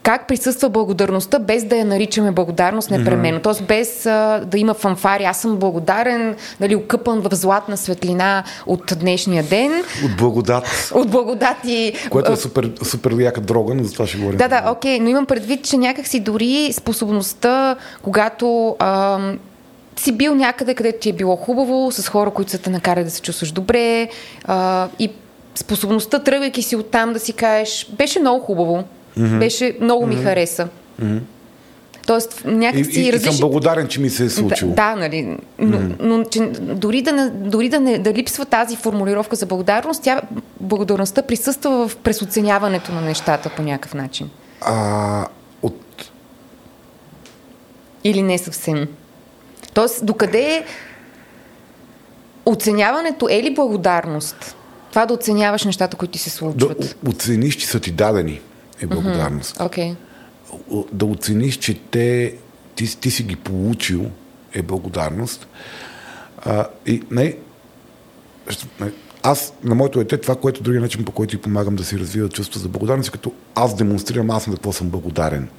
как 0.03 0.27
присъства 0.27 0.69
благодарността, 0.69 1.39
без 1.39 1.63
да 1.63 1.75
я 1.75 1.85
наричаме 1.85 2.31
благодарност 2.31 2.91
непременно. 2.91 3.35
Мгм. 3.37 3.43
Тоест 3.43 3.63
без 3.63 4.05
а, 4.05 4.41
да 4.45 4.57
има 4.57 4.73
фанфари. 4.73 5.23
Аз 5.23 5.41
съм 5.41 5.57
благодарен, 5.57 6.35
нали, 6.59 6.75
окъпан 6.75 7.19
в 7.19 7.35
златна 7.35 7.77
светлина 7.77 8.43
от 8.65 8.93
днешния 8.99 9.43
ден. 9.43 9.83
От 10.05 10.17
благодат, 10.17 10.91
От 10.93 11.09
благодати. 11.09 11.93
което 12.09 12.31
е 12.31 12.33
а, 12.33 12.37
супер, 12.37 12.71
супер 12.83 13.11
яка 13.19 13.41
дрога, 13.41 13.73
но 13.73 13.83
за 13.83 13.93
това 13.93 14.07
ще 14.07 14.17
говорим. 14.17 14.37
Да, 14.37 14.47
да, 14.47 14.71
окей, 14.71 14.99
но 14.99 15.09
имам 15.09 15.25
предвид, 15.25 15.65
че 15.65 15.77
някакси 15.77 16.19
дори 16.19 16.73
способността, 16.73 17.75
когато 18.01 18.75
ам, 18.79 19.39
си 19.95 20.11
бил 20.11 20.35
някъде, 20.35 20.73
където 20.73 20.99
ти 20.99 21.09
е 21.09 21.13
било 21.13 21.35
хубаво, 21.35 21.91
с 21.91 22.09
хора, 22.09 22.31
които 22.31 22.51
са 22.51 22.57
те 22.57 22.69
накарали 22.69 23.03
да 23.03 23.11
се 23.11 23.21
чувстваш 23.21 23.51
добре 23.51 24.09
а, 24.45 24.87
и 24.99 25.11
способността, 25.55 26.19
тръгвайки 26.19 26.61
си 26.61 26.75
оттам 26.75 27.13
да 27.13 27.19
си 27.19 27.33
кажеш, 27.33 27.87
беше 27.97 28.19
много 28.19 28.45
хубаво, 28.45 28.83
Мгм. 29.17 29.39
беше, 29.39 29.77
много 29.81 30.07
ми 30.07 30.15
Мгм. 30.15 30.23
хареса. 30.23 30.67
Мгм. 30.99 31.17
Тоест, 32.07 32.41
И, 32.45 32.47
някакси 32.47 32.81
и, 32.91 33.01
и 33.01 33.05
съм 33.05 33.13
различни... 33.13 33.39
благодарен, 33.39 33.87
че 33.87 33.99
ми 33.99 34.09
се 34.09 34.25
е 34.25 34.29
случило. 34.29 34.71
Да, 34.71 34.89
да, 34.89 34.95
нали. 34.95 35.37
Но, 35.59 35.79
Мгм. 35.79 35.93
но 35.99 36.23
че, 36.23 36.39
дори, 36.59 37.01
да, 37.01 37.29
дори 37.29 37.69
да, 37.69 37.79
не, 37.79 37.97
да 37.97 38.13
липсва 38.13 38.45
тази 38.45 38.75
формулировка 38.75 39.35
за 39.35 39.45
благодарност, 39.45 40.03
тя, 40.03 40.21
благодарността 40.59 41.21
присъства 41.21 41.87
в 41.87 41.95
пресоценяването 41.95 42.91
на 42.91 43.01
нещата 43.01 43.49
по 43.49 43.61
някакъв 43.61 43.93
начин. 43.93 44.29
А, 44.61 45.25
от 45.61 46.09
Или 48.03 48.21
не 48.21 48.37
съвсем. 48.37 48.87
Тоест, 49.73 50.05
докъде 50.05 50.39
е 50.41 50.63
оценяването 52.45 53.27
е 53.31 53.43
ли 53.43 53.53
благодарност? 53.53 54.55
Това 54.89 55.05
да 55.05 55.13
оценяваш 55.13 55.65
нещата, 55.65 55.97
които 55.97 56.11
ти 56.11 56.19
се 56.19 56.29
да 56.29 56.35
случват. 56.35 56.97
о- 57.07 57.09
оцениш, 57.09 57.55
че 57.55 57.67
са 57.67 57.79
ти 57.79 57.91
дадени 57.91 58.41
е 58.83 58.87
благодарност. 58.87 59.57
О- 60.71 60.85
Да 60.91 61.05
оцениш, 61.05 61.57
че 61.57 61.79
те, 61.79 62.35
ти, 62.75 62.99
ти 62.99 63.11
си 63.11 63.23
ги 63.23 63.35
получил 63.35 64.05
е 64.53 64.61
благодарност. 64.61 65.47
А, 66.45 66.67
и 66.85 67.03
не, 67.11 67.35
аз 69.23 69.53
на 69.63 69.75
моето 69.75 69.99
дете 69.99 70.17
това, 70.17 70.35
което 70.35 70.63
другия 70.63 70.81
начин, 70.81 71.05
по 71.05 71.11
който 71.11 71.31
ти 71.31 71.41
помагам 71.41 71.75
да 71.75 71.83
си 71.83 71.99
развива 71.99 72.29
чувство 72.29 72.59
за 72.59 72.69
благодарност, 72.69 73.09
е 73.09 73.11
като 73.11 73.31
аз 73.55 73.75
демонстрирам 73.75 74.31
аз 74.31 74.47
на 74.47 74.53
какво 74.53 74.71
съм 74.71 74.89
благодарен. 74.89 75.49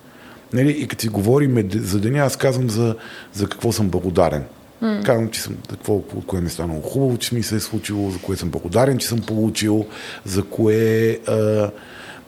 Нали? 0.52 0.70
И 0.70 0.88
като 0.88 1.02
си 1.02 1.08
говорим 1.08 1.70
за 1.72 2.00
деня, 2.00 2.18
аз 2.18 2.36
казвам 2.36 2.70
за, 2.70 2.96
за 3.32 3.48
какво 3.48 3.72
съм 3.72 3.88
благодарен. 3.88 4.44
М. 4.80 5.00
Казвам, 5.04 5.30
че 5.30 5.40
съм, 5.40 5.56
какво, 5.70 5.94
от 5.94 6.26
кое 6.26 6.40
ми 6.40 6.46
е 6.46 6.50
станало 6.50 6.80
хубаво, 6.80 7.18
че 7.18 7.34
ми 7.34 7.42
се 7.42 7.56
е 7.56 7.60
случило, 7.60 8.10
за 8.10 8.18
кое 8.18 8.36
съм 8.36 8.50
благодарен, 8.50 8.98
че 8.98 9.06
съм 9.06 9.20
получил, 9.20 9.86
за 10.24 10.42
кое 10.42 11.18
а, 11.28 11.70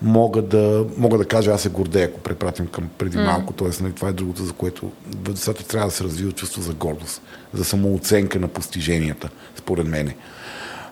мога, 0.03 0.43
да, 0.43 0.85
мога 0.97 1.19
да 1.19 1.25
кажа, 1.25 1.51
аз 1.51 1.63
се 1.63 1.69
гордея, 1.69 2.07
ако 2.07 2.21
препратим 2.21 2.67
към 2.67 2.89
преди 2.99 3.17
М. 3.17 3.25
малко. 3.25 3.53
Тоест, 3.53 3.81
нали, 3.81 3.93
това 3.93 4.09
е 4.09 4.13
другото, 4.13 4.45
за 4.45 4.53
което 4.53 4.93
децата 5.07 5.67
трябва 5.67 5.89
да 5.89 5.95
се 5.95 6.05
развива 6.05 6.33
чувство 6.33 6.63
за 6.63 6.75
гордост, 6.75 7.23
за 7.55 7.65
самооценка 7.65 8.39
на 8.39 8.49
постиженията, 8.49 9.29
според 9.57 9.87
мене. 9.87 10.17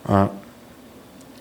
А, 0.04 0.28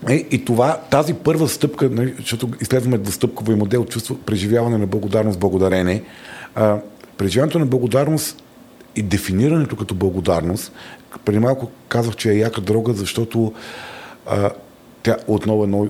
е, 0.09 0.13
и 0.15 0.45
това, 0.45 0.77
тази 0.89 1.13
първа 1.13 1.49
стъпка, 1.49 1.89
нали, 1.89 2.13
защото 2.17 2.49
изследваме 2.61 2.97
двустъпковия 2.97 3.57
модел, 3.57 3.85
чувство, 3.85 4.17
преживяване 4.17 4.77
на 4.77 4.87
благодарност, 4.87 5.39
благодарене. 5.39 6.03
А, 6.55 6.77
преживяването 7.17 7.59
на 7.59 7.65
благодарност 7.65 8.43
и 8.95 9.01
дефинирането 9.01 9.75
като 9.75 9.95
благодарност, 9.95 10.71
преди 11.25 11.39
малко 11.39 11.71
казах, 11.87 12.15
че 12.15 12.31
е 12.31 12.37
яка 12.37 12.61
дрога, 12.61 12.93
защото 12.93 13.53
а, 14.25 14.51
тя 15.03 15.17
отново 15.27 15.61
е 15.61 15.63
едно 15.63 15.87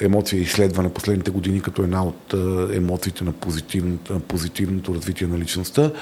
емоция 0.00 0.40
изследвана 0.40 0.90
последните 0.90 1.30
години 1.30 1.60
като 1.60 1.82
една 1.82 2.04
от 2.04 2.34
емоциите 2.74 3.24
на 3.24 3.32
позитивното, 3.32 4.12
на 4.12 4.20
позитивното 4.20 4.94
развитие 4.94 5.26
на 5.26 5.38
личността. 5.38 5.92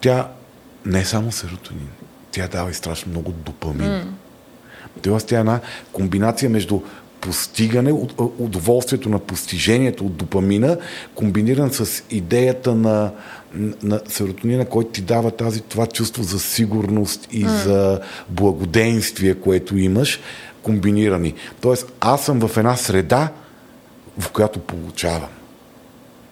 Тя 0.00 0.28
не 0.86 1.00
е 1.00 1.04
само 1.04 1.32
серотонин, 1.32 1.88
тя 2.30 2.48
дава 2.48 2.70
и 2.70 2.74
страшно 2.74 3.10
много 3.10 3.32
допамин. 3.32 3.88
М. 3.88 4.04
Тоест, 5.02 5.26
тя 5.28 5.36
е 5.36 5.40
една 5.40 5.60
комбинация 5.92 6.50
между 6.50 6.80
постигане, 7.20 7.92
удоволствието 8.18 9.08
на 9.08 9.18
постижението 9.18 10.06
от 10.06 10.16
допамина, 10.16 10.76
комбиниран 11.14 11.72
с 11.72 12.02
идеята 12.10 12.74
на, 12.74 13.12
на 13.82 14.00
серотонина, 14.08 14.64
който 14.64 14.90
ти 14.90 15.02
дава 15.02 15.30
тази, 15.30 15.60
това 15.60 15.86
чувство 15.86 16.22
за 16.22 16.40
сигурност 16.40 17.28
и 17.32 17.44
М. 17.44 17.50
за 17.50 18.00
благоденствие, 18.28 19.34
което 19.34 19.76
имаш, 19.76 20.20
комбинирани. 20.66 21.34
Тоест, 21.60 21.92
аз 22.00 22.24
съм 22.24 22.48
в 22.48 22.56
една 22.56 22.76
среда, 22.76 23.28
в 24.18 24.30
която 24.30 24.58
получавам. 24.58 25.28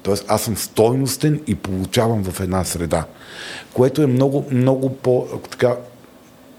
Тоест, 0.02 0.24
аз 0.28 0.42
съм 0.42 0.56
стойностен 0.56 1.40
и 1.46 1.54
получавам 1.54 2.24
в 2.24 2.40
една 2.40 2.64
среда, 2.64 3.04
което 3.72 4.02
е 4.02 4.06
много, 4.06 4.44
много 4.50 4.96
по, 4.96 5.26
така, 5.50 5.76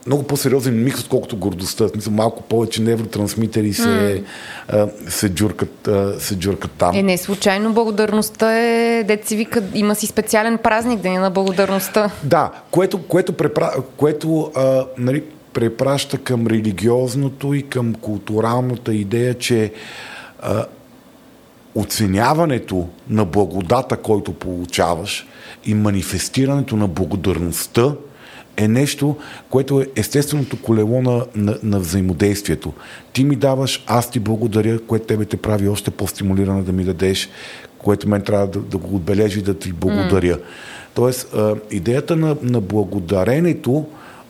много 0.08 0.24
по-сериозен 0.24 0.84
микс, 0.84 1.02
отколкото 1.02 1.38
гордостта. 1.38 1.88
Смисъл, 1.88 2.14
малко 2.14 2.44
повече 2.44 2.82
невротрансмитери 2.82 3.74
се, 3.74 4.24
а, 4.68 4.88
се, 5.08 5.30
джуркат, 5.30 5.88
а, 5.88 6.20
се 6.20 6.36
джуркат 6.36 6.72
там. 6.72 6.96
Е, 6.96 7.04
не 7.04 7.18
случайно 7.18 7.74
благодарността 7.74 8.58
е, 8.60 9.04
дет 9.04 9.28
си 9.28 9.36
вика, 9.36 9.64
има 9.74 9.96
си 9.96 10.08
специален 10.08 10.58
празник, 10.58 11.00
Деня 11.00 11.22
на 11.22 11.32
благодарността. 11.32 12.12
Да, 12.24 12.52
което, 12.72 13.04
което, 13.04 13.34
препра... 13.34 13.74
което 13.98 14.52
а, 14.56 14.86
нали, 14.98 15.24
препраща 15.56 16.18
към 16.18 16.48
религиозното 16.48 17.54
и 17.54 17.64
към 17.64 17.94
културалната 17.94 18.94
идея, 18.94 19.34
че 19.34 19.74
а, 20.40 20.66
оценяването 21.76 22.88
на 23.10 23.26
благодата, 23.26 23.98
който 23.98 24.34
получаваш 24.34 25.28
и 25.66 25.74
манифестирането 25.74 26.76
на 26.76 26.88
благодарността 26.88 27.96
е 28.58 28.68
нещо, 28.68 29.16
което 29.50 29.82
е 29.82 29.88
естественото 29.96 30.62
колело 30.62 31.02
на, 31.02 31.26
на, 31.36 31.58
на 31.64 31.80
взаимодействието. 31.80 32.74
Ти 33.14 33.24
ми 33.24 33.36
даваш, 33.36 33.84
аз 33.88 34.12
ти 34.12 34.20
благодаря, 34.20 34.80
което 34.80 35.06
тебе 35.06 35.26
те 35.26 35.38
прави 35.38 35.70
още 35.70 35.92
по-стимулирана 35.92 36.64
да 36.64 36.72
ми 36.72 36.84
дадеш, 36.84 37.30
което 37.78 38.10
мен 38.10 38.22
трябва 38.22 38.48
да, 38.48 38.60
да 38.60 38.78
го 38.78 38.96
отбележи, 38.96 39.42
да 39.42 39.54
ти 39.54 39.74
благодаря. 39.74 40.40
Тоест, 40.94 41.34
а, 41.34 41.56
идеята 41.72 42.16
на, 42.16 42.36
на 42.42 42.62
благодаренето, 42.62 43.86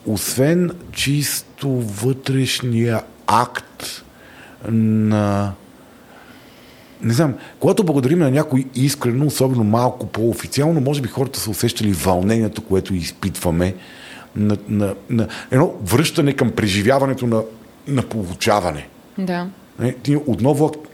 освен 0.06 0.72
чисто 0.92 1.70
вътрешния 1.70 3.02
акт 3.28 4.04
на 4.72 5.54
не 7.02 7.14
знам, 7.14 7.34
когато 7.60 7.84
благодарим 7.84 8.20
на 8.20 8.32
някой 8.32 8.66
искрено, 8.76 9.26
особено 9.26 9.64
малко 9.64 10.08
по-официално, 10.08 10.82
може 10.82 11.02
би 11.02 11.08
хората 11.08 11.40
са 11.40 11.50
усещали 11.50 11.92
вълнението, 11.92 12.62
което 12.62 12.94
изпитваме, 12.94 13.76
на, 14.36 14.58
на, 14.68 14.96
на 15.10 15.28
едно 15.52 15.74
връщане 15.84 16.34
към 16.34 16.52
преживяването 16.52 17.28
на, 17.28 17.42
на 17.88 18.02
получаване. 18.02 18.88
Да. 19.18 19.48
Ние 20.08 20.18
отново 20.28 20.66
ак- 20.66 20.88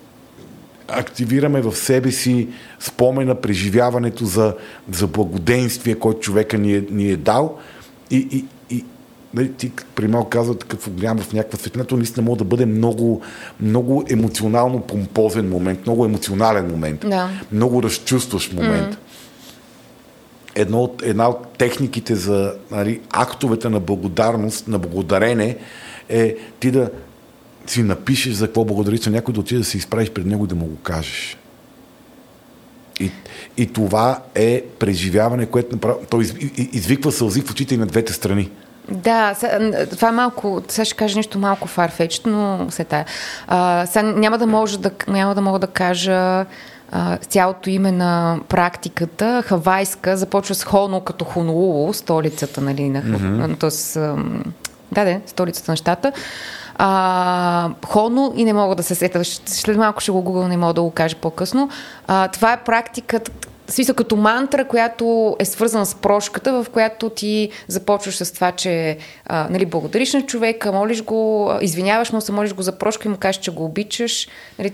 активираме 0.88 1.62
в 1.62 1.76
себе 1.76 2.12
си 2.12 2.48
спомена, 2.80 3.42
преживяването 3.42 4.26
за, 4.26 4.56
за 4.92 5.08
благоденствие, 5.08 5.96
който 5.96 6.20
човека 6.20 6.58
ни 6.58 6.74
е, 6.74 6.84
ни 6.92 7.10
е 7.10 7.18
дал. 7.18 7.58
И, 8.12 8.28
и 8.32 8.46
нали, 9.34 9.54
ти 9.54 9.72
при 9.96 10.08
малко 10.08 10.30
казва 10.30 10.58
такъв 10.58 10.88
огням 10.88 11.18
в 11.18 11.34
някаква 11.34 11.60
светлина, 11.60 11.86
то 11.86 11.98
наистина 11.98 12.26
може 12.26 12.38
да 12.38 12.44
бъде 12.44 12.66
много, 12.66 13.22
много 13.60 14.06
емоционално 14.10 14.82
помпозен 14.82 15.50
момент, 15.50 15.80
много 15.86 16.06
емоционален 16.06 16.68
момент, 16.68 17.00
Да. 17.00 17.30
много 17.52 17.84
разчувстващ 17.84 18.54
момент. 18.54 18.90
М. 18.90 18.98
Едно 20.56 20.84
от, 20.84 21.02
една 21.06 21.30
от 21.30 21.48
техниките 21.58 22.16
за 22.16 22.54
нали, 22.72 23.02
актовете 23.10 23.70
на 23.70 23.80
благодарност, 23.80 24.68
на 24.68 24.80
благодарене 24.80 25.58
е 26.10 26.36
ти 26.60 26.72
да 26.72 26.90
си 27.68 27.84
напишеш 27.84 28.34
за 28.34 28.46
какво 28.46 28.66
благодариш 28.66 29.06
на 29.06 29.12
някой, 29.12 29.34
да 29.34 29.40
отиде 29.40 29.60
да 29.60 29.66
се 29.66 29.78
изправиш 29.78 30.10
пред 30.10 30.26
него 30.26 30.46
и 30.46 30.48
да 30.48 30.56
му 30.56 30.66
го 30.66 30.76
кажеш. 30.76 31.38
И, 33.00 33.12
и 33.58 33.68
това 33.68 34.20
е 34.36 34.64
преживяване, 34.80 35.46
което 35.46 35.76
направо, 35.76 36.00
то 36.10 36.22
из, 36.22 36.34
из, 36.40 36.70
извиква 36.74 37.12
сълзи 37.12 37.42
в 37.42 37.52
очите 37.52 37.76
и 37.76 37.78
на 37.78 37.86
двете 37.86 38.14
страни. 38.14 38.50
Да, 38.92 39.36
това 39.92 40.08
е 40.08 40.12
малко, 40.12 40.62
сега 40.68 40.86
ще 40.86 40.96
кажа 40.96 41.16
нещо 41.16 41.40
малко 41.40 41.68
фарфеч, 41.68 42.22
но 42.26 42.66
се 42.70 42.84
тая. 42.84 43.06
А, 43.48 43.86
сега 43.86 44.04
няма 44.04 44.38
да, 44.38 44.48
може 44.48 44.80
да, 44.80 44.92
няма 45.08 45.36
да 45.36 45.42
мога 45.42 45.60
да 45.60 45.68
кажа 45.68 46.46
а, 46.92 47.18
цялото 47.18 47.70
име 47.70 47.92
на 47.92 48.40
практиката, 48.50 49.44
хавайска, 49.46 50.18
започва 50.18 50.56
с 50.56 50.64
Хоно 50.64 51.02
като 51.02 51.26
Хонолулу, 51.26 51.94
столицата, 51.94 52.62
нали, 52.62 52.90
на, 52.90 53.04
mm-hmm. 53.04 53.98
ам, 53.98 54.44
да, 54.92 55.06
да, 55.06 55.20
столицата 55.26 55.72
на 55.72 55.76
щата. 55.76 56.12
А, 56.76 57.70
Хоно 57.86 58.34
и 58.36 58.46
не 58.46 58.54
мога 58.54 58.76
да 58.76 58.84
се 58.84 58.96
сета, 58.96 59.22
след 59.46 59.78
малко 59.78 60.02
ще 60.02 60.12
го 60.12 60.22
гугъл, 60.22 60.48
не 60.48 60.58
мога 60.58 60.74
да 60.74 60.82
го 60.82 60.92
кажа 60.92 61.16
по-късно. 61.16 61.70
А, 62.08 62.28
това 62.28 62.54
е 62.54 62.64
практиката, 62.64 63.32
смисъл 63.72 63.96
като 63.96 64.16
мантра, 64.16 64.66
която 64.66 65.36
е 65.40 65.46
свързана 65.46 65.86
с 65.86 65.96
прошката, 65.96 66.64
в 66.64 66.70
която 66.70 67.10
ти 67.10 67.50
започваш 67.68 68.16
с 68.16 68.32
това, 68.34 68.52
че 68.52 68.98
а, 69.26 69.48
нали, 69.50 69.66
благодариш 69.66 70.14
на 70.14 70.22
човека, 70.22 70.72
молиш 70.72 71.04
го, 71.04 71.52
извиняваш 71.62 72.12
му 72.12 72.22
се, 72.22 72.32
молиш 72.32 72.54
го 72.54 72.62
за 72.62 72.72
прошка 72.72 73.08
и 73.08 73.12
му 73.12 73.18
кажеш, 73.18 73.42
че 73.42 73.52
го 73.52 73.66
обичаш. 73.66 74.28
Нали, 74.60 74.72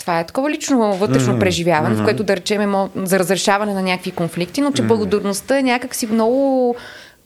това 0.00 0.20
е 0.20 0.26
такова 0.26 0.50
лично 0.50 0.94
вътрешно 0.94 1.32
Мгм. 1.32 1.40
преживяване, 1.40 1.94
в 1.94 1.98
Мгм. 1.98 2.04
което 2.04 2.24
да 2.24 2.36
речем 2.36 2.74
е 2.74 2.88
за 2.96 3.18
разрешаване 3.18 3.74
на 3.74 3.82
някакви 3.82 4.10
конфликти, 4.10 4.60
но 4.60 4.72
че 4.72 4.82
Мгм. 4.82 4.88
благодарността 4.88 5.58
е 5.58 5.62
някакси 5.62 6.06
много 6.06 6.76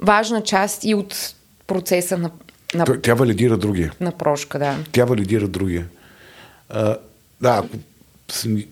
важна 0.01 0.43
част 0.43 0.85
и 0.85 0.95
от 0.95 1.35
процеса 1.67 2.19
на, 2.19 2.31
на, 2.75 2.85
Тя- 2.85 3.15
валидира 3.15 3.57
другия. 3.57 3.93
на 4.01 4.13
прошка, 4.13 4.59
да. 4.59 4.77
Тя 4.93 5.05
валидира 5.05 5.49
другия. 5.49 5.87
А, 6.69 6.97
да, 7.41 7.51
ако 7.51 7.69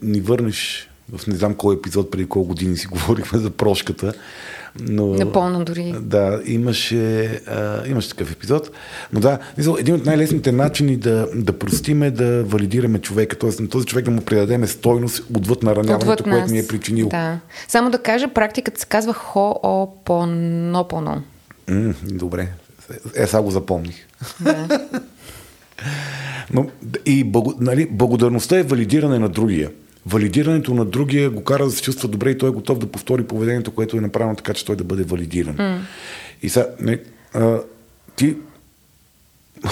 ни 0.03 0.21
върнеш 0.21 0.90
в 1.17 1.27
не 1.27 1.37
знам 1.37 1.55
кой 1.55 1.75
епизод, 1.75 2.11
преди 2.11 2.27
колко 2.27 2.49
години 2.49 2.77
си 2.77 2.87
говорихме 2.87 3.39
за 3.39 3.51
прошката, 3.51 4.13
но... 4.81 5.07
Напълно 5.07 5.65
дори. 5.65 5.95
Да, 6.01 6.41
имаше, 6.47 7.25
а, 7.47 7.89
имаше 7.89 8.09
такъв 8.09 8.33
епизод. 8.33 8.71
Но 9.13 9.21
да, 9.21 9.39
един 9.79 9.95
от 9.95 10.07
най-лесните 10.07 10.53
начини 10.53 10.97
да, 10.97 11.29
да 11.35 11.59
простиме, 11.59 12.11
да 12.11 12.45
валидираме 12.45 12.99
човека, 12.99 13.39
т.е. 13.39 13.63
на 13.63 13.69
този 13.69 13.87
човек 13.87 14.05
да 14.05 14.11
му 14.11 14.21
придадеме 14.21 14.67
стойност 14.67 15.25
отвъд 15.37 15.63
нараняването, 15.63 16.13
Отвъд 16.13 16.23
което 16.23 16.41
нас. 16.41 16.51
ни 16.51 16.59
е 16.59 16.67
причинил. 16.67 17.09
Да. 17.09 17.39
Само 17.69 17.91
да 17.91 17.99
кажа, 17.99 18.29
практиката 18.29 18.81
се 18.81 18.87
казва 18.87 19.13
Хоопонопоно. 19.13 21.23
М, 21.69 21.95
добре. 22.05 22.49
Е, 23.15 23.27
сега 23.27 23.43
го 23.43 23.51
запомних. 23.51 24.07
Да. 24.41 24.81
Но, 26.53 26.67
и 27.07 27.25
благо, 27.25 27.55
нали, 27.61 27.89
благодарността 27.91 28.59
е 28.59 28.63
валидиране 28.63 29.19
на 29.19 29.29
другия. 29.29 29.71
Валидирането 30.07 30.75
на 30.75 30.85
другия 30.85 31.31
го 31.31 31.45
кара 31.45 31.65
да 31.65 31.71
се 31.71 31.83
чувства 31.83 32.09
добре 32.09 32.31
и 32.31 32.39
той 32.39 32.49
е 32.49 32.53
готов 32.53 32.79
да 32.79 32.87
повтори 32.87 33.25
поведението, 33.25 33.75
което 33.75 33.97
е 33.97 34.01
направено 34.01 34.37
така, 34.37 34.55
че 34.55 34.65
той 34.65 34.77
да 34.77 34.85
бъде 34.85 35.03
валидиран. 35.03 35.55
М. 35.59 35.81
И 36.43 36.49
сега, 36.49 36.67
не, 36.81 36.99
а, 37.35 37.59
ти... 38.17 38.37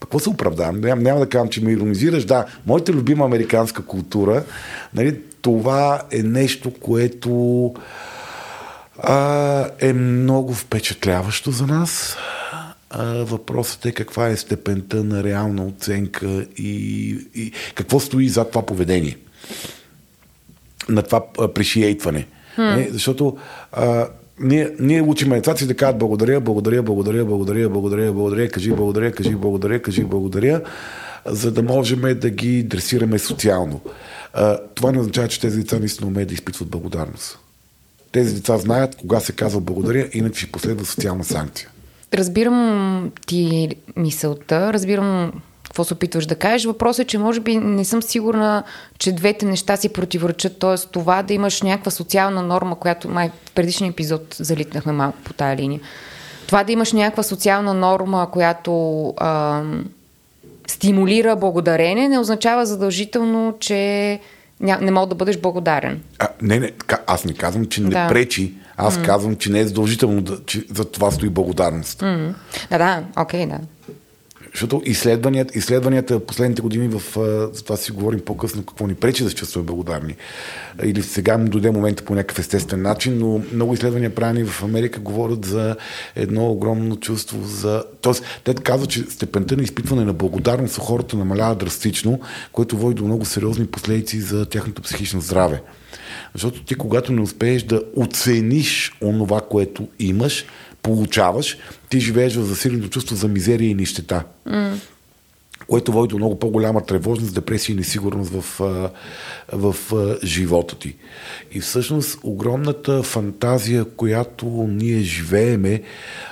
Какво 0.00 0.18
се 0.18 0.28
оправдавам? 0.28 0.80
Няма, 0.80 1.02
няма 1.02 1.20
да 1.20 1.28
казвам, 1.28 1.48
че 1.48 1.64
ме 1.64 1.72
иронизираш. 1.72 2.24
Да, 2.24 2.46
моята 2.66 2.92
любима 2.92 3.24
американска 3.24 3.84
култура, 3.84 4.44
нали, 4.94 5.20
това 5.42 6.02
е 6.10 6.22
нещо, 6.22 6.72
което 6.80 7.74
а, 8.98 9.68
е 9.80 9.92
много 9.92 10.54
впечатляващо 10.54 11.50
за 11.50 11.66
нас. 11.66 12.16
Въпросът 13.02 13.86
е 13.86 13.92
каква 13.92 14.28
е 14.28 14.36
степента 14.36 15.04
на 15.04 15.24
реална 15.24 15.66
оценка 15.66 16.46
и, 16.56 17.08
и 17.34 17.52
какво 17.74 18.00
стои 18.00 18.28
зад 18.28 18.50
това 18.50 18.66
поведение. 18.66 19.18
На 20.88 21.02
това 21.02 21.24
апрешиейтване. 21.38 22.26
Хм. 22.54 22.62
Не, 22.62 22.88
защото 22.90 23.36
а, 23.72 24.08
ние, 24.40 24.70
ние 24.80 25.02
учиме 25.02 25.36
децата 25.36 25.66
да 25.66 25.74
кажат 25.74 25.98
благодаря, 25.98 26.40
благодаря, 26.40 26.82
благодаря, 26.82 27.24
благодаря, 27.24 27.70
благодаря, 27.70 28.12
благодаря, 28.12 28.48
кажи 28.48 28.70
благодаря, 28.72 29.12
кажи 29.12 29.34
благодаря, 29.36 29.82
кажи 29.82 30.04
благодаря, 30.04 30.60
за 31.26 31.52
да 31.52 31.62
можем 31.62 32.18
да 32.20 32.30
ги 32.30 32.62
дресираме 32.62 33.18
социално. 33.18 33.80
А, 34.32 34.58
това 34.74 34.92
не 34.92 35.00
означава, 35.00 35.28
че 35.28 35.40
тези 35.40 35.58
деца 35.58 35.78
наистина 35.78 36.08
умеят 36.08 36.28
да 36.28 36.34
изпитват 36.34 36.68
благодарност. 36.68 37.38
Тези 38.12 38.34
деца 38.34 38.58
знаят 38.58 38.94
кога 38.94 39.20
се 39.20 39.32
казва 39.32 39.60
благодаря, 39.60 40.08
иначе 40.12 40.40
ще 40.40 40.52
последва 40.52 40.84
социална 40.84 41.24
санкция. 41.24 41.68
Разбирам 42.14 43.10
ти 43.26 43.68
мисълта, 43.96 44.72
разбирам 44.72 45.32
какво 45.64 45.84
се 45.84 45.94
опитваш 45.94 46.26
да 46.26 46.34
кажеш. 46.34 46.64
Въпросът 46.66 47.04
е, 47.04 47.06
че 47.06 47.18
може 47.18 47.40
би 47.40 47.56
не 47.56 47.84
съм 47.84 48.02
сигурна, 48.02 48.62
че 48.98 49.12
двете 49.12 49.46
неща 49.46 49.76
си 49.76 49.88
противоречат. 49.88 50.58
Т.е. 50.58 50.88
това 50.92 51.22
да 51.22 51.34
имаш 51.34 51.62
някаква 51.62 51.90
социална 51.90 52.42
норма, 52.42 52.76
която 52.76 53.08
май 53.08 53.30
в 53.46 53.52
предишния 53.52 53.90
епизод 53.90 54.36
залитнахме 54.38 54.92
малко 54.92 55.18
по 55.24 55.32
тая 55.32 55.56
линия. 55.56 55.80
Това 56.46 56.64
да 56.64 56.72
имаш 56.72 56.92
някаква 56.92 57.22
социална 57.22 57.74
норма, 57.74 58.30
която 58.30 59.14
а, 59.16 59.62
стимулира 60.66 61.36
благодарение, 61.36 62.08
не 62.08 62.18
означава 62.18 62.66
задължително, 62.66 63.56
че 63.60 64.20
не 64.60 64.90
мога 64.90 65.06
да 65.06 65.14
бъдеш 65.14 65.38
благодарен. 65.38 66.02
А, 66.18 66.28
не, 66.42 66.58
не, 66.58 66.72
аз 67.06 67.24
не 67.24 67.34
казвам, 67.34 67.66
че 67.66 67.82
не 67.82 67.88
Да. 67.90 68.08
пречи. 68.08 68.54
Аз 68.76 68.98
М. 68.98 69.04
казвам, 69.04 69.36
че 69.36 69.50
не 69.50 69.60
е 69.60 69.66
задължително, 69.66 70.20
да, 70.20 70.38
че 70.46 70.64
за 70.74 70.84
това 70.84 71.10
стои 71.10 71.28
благодарност. 71.28 72.02
М. 72.02 72.34
Да, 72.70 72.78
да, 72.78 73.04
окей, 73.16 73.46
да. 73.46 73.58
Защото 74.54 74.82
изследванията, 74.84 75.58
изследванията 75.58 76.26
последните 76.26 76.62
години, 76.62 76.88
в, 76.88 77.02
за 77.52 77.64
това 77.64 77.76
си 77.76 77.92
говорим 77.92 78.20
по-късно, 78.20 78.62
какво 78.62 78.86
ни 78.86 78.94
пречи 78.94 79.24
да 79.24 79.30
се 79.30 79.36
чувстваме 79.36 79.66
благодарни. 79.66 80.16
Или 80.82 81.02
сега 81.02 81.38
му 81.38 81.48
дойде 81.48 81.70
момента 81.70 82.04
по 82.04 82.14
някакъв 82.14 82.38
естествен 82.38 82.82
начин, 82.82 83.18
но 83.18 83.42
много 83.52 83.74
изследвания 83.74 84.14
правени 84.14 84.44
в 84.44 84.62
Америка 84.62 85.00
говорят 85.00 85.44
за 85.44 85.76
едно 86.16 86.50
огромно 86.50 86.96
чувство 86.96 87.44
за... 87.44 87.84
Тоест, 88.00 88.24
те 88.44 88.54
казват, 88.54 88.90
че 88.90 89.02
степента 89.02 89.56
на 89.56 89.62
изпитване 89.62 90.04
на 90.04 90.12
благодарност 90.12 90.78
у 90.78 90.80
хората 90.80 91.16
намалява 91.16 91.54
драстично, 91.54 92.20
което 92.52 92.76
води 92.76 92.94
до 92.94 93.04
много 93.04 93.24
сериозни 93.24 93.66
последици 93.66 94.20
за 94.20 94.46
тяхното 94.46 94.82
психично 94.82 95.20
здраве. 95.20 95.62
Защото 96.34 96.64
ти, 96.64 96.74
когато 96.74 97.12
не 97.12 97.20
успееш 97.20 97.62
да 97.62 97.82
оцениш 97.96 98.92
онова, 99.02 99.40
което 99.40 99.88
имаш, 99.98 100.44
получаваш, 100.82 101.56
ти 101.88 102.00
живееш 102.00 102.34
в 102.34 102.42
засиленото 102.42 102.88
чувство 102.88 103.16
за 103.16 103.28
мизерия 103.28 103.70
и 103.70 103.74
нищета 103.74 104.24
М. 104.46 104.78
което 105.66 105.92
води 105.92 106.10
до 106.10 106.16
много 106.16 106.38
по-голяма 106.38 106.86
тревожност, 106.86 107.34
депресия 107.34 107.74
и 107.74 107.76
несигурност 107.76 108.30
в, 108.30 108.60
в 109.52 109.76
а, 109.92 110.26
живота 110.26 110.78
ти. 110.78 110.96
И 111.52 111.60
всъщност 111.60 112.18
огромната 112.22 113.02
фантазия, 113.02 113.84
която 113.84 114.46
ние 114.70 115.00
живееме, 115.00 115.82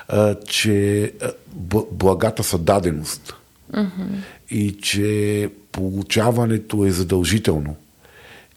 а, 0.09 0.35
че 0.35 1.13
благата 1.93 2.45
са 2.45 2.59
даденост 2.59 3.35
и 4.51 4.77
че 4.83 5.51
получаването 5.73 6.85
е 6.85 6.91
задължително 6.91 7.77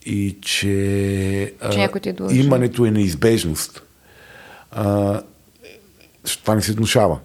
и 0.06 0.38
че, 0.42 1.54
а, 1.62 1.70
Че 1.70 1.90
ти 2.02 2.10
е 2.10 2.36
имането 2.36 2.86
е 2.86 2.92
неизбежност. 2.92 3.82
А, 4.72 5.22
това 6.44 6.56
не 6.56 6.62
се 6.62 6.74
внушава. 6.74 7.20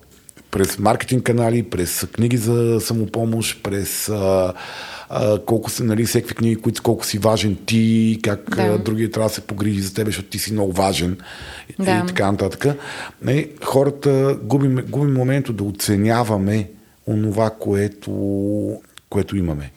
през 0.50 0.78
маркетинг 0.78 1.22
канали, 1.22 1.62
през 1.62 2.06
книги 2.12 2.36
за 2.36 2.80
самопомощ, 2.80 3.62
през 3.62 4.08
а, 4.08 4.52
а, 5.08 5.38
колко 5.38 5.70
са, 5.70 5.84
нали, 5.84 6.04
всеки 6.04 6.34
книги, 6.34 6.56
които 6.56 6.82
колко 6.82 7.06
си 7.06 7.18
важен 7.18 7.56
ти, 7.66 8.18
как 8.22 8.56
да. 8.56 8.78
другия 8.78 9.10
трябва 9.10 9.28
да 9.28 9.34
се 9.34 9.40
погрижи 9.40 9.80
за 9.80 9.94
теб, 9.94 10.06
защото 10.06 10.28
ти 10.28 10.38
си 10.38 10.52
много 10.52 10.72
важен 10.72 11.18
Да. 11.78 12.02
и 12.04 12.06
така 12.06 12.32
нататък. 12.32 12.66
Не, 13.22 13.48
хората 13.64 14.38
губим, 14.42 14.78
губим 14.88 15.14
момента 15.14 15.52
да 15.52 15.64
оценяваме 15.64 16.70
онова, 17.06 17.50
което, 17.50 18.10
което 19.10 19.36
имаме. 19.36 19.70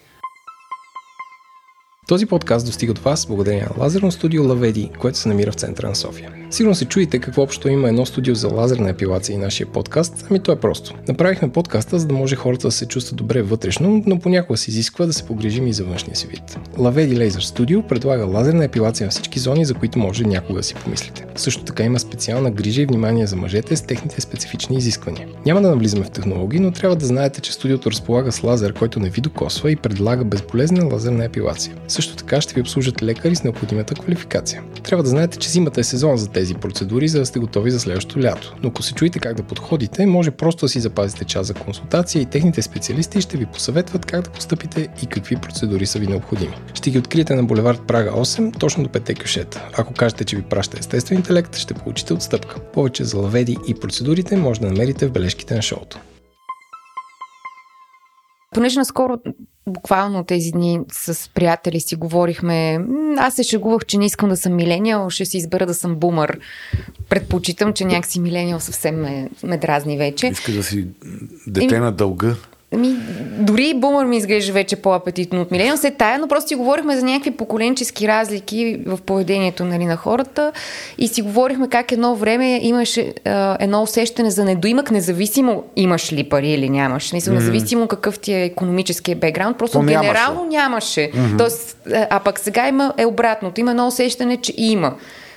Този 2.14 2.26
подкаст 2.26 2.66
достига 2.66 2.94
до 2.94 3.02
вас 3.02 3.26
благодарение 3.26 3.64
на 3.64 3.84
лазерно 3.84 4.12
студио 4.12 4.48
Лаведи, 4.48 4.90
което 5.00 5.18
се 5.18 5.30
намира 5.30 5.52
в 5.52 5.56
центъра 5.56 5.90
на 5.90 5.96
София. 5.96 6.32
Сигурно 6.52 6.76
се 6.76 6.86
чуете 6.86 7.20
какво 7.20 7.42
общо 7.42 7.70
има 7.70 7.88
едно 7.88 8.06
студио 8.06 8.36
за 8.36 8.48
лазерна 8.48 8.90
епилация 8.90 9.34
и 9.34 9.38
нашия 9.38 9.68
подкаст, 9.68 10.26
ами 10.30 10.40
то 10.40 10.52
е 10.52 10.60
просто. 10.60 10.94
Направихме 11.08 11.52
подкаста, 11.52 12.00
за 12.00 12.08
да 12.08 12.14
може 12.14 12.36
хората 12.36 12.68
да 12.68 12.72
се 12.72 12.88
чувстват 12.88 13.18
добре 13.18 13.42
вътрешно, 13.42 14.04
но 14.06 14.20
понякога 14.20 14.58
се 14.58 14.72
изисква 14.72 15.06
да 15.06 15.14
се 15.14 15.24
погрижим 15.24 15.68
и 15.68 15.74
за 15.74 15.84
външния 15.84 16.16
си 16.16 16.28
вид. 16.28 16.60
Лаведи 16.78 17.18
Laser 17.18 17.58
Studio 17.58 17.88
предлага 17.88 18.26
лазерна 18.26 18.64
епилация 18.64 19.06
на 19.06 19.12
всички 19.12 19.40
зони, 19.40 19.66
за 19.66 19.74
които 19.74 20.00
може 20.00 20.24
някога 20.24 20.60
да 20.60 20.64
си 20.64 20.76
помислите. 20.76 21.26
Също 21.36 21.64
така 21.64 21.84
има 21.84 22.00
специална 22.00 22.52
грижа 22.52 22.82
и 22.82 22.86
внимание 22.86 23.28
за 23.28 23.36
мъжете 23.36 23.76
с 23.76 23.82
техните 23.82 24.22
специфични 24.22 24.78
изисквания. 24.78 25.28
Няма 25.46 25.62
да 25.62 25.70
навлизаме 25.70 26.06
в 26.06 26.12
технологии, 26.12 26.60
но 26.60 26.72
трябва 26.72 26.96
да 26.96 27.06
знаете, 27.06 27.42
че 27.42 27.54
студиото 27.54 27.92
разполага 27.92 28.32
с 28.32 28.44
лазер, 28.44 28.74
който 28.74 29.00
не 29.00 29.10
ви 29.10 29.22
докосва 29.22 29.72
и 29.72 29.76
предлага 29.76 30.24
безполезна 30.24 30.86
лазерна 30.86 31.26
епилация. 31.26 31.76
Също 32.04 32.16
така 32.16 32.42
ще 32.42 32.54
ви 32.54 32.62
обслужат 32.62 33.04
лекари 33.04 33.36
с 33.36 33.44
необходимата 33.44 33.96
квалификация. 33.96 34.64
Трябва 34.84 35.04
да 35.04 35.10
знаете, 35.10 35.38
че 35.38 35.50
зимата 35.50 35.80
е 35.80 35.84
сезон 35.84 36.18
за 36.18 36.28
тези 36.28 36.54
процедури, 36.54 37.08
за 37.08 37.20
да 37.20 37.26
сте 37.26 37.40
готови 37.40 37.72
за 37.72 37.80
следващото 37.80 38.22
лято. 38.22 38.56
Но 38.64 38.70
ако 38.70 38.84
се 38.84 38.94
чуете 38.94 39.20
как 39.20 39.36
да 39.36 39.44
подходите, 39.44 40.06
може 40.06 40.32
просто 40.32 40.66
да 40.66 40.70
си 40.70 40.80
запазите 40.80 41.26
час 41.26 41.48
за 41.48 41.54
консултация 41.54 42.22
и 42.22 42.26
техните 42.26 42.62
специалисти 42.62 43.22
ще 43.22 43.38
ви 43.38 43.46
посъветват 43.46 44.06
как 44.06 44.22
да 44.22 44.30
постъпите 44.30 44.88
и 45.04 45.06
какви 45.06 45.36
процедури 45.36 45.86
са 45.86 46.00
ви 46.00 46.08
необходими. 46.08 46.54
Ще 46.74 46.92
ги 46.92 46.98
откриете 46.98 47.36
на 47.36 47.44
булевард 47.44 47.82
Прага 47.88 48.12
8, 48.12 48.60
точно 48.60 48.84
до 48.84 48.90
5 48.90 49.22
кюшета. 49.22 49.70
Ако 49.78 49.94
кажете, 49.94 50.26
че 50.26 50.36
ви 50.36 50.42
праща 50.42 50.78
естествен 50.80 51.18
интелект, 51.18 51.56
ще 51.56 51.74
получите 51.74 52.14
отстъпка. 52.14 52.60
Повече 52.74 53.04
за 53.04 53.18
лаведи 53.18 53.58
и 53.68 53.74
процедурите 53.74 54.38
може 54.38 54.62
да 54.62 54.68
намерите 54.68 55.08
в 55.08 55.12
бележките 55.12 55.56
на 55.56 55.62
шоуто. 55.62 56.00
Понеже 58.54 58.80
наскоро, 58.80 59.18
буквално 59.68 60.24
тези 60.24 60.52
дни 60.52 60.80
с 60.92 61.30
приятели 61.34 61.80
си 61.80 61.96
говорихме, 61.96 62.80
аз 63.18 63.36
се 63.36 63.44
шегувах, 63.44 63.86
че 63.86 63.98
не 63.98 64.06
искам 64.06 64.30
да 64.30 64.38
съм 64.38 64.56
милениал, 64.56 65.10
ще 65.10 65.26
си 65.26 65.38
избера 65.38 65.66
да 65.66 65.74
съм 65.74 65.96
бумър. 65.96 66.40
Предпочитам, 67.10 67.74
че 67.74 67.86
някакси 67.86 68.20
милениал 68.20 68.60
съвсем 68.60 69.02
ме, 69.02 69.30
ме 69.44 69.58
дразни 69.58 69.98
вече. 69.98 70.28
Искаш 70.28 70.56
да 70.56 70.64
си 70.64 70.88
дете 71.48 71.80
на 71.80 71.92
дълга. 71.92 72.36
Ами, 72.74 72.96
дори 73.40 73.68
и 73.68 73.74
бумър 73.74 74.06
ми 74.06 74.18
изглежда 74.18 74.54
вече 74.54 74.76
по-апетитно 74.76 75.42
от 75.42 75.52
милениал. 75.52 75.78
Се 75.78 75.92
тая, 75.92 76.20
но 76.20 76.28
просто 76.28 76.48
си 76.48 76.56
говорихме 76.56 76.98
за 76.98 77.06
някакви 77.06 77.32
поколенчески 77.32 78.08
разлики 78.08 78.80
в 78.86 79.00
поведението 79.06 79.66
нали, 79.66 79.86
на 79.86 79.96
хората 79.96 80.52
и 80.98 81.08
си 81.08 81.22
говорихме 81.22 81.68
как 81.70 81.92
едно 81.92 82.16
време 82.16 82.60
имаше 82.64 83.14
а, 83.26 83.58
едно 83.60 83.82
усещане 83.82 84.32
за 84.32 84.46
недоимък, 84.46 84.92
независимо 84.92 85.64
имаш 85.76 86.14
ли 86.14 86.24
пари 86.24 86.50
или 86.50 86.70
нямаш. 86.70 87.10
Смисъл, 87.10 87.34
Мгм. 87.34 87.40
независимо 87.44 87.88
какъв 87.88 88.20
ти 88.20 88.34
е 88.34 88.44
економическия 88.44 89.16
бекграунд, 89.16 89.58
просто 89.58 89.78
То 89.78 89.84
нямаше. 89.84 90.08
генерално 90.10 90.46
нямаше. 90.46 91.12
Мгм. 91.16 91.38
Тоест, 91.38 91.78
а 91.94 92.08
а 92.10 92.20
пък 92.20 92.40
сега 92.40 92.68
има 92.68 92.94
е 92.98 93.06
обратното. 93.06 93.62
Има 93.62 93.72
едно 93.72 93.88
усещане, 93.88 94.38
че 94.38 94.54
има. 94.58 94.94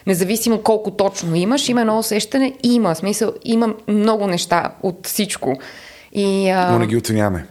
Независимо 0.06 0.58
колко 0.62 0.90
точно 0.90 1.34
имаш, 1.36 1.68
има 1.68 1.80
едно 1.80 1.98
усещане, 1.98 2.52
има. 2.62 2.94
В 2.94 2.98
смисъл, 2.98 3.32
има 3.44 3.74
много 3.88 4.26
неща 4.26 4.70
от 4.82 5.06
всичко. 5.06 5.56
И, 6.16 6.50
а... 6.50 6.70
Но 6.72 6.78
не 6.78 6.86
ги 6.86 6.96
оценяваме. 6.96 7.46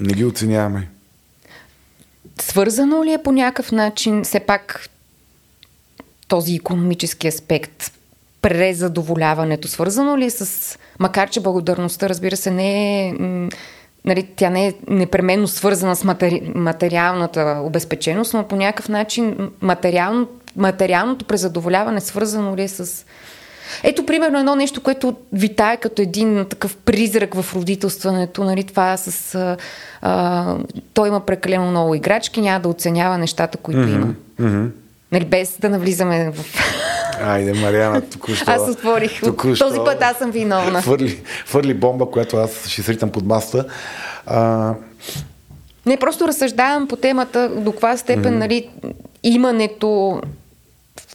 Не 0.00 0.14
ги 0.14 0.24
оценяваме. 0.24 0.88
Свързано 2.40 3.04
ли 3.04 3.12
е 3.12 3.22
по 3.22 3.32
някакъв 3.32 3.72
начин 3.72 4.24
все 4.24 4.40
пак 4.40 4.88
този 6.28 6.54
економически 6.54 7.28
аспект, 7.28 7.92
презадоволяването, 8.42 9.68
свързано 9.68 10.18
ли 10.18 10.24
е 10.24 10.30
с... 10.30 10.78
Макар, 10.98 11.30
че 11.30 11.40
благодарността, 11.40 12.08
разбира 12.08 12.36
се, 12.36 12.50
не 12.50 13.08
е... 13.08 13.14
Нали, 14.04 14.28
тя 14.36 14.50
не 14.50 14.66
е 14.66 14.74
непременно 14.88 15.48
свързана 15.48 15.96
с 15.96 16.04
матери... 16.04 16.52
материалната 16.54 17.60
обезпеченост, 17.62 18.34
но 18.34 18.48
по 18.48 18.56
някакъв 18.56 18.88
начин 18.88 19.50
материално... 19.60 20.28
материалното 20.56 21.24
презадоволяване 21.24 22.00
свързано 22.00 22.56
ли 22.56 22.62
е 22.62 22.68
с... 22.68 23.06
Ето, 23.82 24.06
примерно, 24.06 24.38
едно 24.38 24.56
нещо, 24.56 24.80
което 24.80 25.16
витае 25.32 25.76
като 25.76 26.02
един 26.02 26.46
такъв 26.50 26.76
призрак 26.76 27.34
в 27.34 27.54
родителстването, 27.54 28.44
нали, 28.44 28.64
това 28.64 28.96
с... 28.96 29.34
А, 29.34 29.56
а, 30.02 30.56
той 30.94 31.08
има 31.08 31.20
прекалено 31.20 31.70
много 31.70 31.94
играчки, 31.94 32.40
няма 32.40 32.60
да 32.60 32.68
оценява 32.68 33.18
нещата, 33.18 33.58
които 33.58 33.80
mm-hmm. 33.80 34.14
има. 34.38 34.68
Нали, 35.12 35.24
без 35.24 35.56
да 35.60 35.68
навлизаме 35.68 36.30
в... 36.30 36.44
Айде, 37.22 37.52
Мариана, 37.52 38.00
току-що. 38.00 38.50
Аз 38.50 38.70
отворих. 38.70 39.20
току-що 39.20 39.68
Този 39.68 39.78
път 39.84 40.02
аз 40.02 40.18
съм 40.18 40.30
виновна. 40.30 40.82
Хвърли, 40.82 41.22
хвърли 41.46 41.74
бомба, 41.74 42.06
която 42.06 42.36
аз 42.36 42.66
ще 42.68 42.82
сритам 42.82 43.10
под 43.10 43.26
масата. 43.26 43.64
А, 44.26 44.74
Не, 45.86 45.96
просто 45.96 46.28
разсъждавам 46.28 46.88
по 46.88 46.96
темата 46.96 47.48
до 47.48 47.72
каква 47.72 47.96
степен, 47.96 48.32
Мгм. 48.32 48.38
нали, 48.38 48.68
имането, 49.22 50.20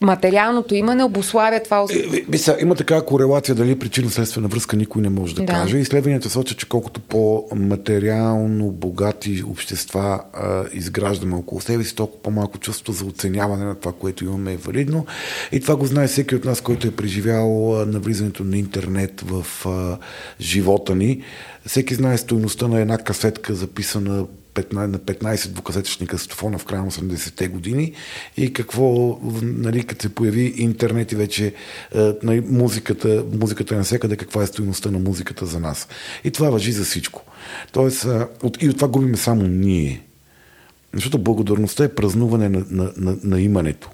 материалното 0.01 0.75
имане 0.75 1.03
обославя 1.03 1.63
това. 1.63 1.85
Ви 2.29 2.37
сега, 2.37 2.57
има 2.61 2.75
такава 2.75 3.05
корелация, 3.05 3.55
дали 3.55 3.71
е 3.71 3.79
причинно-следствена 3.79 4.47
връзка, 4.47 4.77
никой 4.77 5.01
не 5.01 5.09
може 5.09 5.35
да, 5.35 5.41
Да. 5.43 5.53
каже. 5.53 5.77
Изследванията 5.77 6.29
сочат, 6.29 6.57
че 6.57 6.69
колкото 6.69 6.99
по-материално 7.01 8.71
богати 8.71 9.43
общества 9.49 10.21
а, 10.33 10.63
изграждаме 10.73 11.35
около 11.35 11.61
себе 11.61 11.83
си, 11.83 11.95
толкова 11.95 12.21
по-малко 12.21 12.57
чувство 12.57 12.93
за 12.93 13.05
оценяване 13.05 13.65
на 13.65 13.75
това, 13.75 13.93
което 13.93 14.25
имаме 14.25 14.53
е 14.53 14.57
валидно. 14.57 15.05
И 15.51 15.59
това 15.59 15.75
го 15.75 15.85
знае 15.85 16.07
всеки 16.07 16.35
от 16.35 16.45
нас, 16.45 16.61
който 16.61 16.87
е 16.87 16.91
преживял 16.91 17.49
навлизането 17.85 18.43
на 18.43 18.57
интернет 18.57 19.21
в 19.21 19.65
а, 19.65 19.97
живота 20.41 20.95
ни. 20.95 21.23
Всеки 21.65 21.95
знае 21.95 22.17
стоеността 22.17 22.67
на 22.67 22.79
една 22.79 22.97
касетка, 22.97 23.53
записана 23.53 24.25
15, 24.63 24.73
на 24.73 24.99
15 24.99 25.47
двукасетъчни 25.47 26.07
касетофона 26.07 26.57
в 26.57 26.65
края 26.65 26.81
на 26.81 26.91
80-те 26.91 27.47
години 27.47 27.93
и 28.37 28.53
какво, 28.53 29.19
нали, 29.41 29.83
като 29.83 30.01
се 30.01 30.15
появи 30.15 30.53
интернет 30.57 31.11
и 31.11 31.15
вече 31.15 31.53
е, 31.95 32.13
нали, 32.23 32.41
музиката, 32.41 33.23
музиката 33.39 33.75
е 33.75 33.77
навсякъде, 33.77 34.17
каква 34.17 34.43
е 34.43 34.47
стоеността 34.47 34.91
на 34.91 34.99
музиката 34.99 35.45
за 35.45 35.59
нас. 35.59 35.87
И 36.23 36.31
това 36.31 36.49
въжи 36.49 36.71
за 36.71 36.83
всичко. 36.83 37.23
Тоест, 37.71 38.05
от, 38.43 38.63
и 38.63 38.69
от 38.69 38.75
това 38.75 38.87
губиме 38.87 39.17
само 39.17 39.43
ние. 39.43 40.01
Защото 40.93 41.19
благодарността 41.19 41.83
е 41.83 41.95
празнуване 41.95 42.49
на, 42.49 42.65
на, 42.69 42.91
на, 42.97 43.17
на 43.23 43.41
имането. 43.41 43.89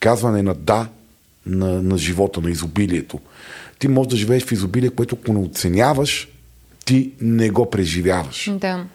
Казване 0.00 0.42
на 0.42 0.54
да 0.54 0.88
на, 1.46 1.82
на 1.82 1.98
живота, 1.98 2.40
на 2.40 2.50
изобилието. 2.50 3.20
Ти 3.78 3.88
можеш 3.88 4.10
да 4.10 4.16
живееш 4.16 4.44
в 4.44 4.52
изобилие, 4.52 4.90
което 4.90 5.18
ако 5.20 5.32
не 5.32 5.38
оценяваш, 5.38 6.28
ти 6.84 7.10
не 7.20 7.50
го 7.50 7.70
преживяваш. 7.70 8.50
Да. 8.52 8.86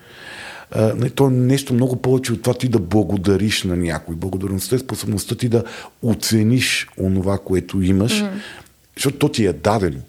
А, 0.76 0.94
не, 0.98 1.10
то 1.10 1.28
е 1.28 1.32
нещо 1.32 1.74
много 1.74 1.96
повече 1.96 2.34
от 2.34 2.42
това 2.42 2.54
ти 2.54 2.68
да 2.68 2.80
благодариш 2.80 3.64
на 3.64 3.76
някой. 3.76 4.16
Благодарността 4.16 4.76
е 4.76 4.80
способността 4.80 5.36
ти 5.36 5.50
да 5.50 5.64
оцениш 6.02 6.88
онова, 6.98 7.38
което 7.38 7.82
имаш, 7.82 8.22
Мгм. 8.22 8.32
защото 8.96 9.18
то 9.18 9.30
ти 9.30 9.46
е 9.46 9.54
дадено. 9.54 10.00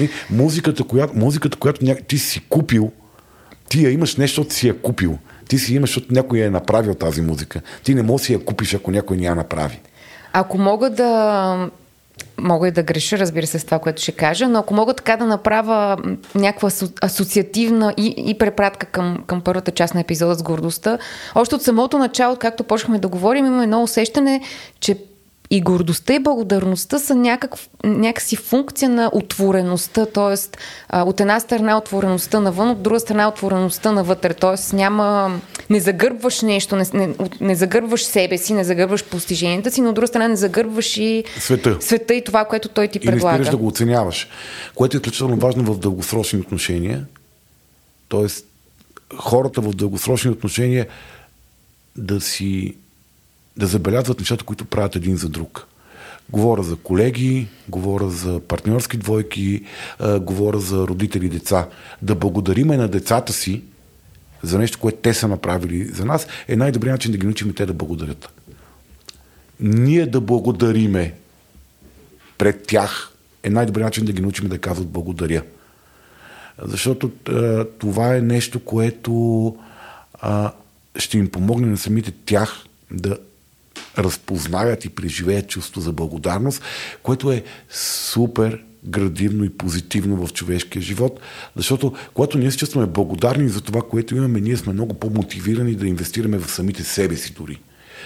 И 0.00 0.08
музиката, 0.30 0.84
която, 0.84 1.18
музиката, 1.18 1.56
която 1.58 1.84
ня... 1.84 1.96
ти 2.08 2.18
си 2.18 2.40
купил, 2.48 2.92
ти 3.68 3.84
я 3.84 3.90
имаш 3.90 4.16
нещо, 4.16 4.42
защото 4.42 4.54
си 4.54 4.68
я 4.68 4.78
купил. 4.78 5.18
Ти 5.48 5.58
си 5.58 5.74
имаш, 5.74 5.90
защото 5.90 6.14
някой 6.14 6.38
я 6.38 6.46
е 6.46 6.50
направил 6.50 6.94
тази 6.94 7.20
музика. 7.20 7.60
Ти 7.84 7.94
не 7.94 8.02
можеш 8.02 8.22
да 8.22 8.26
си 8.26 8.32
я 8.32 8.44
купиш, 8.44 8.74
ако 8.74 8.90
някой 8.90 9.16
не 9.16 9.24
я 9.24 9.34
направи. 9.34 9.80
Ако 10.32 10.58
мога 10.58 10.90
да 10.90 11.70
мога 12.38 12.68
и 12.68 12.70
да 12.70 12.82
греша, 12.82 13.18
разбира 13.18 13.46
се, 13.46 13.58
с 13.58 13.64
това, 13.64 13.78
което 13.78 14.02
ще 14.02 14.12
кажа, 14.12 14.48
но 14.48 14.58
ако 14.58 14.74
мога 14.74 14.94
така 14.94 15.16
да 15.16 15.26
направя 15.26 15.96
някаква 16.34 16.70
асо- 16.70 17.04
асоциативна 17.04 17.94
и, 17.96 18.14
и 18.16 18.38
препратка 18.38 18.86
към, 18.86 19.24
към 19.26 19.40
първата 19.40 19.70
част 19.70 19.94
на 19.94 20.00
епизода 20.00 20.34
с 20.34 20.42
гордостта, 20.42 20.98
още 21.34 21.54
от 21.54 21.62
самото 21.62 21.98
начало, 21.98 22.36
както 22.36 22.64
почнахме 22.64 22.98
да 22.98 23.08
говорим, 23.08 23.46
имаме 23.46 23.62
едно 23.62 23.82
усещане, 23.82 24.40
че 24.80 24.96
и 25.50 25.60
гордостта 25.60 26.14
и 26.14 26.18
благодарността 26.18 26.98
са 26.98 27.14
някак, 27.14 27.54
някакси 27.84 28.36
функция 28.36 28.88
на 28.88 29.10
отвореността, 29.12 30.06
т.е. 30.06 30.34
от 30.98 31.20
една 31.20 31.40
страна 31.40 31.78
отвореността 31.78 32.40
навън, 32.40 32.70
от 32.70 32.82
друга 32.82 33.00
страна 33.00 33.28
отвореността 33.28 33.92
навътре, 33.92 34.34
т.е. 34.34 34.76
няма, 34.76 35.40
не 35.70 35.80
загърбваш 35.80 36.42
нещо, 36.42 36.76
не, 36.76 36.84
не, 36.94 37.14
не 37.40 37.54
загърбваш 37.54 38.04
себе 38.04 38.38
си, 38.38 38.54
не 38.54 38.64
загърбваш 38.64 39.04
постиженията 39.04 39.70
си, 39.70 39.80
но 39.80 39.88
от 39.88 39.94
друга 39.94 40.06
страна 40.06 40.28
не 40.28 40.36
загърбваш 40.36 40.96
и 40.96 41.24
Света. 41.38 41.76
света 41.80 42.14
и 42.14 42.24
това, 42.24 42.44
което 42.44 42.68
той 42.68 42.88
ти 42.88 42.98
И 43.02 43.06
не 43.06 43.12
предлага. 43.12 43.36
спираш 43.36 43.50
да 43.50 43.56
го 43.56 43.66
оценяваш. 43.66 44.28
Което 44.74 44.96
е 44.96 44.98
изключително 44.98 45.36
важно 45.36 45.74
в 45.74 45.78
дългосрочни 45.78 46.38
отношения. 46.40 47.04
Тоест, 48.08 48.46
хората 49.16 49.60
в 49.60 49.74
дългосрочни 49.74 50.30
отношения 50.30 50.86
да 51.96 52.20
си 52.20 52.74
да 53.56 53.66
забелязват 53.66 54.18
нещата, 54.18 54.44
които 54.44 54.64
правят 54.64 54.96
един 54.96 55.16
за 55.16 55.28
друг. 55.28 55.66
Говоря 56.30 56.62
за 56.62 56.76
колеги, 56.76 57.48
говоря 57.68 58.08
за 58.08 58.40
партньорски 58.40 58.96
двойки, 58.96 59.62
а, 59.98 60.20
говоря 60.20 60.58
за 60.58 60.86
родители 60.86 61.26
и 61.26 61.28
деца. 61.28 61.68
Да 62.02 62.14
благодариме 62.14 62.76
на 62.76 62.88
децата 62.88 63.32
си 63.32 63.62
за 64.42 64.58
нещо, 64.58 64.78
което 64.78 64.98
те 64.98 65.14
са 65.14 65.28
направили 65.28 65.84
за 65.84 66.04
нас, 66.04 66.26
е 66.48 66.56
най-добрият 66.56 66.94
начин 66.94 67.12
да 67.12 67.18
ги 67.18 67.26
научим 67.26 67.50
и 67.50 67.54
те 67.54 67.66
да 67.66 67.72
благодарят. 67.72 68.28
Ние 69.60 70.06
да 70.06 70.20
благодариме 70.20 71.14
пред 72.38 72.66
тях 72.66 73.12
е 73.42 73.50
най-добрият 73.50 73.86
начин 73.86 74.04
да 74.04 74.12
ги 74.12 74.22
научим 74.22 74.48
да 74.48 74.58
казват 74.58 74.88
благодаря. 74.88 75.42
Защото 76.62 77.10
а, 77.28 77.64
това 77.78 78.16
е 78.16 78.20
нещо, 78.20 78.60
което 78.60 79.56
а, 80.14 80.52
ще 80.96 81.18
им 81.18 81.30
помогне 81.30 81.66
на 81.66 81.76
самите 81.76 82.12
тях 82.26 82.64
да 82.90 83.18
разпознаят 83.98 84.84
и 84.84 84.88
преживеят 84.88 85.48
чувство 85.48 85.80
за 85.80 85.92
благодарност, 85.92 86.62
което 87.02 87.32
е 87.32 87.44
супер 87.70 88.62
градивно 88.84 89.44
и 89.44 89.50
позитивно 89.50 90.26
в 90.26 90.32
човешкия 90.32 90.82
живот, 90.82 91.20
защото 91.56 91.92
когато 92.14 92.38
ние 92.38 92.50
се 92.50 92.58
чувстваме 92.58 92.86
благодарни 92.86 93.48
за 93.48 93.60
това, 93.60 93.82
което 93.82 94.16
имаме, 94.16 94.40
ние 94.40 94.56
сме 94.56 94.72
много 94.72 94.94
по-мотивирани 94.94 95.74
да 95.74 95.86
инвестираме 95.86 96.38
в 96.38 96.50
самите 96.50 96.84
себе 96.84 97.16
си 97.16 97.34
дори. 97.38 97.60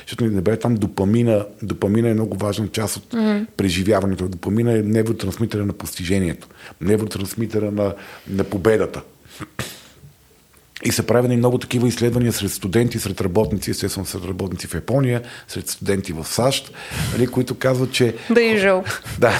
Защото 0.06 0.24
не 0.24 0.40
бе 0.40 0.58
там 0.58 0.74
допамина. 0.74 1.46
Допамина 1.62 2.08
е 2.08 2.14
много 2.14 2.36
важна 2.36 2.68
част 2.68 2.96
от 2.96 3.04
mm-hmm. 3.04 3.46
преживяването. 3.56 4.28
Допамина 4.28 4.72
е 4.72 4.82
невротрансмитъра 4.82 5.66
на 5.66 5.72
постижението, 5.72 6.48
невротрансмитъра 6.80 7.70
на, 7.70 7.94
на 8.28 8.44
победата. 8.44 9.02
И 10.84 10.92
са 10.92 11.02
правени 11.02 11.36
много 11.36 11.58
такива 11.58 11.88
изследвания 11.88 12.32
сред 12.32 12.50
студенти, 12.50 12.98
сред 12.98 13.20
работници, 13.20 13.70
естествено 13.70 14.06
сред 14.06 14.24
работници 14.24 14.66
в 14.66 14.74
Япония, 14.74 15.22
сред 15.48 15.68
студенти 15.68 16.12
в 16.12 16.24
САЩ, 16.24 16.72
нали, 17.12 17.26
които 17.26 17.54
казват, 17.54 17.92
че... 17.92 18.14
Да 18.30 18.40
и 18.40 18.58
жал. 18.58 18.84
Да. 19.18 19.32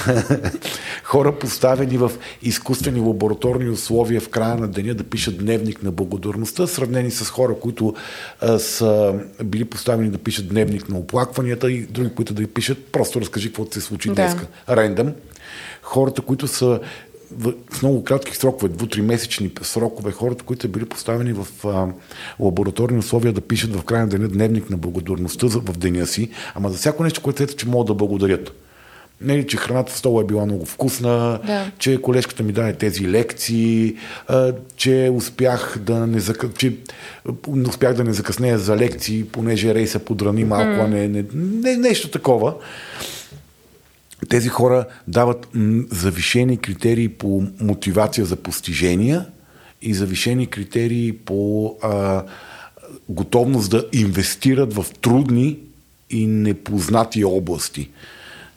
Хора 1.04 1.38
поставени 1.38 1.98
в 1.98 2.12
изкуствени 2.42 3.00
лабораторни 3.00 3.70
условия 3.70 4.20
в 4.20 4.28
края 4.28 4.56
на 4.56 4.68
деня 4.68 4.94
да 4.94 5.04
пишат 5.04 5.38
дневник 5.38 5.82
на 5.82 5.90
благодарността, 5.90 6.66
сравнени 6.66 7.10
с 7.10 7.30
хора, 7.30 7.54
които 7.60 7.94
а, 8.40 8.58
са 8.58 9.14
били 9.44 9.64
поставени 9.64 10.10
да 10.10 10.18
пишат 10.18 10.48
дневник 10.48 10.88
на 10.88 10.98
оплакванията 10.98 11.72
и 11.72 11.82
други, 11.82 12.10
които 12.14 12.34
да 12.34 12.46
пишат 12.46 12.86
просто 12.92 13.20
разкажи 13.20 13.48
какво 13.48 13.66
се 13.70 13.80
случи 13.80 14.08
да. 14.08 14.14
днеска. 14.14 14.46
Рендъм. 14.68 15.12
Хората, 15.82 16.22
които 16.22 16.48
са 16.48 16.80
в, 17.38 17.52
в 17.72 17.82
много 17.82 18.04
кратки 18.04 18.36
срокове, 18.36 18.68
дву-три 18.68 19.02
месечни 19.02 19.50
срокове, 19.62 20.12
хората, 20.12 20.44
които 20.44 20.62
са 20.62 20.68
били 20.68 20.84
поставени 20.84 21.32
в 21.32 21.46
а, 21.64 21.86
лабораторни 22.40 22.98
условия 22.98 23.32
да 23.32 23.40
пишат 23.40 23.76
в 23.76 23.84
края 23.84 24.02
на 24.02 24.08
деня 24.08 24.28
дневник 24.28 24.70
на 24.70 24.76
благодарността 24.76 25.46
в 25.46 25.78
деня 25.78 26.06
си, 26.06 26.30
ама 26.54 26.70
за 26.70 26.76
всяко 26.76 27.04
нещо, 27.04 27.20
което 27.20 27.42
ето, 27.42 27.56
че 27.56 27.68
могат 27.68 27.86
да 27.86 27.94
благодарят. 27.94 28.52
Не 29.20 29.38
ли, 29.38 29.46
че 29.46 29.56
храната 29.56 29.92
в 29.92 29.98
стола 29.98 30.22
е 30.22 30.26
била 30.26 30.46
много 30.46 30.66
вкусна, 30.66 31.40
да. 31.46 31.70
че 31.78 32.02
колежката 32.02 32.42
ми 32.42 32.52
даде 32.52 32.72
тези 32.72 33.08
лекции, 33.08 33.96
а, 34.28 34.52
че 34.76 35.10
успях 35.14 35.78
да 35.80 36.06
не, 36.06 36.20
зак... 36.20 36.44
че 36.58 36.76
успях 37.68 37.94
да 37.94 38.04
не 38.04 38.12
закъснея 38.12 38.58
за 38.58 38.76
лекции, 38.76 39.24
понеже 39.24 39.74
рейса 39.74 39.98
подрани 39.98 40.44
малко, 40.44 40.64
mm. 40.64 40.84
а 40.84 40.88
не, 40.88 41.08
не, 41.08 41.24
не, 41.34 41.76
нещо 41.76 42.10
такова 42.10 42.54
тези 44.28 44.48
хора 44.48 44.84
дават 45.08 45.48
завишени 45.90 46.56
критерии 46.56 47.08
по 47.08 47.42
мотивация 47.60 48.24
за 48.24 48.36
постижения 48.36 49.26
и 49.82 49.94
завишени 49.94 50.46
критерии 50.46 51.12
по 51.12 51.74
а, 51.82 52.24
готовност 53.08 53.70
да 53.70 53.86
инвестират 53.92 54.74
в 54.74 54.86
трудни 55.00 55.58
и 56.10 56.26
непознати 56.26 57.24
области. 57.24 57.88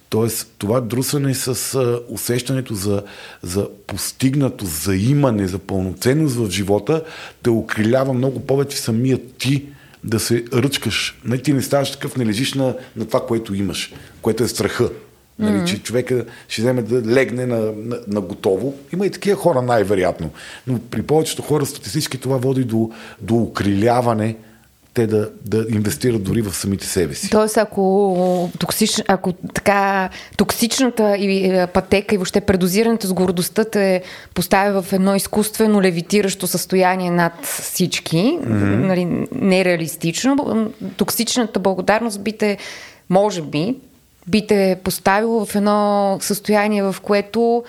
Тоест, 0.10 0.56
това 0.58 0.82
друсане 0.82 1.34
с 1.34 1.78
усещането 2.10 2.74
за, 2.74 3.04
за 3.42 3.70
постигнато, 3.88 4.66
за 4.66 4.96
имане, 4.96 5.48
за 5.48 5.60
пълноценност 5.60 6.36
в 6.36 6.50
живота, 6.50 7.04
те 7.44 7.50
укрилява 7.50 8.14
много 8.14 8.46
повече 8.46 8.78
самия 8.78 9.20
ти 9.38 9.66
да 10.04 10.20
се 10.20 10.46
ръчкаш. 10.54 11.20
Не, 11.26 11.38
ти 11.38 11.54
не 11.54 11.62
ставаш 11.62 11.92
такъв, 11.92 12.18
не 12.18 12.26
лежиш 12.26 12.54
на, 12.54 12.76
на 12.96 13.06
това, 13.06 13.26
което 13.26 13.54
имаш, 13.54 13.94
което 14.22 14.44
е 14.44 14.48
страха. 14.48 14.90
Нали, 15.40 15.58
mm-hmm. 15.58 15.66
че 15.66 15.84
човека 15.84 16.26
ще 16.48 16.62
вземе 16.62 16.82
да 16.82 17.14
легне 17.14 17.46
на, 17.46 17.60
на, 17.76 18.00
на 18.08 18.22
готово. 18.22 18.74
Има 18.94 19.06
и 19.06 19.12
такива 19.12 19.38
хора 19.38 19.62
най-вероятно. 19.62 20.30
Но 20.68 20.80
при 20.80 21.02
повечето 21.02 21.42
хора 21.42 21.66
статистически 21.66 22.18
това 22.18 22.38
води 22.38 22.64
до, 22.64 22.92
до 23.22 23.36
укриляване 23.36 24.36
те 24.94 25.08
да, 25.08 25.30
да 25.46 25.66
инвестират 25.70 26.24
дори 26.24 26.42
в 26.42 26.54
самите 26.54 26.86
себе 26.86 27.16
си. 27.16 27.30
Тоест, 27.30 27.58
ако, 27.58 28.50
токсич, 28.60 29.02
ако 29.08 29.34
така 29.34 30.10
токсичната 30.38 31.18
и 31.18 31.46
е, 31.46 31.68
пътека 31.68 32.16
и 32.16 32.18
въобще 32.18 32.42
предозирането 32.42 33.08
с 33.08 33.14
гордостта 33.14 33.66
те 33.66 34.04
поставя 34.34 34.82
в 34.82 34.94
едно 34.94 35.16
изкуствено 35.16 35.82
левитиращо 35.82 36.48
състояние 36.48 37.12
над 37.12 37.46
всички, 37.46 38.18
mm-hmm. 38.18 38.86
нали, 38.86 39.28
нереалистично, 39.32 40.72
токсичната 40.98 41.60
благодарност 41.60 42.24
би 42.24 42.32
те, 42.32 42.58
може 43.10 43.42
би, 43.42 43.76
би 44.28 44.48
те 44.48 44.78
поставило 44.84 45.46
в 45.46 45.56
едно 45.56 46.18
състояние, 46.22 46.84
в 46.84 46.96
което 47.02 47.64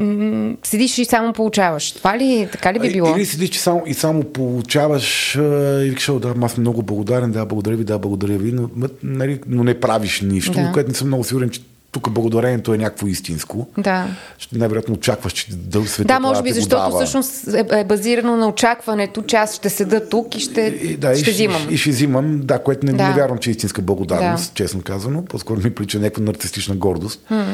м- 0.00 0.54
седиш 0.62 0.98
и 0.98 1.04
само 1.04 1.32
получаваш. 1.32 1.92
Това 1.92 2.18
ли, 2.18 2.48
така 2.52 2.74
ли 2.74 2.78
би 2.78 2.92
било? 2.92 3.16
Или 3.16 3.26
седиш 3.26 3.50
и 3.50 3.58
само, 3.58 3.82
и 3.86 3.94
само 3.94 4.24
получаваш 4.24 5.34
и 5.34 5.88
викаш, 5.88 6.10
да, 6.20 6.34
аз 6.42 6.52
съм 6.52 6.62
много 6.62 6.82
благодарен, 6.82 7.32
да, 7.32 7.46
благодаря 7.46 7.76
ви, 7.76 7.84
да, 7.84 7.98
благодаря 7.98 8.38
ви, 8.38 8.52
но, 8.52 8.88
нали, 9.02 9.40
но 9.46 9.64
не 9.64 9.80
правиш 9.80 10.20
нищо, 10.20 10.52
да. 10.52 10.70
което 10.72 10.88
не 10.88 10.94
съм 10.94 11.06
много 11.06 11.24
сигурен, 11.24 11.50
че 11.50 11.60
тук 11.92 12.10
благодарението 12.10 12.74
е 12.74 12.78
някакво 12.78 13.06
истинско. 13.06 13.68
Да. 13.78 14.06
Най-вероятно 14.52 14.94
очакваш, 14.94 15.32
че 15.32 15.46
да 15.50 15.86
света 15.86 16.06
Да, 16.06 16.20
може 16.20 16.42
би, 16.42 16.52
защото 16.52 16.90
всъщност 16.96 17.48
е, 17.48 17.64
е 17.70 17.84
базирано 17.84 18.36
на 18.36 18.48
очакването, 18.48 19.22
че 19.22 19.36
аз 19.36 19.54
ще 19.54 19.70
седа 19.70 20.08
тук 20.08 20.36
и 20.36 20.40
ще, 20.40 20.60
и, 20.60 20.96
да, 20.96 21.16
ще 21.16 21.30
и, 21.30 21.32
взимам. 21.32 21.66
И, 21.70 21.74
и 21.74 21.76
ще 21.76 21.90
взимам, 21.90 22.40
да, 22.44 22.62
което 22.62 22.86
не, 22.86 22.92
да. 22.92 23.08
не 23.08 23.14
вярвам, 23.14 23.38
че 23.38 23.50
е 23.50 23.52
истинска 23.52 23.82
благодарност, 23.82 24.52
да. 24.52 24.54
честно 24.54 24.82
казано. 24.82 25.24
По-скоро 25.24 25.60
ми 25.60 25.74
прилича 25.74 25.98
някаква 25.98 26.24
нарцистична 26.24 26.74
гордост. 26.74 27.20
Mm. 27.30 27.44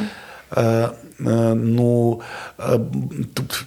А, 0.51 0.63
а, 0.63 0.91
но 1.55 2.19
а, 2.59 2.79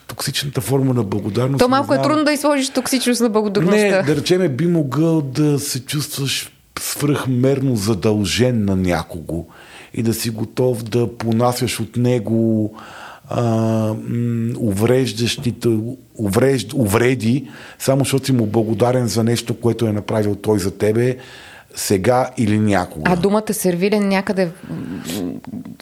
токсичната 0.07 0.61
форма 0.61 0.93
на 0.93 1.03
благодарност. 1.03 1.59
То 1.59 1.69
малко 1.69 1.93
е 1.93 2.01
трудно 2.01 2.23
да 2.23 2.31
изложиш 2.31 2.69
токсичност 2.69 3.21
на 3.21 3.29
благодарността. 3.29 3.97
Не, 3.97 4.03
да 4.03 4.15
речеме, 4.15 4.49
би 4.49 4.67
могъл 4.67 5.21
да 5.21 5.59
се 5.59 5.85
чувстваш 5.85 6.51
свръхмерно 6.79 7.75
задължен 7.75 8.65
на 8.65 8.75
някого 8.75 9.45
и 9.93 10.03
да 10.03 10.13
си 10.13 10.29
готов 10.29 10.83
да 10.83 11.17
понасяш 11.17 11.79
от 11.79 11.97
него 11.97 12.73
а, 13.29 13.95
увреждащите 14.59 15.69
уврежд, 16.15 16.73
увреди, 16.73 17.47
само 17.79 17.99
защото 17.99 18.25
си 18.25 18.31
му 18.31 18.45
благодарен 18.45 19.07
за 19.07 19.23
нещо, 19.23 19.59
което 19.59 19.85
е 19.85 19.91
направил 19.91 20.35
той 20.35 20.59
за 20.59 20.77
тебе, 20.77 21.17
сега 21.75 22.29
или 22.37 22.59
някога. 22.59 23.11
А 23.11 23.15
думата 23.15 23.53
сервилен 23.53 24.07
някъде 24.07 24.49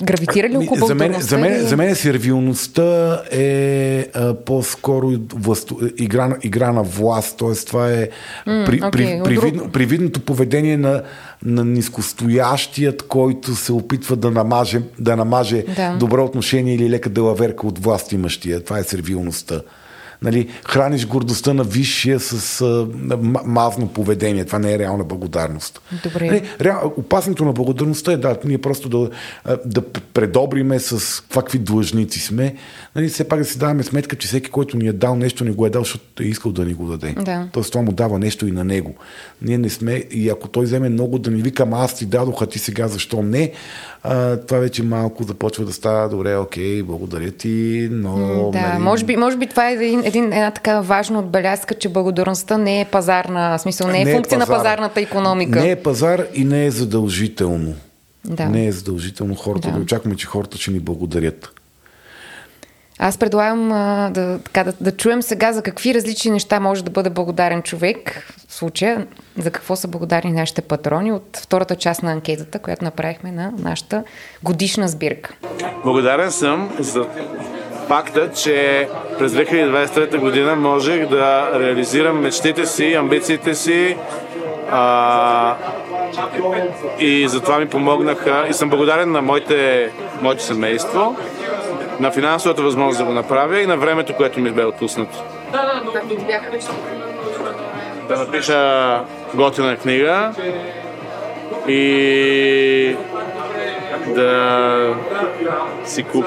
гравитира 0.04 0.50
ли 0.50 0.58
около 0.58 0.88
за 0.88 0.96
мен, 0.96 1.16
за, 1.20 1.38
мен, 1.38 1.68
за 1.68 1.78
мен 1.78 1.96
сервилността 1.96 3.22
е 3.32 4.08
а, 4.14 4.34
по-скоро 4.34 5.12
власт, 5.34 5.72
игра, 5.98 6.38
игра 6.44 6.72
на 6.72 6.84
власт, 6.84 7.38
т.е. 7.38 7.66
това 7.66 7.92
е 7.92 8.10
mm, 8.48 8.66
при, 8.66 8.80
okay, 8.80 8.92
при, 8.92 9.24
привидно, 9.24 9.70
привидното 9.72 10.20
поведение 10.20 10.78
на, 10.78 11.02
на 11.46 11.66
нискостоящият, 11.66 13.08
който 13.08 13.56
се 13.56 13.74
опитва 13.74 14.16
да 14.16 14.32
намаже, 14.32 14.82
да 15.00 15.16
намаже 15.16 15.66
да. 15.76 15.96
добро 16.00 16.26
отношение 16.26 16.76
или 16.76 16.90
лека 16.90 17.10
делаверка 17.10 17.68
от 17.68 17.80
власт 17.80 18.12
имащия. 18.12 18.64
Това 18.64 18.80
е 18.80 18.84
сервилността 18.84 19.62
нали, 20.22 20.48
храниш 20.66 21.08
гордостта 21.08 21.54
на 21.54 21.64
висшия 21.64 22.20
с 22.20 22.62
а, 22.62 22.88
мазно 23.46 23.88
поведение. 23.88 24.46
Това 24.46 24.60
не 24.60 24.74
е 24.74 24.80
реална 24.80 25.04
благодарност. 25.04 25.82
Добре. 26.04 26.26
Нали, 26.26 26.42
реал, 26.62 26.94
опасното 26.98 27.46
на 27.46 27.54
благодарността 27.54 28.12
е 28.12 28.18
да, 28.18 28.38
ние 28.46 28.58
просто 28.58 28.90
да, 28.90 29.10
да 29.66 29.82
предобриме 30.14 30.80
с 30.80 31.24
какви 31.34 31.60
длъжници 31.60 32.20
сме. 32.20 32.56
Нали, 32.96 33.10
все 33.10 33.28
пак 33.28 33.40
да 33.40 33.46
си 33.46 33.58
даваме 33.58 33.84
сметка, 33.84 34.16
че 34.16 34.28
всеки, 34.28 34.50
който 34.50 34.78
ни 34.78 34.88
е 34.88 34.94
дал 34.94 35.16
нещо, 35.16 35.44
не 35.44 35.52
го 35.52 35.66
е 35.66 35.70
дал, 35.70 35.82
защото 35.82 36.24
е 36.24 36.26
искал 36.26 36.52
да 36.52 36.66
ни 36.66 36.74
го 36.74 36.86
даде. 36.86 37.16
Да. 37.22 37.48
Тоест 37.52 37.72
това 37.72 37.84
му 37.84 37.92
дава 37.92 38.20
нещо 38.20 38.48
и 38.48 38.52
на 38.52 38.64
него. 38.64 38.96
Ние 39.42 39.58
не 39.58 39.70
сме, 39.70 39.94
и 40.12 40.30
ако 40.30 40.48
той 40.48 40.64
вземе 40.64 40.90
много 40.90 41.20
да 41.20 41.32
ни 41.32 41.42
викам, 41.42 41.74
аз 41.74 41.96
ти 41.96 42.06
дадох, 42.06 42.42
а 42.42 42.46
ти 42.46 42.60
сега 42.60 42.88
защо 42.88 43.22
не, 43.22 43.52
а, 44.04 44.38
това 44.38 44.60
вече 44.60 44.84
малко 44.84 45.24
започва 45.24 45.66
да 45.66 45.74
става 45.74 46.10
добре, 46.10 46.38
окей, 46.38 46.84
благодаря 46.84 47.32
ти, 47.32 47.88
но... 47.92 48.50
Да, 48.54 48.62
нали... 48.62 48.84
може, 48.84 49.06
би, 49.06 49.16
може 49.16 49.38
би 49.38 49.48
това 49.48 49.70
е 49.70 49.74
един, 49.74 50.04
един, 50.08 50.26
една 50.26 50.52
така 50.52 50.82
важна 50.82 51.20
отбелязка, 51.20 51.76
че 51.76 51.90
благодарността 51.90 52.58
не 52.58 52.82
е 52.82 52.86
пазарна, 52.86 53.58
в 53.58 53.62
смисъл 53.62 53.88
не 53.88 54.02
е 54.02 54.06
не 54.06 54.14
функция 54.14 54.36
е 54.36 54.40
пазар. 54.40 54.54
на 54.54 54.58
пазарната 54.58 55.02
економика. 55.02 55.60
Не 55.60 55.72
е 55.72 55.76
пазар 55.76 56.24
и 56.34 56.46
не 56.46 56.66
е 56.66 56.72
задължително. 56.72 57.74
Да. 58.26 58.46
Не 58.46 58.66
е 58.66 58.72
задължително 58.72 59.36
хората 59.36 59.68
да. 59.68 59.74
да 59.74 59.82
очакваме, 59.82 60.16
че 60.16 60.28
хората 60.28 60.58
ще 60.58 60.72
ни 60.72 60.80
благодарят. 60.80 61.50
Аз 63.00 63.18
предлагам 63.18 63.72
а, 63.72 64.10
да, 64.10 64.40
така, 64.40 64.64
да, 64.64 64.74
да 64.82 64.92
чуем 64.92 65.22
сега 65.22 65.54
за 65.54 65.62
какви 65.62 65.94
различни 65.94 66.32
неща 66.32 66.60
може 66.60 66.84
да 66.84 66.92
бъде 66.92 67.10
благодарен 67.10 67.62
човек. 67.62 68.28
В 68.48 68.54
случая 68.54 69.08
за 69.38 69.52
какво 69.52 69.76
са 69.76 69.88
благодарни 69.88 70.32
нашите 70.32 70.62
патрони 70.62 71.12
от 71.12 71.38
втората 71.38 71.76
част 71.76 72.04
на 72.04 72.12
анкетата, 72.12 72.60
която 72.60 72.84
направихме 72.84 73.32
на 73.32 73.54
нашата 73.58 74.04
годишна 74.44 74.88
сбирка. 74.88 75.34
Благодарен 75.84 76.32
съм 76.32 76.72
за 76.80 77.06
факта, 77.88 78.32
че 78.32 78.88
през 79.20 79.32
2023 79.32 80.18
година 80.18 80.56
можех 80.56 81.08
да 81.08 81.52
реализирам 81.60 82.22
мечтите 82.22 82.66
си, 82.66 82.94
амбициите 82.94 83.56
си 83.56 83.98
а, 84.72 85.56
и 87.00 87.28
затова 87.28 87.60
ми 87.60 87.68
помогнаха 87.68 88.46
и 88.50 88.54
съм 88.54 88.70
благодарен 88.70 89.12
на 89.12 89.22
моите, 89.22 89.90
моето 90.22 90.44
семейство, 90.44 91.16
на 92.00 92.12
финансовата 92.12 92.62
възможност 92.62 93.00
да 93.00 93.06
го 93.06 93.12
направя 93.12 93.60
и 93.60 93.68
на 93.68 93.78
времето, 93.78 94.16
което 94.16 94.40
ми 94.40 94.52
бе 94.52 94.66
отпуснато. 94.66 95.24
Да 98.08 98.18
напиша 98.18 99.02
готина 99.34 99.78
книга 99.78 100.32
и 101.68 102.96
да 104.16 104.96
си, 105.86 106.04
куп, 106.04 106.26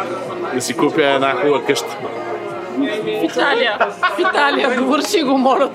да 0.55 0.61
си 0.61 0.77
купя 0.77 1.07
една 1.07 1.33
хубава 1.33 1.65
къща. 1.65 1.97
В 2.79 3.25
Италия. 3.25 3.79
В 4.17 4.19
Италия. 4.19 4.77
Довърши 4.77 5.23
го, 5.23 5.39
моля. 5.39 5.71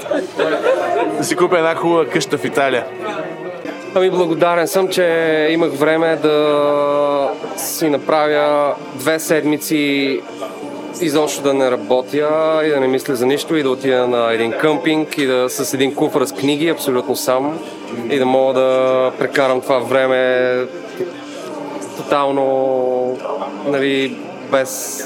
Да 1.17 1.23
си 1.23 1.35
купя 1.35 1.57
една 1.57 1.75
хубава 1.75 2.05
къща 2.05 2.37
в 2.37 2.45
Италия. 2.45 2.85
Ами 3.95 4.09
благодарен 4.09 4.67
съм, 4.67 4.87
че 4.87 5.47
имах 5.51 5.71
време 5.71 6.15
да 6.15 7.29
си 7.57 7.89
направя 7.89 8.75
две 8.95 9.19
седмици 9.19 10.21
изобщо 11.01 11.43
да 11.43 11.53
не 11.53 11.71
работя 11.71 12.61
и 12.65 12.69
да 12.69 12.79
не 12.79 12.87
мисля 12.87 13.15
за 13.15 13.25
нищо 13.25 13.55
и 13.55 13.63
да 13.63 13.69
отида 13.69 14.07
на 14.07 14.33
един 14.33 14.51
къмпинг 14.51 15.17
и 15.17 15.25
да 15.25 15.49
с 15.49 15.73
един 15.73 15.95
куфър 15.95 16.25
с 16.25 16.33
книги 16.33 16.69
абсолютно 16.69 17.15
сам 17.15 17.59
и 18.09 18.19
да 18.19 18.25
мога 18.25 18.53
да 18.53 19.11
прекарам 19.19 19.61
това 19.61 19.79
време 19.79 20.55
тотално 22.05 23.17
нали, 23.67 24.17
без 24.51 25.03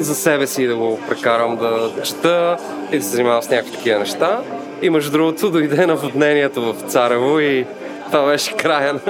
за 0.00 0.14
себе 0.14 0.46
си 0.46 0.66
да 0.66 0.76
го 0.76 1.00
прекарам 1.08 1.56
да 1.56 1.90
чета 2.02 2.56
и 2.92 2.98
да 2.98 3.04
се 3.04 3.10
занимавам 3.10 3.42
с 3.42 3.50
някакви 3.50 3.72
такива 3.72 3.98
неща. 3.98 4.40
И 4.82 4.90
между 4.90 5.10
другото 5.10 5.50
дойде 5.50 5.86
наводнението 5.86 6.72
в 6.72 6.80
Царево 6.80 7.40
и 7.40 7.66
това 8.06 8.26
беше 8.26 8.52
края 8.52 8.92
на, 8.92 9.00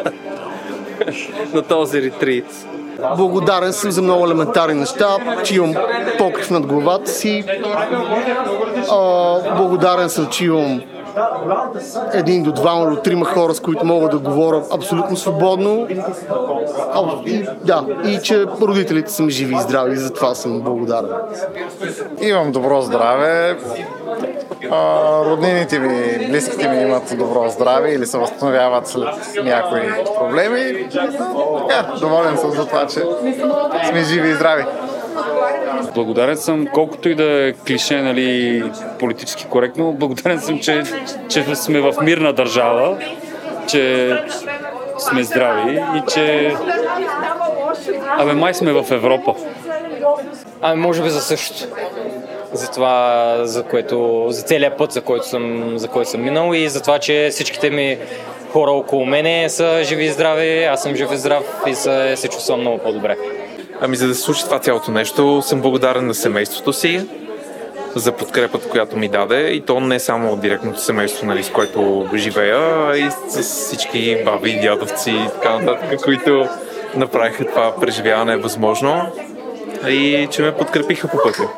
на 1.54 1.62
този 1.62 2.02
ретрит. 2.02 2.66
Благодарен 3.16 3.72
съм 3.72 3.90
за 3.90 4.02
много 4.02 4.24
елементарни 4.24 4.74
неща, 4.74 5.16
че 5.44 5.54
имам 5.54 5.74
покрив 6.18 6.50
над 6.50 6.66
главата 6.66 7.10
си. 7.10 7.44
А, 8.90 9.56
благодарен 9.56 10.10
съм, 10.10 10.26
че 10.26 10.44
имам 10.44 10.80
един 12.12 12.42
до 12.42 12.52
двама 12.52 12.90
до 12.90 12.96
трима 12.96 13.24
хора, 13.24 13.54
с 13.54 13.60
които 13.60 13.84
мога 13.84 14.08
да 14.08 14.18
говоря 14.18 14.62
абсолютно 14.70 15.16
свободно. 15.16 15.86
А, 16.92 17.02
и, 17.26 17.46
да, 17.64 17.84
и 18.04 18.18
че 18.22 18.46
родителите 18.62 19.12
са 19.12 19.22
ми 19.22 19.30
живи 19.30 19.54
и 19.54 19.60
здрави, 19.60 19.92
и 19.92 19.96
за 19.96 20.12
това 20.12 20.34
съм 20.34 20.60
благодарен. 20.60 21.10
Имам 22.20 22.52
добро 22.52 22.82
здраве. 22.82 23.58
А, 24.70 25.24
роднините 25.24 25.78
ми, 25.78 26.26
близките 26.28 26.68
ми 26.68 26.82
имат 26.82 27.18
добро 27.18 27.48
здраве 27.48 27.92
или 27.92 28.06
се 28.06 28.18
възстановяват 28.18 28.86
след 28.86 29.08
някои 29.44 29.80
проблеми. 30.18 30.88
Така, 31.68 31.92
доволен 32.00 32.36
съм 32.36 32.50
за 32.50 32.66
това, 32.66 32.86
че 32.86 33.02
сме 33.88 34.04
живи 34.04 34.28
и 34.28 34.34
здрави. 34.34 34.64
Благодарен 35.94 36.36
съм, 36.36 36.66
колкото 36.66 37.08
и 37.08 37.14
да 37.14 37.48
е 37.48 37.52
клише, 37.52 38.02
нали, 38.02 38.62
политически 38.98 39.44
коректно, 39.44 39.92
благодарен 39.92 40.40
съм, 40.40 40.58
че, 40.58 40.82
че 41.28 41.54
сме 41.54 41.80
в 41.80 41.94
мирна 42.02 42.32
държава, 42.32 42.98
че 43.68 44.16
сме 44.98 45.22
здрави 45.22 45.82
и 45.96 46.02
че... 46.14 46.54
Абе, 48.18 48.32
май 48.32 48.54
сме 48.54 48.72
в 48.72 48.86
Европа. 48.90 49.34
Ами, 50.62 50.80
може 50.80 51.02
би 51.02 51.10
за 51.10 51.20
същото. 51.20 51.74
За 52.52 52.70
това, 52.70 53.34
за 53.42 53.62
което, 53.62 54.26
за 54.28 54.42
целият 54.42 54.78
път, 54.78 54.92
за 54.92 55.00
който 55.00 55.28
съм, 55.28 55.72
за 55.78 55.88
който 55.88 56.10
съм 56.10 56.22
минал 56.22 56.54
и 56.54 56.68
за 56.68 56.82
това, 56.82 56.98
че 56.98 57.28
всичките 57.30 57.70
ми 57.70 57.98
хора 58.52 58.70
около 58.70 59.06
мене 59.06 59.48
са 59.48 59.80
живи 59.84 60.04
и 60.04 60.10
здрави, 60.10 60.64
аз 60.64 60.82
съм 60.82 60.94
жив 60.94 61.08
и 61.12 61.16
здрав 61.16 61.44
и 61.66 61.74
се, 61.74 62.16
се 62.16 62.28
чувствам 62.28 62.60
много 62.60 62.78
по-добре. 62.78 63.16
Ами 63.80 63.96
за 63.96 64.08
да 64.08 64.14
се 64.14 64.20
случи 64.20 64.44
това 64.44 64.58
цялото 64.58 64.90
нещо, 64.90 65.42
съм 65.42 65.60
благодарен 65.60 66.06
на 66.06 66.14
семейството 66.14 66.72
си 66.72 67.06
за 67.94 68.12
подкрепата, 68.12 68.68
която 68.68 68.96
ми 68.96 69.08
даде 69.08 69.50
и 69.50 69.60
то 69.60 69.80
не 69.80 70.00
само 70.00 70.32
от 70.32 70.40
директното 70.40 70.80
семейство, 70.80 71.26
нали, 71.26 71.42
с 71.42 71.50
което 71.50 72.08
живея, 72.14 72.90
а 72.90 72.96
и 72.96 73.10
с 73.28 73.42
всички 73.42 74.16
баби, 74.24 74.60
дядовци 74.62 75.10
и 75.10 75.28
така 75.34 75.58
нататък, 75.58 76.00
които 76.04 76.48
направиха 76.96 77.46
това 77.46 77.74
преживяване 77.80 78.36
възможно 78.36 79.12
и 79.88 80.28
че 80.30 80.42
ме 80.42 80.56
подкрепиха 80.56 81.08
по 81.08 81.16
пътя. 81.22 81.48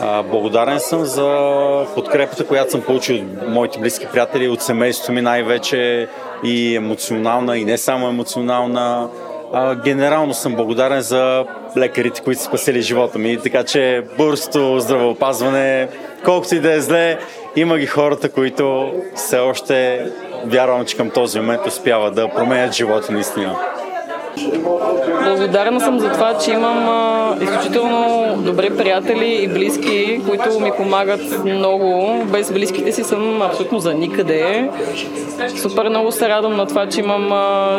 А, 0.00 0.22
благодарен 0.22 0.80
съм 0.80 1.04
за 1.04 1.86
подкрепата, 1.94 2.46
която 2.46 2.70
съм 2.70 2.82
получил 2.82 3.16
от 3.16 3.48
моите 3.48 3.78
близки 3.78 4.06
приятели, 4.12 4.48
от 4.48 4.62
семейството 4.62 5.12
ми 5.12 5.22
най-вече 5.22 6.08
и 6.44 6.76
емоционална, 6.76 7.58
и 7.58 7.64
не 7.64 7.78
само 7.78 8.08
емоционална. 8.08 9.08
А, 9.56 9.74
генерално 9.74 10.34
съм 10.34 10.56
благодарен 10.56 11.00
за 11.00 11.44
лекарите, 11.76 12.20
които 12.20 12.40
са 12.40 12.46
спасили 12.46 12.82
живота 12.82 13.18
ми, 13.18 13.38
така 13.42 13.64
че 13.64 14.02
българското 14.18 14.80
здравеопазване, 14.80 15.88
колкото 16.24 16.54
и 16.54 16.60
да 16.60 16.72
е 16.72 16.80
зле, 16.80 17.18
има 17.56 17.78
ги 17.78 17.86
хората, 17.86 18.28
които 18.28 18.92
все 19.14 19.38
още 19.38 20.06
вярвам, 20.46 20.84
че 20.84 20.96
към 20.96 21.10
този 21.10 21.40
момент 21.40 21.66
успяват 21.66 22.14
да 22.14 22.28
променят 22.28 22.74
живота 22.74 23.12
наистина. 23.12 23.56
Благодарна 25.24 25.80
съм 25.80 25.98
за 25.98 26.12
това, 26.12 26.38
че 26.38 26.50
имам 26.50 26.88
изключително 27.42 28.34
добри 28.38 28.76
приятели 28.76 29.42
и 29.42 29.48
близки, 29.48 30.20
които 30.28 30.60
ми 30.60 30.70
помагат 30.76 31.44
много. 31.44 32.18
Без 32.24 32.52
близките 32.52 32.92
си 32.92 33.04
съм 33.04 33.42
абсолютно 33.42 33.78
за 33.78 33.94
никъде. 33.94 34.70
Супер 35.56 35.88
много 35.88 36.12
се 36.12 36.28
радвам 36.28 36.56
на 36.56 36.66
това, 36.66 36.86
че 36.86 37.00
имам 37.00 37.32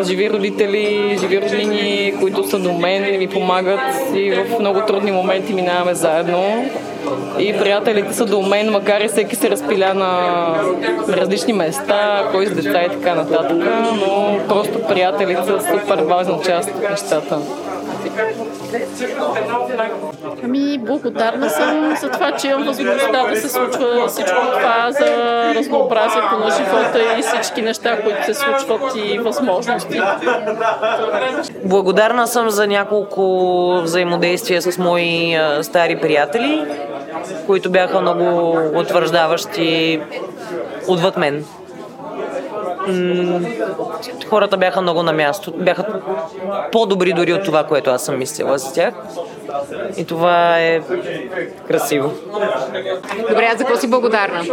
живи 0.03 0.29
родители, 0.29 1.17
живи 1.19 1.41
роднини, 1.41 2.13
които 2.19 2.49
са 2.49 2.59
до 2.59 2.73
мен 2.73 3.13
и 3.13 3.17
ми 3.17 3.27
помагат 3.27 3.79
и 4.15 4.31
в 4.31 4.59
много 4.59 4.81
трудни 4.81 5.11
моменти 5.11 5.53
минаваме 5.53 5.93
заедно. 5.93 6.69
И 7.39 7.57
приятелите 7.57 8.13
са 8.13 8.25
до 8.25 8.41
мен, 8.41 8.71
макар 8.71 9.01
и 9.01 9.07
всеки 9.07 9.35
се 9.35 9.49
разпиля 9.49 9.93
на 9.93 10.55
различни 11.09 11.53
места, 11.53 12.23
кой 12.31 12.45
с 12.45 12.51
деца 12.51 12.83
и 12.83 12.89
така 12.89 13.15
нататък, 13.15 13.57
но 13.93 14.39
просто 14.47 14.87
приятелите 14.87 15.43
са 15.43 15.59
супер 15.61 16.03
важна 16.03 16.39
част 16.45 16.69
от 16.69 16.89
нещата. 16.89 17.39
Ами, 20.43 20.77
благодарна 20.77 21.49
съм 21.49 21.95
за 22.01 22.09
това, 22.09 22.31
че 22.31 22.47
имам 22.47 22.63
възможността 22.63 23.27
да 23.27 23.35
се 23.35 23.49
случва 23.49 24.07
всичко 24.07 24.37
това 24.53 24.91
за 24.91 25.05
разнообразието 25.55 26.37
на 26.39 26.51
живота 26.51 26.99
и 27.19 27.21
всички 27.21 27.61
неща, 27.61 28.01
които 28.01 28.25
се 28.25 28.33
случват 28.33 28.95
и 28.95 29.19
възможности. 29.19 30.01
Благодарна 31.63 32.27
съм 32.27 32.49
за 32.49 32.67
няколко 32.67 33.81
взаимодействия 33.81 34.61
с 34.61 34.77
мои 34.77 35.37
стари 35.61 35.99
приятели, 36.01 36.65
които 37.45 37.69
бяха 37.69 38.01
много 38.01 38.57
утвърждаващи 38.75 40.01
отвъд 40.87 41.17
мен. 41.17 41.45
Хората 44.29 44.57
бяха 44.57 44.81
много 44.81 45.03
на 45.03 45.13
място, 45.13 45.53
бяха 45.57 45.85
по-добри 46.71 47.13
дори 47.13 47.33
от 47.33 47.43
това, 47.43 47.63
което 47.63 47.89
аз 47.89 48.05
съм 48.05 48.17
мислила 48.17 48.57
за 48.57 48.73
тях. 48.73 48.93
И 49.97 50.05
това 50.05 50.59
е 50.59 50.81
красиво. 51.67 52.11
Добре, 53.29 53.49
а 53.53 53.57
за 53.57 53.63
какво 53.63 53.75
си 53.75 53.89
благодарна? 53.89 54.43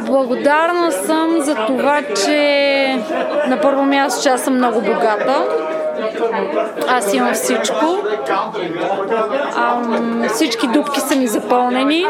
Благодарна 0.00 0.92
съм 0.92 1.40
за 1.40 1.54
това, 1.54 2.02
че 2.24 2.98
на 3.48 3.60
първо 3.60 3.82
място, 3.82 4.22
че 4.22 4.28
аз 4.28 4.44
съм 4.44 4.54
много 4.54 4.80
богата. 4.80 5.44
Аз 6.88 7.14
имам 7.14 7.32
всичко. 7.32 7.98
Ам, 9.56 10.24
всички 10.28 10.66
дупки 10.66 11.00
са 11.00 11.16
ми 11.16 11.26
запълнени. 11.26 12.06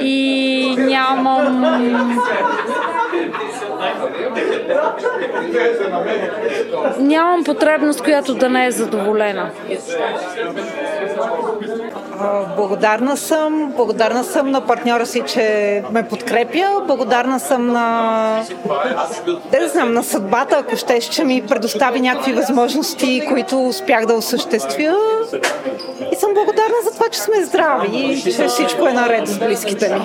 И 0.00 0.76
нямам... 0.78 1.62
Нямам 6.98 7.44
потребност, 7.44 8.02
която 8.02 8.34
да 8.34 8.48
не 8.48 8.66
е 8.66 8.70
задоволена. 8.70 9.50
Благодарна 12.56 13.16
съм. 13.16 13.72
Благодарна 13.76 14.24
съм 14.24 14.50
на 14.50 14.60
партньора 14.60 15.06
си, 15.06 15.22
че 15.26 15.82
ме 15.90 16.08
подкрепя. 16.08 16.82
Благодарна 16.86 17.40
съм 17.40 17.66
на... 17.66 18.42
Да 19.52 19.68
знам, 19.68 19.94
на 19.94 20.02
съдбата, 20.02 20.56
ако 20.58 20.76
щеш, 20.76 21.04
че 21.04 21.24
ми 21.24 21.42
предостави 21.48 22.00
някакви 22.00 22.32
възможности, 22.32 23.22
които 23.28 23.68
успях 23.68 24.06
да 24.06 24.14
осъществя. 24.14 24.96
И 26.12 26.16
съм 26.16 26.34
благодарна 26.34 26.74
за 26.84 26.92
това, 26.94 27.08
че 27.08 27.20
сме 27.20 27.44
здрави 27.44 27.96
и 27.96 28.22
че 28.22 28.46
всичко 28.46 28.86
е 28.86 28.92
наред 28.92 29.28
с 29.28 29.38
близките 29.38 29.94
ми. 29.94 30.00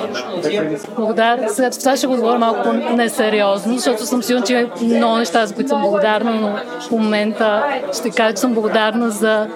Благодарна. 0.95 1.49
Сега 1.49 1.69
това 1.69 1.97
ще 1.97 2.07
го 2.07 2.15
говоря 2.15 2.39
малко 2.39 2.73
несериозно, 2.73 3.77
защото 3.77 4.05
съм 4.05 4.23
сигурна, 4.23 4.45
че 4.45 4.67
много 4.81 5.17
неща, 5.17 5.45
за 5.45 5.55
които 5.55 5.69
съм 5.69 5.81
благодарна, 5.81 6.31
но 6.31 6.79
в 6.81 6.91
момента 6.91 7.63
ще 7.93 8.09
кажа, 8.09 8.34
че 8.34 8.41
съм 8.41 8.53
благодарна 8.53 9.09
за 9.09 9.47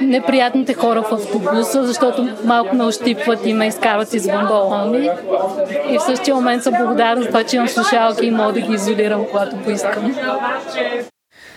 неприятните 0.00 0.74
хора 0.74 1.04
в 1.10 1.17
автобуса, 1.18 1.86
защото 1.86 2.28
малко 2.44 2.76
ме 2.76 2.84
ощипват 2.84 3.46
и 3.46 3.52
ме 3.54 3.66
изкарват 3.66 4.14
извън 4.14 4.46
балона 4.46 4.84
ми. 4.84 5.10
И 5.90 5.98
в 5.98 6.02
същия 6.02 6.34
момент 6.34 6.62
съм 6.62 6.74
благодарна 6.78 7.22
за 7.22 7.28
това, 7.28 7.44
че 7.44 7.56
имам 7.56 7.68
слушалки 7.68 8.26
и 8.26 8.30
мога 8.30 8.52
да 8.52 8.60
ги 8.60 8.74
изолирам, 8.74 9.26
когато 9.30 9.56
поискам. 9.56 10.16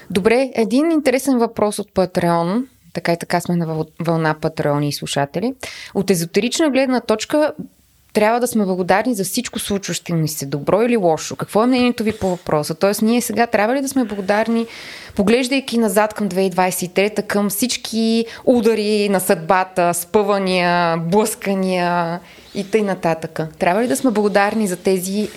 Добре, 0.09 0.51
един 0.55 0.91
интересен 0.91 1.37
въпрос 1.37 1.79
от 1.79 1.93
Патреон. 1.93 2.67
Така 2.93 3.13
и 3.13 3.17
така 3.17 3.41
сме 3.41 3.55
на 3.55 3.67
въл- 3.67 3.91
вълна 4.05 4.35
патреони 4.41 4.87
и 4.87 4.93
слушатели. 4.93 5.53
От 5.93 6.09
езотерична 6.09 6.69
гледна 6.69 7.01
точка 7.01 7.53
трябва 8.13 8.39
да 8.39 8.47
сме 8.47 8.65
благодарни 8.65 9.13
за 9.13 9.23
всичко 9.23 9.59
случващо 9.59 10.15
ни 10.15 10.27
се, 10.27 10.45
добро 10.45 10.81
или 10.81 10.97
лошо. 10.97 11.35
Какво 11.35 11.63
е 11.63 11.67
мнението 11.67 12.03
ви 12.03 12.13
по 12.13 12.29
въпроса? 12.29 12.75
Тоест, 12.75 13.01
ние 13.01 13.21
сега 13.21 13.47
трябва 13.47 13.75
ли 13.75 13.81
да 13.81 13.87
сме 13.87 14.05
благодарни, 14.05 14.65
поглеждайки 15.15 15.77
назад 15.77 16.13
към 16.13 16.29
2023, 16.29 17.27
към 17.27 17.49
всички 17.49 18.25
удари 18.45 19.09
на 19.09 19.19
съдбата, 19.19 19.93
спъвания, 19.93 20.97
блъскания 20.97 22.19
и 22.55 22.71
тъй 22.71 22.81
нататък? 22.81 23.39
Трябва 23.59 23.83
ли 23.83 23.87
да 23.87 23.95
сме 23.95 24.11
благодарни 24.11 24.67
за 24.67 24.75
тези 24.75 25.29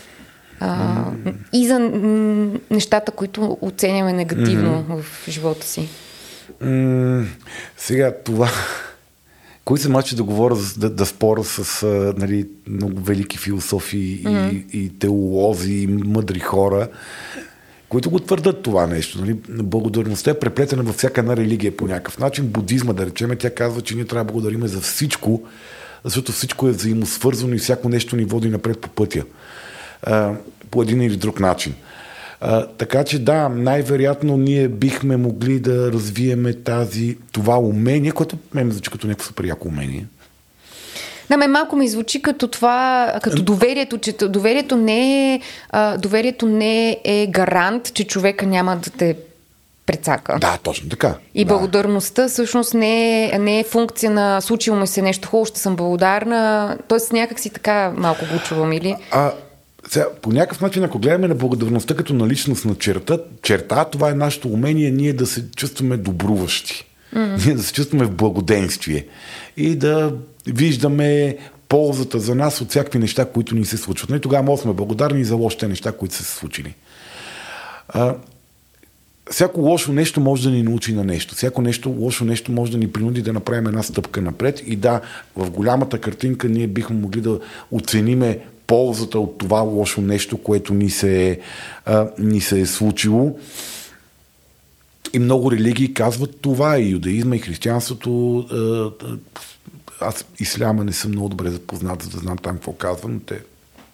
а, 0.61 1.05
и 1.53 1.67
за 1.67 1.79
нещата, 2.71 3.13
които 3.13 3.59
оценяме 3.61 4.13
негативно 4.13 4.85
в 4.89 5.05
живота 5.29 5.67
си? 5.67 5.89
Сега 7.77 8.15
това... 8.25 8.49
Кои 9.65 9.79
съм 9.79 9.97
аз, 9.97 10.05
че 10.05 10.17
да 10.17 10.23
говоря, 10.23 10.57
да, 10.77 10.91
да 10.91 11.07
споря 11.07 11.45
с 11.45 11.83
а, 11.83 12.15
нали, 12.17 12.47
много 12.69 13.01
велики 13.01 13.39
философи 13.39 14.23
Мгм. 14.25 14.37
и, 14.37 14.67
и 14.73 14.99
теолози, 14.99 15.73
и 15.73 15.87
мъдри 15.87 16.41
хора, 16.41 16.89
които 17.89 18.11
го 18.11 18.21
твърдат 18.21 18.63
това 18.63 18.87
нещо. 18.87 19.21
Нали? 19.21 19.37
Благодарността 19.49 20.31
е 20.31 20.39
преплетена 20.39 20.83
във 20.83 20.97
всяка 20.97 21.21
една 21.21 21.37
религия 21.37 21.77
по 21.77 21.87
някакъв 21.87 22.19
начин. 22.19 22.47
Будизма, 22.47 22.93
да 22.93 23.07
речем, 23.07 23.37
тя 23.39 23.55
казва, 23.55 23.83
че 23.83 23.95
ние 23.95 24.05
трябва 24.05 24.25
да 24.25 24.33
благодарим 24.33 24.67
за 24.67 24.81
всичко, 24.81 25.43
защото 26.05 26.33
всичко 26.33 26.69
е 26.69 26.73
взаимосвързано 26.73 27.55
и 27.55 27.59
всяко 27.59 27.89
нещо 27.89 28.17
ни 28.17 28.25
води 28.25 28.49
напред 28.49 28.81
по 28.81 28.89
пътя. 28.89 29.25
А, 30.03 30.33
по 30.71 30.83
един 30.83 31.03
или 31.03 31.17
друг 31.17 31.41
начин. 31.41 31.75
А, 32.47 32.67
така 32.67 33.05
че 33.05 33.19
да, 33.19 33.49
най-вероятно 33.49 34.37
ние 34.37 34.69
бихме 34.69 35.17
могли 35.17 35.61
да 35.61 35.93
развиеме 35.93 36.53
тази, 36.53 37.17
това 37.33 37.59
умение, 37.59 38.13
което 38.13 38.39
ме 38.55 38.71
звучи 38.71 38.91
като 38.91 39.07
някакво 39.07 39.27
супер 39.27 39.45
яко 39.45 39.69
умение. 39.69 40.07
Да, 41.31 41.37
ме 41.37 41.47
малко 41.47 41.77
ми 41.77 41.89
звучи 41.89 42.23
като 42.23 42.49
това, 42.49 43.13
като 43.23 43.43
доверието, 43.43 43.99
че 43.99 44.13
доверието 44.13 44.77
не 44.77 45.35
е, 45.35 45.41
а, 45.71 45.97
доверието 45.97 46.47
не 46.47 47.01
е 47.05 47.27
гарант, 47.27 47.95
че 47.95 48.05
човека 48.05 48.47
няма 48.47 48.77
да 48.77 48.91
те 48.91 49.17
прецака. 49.87 50.39
Да, 50.41 50.59
точно 50.63 50.89
така. 50.89 51.15
И 51.35 51.45
благодарността 51.45 52.29
всъщност 52.29 52.75
не 52.75 53.25
е, 53.25 53.39
не 53.39 53.61
е 53.61 53.65
функция 53.65 54.11
на 54.11 54.41
случило 54.41 54.77
ми 54.77 54.87
се 54.87 55.03
нещо 55.03 55.29
хубаво, 55.29 55.47
ще 55.47 55.61
съм 55.61 55.77
благодарна. 55.77 56.77
Тоест 56.89 57.13
някак 57.13 57.41
си 57.41 57.51
така 57.51 57.93
малко 57.97 58.25
го 58.33 58.39
чувам 58.39 58.73
или... 58.73 58.97
А, 59.11 59.33
сега, 59.89 60.07
по 60.23 60.33
някакъв 60.33 60.61
начин, 60.61 60.85
ако 60.85 60.99
гледаме 60.99 61.29
на 61.29 61.35
благодарността 61.35 61.95
като 61.95 62.15
на 62.15 62.29
личностна 62.29 62.75
черта, 62.75 63.19
черта, 63.43 63.85
това 63.85 64.11
е 64.11 64.15
нашето 64.15 64.49
умение 64.49 64.91
ние 64.91 65.13
да 65.13 65.27
се 65.27 65.51
чувстваме 65.51 65.97
добруващи. 65.97 66.85
Мгм. 67.13 67.35
Ние 67.47 67.55
да 67.55 67.63
се 67.63 67.73
чувстваме 67.73 68.05
в 68.05 68.11
благоденствие. 68.11 69.07
И 69.57 69.75
да 69.75 70.15
виждаме 70.47 71.37
ползата 71.69 72.19
за 72.19 72.35
нас 72.35 72.61
от 72.61 72.71
всякакви 72.71 72.99
неща, 72.99 73.25
които 73.25 73.55
ни 73.55 73.65
се 73.65 73.77
случват. 73.77 74.11
И 74.11 74.21
тогава 74.21 74.43
може 74.43 74.63
сме 74.63 74.73
благодарни 74.73 75.25
за 75.25 75.37
лошите 75.37 75.69
неща, 75.69 75.93
които 75.93 76.15
са 76.15 76.25
се 76.25 76.35
случили. 76.35 76.75
А, 77.89 78.15
всяко 79.31 79.61
лошо 79.61 79.93
нещо 79.93 80.21
може 80.21 80.43
да 80.43 80.51
ни 80.51 80.63
научи 80.63 80.95
на 80.95 81.05
нещо. 81.05 81.35
Всяко 81.35 81.63
нещо, 81.63 81.91
лошо 81.91 82.25
нещо 82.25 82.53
може 82.53 82.73
да 82.73 82.79
ни 82.79 82.93
принуди 82.93 83.23
да 83.23 83.33
направим 83.33 83.67
една 83.67 83.83
стъпка 83.83 84.23
напред. 84.23 84.63
И 84.67 84.77
да, 84.77 85.01
в 85.37 85.51
голямата 85.51 85.99
картинка 85.99 86.49
ние 86.49 86.67
бихме 86.67 86.97
могли 86.97 87.21
да 87.21 87.41
оцениме 87.71 88.39
ползата 88.75 89.19
от 89.19 89.39
това 89.39 89.61
лошо 89.61 90.01
нещо, 90.01 90.39
което 90.39 90.75
ни 90.75 90.91
се, 90.91 91.29
е, 91.29 91.39
а, 91.87 92.09
ни 92.19 92.41
се 92.41 92.61
е 92.61 92.67
случило. 92.67 93.39
И 95.13 95.19
много 95.19 95.53
религии 95.53 95.95
казват 95.95 96.41
това, 96.41 96.79
и 96.79 96.91
юдаизма, 96.91 97.37
и 97.37 97.39
християнството. 97.39 98.45
Аз 100.01 100.25
исляма 100.41 100.85
не 100.85 100.93
съм 100.93 101.11
много 101.11 101.29
добре 101.29 101.51
запознат, 101.51 102.03
за 102.03 102.11
да 102.11 102.19
знам 102.19 102.39
там 102.39 102.55
какво 102.55 102.73
казва, 102.73 103.09
но 103.09 103.21
те 103.21 103.41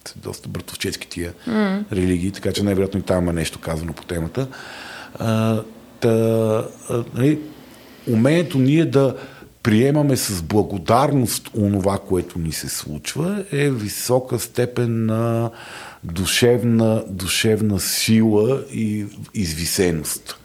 са 0.08 0.14
доста 0.16 0.48
братовчески 0.48 1.08
тия 1.08 1.32
М. 1.46 1.84
религии, 1.92 2.30
така 2.30 2.52
че 2.52 2.62
най-вероятно 2.62 3.00
и 3.00 3.02
там 3.02 3.22
има 3.22 3.32
нещо 3.32 3.58
казано 3.58 3.92
по 3.92 4.04
темата. 4.04 4.48
А, 5.18 5.62
та, 6.00 6.08
а, 6.90 7.04
нали, 7.14 7.38
умението 8.08 8.58
ние 8.58 8.84
да 8.84 9.16
приемаме 9.62 10.16
с 10.16 10.42
благодарност 10.42 11.50
онова, 11.56 11.98
което 11.98 12.38
ни 12.38 12.52
се 12.52 12.68
случва, 12.68 13.44
е 13.52 13.70
висока 13.70 14.38
степен 14.38 15.06
на 15.06 15.50
душевна, 16.04 17.04
душевна 17.08 17.80
сила 17.80 18.62
и 18.72 19.06
извисеност. 19.34 20.36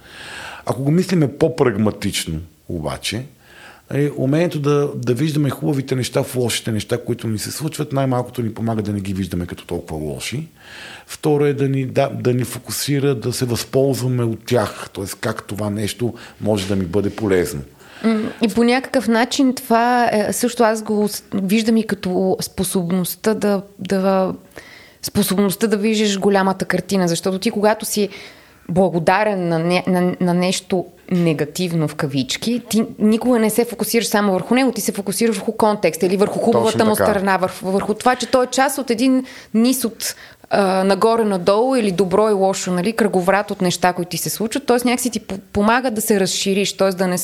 Ако 0.66 0.84
го 0.84 0.92
мислиме 0.92 1.38
по-прагматично, 1.38 2.40
обаче, 2.70 3.26
е, 3.94 4.12
умението 4.18 4.60
да, 4.60 4.92
да 4.96 5.14
виждаме 5.14 5.50
хубавите 5.50 5.96
неща 5.96 6.24
в 6.24 6.36
лошите 6.36 6.72
неща, 6.72 6.98
които 7.06 7.28
ни 7.28 7.40
се 7.40 7.52
случват, 7.52 7.94
най-малкото 7.94 8.42
ни 8.42 8.54
помага 8.54 8.82
да 8.82 8.94
не 8.94 9.00
ги 9.00 9.14
виждаме 9.14 9.46
като 9.46 9.66
толкова 9.66 10.06
лоши. 10.06 10.48
Второ 11.08 11.46
е 11.46 11.54
да 11.54 11.70
ни, 11.70 11.86
да, 11.86 12.10
да 12.10 12.34
ни 12.34 12.44
фокусира 12.44 13.16
да 13.16 13.34
се 13.34 13.46
възползваме 13.46 14.24
от 14.24 14.46
тях, 14.46 14.90
т.е. 14.94 15.06
как 15.22 15.44
това 15.44 15.70
нещо 15.70 16.14
може 16.42 16.68
да 16.68 16.76
ми 16.76 16.86
бъде 16.86 17.10
полезно. 17.10 17.62
И 18.42 18.48
по 18.56 18.64
някакъв 18.64 19.08
начин 19.08 19.56
това 19.56 20.10
е, 20.12 20.34
също 20.34 20.64
аз 20.64 20.84
го 20.84 21.10
виждам 21.34 21.78
и 21.78 21.88
като 21.88 22.38
способността 22.42 23.34
да, 23.34 23.62
да 23.80 24.34
способността 25.02 25.68
да 25.68 25.78
виждаш 25.78 26.20
голямата 26.20 26.66
картина, 26.66 27.08
защото 27.08 27.40
ти 27.40 27.52
когато 27.52 27.86
си 27.86 28.10
благодарен 28.70 29.48
на, 29.48 29.60
не, 29.60 29.84
на, 29.88 30.16
на 30.22 30.34
нещо 30.34 30.86
негативно 31.12 31.88
в 31.88 31.96
кавички, 31.96 32.62
ти 32.70 32.86
никога 33.00 33.40
не 33.40 33.50
се 33.50 33.66
фокусираш 33.66 34.08
само 34.08 34.34
върху 34.34 34.56
него, 34.56 34.72
ти 34.72 34.82
се 34.82 34.92
фокусираш 34.92 35.36
върху 35.36 35.52
контекста 35.52 36.06
или 36.06 36.18
върху 36.18 36.40
хубавата 36.40 36.86
му 36.86 36.96
страна, 36.96 37.38
върху, 37.38 37.72
върху 37.72 37.94
това, 37.94 38.16
че 38.16 38.26
той 38.26 38.44
е 38.44 38.48
част 38.48 38.78
от 38.78 38.90
един 38.90 39.26
низ 39.54 39.86
от 39.86 40.16
а, 40.50 40.84
нагоре-надолу 40.84 41.76
или 41.76 41.92
добро 41.92 42.30
и 42.30 42.34
лошо, 42.34 42.72
нали, 42.72 42.94
кръговрат 42.94 43.52
от 43.52 43.62
неща, 43.62 43.94
които 43.94 44.10
ти 44.10 44.18
се 44.18 44.30
случват. 44.30 44.66
Тоест 44.66 44.86
някакси 44.86 45.10
ти 45.10 45.20
по- 45.20 45.38
помага 45.38 45.92
да 45.92 46.02
се 46.02 46.20
разшириш, 46.20 46.74
т.е. 46.74 46.90
да 46.90 47.08
не 47.08 47.18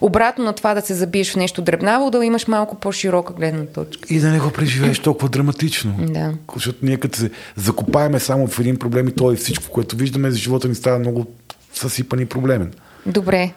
обратно 0.00 0.44
на 0.44 0.52
това 0.52 0.74
да 0.74 0.80
се 0.80 0.94
забиеш 0.94 1.32
в 1.32 1.36
нещо 1.36 1.62
дребнаво, 1.62 2.10
да 2.10 2.24
имаш 2.24 2.46
малко 2.46 2.76
по-широка 2.76 3.32
гледна 3.32 3.66
точка. 3.66 4.14
И 4.14 4.20
да 4.20 4.28
не 4.28 4.40
го 4.40 4.50
преживееш 4.50 4.98
толкова 4.98 5.28
драматично. 5.28 5.94
Да. 5.98 6.32
Защото 6.54 6.78
ние 6.82 6.96
като 6.96 7.18
се 7.18 7.30
закопаеме 7.56 8.20
само 8.20 8.46
в 8.46 8.58
един 8.60 8.76
проблем 8.76 9.08
и 9.08 9.12
то 9.12 9.32
е 9.32 9.36
всичко, 9.36 9.70
което 9.70 9.96
виждаме, 9.96 10.30
за 10.30 10.38
живота 10.38 10.68
ни 10.68 10.74
става 10.74 10.98
много 10.98 11.26
съсипан 11.74 12.20
и 12.20 12.26
проблемен. 12.26 12.72
Добре. 13.06 13.52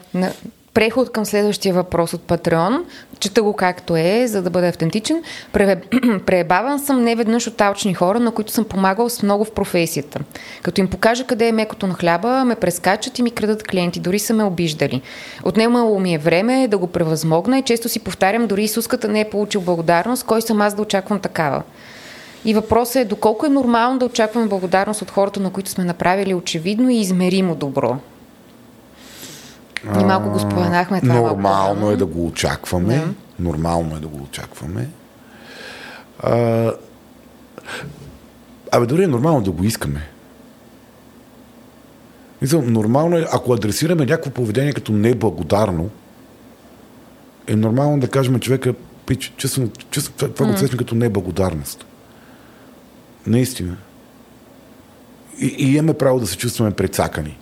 Преход 0.74 1.12
към 1.12 1.26
следващия 1.26 1.74
въпрос 1.74 2.14
от 2.14 2.22
Патреон. 2.22 2.86
Чета 3.20 3.44
го 3.44 3.54
както 3.54 3.96
е, 3.96 4.28
за 4.28 4.42
да 4.42 4.50
бъде 4.50 4.68
автентичен. 4.68 5.24
Пре- 5.54 6.24
Преебаван 6.26 6.80
съм 6.80 7.04
не 7.04 7.16
веднъж 7.16 7.48
от 7.48 7.62
алчни 7.62 7.94
хора, 7.94 8.20
на 8.20 8.32
които 8.32 8.52
съм 8.52 8.66
помагал 8.66 9.10
с 9.10 9.24
много 9.24 9.46
в 9.46 9.52
професията. 9.52 10.20
Като 10.62 10.82
им 10.82 10.88
покажа 10.88 11.26
къде 11.28 11.48
е 11.48 11.52
мекото 11.52 11.88
на 11.88 11.94
хляба, 11.94 12.46
ме 12.46 12.56
прескачат 12.56 13.20
и 13.20 13.24
ми 13.24 13.32
крадат 13.32 13.64
клиенти, 13.64 14.00
дори 14.00 14.20
са 14.20 14.34
ме 14.34 14.44
обиждали. 14.44 15.02
Отнемало 15.44 16.00
ми 16.00 16.14
е 16.14 16.18
време 16.18 16.68
да 16.68 16.78
го 16.78 16.88
превъзмогна 16.88 17.60
и 17.60 17.64
често 17.64 17.90
си 17.90 18.00
повтарям, 18.00 18.48
дори 18.48 18.64
Исуската 18.64 19.08
не 19.08 19.20
е 19.20 19.30
получил 19.30 19.62
благодарност, 19.62 20.24
кой 20.24 20.42
съм 20.42 20.62
аз 20.62 20.74
да 20.74 20.82
очаквам 20.82 21.20
такава. 21.20 21.64
И 22.46 22.54
въпросът 22.54 22.96
е 22.96 23.06
доколко 23.06 23.46
е 23.46 23.50
нормално 23.50 24.00
да 24.00 24.06
очакваме 24.06 24.48
благодарност 24.48 25.02
от 25.02 25.12
хората, 25.12 25.40
на 25.40 25.50
които 25.50 25.70
сме 25.70 25.84
направили 25.84 26.34
очевидно 26.34 26.90
и 26.90 27.00
измеримо 27.00 27.56
добро. 27.56 27.98
Ние 29.84 30.06
малко 30.06 30.30
го 30.30 30.40
споменахме 30.40 31.02
това. 31.02 31.14
малко 31.14 31.30
Нормално 31.30 31.92
е 31.92 31.98
да 31.98 32.06
го 32.06 32.26
очакваме. 32.26 32.96
Да. 32.96 33.08
Нормално 33.40 33.96
е 33.96 34.00
да 34.00 34.08
го 34.08 34.24
очакваме. 34.24 34.90
А, 36.20 36.72
абе, 38.72 38.86
дори 38.86 39.04
е 39.04 39.08
нормално 39.08 39.42
да 39.42 39.52
го 39.52 39.64
искаме. 39.64 40.08
Мисля, 42.42 42.62
нормално 42.62 43.18
е, 43.18 43.26
ако 43.34 43.54
адресираме 43.54 44.06
някакво 44.06 44.32
поведение 44.32 44.74
като 44.74 44.92
неблагодарно, 44.92 45.90
е 47.48 47.56
нормално 47.56 48.00
да 48.00 48.08
кажем 48.08 48.40
човека, 48.40 48.74
пич, 49.06 49.34
чувствам, 49.38 49.70
чувствам, 49.92 50.14
това, 50.18 50.34
това 50.34 50.46
го 50.46 50.54
усещам 50.54 50.78
като 50.78 50.96
неблагодарност. 50.96 51.86
Наистина. 53.28 53.78
И, 55.40 55.46
и 55.46 55.76
имаме 55.76 55.94
право 55.94 56.20
да 56.20 56.28
се 56.28 56.38
чувстваме 56.38 56.72
прецакани. 56.72 57.38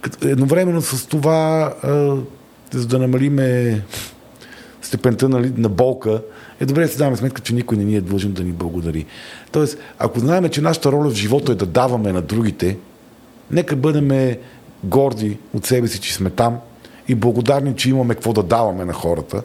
Като 0.00 0.28
едновременно 0.28 0.82
с 0.82 1.06
това, 1.06 1.74
за 2.70 2.86
да 2.86 2.98
намалиме 2.98 3.80
степента 4.82 5.28
на, 5.28 5.52
на 5.56 5.68
болка, 5.68 6.22
е 6.60 6.66
добре 6.66 6.82
да 6.82 6.88
си 6.88 6.98
даваме 6.98 7.16
сметка, 7.16 7.42
че 7.42 7.54
никой 7.54 7.76
не 7.76 7.84
ни 7.84 7.96
е 7.96 8.00
длъжен 8.00 8.32
да 8.32 8.44
ни 8.44 8.52
благодари. 8.52 9.06
Тоест, 9.52 9.78
ако 9.98 10.18
знаем, 10.18 10.48
че 10.48 10.60
нашата 10.60 10.92
роля 10.92 11.10
в 11.10 11.14
живота 11.14 11.52
е 11.52 11.54
да 11.54 11.66
даваме 11.66 12.12
на 12.12 12.22
другите, 12.22 12.78
нека 13.50 13.76
бъдем 13.76 14.36
горди 14.84 15.38
от 15.54 15.66
себе 15.66 15.88
си, 15.88 16.00
че 16.00 16.14
сме 16.14 16.30
там 16.30 16.58
и 17.08 17.14
благодарни, 17.14 17.76
че 17.76 17.90
имаме 17.90 18.14
какво 18.14 18.32
да 18.32 18.42
даваме 18.42 18.84
на 18.84 18.92
хората 18.92 19.42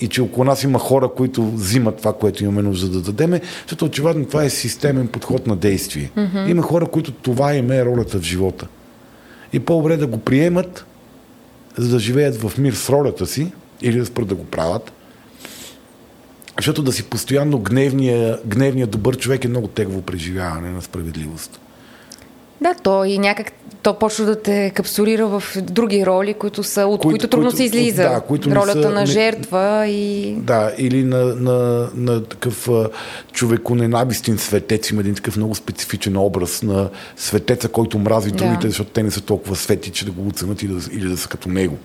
и 0.00 0.08
че 0.08 0.22
около 0.22 0.44
нас 0.44 0.62
има 0.62 0.78
хора, 0.78 1.08
които 1.08 1.50
взимат 1.50 1.96
това, 1.96 2.12
което 2.12 2.44
имаме 2.44 2.62
нужда 2.62 2.88
да 2.88 3.00
дадеме, 3.00 3.40
защото 3.62 3.84
очевидно 3.84 4.26
това 4.26 4.44
е 4.44 4.50
системен 4.50 5.08
подход 5.08 5.46
на 5.46 5.56
действие. 5.56 6.10
Мгм. 6.16 6.38
Има 6.48 6.62
хора, 6.62 6.86
които 6.86 7.12
това 7.12 7.54
им 7.54 7.70
е 7.70 7.84
ролята 7.84 8.18
в 8.18 8.22
живота. 8.22 8.66
И 9.52 9.60
по-добре 9.60 9.96
да 9.96 10.06
го 10.06 10.18
приемат, 10.18 10.86
за 11.76 11.88
да 11.88 11.98
живеят 11.98 12.36
в 12.36 12.58
мир 12.58 12.72
с 12.72 12.90
ролята 12.90 13.26
си, 13.26 13.52
или 13.82 13.98
да 13.98 14.06
спрат 14.06 14.28
да 14.28 14.34
го 14.34 14.44
правят. 14.44 14.92
Защото 16.58 16.82
да 16.82 16.92
си 16.92 17.02
постоянно 17.02 17.58
гневния, 17.58 18.38
гневния 18.46 18.86
добър 18.86 19.16
човек 19.16 19.44
е 19.44 19.48
много 19.48 19.68
тегло 19.68 20.02
преживяване 20.02 20.70
на 20.70 20.82
справедливост. 20.82 21.60
Да, 22.60 22.74
то 22.74 23.04
и 23.04 23.18
някак 23.18 23.52
то 23.82 23.94
почва 23.94 24.24
да 24.24 24.42
те 24.42 24.72
капсулира 24.74 25.26
в 25.26 25.42
други 25.62 26.06
роли, 26.06 26.34
които 26.34 26.62
са, 26.62 26.80
от 26.82 27.00
които, 27.00 27.08
Които- 27.12 27.28
трудно 27.28 27.46
които- 27.46 27.56
се 27.56 27.64
излиза. 27.64 28.02
да, 28.02 28.20
които 28.20 28.50
Ролята 28.50 28.82
са- 28.82 28.90
на 28.90 29.00
не- 29.00 29.06
жертва 29.06 29.86
и... 29.86 30.34
Да, 30.34 30.72
или 30.78 31.04
на, 31.04 31.24
на, 31.24 31.88
на 31.94 32.24
такъв 32.24 32.68
човеконенавистен 33.32 34.38
светец. 34.38 34.90
Има 34.90 35.00
един 35.00 35.14
такъв 35.14 35.36
много 35.36 35.54
специфичен 35.54 36.16
образ 36.16 36.62
на 36.62 36.88
светеца, 37.16 37.68
който 37.68 37.98
мрази 37.98 38.30
Да. 38.30 38.36
другите, 38.36 38.66
защото 38.66 38.90
те 38.90 39.02
не 39.02 39.10
са 39.10 39.20
толкова 39.20 39.56
свети, 39.56 39.90
че 39.90 40.04
да 40.04 40.10
го 40.10 40.28
оценят 40.28 40.62
или 40.62 40.72
да, 40.72 40.80
или 40.92 41.08
да 41.08 41.16
са 41.16 41.28
като 41.28 41.48
него. 41.48 41.76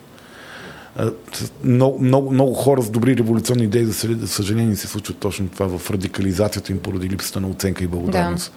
Много, 1.64 2.00
много, 2.00 2.32
много 2.32 2.54
хора 2.54 2.82
с 2.82 2.90
добри 2.90 3.18
революционни 3.18 3.64
идеи, 3.64 3.86
за 3.86 3.94
съ- 3.94 4.20
за 4.20 4.28
съжаление, 4.28 4.76
се 4.76 4.88
случва 4.88 5.14
точно 5.14 5.48
това 5.50 5.78
в 5.78 5.92
радикализацията 5.92 6.72
им 6.72 6.80
поради 6.80 7.10
липсата 7.10 7.42
на 7.42 7.48
оценка 7.48 7.84
и 7.84 7.88
благодарност. 7.88 8.54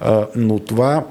А, 0.00 0.26
но 0.36 0.58
това 0.58 1.04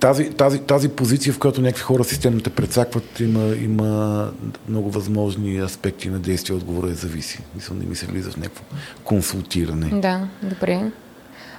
тази, 0.00 0.30
тази, 0.30 0.58
тази 0.58 0.88
позиция, 0.88 1.32
в 1.32 1.38
която 1.38 1.60
някакви 1.60 1.82
хора 1.82 2.04
системно 2.04 2.40
те 2.40 2.50
прецакват, 2.50 3.20
има, 3.20 3.54
има 3.56 4.30
много 4.68 4.90
възможни 4.90 5.58
аспекти 5.58 6.08
на 6.08 6.18
действие. 6.18 6.56
Отговора 6.56 6.90
е 6.90 6.94
зависи. 6.94 7.38
Мисля, 7.54 7.74
не 7.74 7.86
ми 7.86 7.96
се 7.96 8.06
влиза 8.06 8.30
в 8.30 8.36
някакво 8.36 8.64
консултиране. 9.04 10.00
Да, 10.00 10.28
добре. 10.42 10.90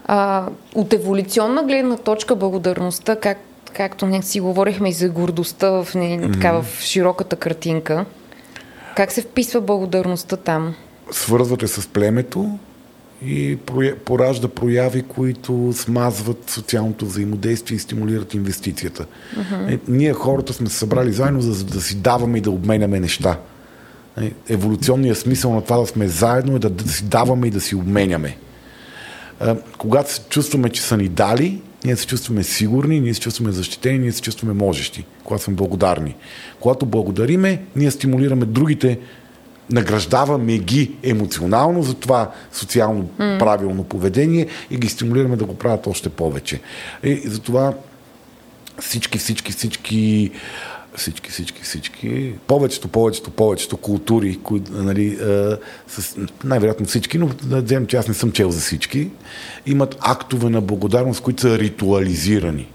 А, 0.05 0.47
от 0.75 0.93
еволюционна 0.93 1.63
гледна 1.63 1.97
точка 1.97 2.35
благодарността, 2.35 3.15
как, 3.15 3.37
както 3.73 4.05
не 4.05 4.21
си 4.21 4.39
говорихме 4.39 4.89
и 4.89 4.93
за 4.93 5.09
гордостта 5.09 5.69
в, 5.69 5.87
не, 5.95 6.31
така, 6.31 6.61
в 6.61 6.81
широката 6.81 7.35
картинка, 7.35 8.05
как 8.95 9.11
се 9.11 9.21
вписва 9.21 9.61
благодарността 9.61 10.37
там? 10.37 10.75
Свързвате 11.11 11.67
с 11.67 11.87
племето 11.87 12.59
и 13.23 13.57
поражда 14.05 14.47
прояви, 14.47 15.01
които 15.01 15.73
смазват 15.73 16.49
социалното 16.49 17.05
взаимодействие 17.05 17.75
и 17.75 17.79
стимулират 17.79 18.33
инвестицията. 18.33 19.05
Е, 19.69 19.79
ние 19.87 20.13
хората 20.13 20.53
сме 20.53 20.69
се 20.69 20.77
събрали 20.77 21.11
заедно, 21.13 21.41
за 21.41 21.65
да 21.65 21.81
си 21.81 21.95
даваме 21.95 22.37
и 22.37 22.41
да 22.41 22.51
обменяме 22.51 22.99
неща. 22.99 23.39
Е, 24.21 24.31
Еволюционният 24.49 25.17
смисъл 25.17 25.53
на 25.53 25.61
това 25.61 25.77
да 25.77 25.87
сме 25.87 26.07
заедно 26.07 26.55
е 26.55 26.59
да, 26.59 26.69
да 26.69 26.89
си 26.89 27.03
даваме 27.03 27.47
и 27.47 27.51
да 27.51 27.61
си 27.61 27.75
обменяме. 27.75 28.37
А, 29.39 29.55
Когато 29.77 30.13
се 30.13 30.21
чувстваме, 30.29 30.69
че 30.69 30.81
са 30.81 30.97
ни 30.97 31.07
дали, 31.07 31.61
ние 31.85 31.95
се 31.95 32.07
чувстваме 32.07 32.43
сигурни, 32.43 32.99
ние 32.99 33.13
се 33.13 33.19
чувстваме 33.19 33.51
защитени, 33.51 33.99
ние 33.99 34.11
се 34.11 34.21
чувстваме 34.21 34.53
можещи, 34.53 35.05
когато 35.23 35.43
сме 35.43 35.53
благодарни. 35.53 36.15
Когато 36.59 36.85
благодариме, 36.85 37.63
ние 37.75 37.91
стимулираме 37.91 38.45
другите, 38.45 38.99
награждаваме 39.69 40.57
ги 40.57 40.91
емоционално 41.03 41.83
за 41.83 41.93
това 41.93 42.31
социално 42.51 43.09
правилно 43.17 43.83
поведение 43.83 44.47
и 44.71 44.77
ги 44.77 44.89
стимулираме 44.89 45.35
да 45.35 45.45
го 45.45 45.57
правят 45.57 45.87
още 45.87 46.09
повече. 46.09 46.61
И 47.03 47.21
затова 47.25 47.73
всички, 48.79 49.17
всички, 49.17 49.51
всички 49.51 50.31
всички, 50.97 51.31
всички, 51.31 51.63
всички, 51.63 52.33
повечето, 52.47 52.87
повечето, 52.87 53.31
повечето 53.31 53.77
култури, 53.77 54.39
кои, 54.43 54.61
нали, 54.69 55.07
е, 55.07 55.55
с, 55.87 56.17
най-вероятно 56.43 56.85
всички, 56.85 57.17
но 57.17 57.29
да 57.43 57.61
вземем, 57.61 57.87
че 57.87 57.97
аз 57.97 58.07
не 58.07 58.13
съм 58.13 58.31
чел 58.31 58.51
за 58.51 58.59
всички, 58.59 59.09
имат 59.65 59.97
актове 59.99 60.49
на 60.49 60.61
благодарност, 60.61 61.21
които 61.21 61.41
са 61.41 61.59
ритуализирани. 61.59 62.67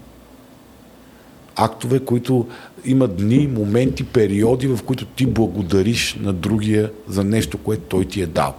Актове, 1.55 1.99
които 1.99 2.47
имат 2.85 3.15
дни, 3.15 3.47
моменти, 3.47 4.03
периоди, 4.03 4.67
в 4.67 4.79
които 4.85 5.05
ти 5.05 5.25
благодариш 5.25 6.17
на 6.19 6.33
другия 6.33 6.91
за 7.07 7.23
нещо, 7.23 7.57
което 7.57 7.81
той 7.81 8.05
ти 8.05 8.21
е 8.21 8.25
дал. 8.25 8.55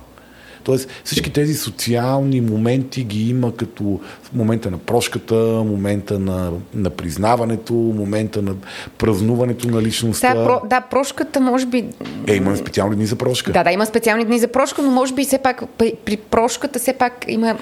Тоест 0.64 0.88
всички 1.04 1.32
тези 1.32 1.54
социални 1.54 2.40
моменти 2.40 3.04
ги 3.04 3.28
има 3.28 3.56
като 3.56 4.00
момента 4.32 4.70
на 4.70 4.78
прошката, 4.78 5.34
момента 5.66 6.18
на, 6.18 6.52
на 6.74 6.90
признаването, 6.90 7.72
момента 7.72 8.42
на 8.42 8.54
празнуването 8.98 9.68
на 9.68 9.82
личността. 9.82 10.30
Сега, 10.30 10.44
про, 10.44 10.68
да, 10.68 10.80
прошката 10.80 11.40
може 11.40 11.66
би... 11.66 11.84
Е, 12.26 12.34
имаме 12.34 12.56
специални 12.56 12.96
дни 12.96 13.06
за 13.06 13.16
прошка. 13.16 13.52
Да, 13.52 13.64
да, 13.64 13.72
има 13.72 13.86
специални 13.86 14.24
дни 14.24 14.38
за 14.38 14.48
прошка, 14.48 14.82
но 14.82 14.90
може 14.90 15.14
би 15.14 15.24
все 15.24 15.38
пак 15.38 15.62
при, 15.78 15.94
при 16.04 16.16
прошката 16.16 16.78
все 16.78 16.92
пак 16.92 17.24
има 17.28 17.56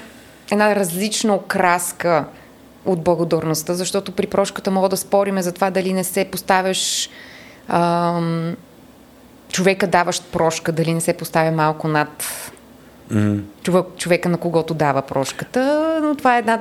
една 0.51 0.75
различна 0.75 1.35
окраска 1.35 2.25
от 2.85 3.03
благодарността, 3.03 3.73
защото 3.73 4.11
при 4.11 4.27
прошката 4.27 4.71
мога 4.71 4.89
да 4.89 4.97
спориме 4.97 5.41
за 5.41 5.51
това 5.51 5.69
дали 5.69 5.93
не 5.93 6.03
се 6.03 6.25
поставяш 6.25 7.09
ам, 7.67 8.55
човека 9.51 9.87
даващ 9.87 10.23
прошка, 10.31 10.71
дали 10.71 10.93
не 10.93 11.01
се 11.01 11.13
поставя 11.13 11.51
малко 11.51 11.87
над 11.87 12.25
М. 13.11 13.37
човек, 13.63 13.85
човека, 13.97 14.29
на 14.29 14.37
когото 14.37 14.73
дава 14.73 15.01
прошката, 15.01 15.99
но 16.03 16.15
това 16.15 16.35
е 16.35 16.39
една... 16.39 16.59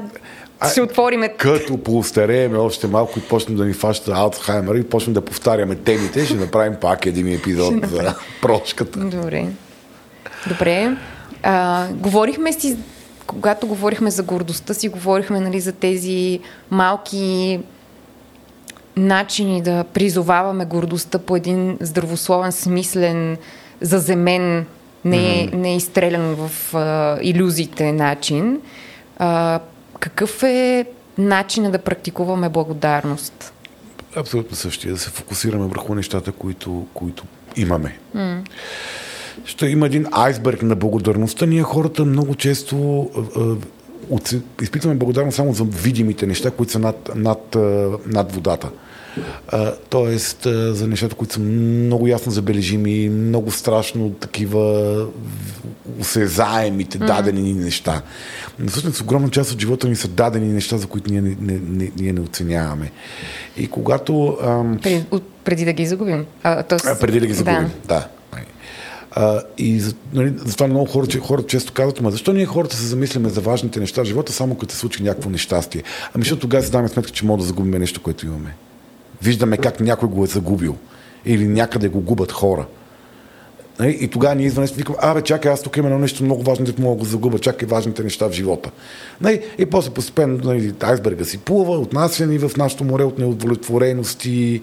Ще 0.71 0.83
отвориме... 0.83 1.29
Като 1.29 1.83
поостарееме 1.83 2.59
още 2.59 2.87
малко 2.87 3.19
и 3.19 3.23
почнем 3.23 3.57
да 3.57 3.65
ни 3.65 3.73
фаща 3.73 4.13
Алцхаймер 4.15 4.75
и 4.75 4.85
почнем 4.89 5.15
да 5.15 5.21
повтаряме 5.21 5.75
темите, 5.75 6.25
ще 6.25 6.35
направим 6.35 6.75
пак 6.81 7.07
един 7.07 7.35
епизод 7.35 7.75
за 7.87 8.15
прошката. 8.43 8.99
Добре. 8.99 9.47
Добре. 10.49 10.97
А, 11.43 11.87
говорихме 11.93 12.53
си, 12.53 12.77
когато 13.31 13.67
говорихме 13.67 14.11
за 14.11 14.23
гордостта 14.23 14.75
си, 14.75 14.89
говорихме 14.89 15.41
нали, 15.41 15.61
за 15.61 15.73
тези 15.73 16.41
малки 16.71 17.61
начини 18.97 19.63
да 19.63 19.85
призоваваме 19.85 20.65
гордостта 20.65 21.19
по 21.19 21.37
един 21.37 21.79
здравословен, 21.81 22.53
смислен, 22.53 23.37
заземен, 23.81 24.67
не, 25.05 25.47
Мгм. 25.47 25.61
не 25.61 25.77
изстрелян 25.77 26.35
в 26.35 26.75
а, 26.75 27.19
иллюзиите 27.23 27.93
начин. 27.93 28.61
А, 29.19 29.61
какъв 30.01 30.43
е 30.43 30.87
начинът 31.19 31.73
да 31.73 31.79
практикуваме 31.79 32.49
благодарност? 32.49 33.53
Абсолютно 34.17 34.57
същия. 34.57 34.93
Да 34.93 34.99
се 34.99 35.11
фокусираме 35.11 35.67
върху 35.67 35.95
нещата, 35.95 36.33
които, 36.33 36.87
които 36.95 37.25
имаме. 37.57 37.99
М. 38.15 38.43
Ще 39.45 39.67
има 39.67 39.87
един 39.87 40.07
айсберг 40.13 40.63
на 40.63 40.77
благодарността. 40.77 41.47
Ние 41.47 41.63
хората 41.63 42.05
много 42.05 42.35
често 42.35 42.77
а, 43.17 43.41
а, 43.41 43.57
оце- 44.11 44.41
изпитваме 44.63 44.97
благодарност 44.97 45.37
само 45.37 45.53
за 45.53 45.65
видимите 45.65 46.27
неща, 46.27 46.51
които 46.51 46.73
са 46.73 46.79
над, 46.79 47.11
над, 47.15 47.57
а, 47.57 47.61
над 48.07 48.33
водата. 48.33 48.71
А, 49.49 49.73
тоест 49.81 50.47
а, 50.47 50.75
за 50.75 50.89
нещата, 50.89 51.15
които 51.15 51.35
са 51.35 51.41
много 51.41 52.07
ясно 52.07 52.33
забележими, 52.33 53.09
много 53.09 53.51
страшно 53.51 54.11
такива 54.11 55.07
осезаемите, 56.01 56.99
дадени 56.99 57.43
ни 57.43 57.53
неща. 57.55 58.03
Но 58.59 58.69
всъщност 58.69 59.01
огромна 59.01 59.29
част 59.31 59.53
от 59.53 59.61
живота 59.61 59.89
ни 59.89 59.97
са 59.97 60.09
дадени 60.09 60.49
неща, 60.49 60.79
за 60.79 60.87
които 60.87 61.11
ние 61.13 61.21
не, 61.21 61.37
не, 61.41 61.61
не, 61.69 61.91
ние 61.99 62.13
не 62.13 62.21
оценяваме. 62.21 62.91
И 63.57 63.69
когато... 63.69 64.39
Ам, 64.43 64.79
Преди, 64.83 65.05
от- 65.11 65.23
преди 65.45 65.65
да 65.65 65.73
ги 65.73 65.87
загубим. 65.87 66.27
А, 66.43 66.63
тоест, 66.63 66.87
а, 66.87 66.99
преди 66.99 67.21
да 67.21 67.27
ги 67.27 67.33
загубим, 67.35 67.71
да. 67.85 68.09
А, 69.13 69.43
и 69.59 69.83
нали, 70.13 70.35
затова 70.37 70.67
много 70.67 70.87
хора, 70.87 71.07
че, 71.07 71.21
често 71.47 71.73
казват, 71.73 72.01
ма 72.01 72.11
защо 72.11 72.33
ние 72.33 72.47
хората 72.47 72.77
се 72.77 72.87
замисляме 72.87 73.29
за 73.29 73.41
важните 73.41 73.81
неща 73.81 74.03
в 74.03 74.05
живота, 74.05 74.33
само 74.33 74.55
като 74.55 74.75
се 74.75 74.79
случи 74.79 75.03
някакво 75.03 75.31
нещастие? 75.31 75.83
Ами 76.15 76.25
защото 76.25 76.41
тогава 76.41 76.65
си 76.65 76.71
даваме 76.71 76.89
сметка, 76.89 77.13
че 77.13 77.25
може 77.25 77.41
да 77.41 77.47
загубим 77.47 77.81
нещо, 77.81 78.03
което 78.03 78.27
имаме. 78.27 78.55
Виждаме 79.23 79.57
как 79.57 79.81
някой 79.81 80.09
го 80.09 80.25
е 80.25 80.27
загубил. 80.27 80.77
Или 81.25 81.49
някъде 81.49 81.89
го 81.89 82.01
губят 82.01 82.33
хора. 82.33 82.67
Нали? 83.81 83.99
И 84.01 84.09
тогава 84.09 84.35
ние 84.35 84.47
извън 84.47 84.67
викам, 84.67 84.95
абе, 84.99 85.23
чакай, 85.23 85.53
аз 85.53 85.63
тук 85.63 85.77
имам 85.77 86.01
нещо 86.01 86.25
много 86.25 86.43
важно, 86.43 86.65
да 86.65 86.83
мога 86.83 86.95
да 86.95 86.99
го 86.99 87.05
загубя, 87.05 87.39
чакай 87.39 87.69
важните 87.69 88.03
неща 88.03 88.29
в 88.29 88.33
живота. 88.33 88.71
Нали? 89.21 89.43
И 89.59 89.67
после 89.67 89.91
постепенно 89.91 90.39
нали, 90.45 90.73
айсберга 90.81 91.25
си 91.25 91.39
плува, 91.39 91.79
отнася 91.79 92.27
ни 92.27 92.39
в 92.39 92.51
нашото 92.57 92.85
море 92.85 93.05
от 93.05 93.19
неудовлетворености, 93.19 94.61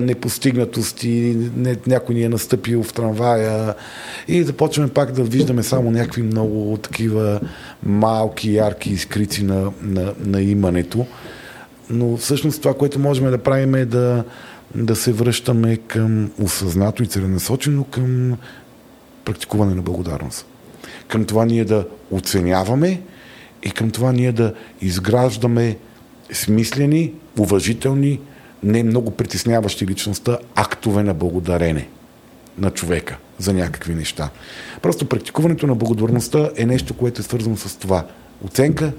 непостигнатости, 0.00 1.36
не, 1.56 1.76
някой 1.86 2.14
ни 2.14 2.22
е 2.22 2.28
настъпил 2.28 2.82
в 2.82 2.92
трамвая 2.92 3.74
и 4.28 4.42
започваме 4.42 4.88
пак 4.88 5.12
да 5.12 5.22
виждаме 5.22 5.62
само 5.62 5.90
някакви 5.90 6.22
много 6.22 6.76
такива 6.76 7.40
малки, 7.82 8.54
ярки 8.54 8.90
изкрици 8.90 9.44
на, 9.44 9.72
на, 9.82 10.14
на 10.24 10.42
имането. 10.42 11.06
Но 11.90 12.16
всъщност 12.16 12.62
това, 12.62 12.74
което 12.74 12.98
можем 12.98 13.30
да 13.30 13.38
правим 13.38 13.74
е 13.74 13.84
да, 13.84 14.24
да 14.74 14.96
се 14.96 15.12
връщаме 15.12 15.76
към 15.76 16.30
осъзнато 16.42 17.02
и 17.02 17.06
целенасочено 17.06 17.84
към 17.84 18.36
практикуване 19.24 19.74
на 19.74 19.82
благодарност. 19.82 20.46
Към 21.08 21.24
това 21.24 21.44
ние 21.44 21.64
да 21.64 21.86
оценяваме 22.10 23.00
и 23.62 23.70
към 23.70 23.90
това 23.90 24.12
ние 24.12 24.32
да 24.32 24.54
изграждаме 24.80 25.76
смислени, 26.32 27.12
уважителни, 27.38 28.20
не 28.62 28.82
много 28.82 29.10
притесняващи 29.10 29.86
личността 29.86 30.38
актове 30.54 31.02
на 31.02 31.14
благодарене 31.14 31.88
на 32.58 32.70
човека 32.70 33.18
за 33.38 33.52
някакви 33.52 33.94
неща. 33.94 34.30
Просто 34.82 35.08
практикуването 35.08 35.66
на 35.66 35.74
благодарността 35.74 36.50
е 36.56 36.66
нещо, 36.66 36.94
което 36.94 37.20
е 37.20 37.24
свързано 37.24 37.56
с 37.56 37.78
това. 37.78 38.06
Оценка, 38.44 38.92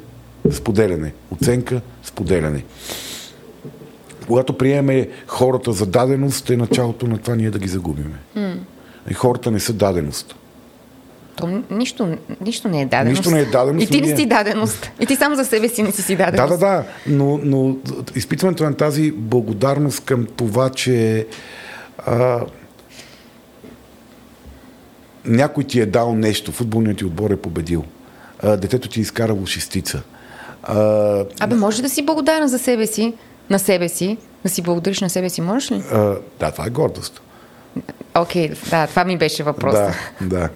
споделяне. 0.52 1.14
Оценка, 1.32 1.82
споделяне. 2.04 2.64
Когато 4.30 4.54
приеме 4.54 5.08
хората 5.28 5.74
за 5.74 5.86
даденост, 5.86 6.50
е 6.50 6.58
началото 6.58 7.08
на 7.08 7.18
това 7.18 7.36
ние 7.36 7.50
да 7.50 7.60
ги 7.60 7.68
загубиме. 7.68 8.16
М. 8.36 8.56
И 9.10 9.14
хората 9.14 9.52
не 9.52 9.60
са 9.60 9.74
даденост. 9.74 10.36
То 11.36 11.62
нищо, 11.72 12.18
нищо 12.42 12.68
не 12.68 12.82
е 12.82 12.86
даденост. 12.86 13.20
Нищо 13.20 13.32
не 13.32 13.42
е 13.42 13.46
даденост, 13.46 13.84
И 13.84 13.92
ти 13.92 14.02
не 14.02 14.08
ние- 14.08 14.16
си 14.16 14.26
даденост. 14.26 14.92
И 15.00 15.06
ти 15.06 15.16
само 15.16 15.36
за 15.36 15.46
себе 15.46 15.70
си 15.70 15.84
не 15.84 15.92
си 15.92 16.02
си 16.02 16.16
Да, 16.16 16.26
даденост. 16.26 16.50
да, 16.50 16.68
да, 16.68 16.84
но, 17.08 17.40
но 17.44 17.76
изпитването 18.16 18.64
на 18.64 18.74
тази 18.74 19.12
благодарност 19.12 20.06
към 20.06 20.26
това, 20.36 20.70
че 20.70 21.28
а, 21.98 22.40
някой 25.26 25.64
ти 25.64 25.80
е 25.80 25.86
дал 25.86 26.16
нещо, 26.16 26.52
футболният 26.52 26.98
ти 26.98 27.06
отбор 27.06 27.30
е 27.30 27.38
победил, 27.38 27.84
а, 28.44 28.58
детето 28.58 28.90
ти 28.90 29.00
е 29.00 29.02
изкарало 29.02 29.46
шестица. 29.46 30.02
А, 30.64 30.80
Абе, 31.40 31.56
може 31.56 31.82
да 31.82 31.90
си 31.90 32.06
благодарен 32.06 32.48
за 32.48 32.60
себе 32.60 32.88
си, 32.88 33.14
на 33.50 33.60
себе 33.60 33.90
си, 33.90 34.18
да 34.44 34.50
си 34.50 34.62
благодариш 34.62 35.02
на 35.02 35.10
себе 35.10 35.30
си, 35.30 35.42
можеш 35.42 35.72
ли? 35.72 35.84
а, 35.92 36.16
да, 36.40 36.52
това 36.52 36.66
е 36.66 36.70
гордост. 36.70 37.22
Окей, 38.16 38.52
да, 38.70 38.88
това 38.88 39.06
ми 39.06 39.18
беше 39.18 39.44
въпросът. 39.44 39.94
Да, 40.22 40.28
да. 40.28 40.50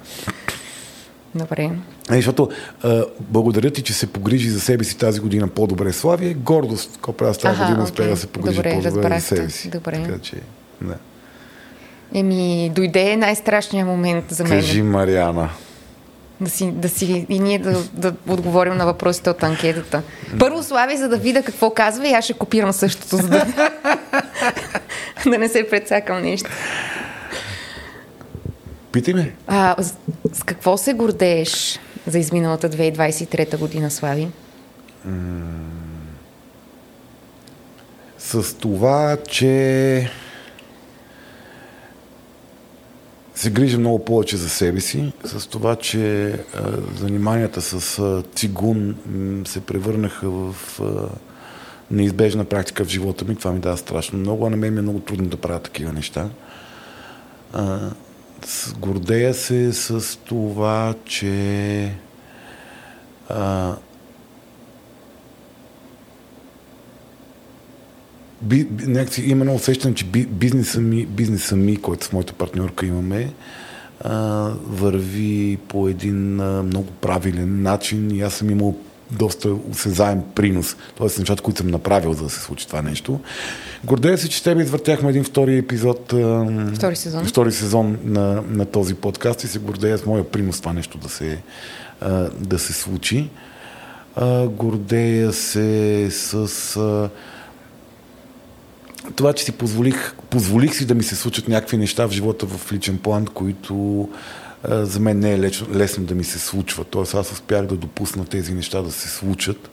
Добре. 1.35 1.69
Е, 2.11 2.15
защото 2.15 2.49
а, 2.83 3.05
благодаря 3.19 3.71
ти, 3.71 3.81
че 3.81 3.93
се 3.93 4.07
погрижи 4.07 4.49
за 4.49 4.59
себе 4.59 4.83
си 4.83 4.97
тази 4.97 5.19
година 5.19 5.47
по-добре. 5.47 5.93
Славия, 5.93 6.33
гордост, 6.33 6.91
какво 6.93 7.13
правя 7.13 7.33
с 7.33 7.37
тази 7.37 7.53
Аха, 7.55 7.63
година, 7.65 7.83
успя 7.83 8.01
окей. 8.01 8.13
да 8.13 8.17
се 8.17 8.27
погрижи 8.27 8.55
Добре, 8.57 8.73
по-добре 8.73 9.19
за 9.19 9.25
себе 9.25 9.49
си. 9.49 9.69
Добре. 9.69 10.03
Така 10.03 10.19
че, 10.19 10.35
да. 10.81 10.95
Еми, 12.13 12.71
дойде 12.75 13.17
най-страшният 13.17 13.87
момент 13.87 14.25
за 14.29 14.43
мен. 14.43 14.51
Кажи, 14.51 14.81
Мариана. 14.81 15.49
Да 16.43 16.49
си, 16.49 16.71
да 16.71 16.89
си, 16.89 17.25
и 17.29 17.39
ние 17.39 17.59
да, 17.59 17.83
да 17.93 18.13
отговорим 18.27 18.77
на 18.77 18.85
въпросите 18.85 19.29
от 19.29 19.43
анкетата. 19.43 20.01
Първо 20.39 20.63
Слави, 20.63 20.97
за 20.97 21.09
да 21.09 21.17
видя 21.17 21.43
какво 21.43 21.69
казва 21.69 22.07
и 22.07 22.13
аз 22.13 22.23
ще 22.23 22.33
копирам 22.33 22.73
същото, 22.73 23.17
за 23.17 23.27
да, 23.27 23.45
да 25.25 25.37
не 25.37 25.49
се 25.49 25.69
прецакам 25.69 26.21
нещо. 26.21 26.49
Питай 28.91 29.13
ме. 29.13 29.33
А, 29.47 29.83
с, 29.83 29.93
с 30.33 30.43
какво 30.43 30.77
се 30.77 30.93
гордееш 30.93 31.79
за 32.07 32.19
изминалата 32.19 32.69
2023 32.69 33.57
година, 33.57 33.91
Слави? 33.91 34.27
с 38.23 38.53
това, 38.53 39.17
че 39.27 40.11
се 43.35 43.49
грижа 43.49 43.79
много 43.79 44.05
повече 44.05 44.37
за 44.37 44.49
себе 44.49 44.81
си, 44.81 45.13
с 45.23 45.47
това, 45.47 45.75
че 45.75 46.31
а, 46.31 46.37
заниманията 46.97 47.61
с 47.61 47.99
а, 47.99 48.23
цигун 48.35 48.95
м, 49.05 49.45
се 49.45 49.61
превърнаха 49.61 50.29
в 50.29 50.55
а, 50.81 51.09
неизбежна 51.91 52.45
практика 52.45 52.85
в 52.85 52.89
живота 52.89 53.25
ми. 53.25 53.35
Това 53.35 53.51
ми 53.51 53.59
дава 53.59 53.77
страшно 53.77 54.19
много, 54.19 54.45
а 54.45 54.49
на 54.49 54.57
мен 54.57 54.73
ми 54.73 54.79
е 54.79 54.81
много 54.81 54.99
трудно 54.99 55.27
да 55.27 55.37
правя 55.37 55.59
такива 55.59 55.93
неща. 55.93 56.29
А, 57.53 57.79
с, 58.45 58.73
гордея 58.73 59.33
се 59.33 59.73
с 59.73 60.17
това, 60.25 60.93
че 61.05 61.95
а, 63.29 63.75
би, 68.43 68.67
някакси 68.87 69.21
именно 69.21 69.55
усещам, 69.55 69.93
че 69.93 70.05
би, 70.05 70.25
бизнеса, 70.25 70.81
ми, 70.81 71.05
бизнеса 71.05 71.55
ми, 71.55 71.77
който 71.77 72.05
с 72.05 72.11
моята 72.11 72.33
партньорка 72.33 72.85
имаме, 72.85 73.33
а, 74.01 74.19
върви 74.67 75.57
по 75.67 75.87
един 75.87 76.39
а, 76.39 76.63
много 76.63 76.87
правилен 77.01 77.61
начин 77.61 78.11
и 78.11 78.21
аз 78.21 78.33
съм 78.33 78.49
имал 78.49 78.75
доста 79.11 79.49
осезаем 79.71 80.21
принос, 80.35 80.75
т.е. 80.97 81.19
нещата, 81.19 81.43
които 81.43 81.57
съм 81.57 81.67
направил, 81.67 82.13
за 82.13 82.23
да 82.23 82.29
се 82.29 82.39
случи 82.39 82.67
това 82.67 82.81
нещо. 82.81 83.19
Гордея 83.83 84.17
се, 84.17 84.29
че 84.29 84.43
тебе 84.43 84.61
извъртяхме 84.61 85.09
един 85.09 85.23
втори 85.23 85.57
епизод, 85.57 86.13
Втори 86.75 86.95
сезон. 86.95 87.25
втори 87.25 87.51
сезон 87.51 87.97
на, 88.03 88.43
на 88.49 88.65
този 88.65 88.93
подкаст 88.93 89.43
и 89.43 89.47
се 89.47 89.59
гордея 89.59 89.97
с 89.97 90.05
моя 90.05 90.31
принос 90.31 90.59
това 90.59 90.73
нещо 90.73 90.97
да 90.97 91.09
се, 91.09 91.37
да 92.39 92.59
се 92.59 92.73
случи. 92.73 93.29
Гордея 94.47 95.33
се 95.33 96.07
с 96.11 97.09
това, 99.15 99.33
че 99.33 99.43
си 99.43 99.51
позволих, 99.51 100.15
позволих 100.29 100.75
си 100.75 100.85
да 100.85 100.95
ми 100.95 101.03
се 101.03 101.15
случат 101.15 101.47
някакви 101.47 101.77
неща 101.77 102.07
в 102.07 102.11
живота 102.11 102.45
в 102.45 102.71
личен 102.71 102.97
план, 102.97 103.25
които 103.25 104.09
а, 104.63 104.85
за 104.85 104.99
мен 104.99 105.19
не 105.19 105.33
е 105.33 105.39
лесно, 105.39 105.67
лесно 105.75 106.03
да 106.03 106.15
ми 106.15 106.23
се 106.23 106.39
случва. 106.39 106.83
Тоест 106.83 107.13
аз 107.13 107.31
успях 107.31 107.65
да 107.65 107.75
допусна 107.75 108.25
тези 108.25 108.53
неща 108.53 108.81
да 108.81 108.91
се 108.91 109.09
случат. 109.09 109.69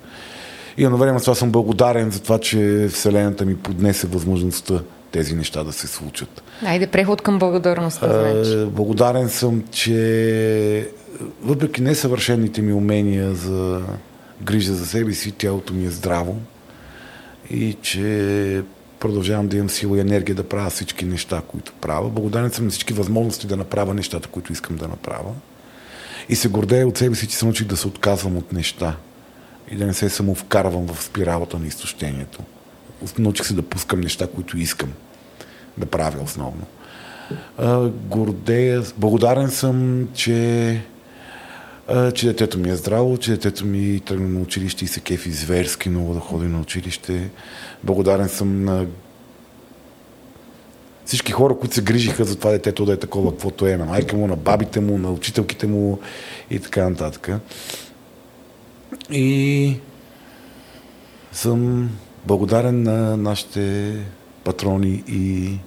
И 0.76 0.84
едновременно 0.84 1.20
с 1.20 1.24
това 1.24 1.34
съм 1.34 1.50
благодарен 1.50 2.10
за 2.10 2.22
това, 2.22 2.38
че 2.38 2.88
Вселената 2.92 3.44
ми 3.44 3.56
поднесе 3.56 4.06
възможността 4.06 4.80
тези 5.12 5.34
неща 5.34 5.64
да 5.64 5.72
се 5.72 5.86
случат. 5.86 6.42
Айде, 6.64 6.86
преход 6.86 7.22
към 7.22 7.38
благодарността, 7.38 8.32
значи. 8.32 8.66
Благодарен 8.66 9.28
съм, 9.28 9.64
че 9.70 10.90
въпреки 11.42 11.82
несъвършените 11.82 12.62
ми 12.62 12.72
умения 12.72 13.34
за 13.34 13.82
грижа 14.42 14.74
за 14.74 14.86
себе 14.86 15.12
си, 15.12 15.32
тялото 15.32 15.74
ми 15.74 15.86
е 15.86 15.90
здраво 15.90 16.36
и 17.50 17.76
че 17.82 18.62
продължавам 19.00 19.48
да 19.48 19.56
имам 19.56 19.70
сила 19.70 19.98
и 19.98 20.00
енергия 20.00 20.36
да 20.36 20.48
правя 20.48 20.70
всички 20.70 21.04
неща, 21.04 21.42
които 21.48 21.72
правя. 21.80 22.10
Благодарен 22.10 22.50
съм 22.50 22.64
на 22.64 22.70
всички 22.70 22.92
възможности 22.92 23.46
да 23.46 23.56
направя 23.56 23.94
нещата, 23.94 24.28
които 24.28 24.52
искам 24.52 24.76
да 24.76 24.88
направя. 24.88 25.32
И 26.28 26.36
се 26.36 26.48
гордея 26.48 26.88
от 26.88 26.98
себе 26.98 27.14
си, 27.14 27.28
че 27.28 27.36
се 27.36 27.44
научих 27.44 27.66
да 27.66 27.76
се 27.76 27.88
отказвам 27.88 28.36
от 28.36 28.52
неща 28.52 28.96
и 29.70 29.76
да 29.76 29.86
не 29.86 29.94
се 29.94 30.08
самовкарвам 30.08 30.86
в 30.86 31.02
спиралата 31.02 31.58
на 31.58 31.66
изтощението. 31.66 32.40
Научих 33.18 33.46
се 33.46 33.54
да 33.54 33.62
пускам 33.62 34.00
неща, 34.00 34.26
които 34.34 34.58
искам 34.58 34.92
да 35.78 35.86
правя 35.86 36.22
основно. 36.22 36.66
Гордея, 37.90 38.82
благодарен 38.96 39.50
съм, 39.50 40.08
че, 40.14 40.80
че 42.14 42.26
детето 42.26 42.58
ми 42.58 42.70
е 42.70 42.76
здраво, 42.76 43.18
че 43.18 43.30
детето 43.30 43.66
ми 43.66 44.00
тръгна 44.00 44.28
на 44.28 44.40
училище 44.40 44.84
и 44.84 44.88
се 44.88 45.00
кефи 45.00 45.30
зверски 45.30 45.88
много 45.88 46.14
да 46.14 46.20
ходи 46.20 46.46
на 46.46 46.60
училище. 46.60 47.30
Благодарен 47.84 48.28
съм 48.28 48.64
на 48.64 48.86
всички 51.04 51.32
хора, 51.32 51.58
които 51.58 51.74
се 51.74 51.82
грижиха 51.82 52.24
за 52.24 52.38
това 52.38 52.50
детето 52.50 52.84
да 52.84 52.92
е 52.92 52.96
такова, 52.96 53.30
каквото 53.30 53.66
е, 53.66 53.76
на 53.76 53.84
майка 53.84 54.16
му, 54.16 54.26
на 54.26 54.36
бабите 54.36 54.80
му, 54.80 54.98
на 54.98 55.10
учителките 55.10 55.66
му 55.66 55.98
и 56.50 56.58
така 56.58 56.88
нататък. 56.88 57.30
И 59.10 59.76
съм 61.32 61.90
благодарен 62.26 62.82
на 62.82 63.16
нашите 63.16 63.94
патрони 64.44 65.04
и 65.08 65.58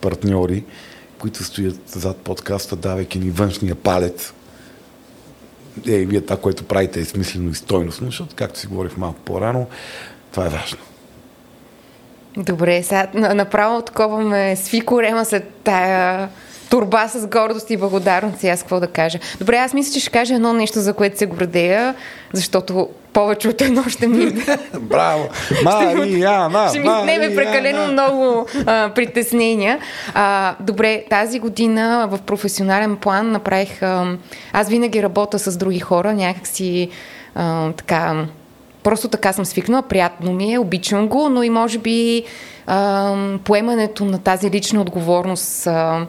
партньори, 0.00 0.64
които 1.18 1.44
стоят 1.44 1.80
зад 1.86 2.16
подкаста, 2.16 2.76
давайки 2.76 3.18
ни 3.18 3.30
външния 3.30 3.74
палец. 3.74 4.32
Е, 5.86 5.98
вие 5.98 6.20
това, 6.20 6.36
което 6.36 6.64
правите 6.64 7.00
е 7.00 7.04
смислено 7.04 7.50
и 7.50 7.54
стойностно, 7.54 8.06
защото, 8.06 8.34
както 8.36 8.58
си 8.58 8.66
говорих 8.66 8.96
малко 8.96 9.20
по-рано, 9.20 9.66
това 10.32 10.46
е 10.46 10.48
важно. 10.48 10.78
Добре, 12.36 12.82
сега 12.82 13.06
на- 13.14 13.34
направо 13.34 13.82
такова 13.82 14.20
ме 14.20 14.56
сви 14.56 14.80
корема 14.80 15.24
след 15.24 15.48
тая 15.64 16.28
турба 16.70 17.08
с 17.08 17.26
гордост 17.26 17.70
и 17.70 17.76
благодарност 17.76 18.44
аз 18.44 18.60
какво 18.60 18.80
да 18.80 18.86
кажа. 18.86 19.18
Добре, 19.38 19.56
аз 19.56 19.74
мисля, 19.74 19.92
че 19.92 20.00
ще 20.00 20.10
кажа 20.10 20.34
едно 20.34 20.52
нещо, 20.52 20.80
за 20.80 20.94
което 20.94 21.18
се 21.18 21.26
гордея, 21.26 21.94
защото 22.32 22.88
повече 23.12 23.48
от 23.48 23.60
едно 23.60 23.84
ще 23.88 24.06
ми... 24.06 24.32
Браво! 24.80 25.28
Марияна! 25.64 26.68
Ще 26.70 26.80
ми 26.80 26.88
отнеме 26.88 27.34
прекалено 27.34 27.92
много 27.92 28.46
а, 28.66 28.90
притеснения. 28.94 29.78
А, 30.14 30.54
добре, 30.60 31.04
тази 31.10 31.38
година 31.38 32.08
в 32.10 32.18
професионален 32.18 32.96
план 32.96 33.30
направих... 33.30 33.82
А, 33.82 34.16
аз 34.52 34.68
винаги 34.68 35.02
работя 35.02 35.38
с 35.38 35.56
други 35.56 35.80
хора, 35.80 36.14
някакси 36.14 36.88
а, 37.34 37.72
така... 37.72 38.26
Просто 38.82 39.08
така 39.08 39.32
съм 39.32 39.44
свикнала, 39.44 39.82
приятно 39.82 40.32
ми 40.32 40.52
е, 40.52 40.58
обичам 40.58 41.08
го, 41.08 41.28
но 41.28 41.42
и 41.42 41.50
може 41.50 41.78
би 41.78 42.24
а, 42.66 43.14
поемането 43.44 44.04
на 44.04 44.18
тази 44.18 44.50
лична 44.50 44.80
отговорност... 44.80 45.66
А, 45.66 46.06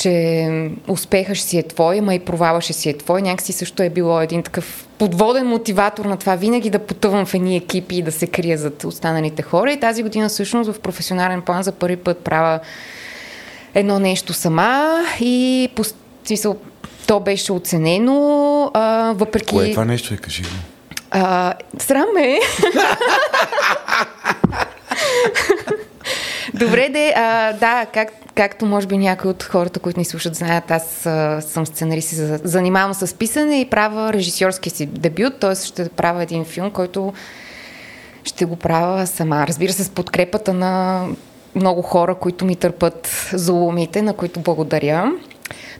че 0.00 0.48
успехът 0.88 1.36
ще 1.36 1.46
си 1.46 1.58
е 1.58 1.62
твой, 1.62 1.98
ама 1.98 2.14
и 2.14 2.18
провала 2.18 2.60
ще 2.60 2.72
си 2.72 2.90
е 2.90 2.98
твой. 2.98 3.22
Някакси 3.22 3.52
също 3.52 3.82
е 3.82 3.90
било 3.90 4.20
един 4.20 4.42
такъв 4.42 4.86
подводен 4.98 5.46
мотиватор 5.46 6.04
на 6.04 6.16
това 6.16 6.36
винаги 6.36 6.70
да 6.70 6.78
потъвам 6.78 7.26
в 7.26 7.34
едни 7.34 7.56
екипи 7.56 7.96
и 7.96 8.02
да 8.02 8.12
се 8.12 8.26
крия 8.26 8.58
зад 8.58 8.84
останалите 8.84 9.42
хора. 9.42 9.72
И 9.72 9.80
тази 9.80 10.02
година 10.02 10.28
всъщност 10.28 10.72
в 10.72 10.80
професионален 10.80 11.42
план 11.42 11.62
за 11.62 11.72
първи 11.72 11.96
път 11.96 12.18
правя 12.18 12.60
едно 13.74 13.98
нещо 13.98 14.32
сама 14.32 15.02
и 15.20 15.68
по 15.74 15.82
смисъл, 16.24 16.56
то 17.06 17.20
беше 17.20 17.52
оценено, 17.52 18.70
а, 18.74 19.12
въпреки... 19.16 19.54
Кое 19.54 19.68
е 19.68 19.70
това 19.70 19.84
нещо, 19.84 20.14
е 20.14 20.16
кажи 20.16 20.42
го? 20.42 20.48
А, 21.10 21.54
срам 21.78 22.16
е. 22.18 22.38
Добре, 26.54 26.88
де, 26.88 27.12
а, 27.16 27.52
да, 27.52 27.86
как, 27.94 28.08
както 28.34 28.66
може 28.66 28.86
би 28.86 28.98
някои 28.98 29.30
от 29.30 29.42
хората, 29.42 29.80
които 29.80 29.98
ни 29.98 30.04
слушат, 30.04 30.34
знаят, 30.34 30.70
аз 30.70 31.06
а, 31.06 31.40
съм 31.40 31.66
сценарист 31.66 32.12
и 32.12 32.16
занимавам 32.44 32.94
с 32.94 33.14
писане 33.14 33.60
и 33.60 33.70
правя 33.70 34.12
режисьорския 34.12 34.72
си 34.72 34.86
дебют, 34.86 35.40
т.е. 35.40 35.54
ще 35.54 35.88
правя 35.88 36.22
един 36.22 36.44
филм, 36.44 36.70
който 36.70 37.12
ще 38.24 38.44
го 38.44 38.56
правя 38.56 39.06
сама. 39.06 39.46
Разбира 39.46 39.72
се, 39.72 39.84
с 39.84 39.90
подкрепата 39.90 40.52
на 40.52 41.04
много 41.54 41.82
хора, 41.82 42.14
които 42.14 42.44
ми 42.44 42.56
търпат 42.56 43.30
зулумите, 43.32 44.02
на 44.02 44.12
които 44.12 44.40
благодаря. 44.40 45.12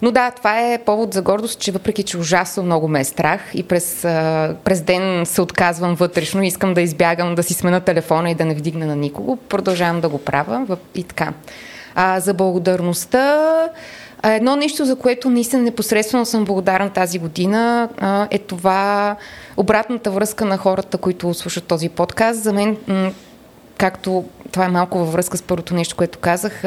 Но 0.03 0.11
да, 0.11 0.31
това 0.31 0.61
е 0.61 0.79
повод 0.79 1.15
за 1.15 1.23
гордост, 1.23 1.61
че 1.61 1.73
въпреки, 1.73 2.03
че 2.03 2.19
ужасно 2.19 2.63
много 2.63 2.89
ме 2.89 3.01
е 3.01 3.05
страх 3.05 3.41
и 3.55 3.63
през, 3.63 4.01
през 4.65 4.83
ден 4.83 5.27
се 5.27 5.43
отказвам 5.43 5.95
вътрешно, 5.95 6.43
искам 6.43 6.75
да 6.75 6.81
избягам, 6.81 7.35
да 7.35 7.43
си 7.43 7.55
смена 7.55 7.81
телефона 7.81 8.31
и 8.31 8.35
да 8.35 8.45
не 8.45 8.55
вдигна 8.55 8.87
на 8.87 8.97
никого, 8.97 9.37
продължавам 9.37 10.01
да 10.01 10.09
го 10.09 10.19
правя 10.19 10.77
и 10.95 11.05
така. 11.05 11.33
А, 11.95 12.21
за 12.21 12.35
благодарността, 12.35 13.69
едно 14.25 14.57
нещо, 14.57 14.85
за 14.85 14.97
което 14.97 15.31
наистина 15.31 15.63
непосредствено 15.63 16.27
съм 16.27 16.45
благодарна 16.45 16.91
тази 16.91 17.19
година, 17.19 17.89
е 18.31 18.39
това 18.39 19.17
обратната 19.57 20.11
връзка 20.11 20.45
на 20.45 20.57
хората, 20.57 20.99
които 20.99 21.35
слушат 21.35 21.65
този 21.65 21.89
подкаст. 21.89 22.43
За 22.43 22.53
мен, 22.53 22.77
както 23.79 24.25
това 24.53 24.65
е 24.65 24.69
малко 24.69 24.99
във 24.99 25.13
връзка 25.13 25.37
с 25.37 25.43
първото 25.43 25.75
нещо, 25.75 25.97
което 25.97 26.19
казах, 26.19 26.65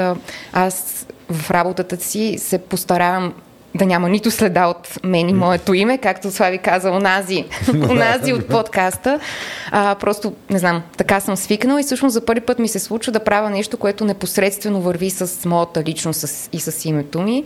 аз 0.53 1.05
в 1.29 1.51
работата 1.51 1.97
си 1.97 2.35
се 2.37 2.57
постаравам 2.57 3.33
да 3.75 3.85
няма 3.85 4.09
нито 4.09 4.31
следа 4.31 4.67
от 4.67 4.89
мен 5.03 5.29
и 5.29 5.33
моето 5.33 5.73
име, 5.73 5.97
както 5.97 6.31
Слави 6.31 6.57
каза, 6.57 6.91
онази, 6.91 7.45
онази 7.89 8.33
от 8.39 8.47
подкаста. 8.47 9.19
А, 9.71 9.95
просто, 9.95 10.33
не 10.49 10.59
знам, 10.59 10.81
така 10.97 11.19
съм 11.19 11.37
свикнала 11.37 11.79
и 11.79 11.83
всъщност 11.83 12.13
за 12.13 12.25
първи 12.25 12.41
път 12.41 12.59
ми 12.59 12.67
се 12.67 12.79
случва 12.79 13.11
да 13.11 13.23
правя 13.23 13.49
нещо, 13.49 13.77
което 13.77 14.05
непосредствено 14.05 14.81
върви 14.81 15.09
с 15.09 15.45
моята 15.45 15.83
личност 15.83 16.49
и 16.53 16.59
с 16.59 16.85
името 16.85 17.21
ми. 17.21 17.43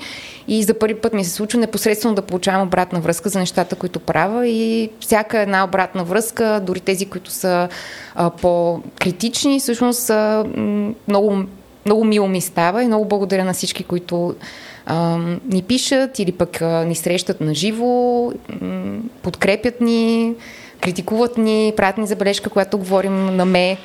И 0.48 0.64
за 0.64 0.74
първи 0.74 0.96
път 0.96 1.14
ми 1.14 1.26
се 1.26 1.32
случва 1.32 1.60
непосредствено 1.60 2.16
да 2.16 2.22
получавам 2.22 2.68
обратна 2.68 3.00
връзка 3.00 3.30
за 3.30 3.40
нещата, 3.40 3.76
които 3.76 4.00
правя 4.00 4.48
и 4.48 4.90
всяка 5.00 5.40
една 5.40 5.64
обратна 5.64 6.04
връзка, 6.04 6.62
дори 6.64 6.80
тези, 6.80 7.06
които 7.06 7.32
са 7.32 7.70
а, 8.16 8.30
по-критични, 8.30 9.60
всъщност 9.60 10.00
са 10.00 10.46
много, 11.08 11.44
много 11.88 12.04
мило 12.04 12.28
ми 12.28 12.42
става 12.42 12.84
и 12.84 12.88
много 12.88 13.06
благодаря 13.06 13.46
на 13.46 13.54
всички, 13.54 13.84
които 13.84 14.36
а, 14.86 15.18
ни 15.50 15.62
пишат 15.62 16.20
или 16.20 16.32
пък 16.32 16.62
а, 16.62 16.86
ни 16.86 16.96
срещат 16.96 17.42
на 17.42 17.54
живо, 17.54 18.32
подкрепят 19.22 19.82
ни, 19.82 20.34
критикуват 20.82 21.38
ни, 21.38 21.74
правят 21.78 21.98
ни 21.98 22.08
забележка, 22.08 22.50
когато 22.50 22.78
говорим 22.78 23.36
на 23.36 23.46
ме, 23.46 23.78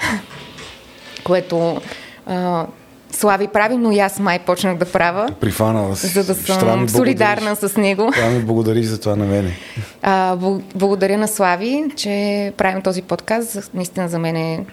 което 1.24 1.80
а, 2.26 2.66
Слави 3.12 3.48
прави, 3.48 3.76
но 3.76 3.92
и 3.92 3.98
аз 3.98 4.18
май 4.18 4.38
почнах 4.38 4.76
да 4.76 4.84
правя. 4.84 5.28
Прифанала 5.40 5.96
си. 5.96 6.06
За 6.06 6.24
да 6.24 6.34
съм 6.34 6.88
солидарна 6.88 7.56
с 7.56 7.76
него. 7.76 8.10
Това 8.14 8.28
ми 8.28 8.40
благодариш 8.40 8.86
за 8.86 9.00
това 9.00 9.16
на 9.16 9.24
мене. 9.24 9.56
А, 10.02 10.36
благодаря 10.74 11.18
на 11.18 11.28
Слави, 11.28 11.84
че 11.96 12.52
правим 12.56 12.82
този 12.82 13.02
подкаст. 13.02 13.70
Наистина 13.74 14.08
за 14.08 14.18
мен 14.18 14.36
е, 14.36 14.64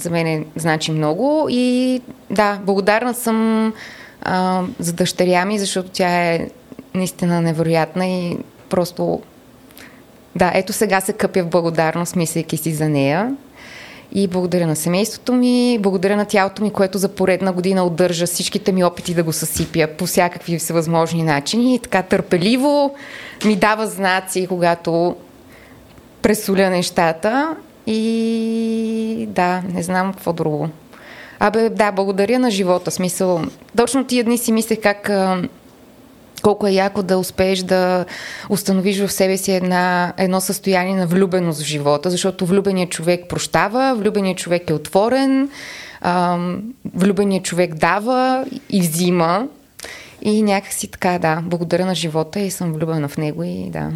за 0.00 0.10
мен 0.10 0.26
е, 0.26 0.44
значи 0.56 0.92
много. 0.92 1.46
И 1.50 2.00
да, 2.30 2.58
благодарна 2.62 3.14
съм 3.14 3.72
а, 4.22 4.62
за 4.78 4.92
дъщеря 4.92 5.44
ми, 5.44 5.58
защото 5.58 5.88
тя 5.92 6.24
е 6.24 6.48
наистина 6.94 7.40
невероятна 7.40 8.06
и 8.06 8.38
просто 8.68 9.20
да, 10.36 10.52
ето 10.54 10.72
сега 10.72 11.00
се 11.00 11.12
къпя 11.12 11.42
в 11.42 11.48
благодарност, 11.48 12.16
мислейки 12.16 12.56
си 12.56 12.72
за 12.72 12.88
нея. 12.88 13.36
И 14.14 14.28
благодаря 14.28 14.66
на 14.66 14.76
семейството 14.76 15.32
ми, 15.32 15.78
благодаря 15.80 16.16
на 16.16 16.24
тялото 16.24 16.62
ми, 16.62 16.70
което 16.70 16.98
за 16.98 17.08
поредна 17.08 17.52
година 17.52 17.84
удържа 17.84 18.26
всичките 18.26 18.72
ми 18.72 18.84
опити 18.84 19.14
да 19.14 19.22
го 19.22 19.32
съсипя 19.32 19.88
по 19.98 20.06
всякакви 20.06 20.58
всевъзможни 20.58 21.22
начини. 21.22 21.74
И 21.74 21.78
така 21.78 22.02
търпеливо 22.02 22.94
ми 23.44 23.56
дава 23.56 23.86
знаци, 23.86 24.46
когато 24.46 25.16
пресоля 26.22 26.70
нещата. 26.70 27.56
И 27.86 29.26
да, 29.28 29.62
не 29.74 29.82
знам 29.82 30.12
какво 30.12 30.32
друго. 30.32 30.68
Абе, 31.38 31.68
да, 31.68 31.92
благодаря 31.92 32.38
на 32.38 32.50
живота. 32.50 32.90
Смисъл, 32.90 33.42
точно 33.76 34.04
тия 34.04 34.24
дни 34.24 34.38
си 34.38 34.52
мислех 34.52 34.80
как 34.82 35.10
колко 36.42 36.66
е 36.66 36.72
яко 36.72 37.02
да 37.02 37.18
успееш 37.18 37.58
да 37.58 38.04
установиш 38.48 38.98
в 38.98 39.12
себе 39.12 39.36
си 39.36 39.52
една, 39.52 40.12
едно 40.16 40.40
състояние 40.40 40.94
на 40.94 41.06
влюбеност 41.06 41.60
в 41.60 41.64
живота, 41.64 42.10
защото 42.10 42.46
влюбеният 42.46 42.90
човек 42.90 43.28
прощава, 43.28 43.94
влюбеният 43.94 44.38
човек 44.38 44.70
е 44.70 44.74
отворен, 44.74 45.48
ам, 46.00 46.62
влюбеният 46.94 47.44
човек 47.44 47.74
дава 47.74 48.44
и 48.70 48.80
взима. 48.80 49.48
И 50.22 50.42
някакси 50.42 50.88
така, 50.88 51.18
да, 51.18 51.40
благодаря 51.42 51.86
на 51.86 51.94
живота 51.94 52.40
и 52.40 52.50
съм 52.50 52.72
влюбена 52.72 53.08
в 53.08 53.16
него 53.16 53.42
и 53.42 53.70
да. 53.70 53.90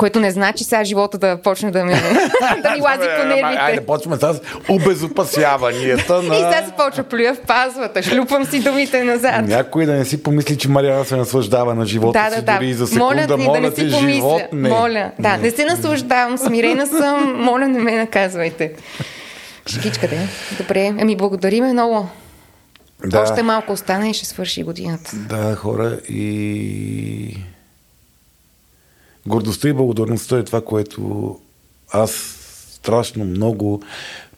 Което 0.00 0.20
не 0.20 0.30
значи 0.30 0.64
сега 0.64 0.84
живота 0.84 1.18
да 1.18 1.36
почне 1.42 1.70
да 1.70 1.84
ми, 1.84 1.92
да 2.62 2.70
ми 2.70 2.80
лази 2.80 3.08
по 3.20 3.26
нервите. 3.28 3.58
Айде, 3.60 3.80
почваме 3.86 4.16
с 4.16 4.40
обезопасяванията 4.68 6.14
на... 6.22 6.34
И 6.34 6.38
сега 6.38 6.62
се 6.66 6.72
почва 6.76 7.02
плюя 7.02 7.34
в 7.34 7.40
пазвата, 7.40 8.02
шлюпам 8.02 8.44
си 8.44 8.60
думите 8.60 9.04
назад. 9.04 9.46
Някой 9.46 9.86
да 9.86 9.92
не 9.92 10.04
си 10.04 10.22
помисли, 10.22 10.58
че 10.58 10.68
Мариана 10.68 11.04
се 11.04 11.16
наслаждава 11.16 11.74
на 11.74 11.86
живота 11.86 12.26
да, 12.30 12.36
си, 12.36 12.42
да, 12.42 12.54
дори 12.54 12.68
и 12.68 12.74
за 12.74 12.86
секунда. 12.86 13.36
Моля, 13.36 13.36
моля 13.36 13.60
да 13.60 13.60
не 13.60 13.70
си 13.70 13.90
помисля. 13.90 14.12
живот 14.12 14.42
не. 14.52 14.68
Моля, 14.68 15.10
да, 15.18 15.36
не. 15.36 15.50
се 15.50 15.64
наслаждавам, 15.64 16.38
смирена 16.38 16.86
съм, 16.86 17.42
моля, 17.42 17.68
не 17.68 17.78
ме 17.78 17.96
наказвайте. 17.96 18.72
Шкичка, 19.66 20.08
да. 20.08 20.16
Добре, 20.58 20.94
ами 21.00 21.16
благодариме 21.16 21.72
много. 21.72 22.08
Да. 23.04 23.20
Още 23.20 23.42
малко 23.42 23.72
остана 23.72 24.08
и 24.08 24.14
ще 24.14 24.26
свърши 24.26 24.62
годината. 24.62 25.10
Да, 25.16 25.56
хора, 25.56 25.98
и 26.08 27.36
гордостта 29.26 29.68
и 29.68 29.72
благодарността 29.72 30.38
е 30.38 30.44
това, 30.44 30.60
което 30.64 31.38
аз 31.92 32.10
страшно 32.72 33.24
много 33.24 33.82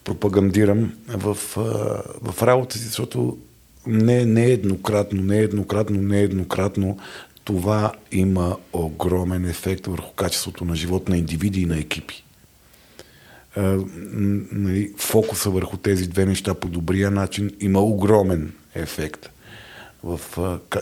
пропагандирам 0.05 0.93
в, 1.09 1.35
в 2.23 2.43
работа 2.43 2.79
си, 2.79 2.85
защото 2.85 3.39
не, 3.87 4.25
не 4.25 4.45
еднократно, 4.45 5.23
не 5.23 5.39
еднократно, 5.39 6.03
не 6.03 6.21
еднократно 6.21 6.99
това 7.45 7.93
има 8.13 8.57
огромен 8.73 9.45
ефект 9.45 9.87
върху 9.87 10.13
качеството 10.13 10.65
на 10.65 10.77
живот 10.77 11.09
на 11.09 11.17
индивиди 11.17 11.63
и 11.63 11.67
на 11.67 11.79
екипи. 11.79 12.25
Нали, 13.57 14.93
фокуса 14.97 15.51
върху 15.51 15.77
тези 15.77 16.09
две 16.09 16.27
неща 16.27 16.55
по 16.55 16.69
добрия 16.69 17.11
начин 17.11 17.51
има 17.61 17.81
огромен 17.81 18.53
ефект 18.75 19.31
в, 20.05 20.21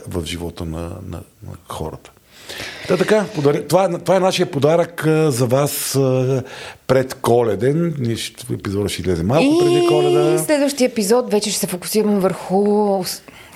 в 0.07 0.25
живота 0.25 0.65
на, 0.65 0.81
на, 0.81 1.23
на 1.43 1.53
хората. 1.67 2.11
Да, 2.87 2.97
така, 2.97 3.25
подари... 3.35 3.67
това, 3.67 3.85
е, 3.85 3.99
това 3.99 4.15
е 4.15 4.19
нашия 4.19 4.51
подарък 4.51 5.05
а, 5.05 5.31
за 5.31 5.45
вас 5.45 5.95
а, 5.95 6.43
пред 6.87 7.13
коледен. 7.13 7.95
Ние 7.99 8.15
ще, 8.15 8.53
епизода 8.53 8.89
ще 8.89 9.01
излезе 9.01 9.23
малко 9.23 9.43
и 9.43 9.59
преди 9.59 9.87
коледа. 9.87 10.37
следващия 10.37 10.87
епизод 10.87 11.31
вече 11.31 11.49
ще 11.49 11.59
се 11.59 11.67
фокусираме 11.67 12.19
върху 12.19 13.03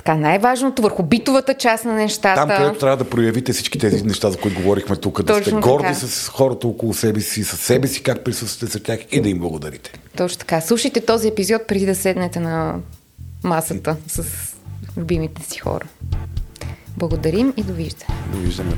така, 0.06 0.18
най-важното, 0.18 0.82
върху 0.82 1.04
битовата 1.04 1.54
част 1.54 1.86
на 1.86 1.94
нещата. 1.94 2.36
Там, 2.36 2.50
където 2.58 2.80
трябва 2.80 2.98
да 2.98 3.10
проявите 3.10 3.54
всички 3.54 3.80
тези 3.80 4.04
неща, 4.04 4.32
за 4.32 4.38
които 4.38 4.62
говорихме 4.62 4.96
тук, 4.96 5.24
да 5.24 5.42
сте 5.42 5.52
горди 5.52 5.84
така. 5.84 6.00
с 6.00 6.30
хората 6.30 6.68
около 6.68 6.94
себе 6.94 7.22
си, 7.22 7.44
с 7.44 7.58
себе 7.58 7.88
си, 7.88 8.04
как 8.04 8.24
присъствате 8.24 8.72
сред 8.72 8.84
тях 8.84 9.00
и 9.12 9.22
да 9.22 9.30
им 9.30 9.40
благодарите. 9.40 9.92
Точно 10.18 10.40
така. 10.40 10.62
Слушайте 10.62 11.02
този 11.02 11.28
епизод 11.28 11.68
преди 11.68 11.86
да 11.86 11.96
седнете 11.96 12.40
на 12.40 12.76
масата 13.44 13.96
с 14.08 14.24
любимите 14.98 15.44
си 15.44 15.60
хора. 15.60 15.86
Благодарим 16.96 17.52
и 17.52 17.64
довиждане. 17.64 18.14
Довиждане. 18.32 18.72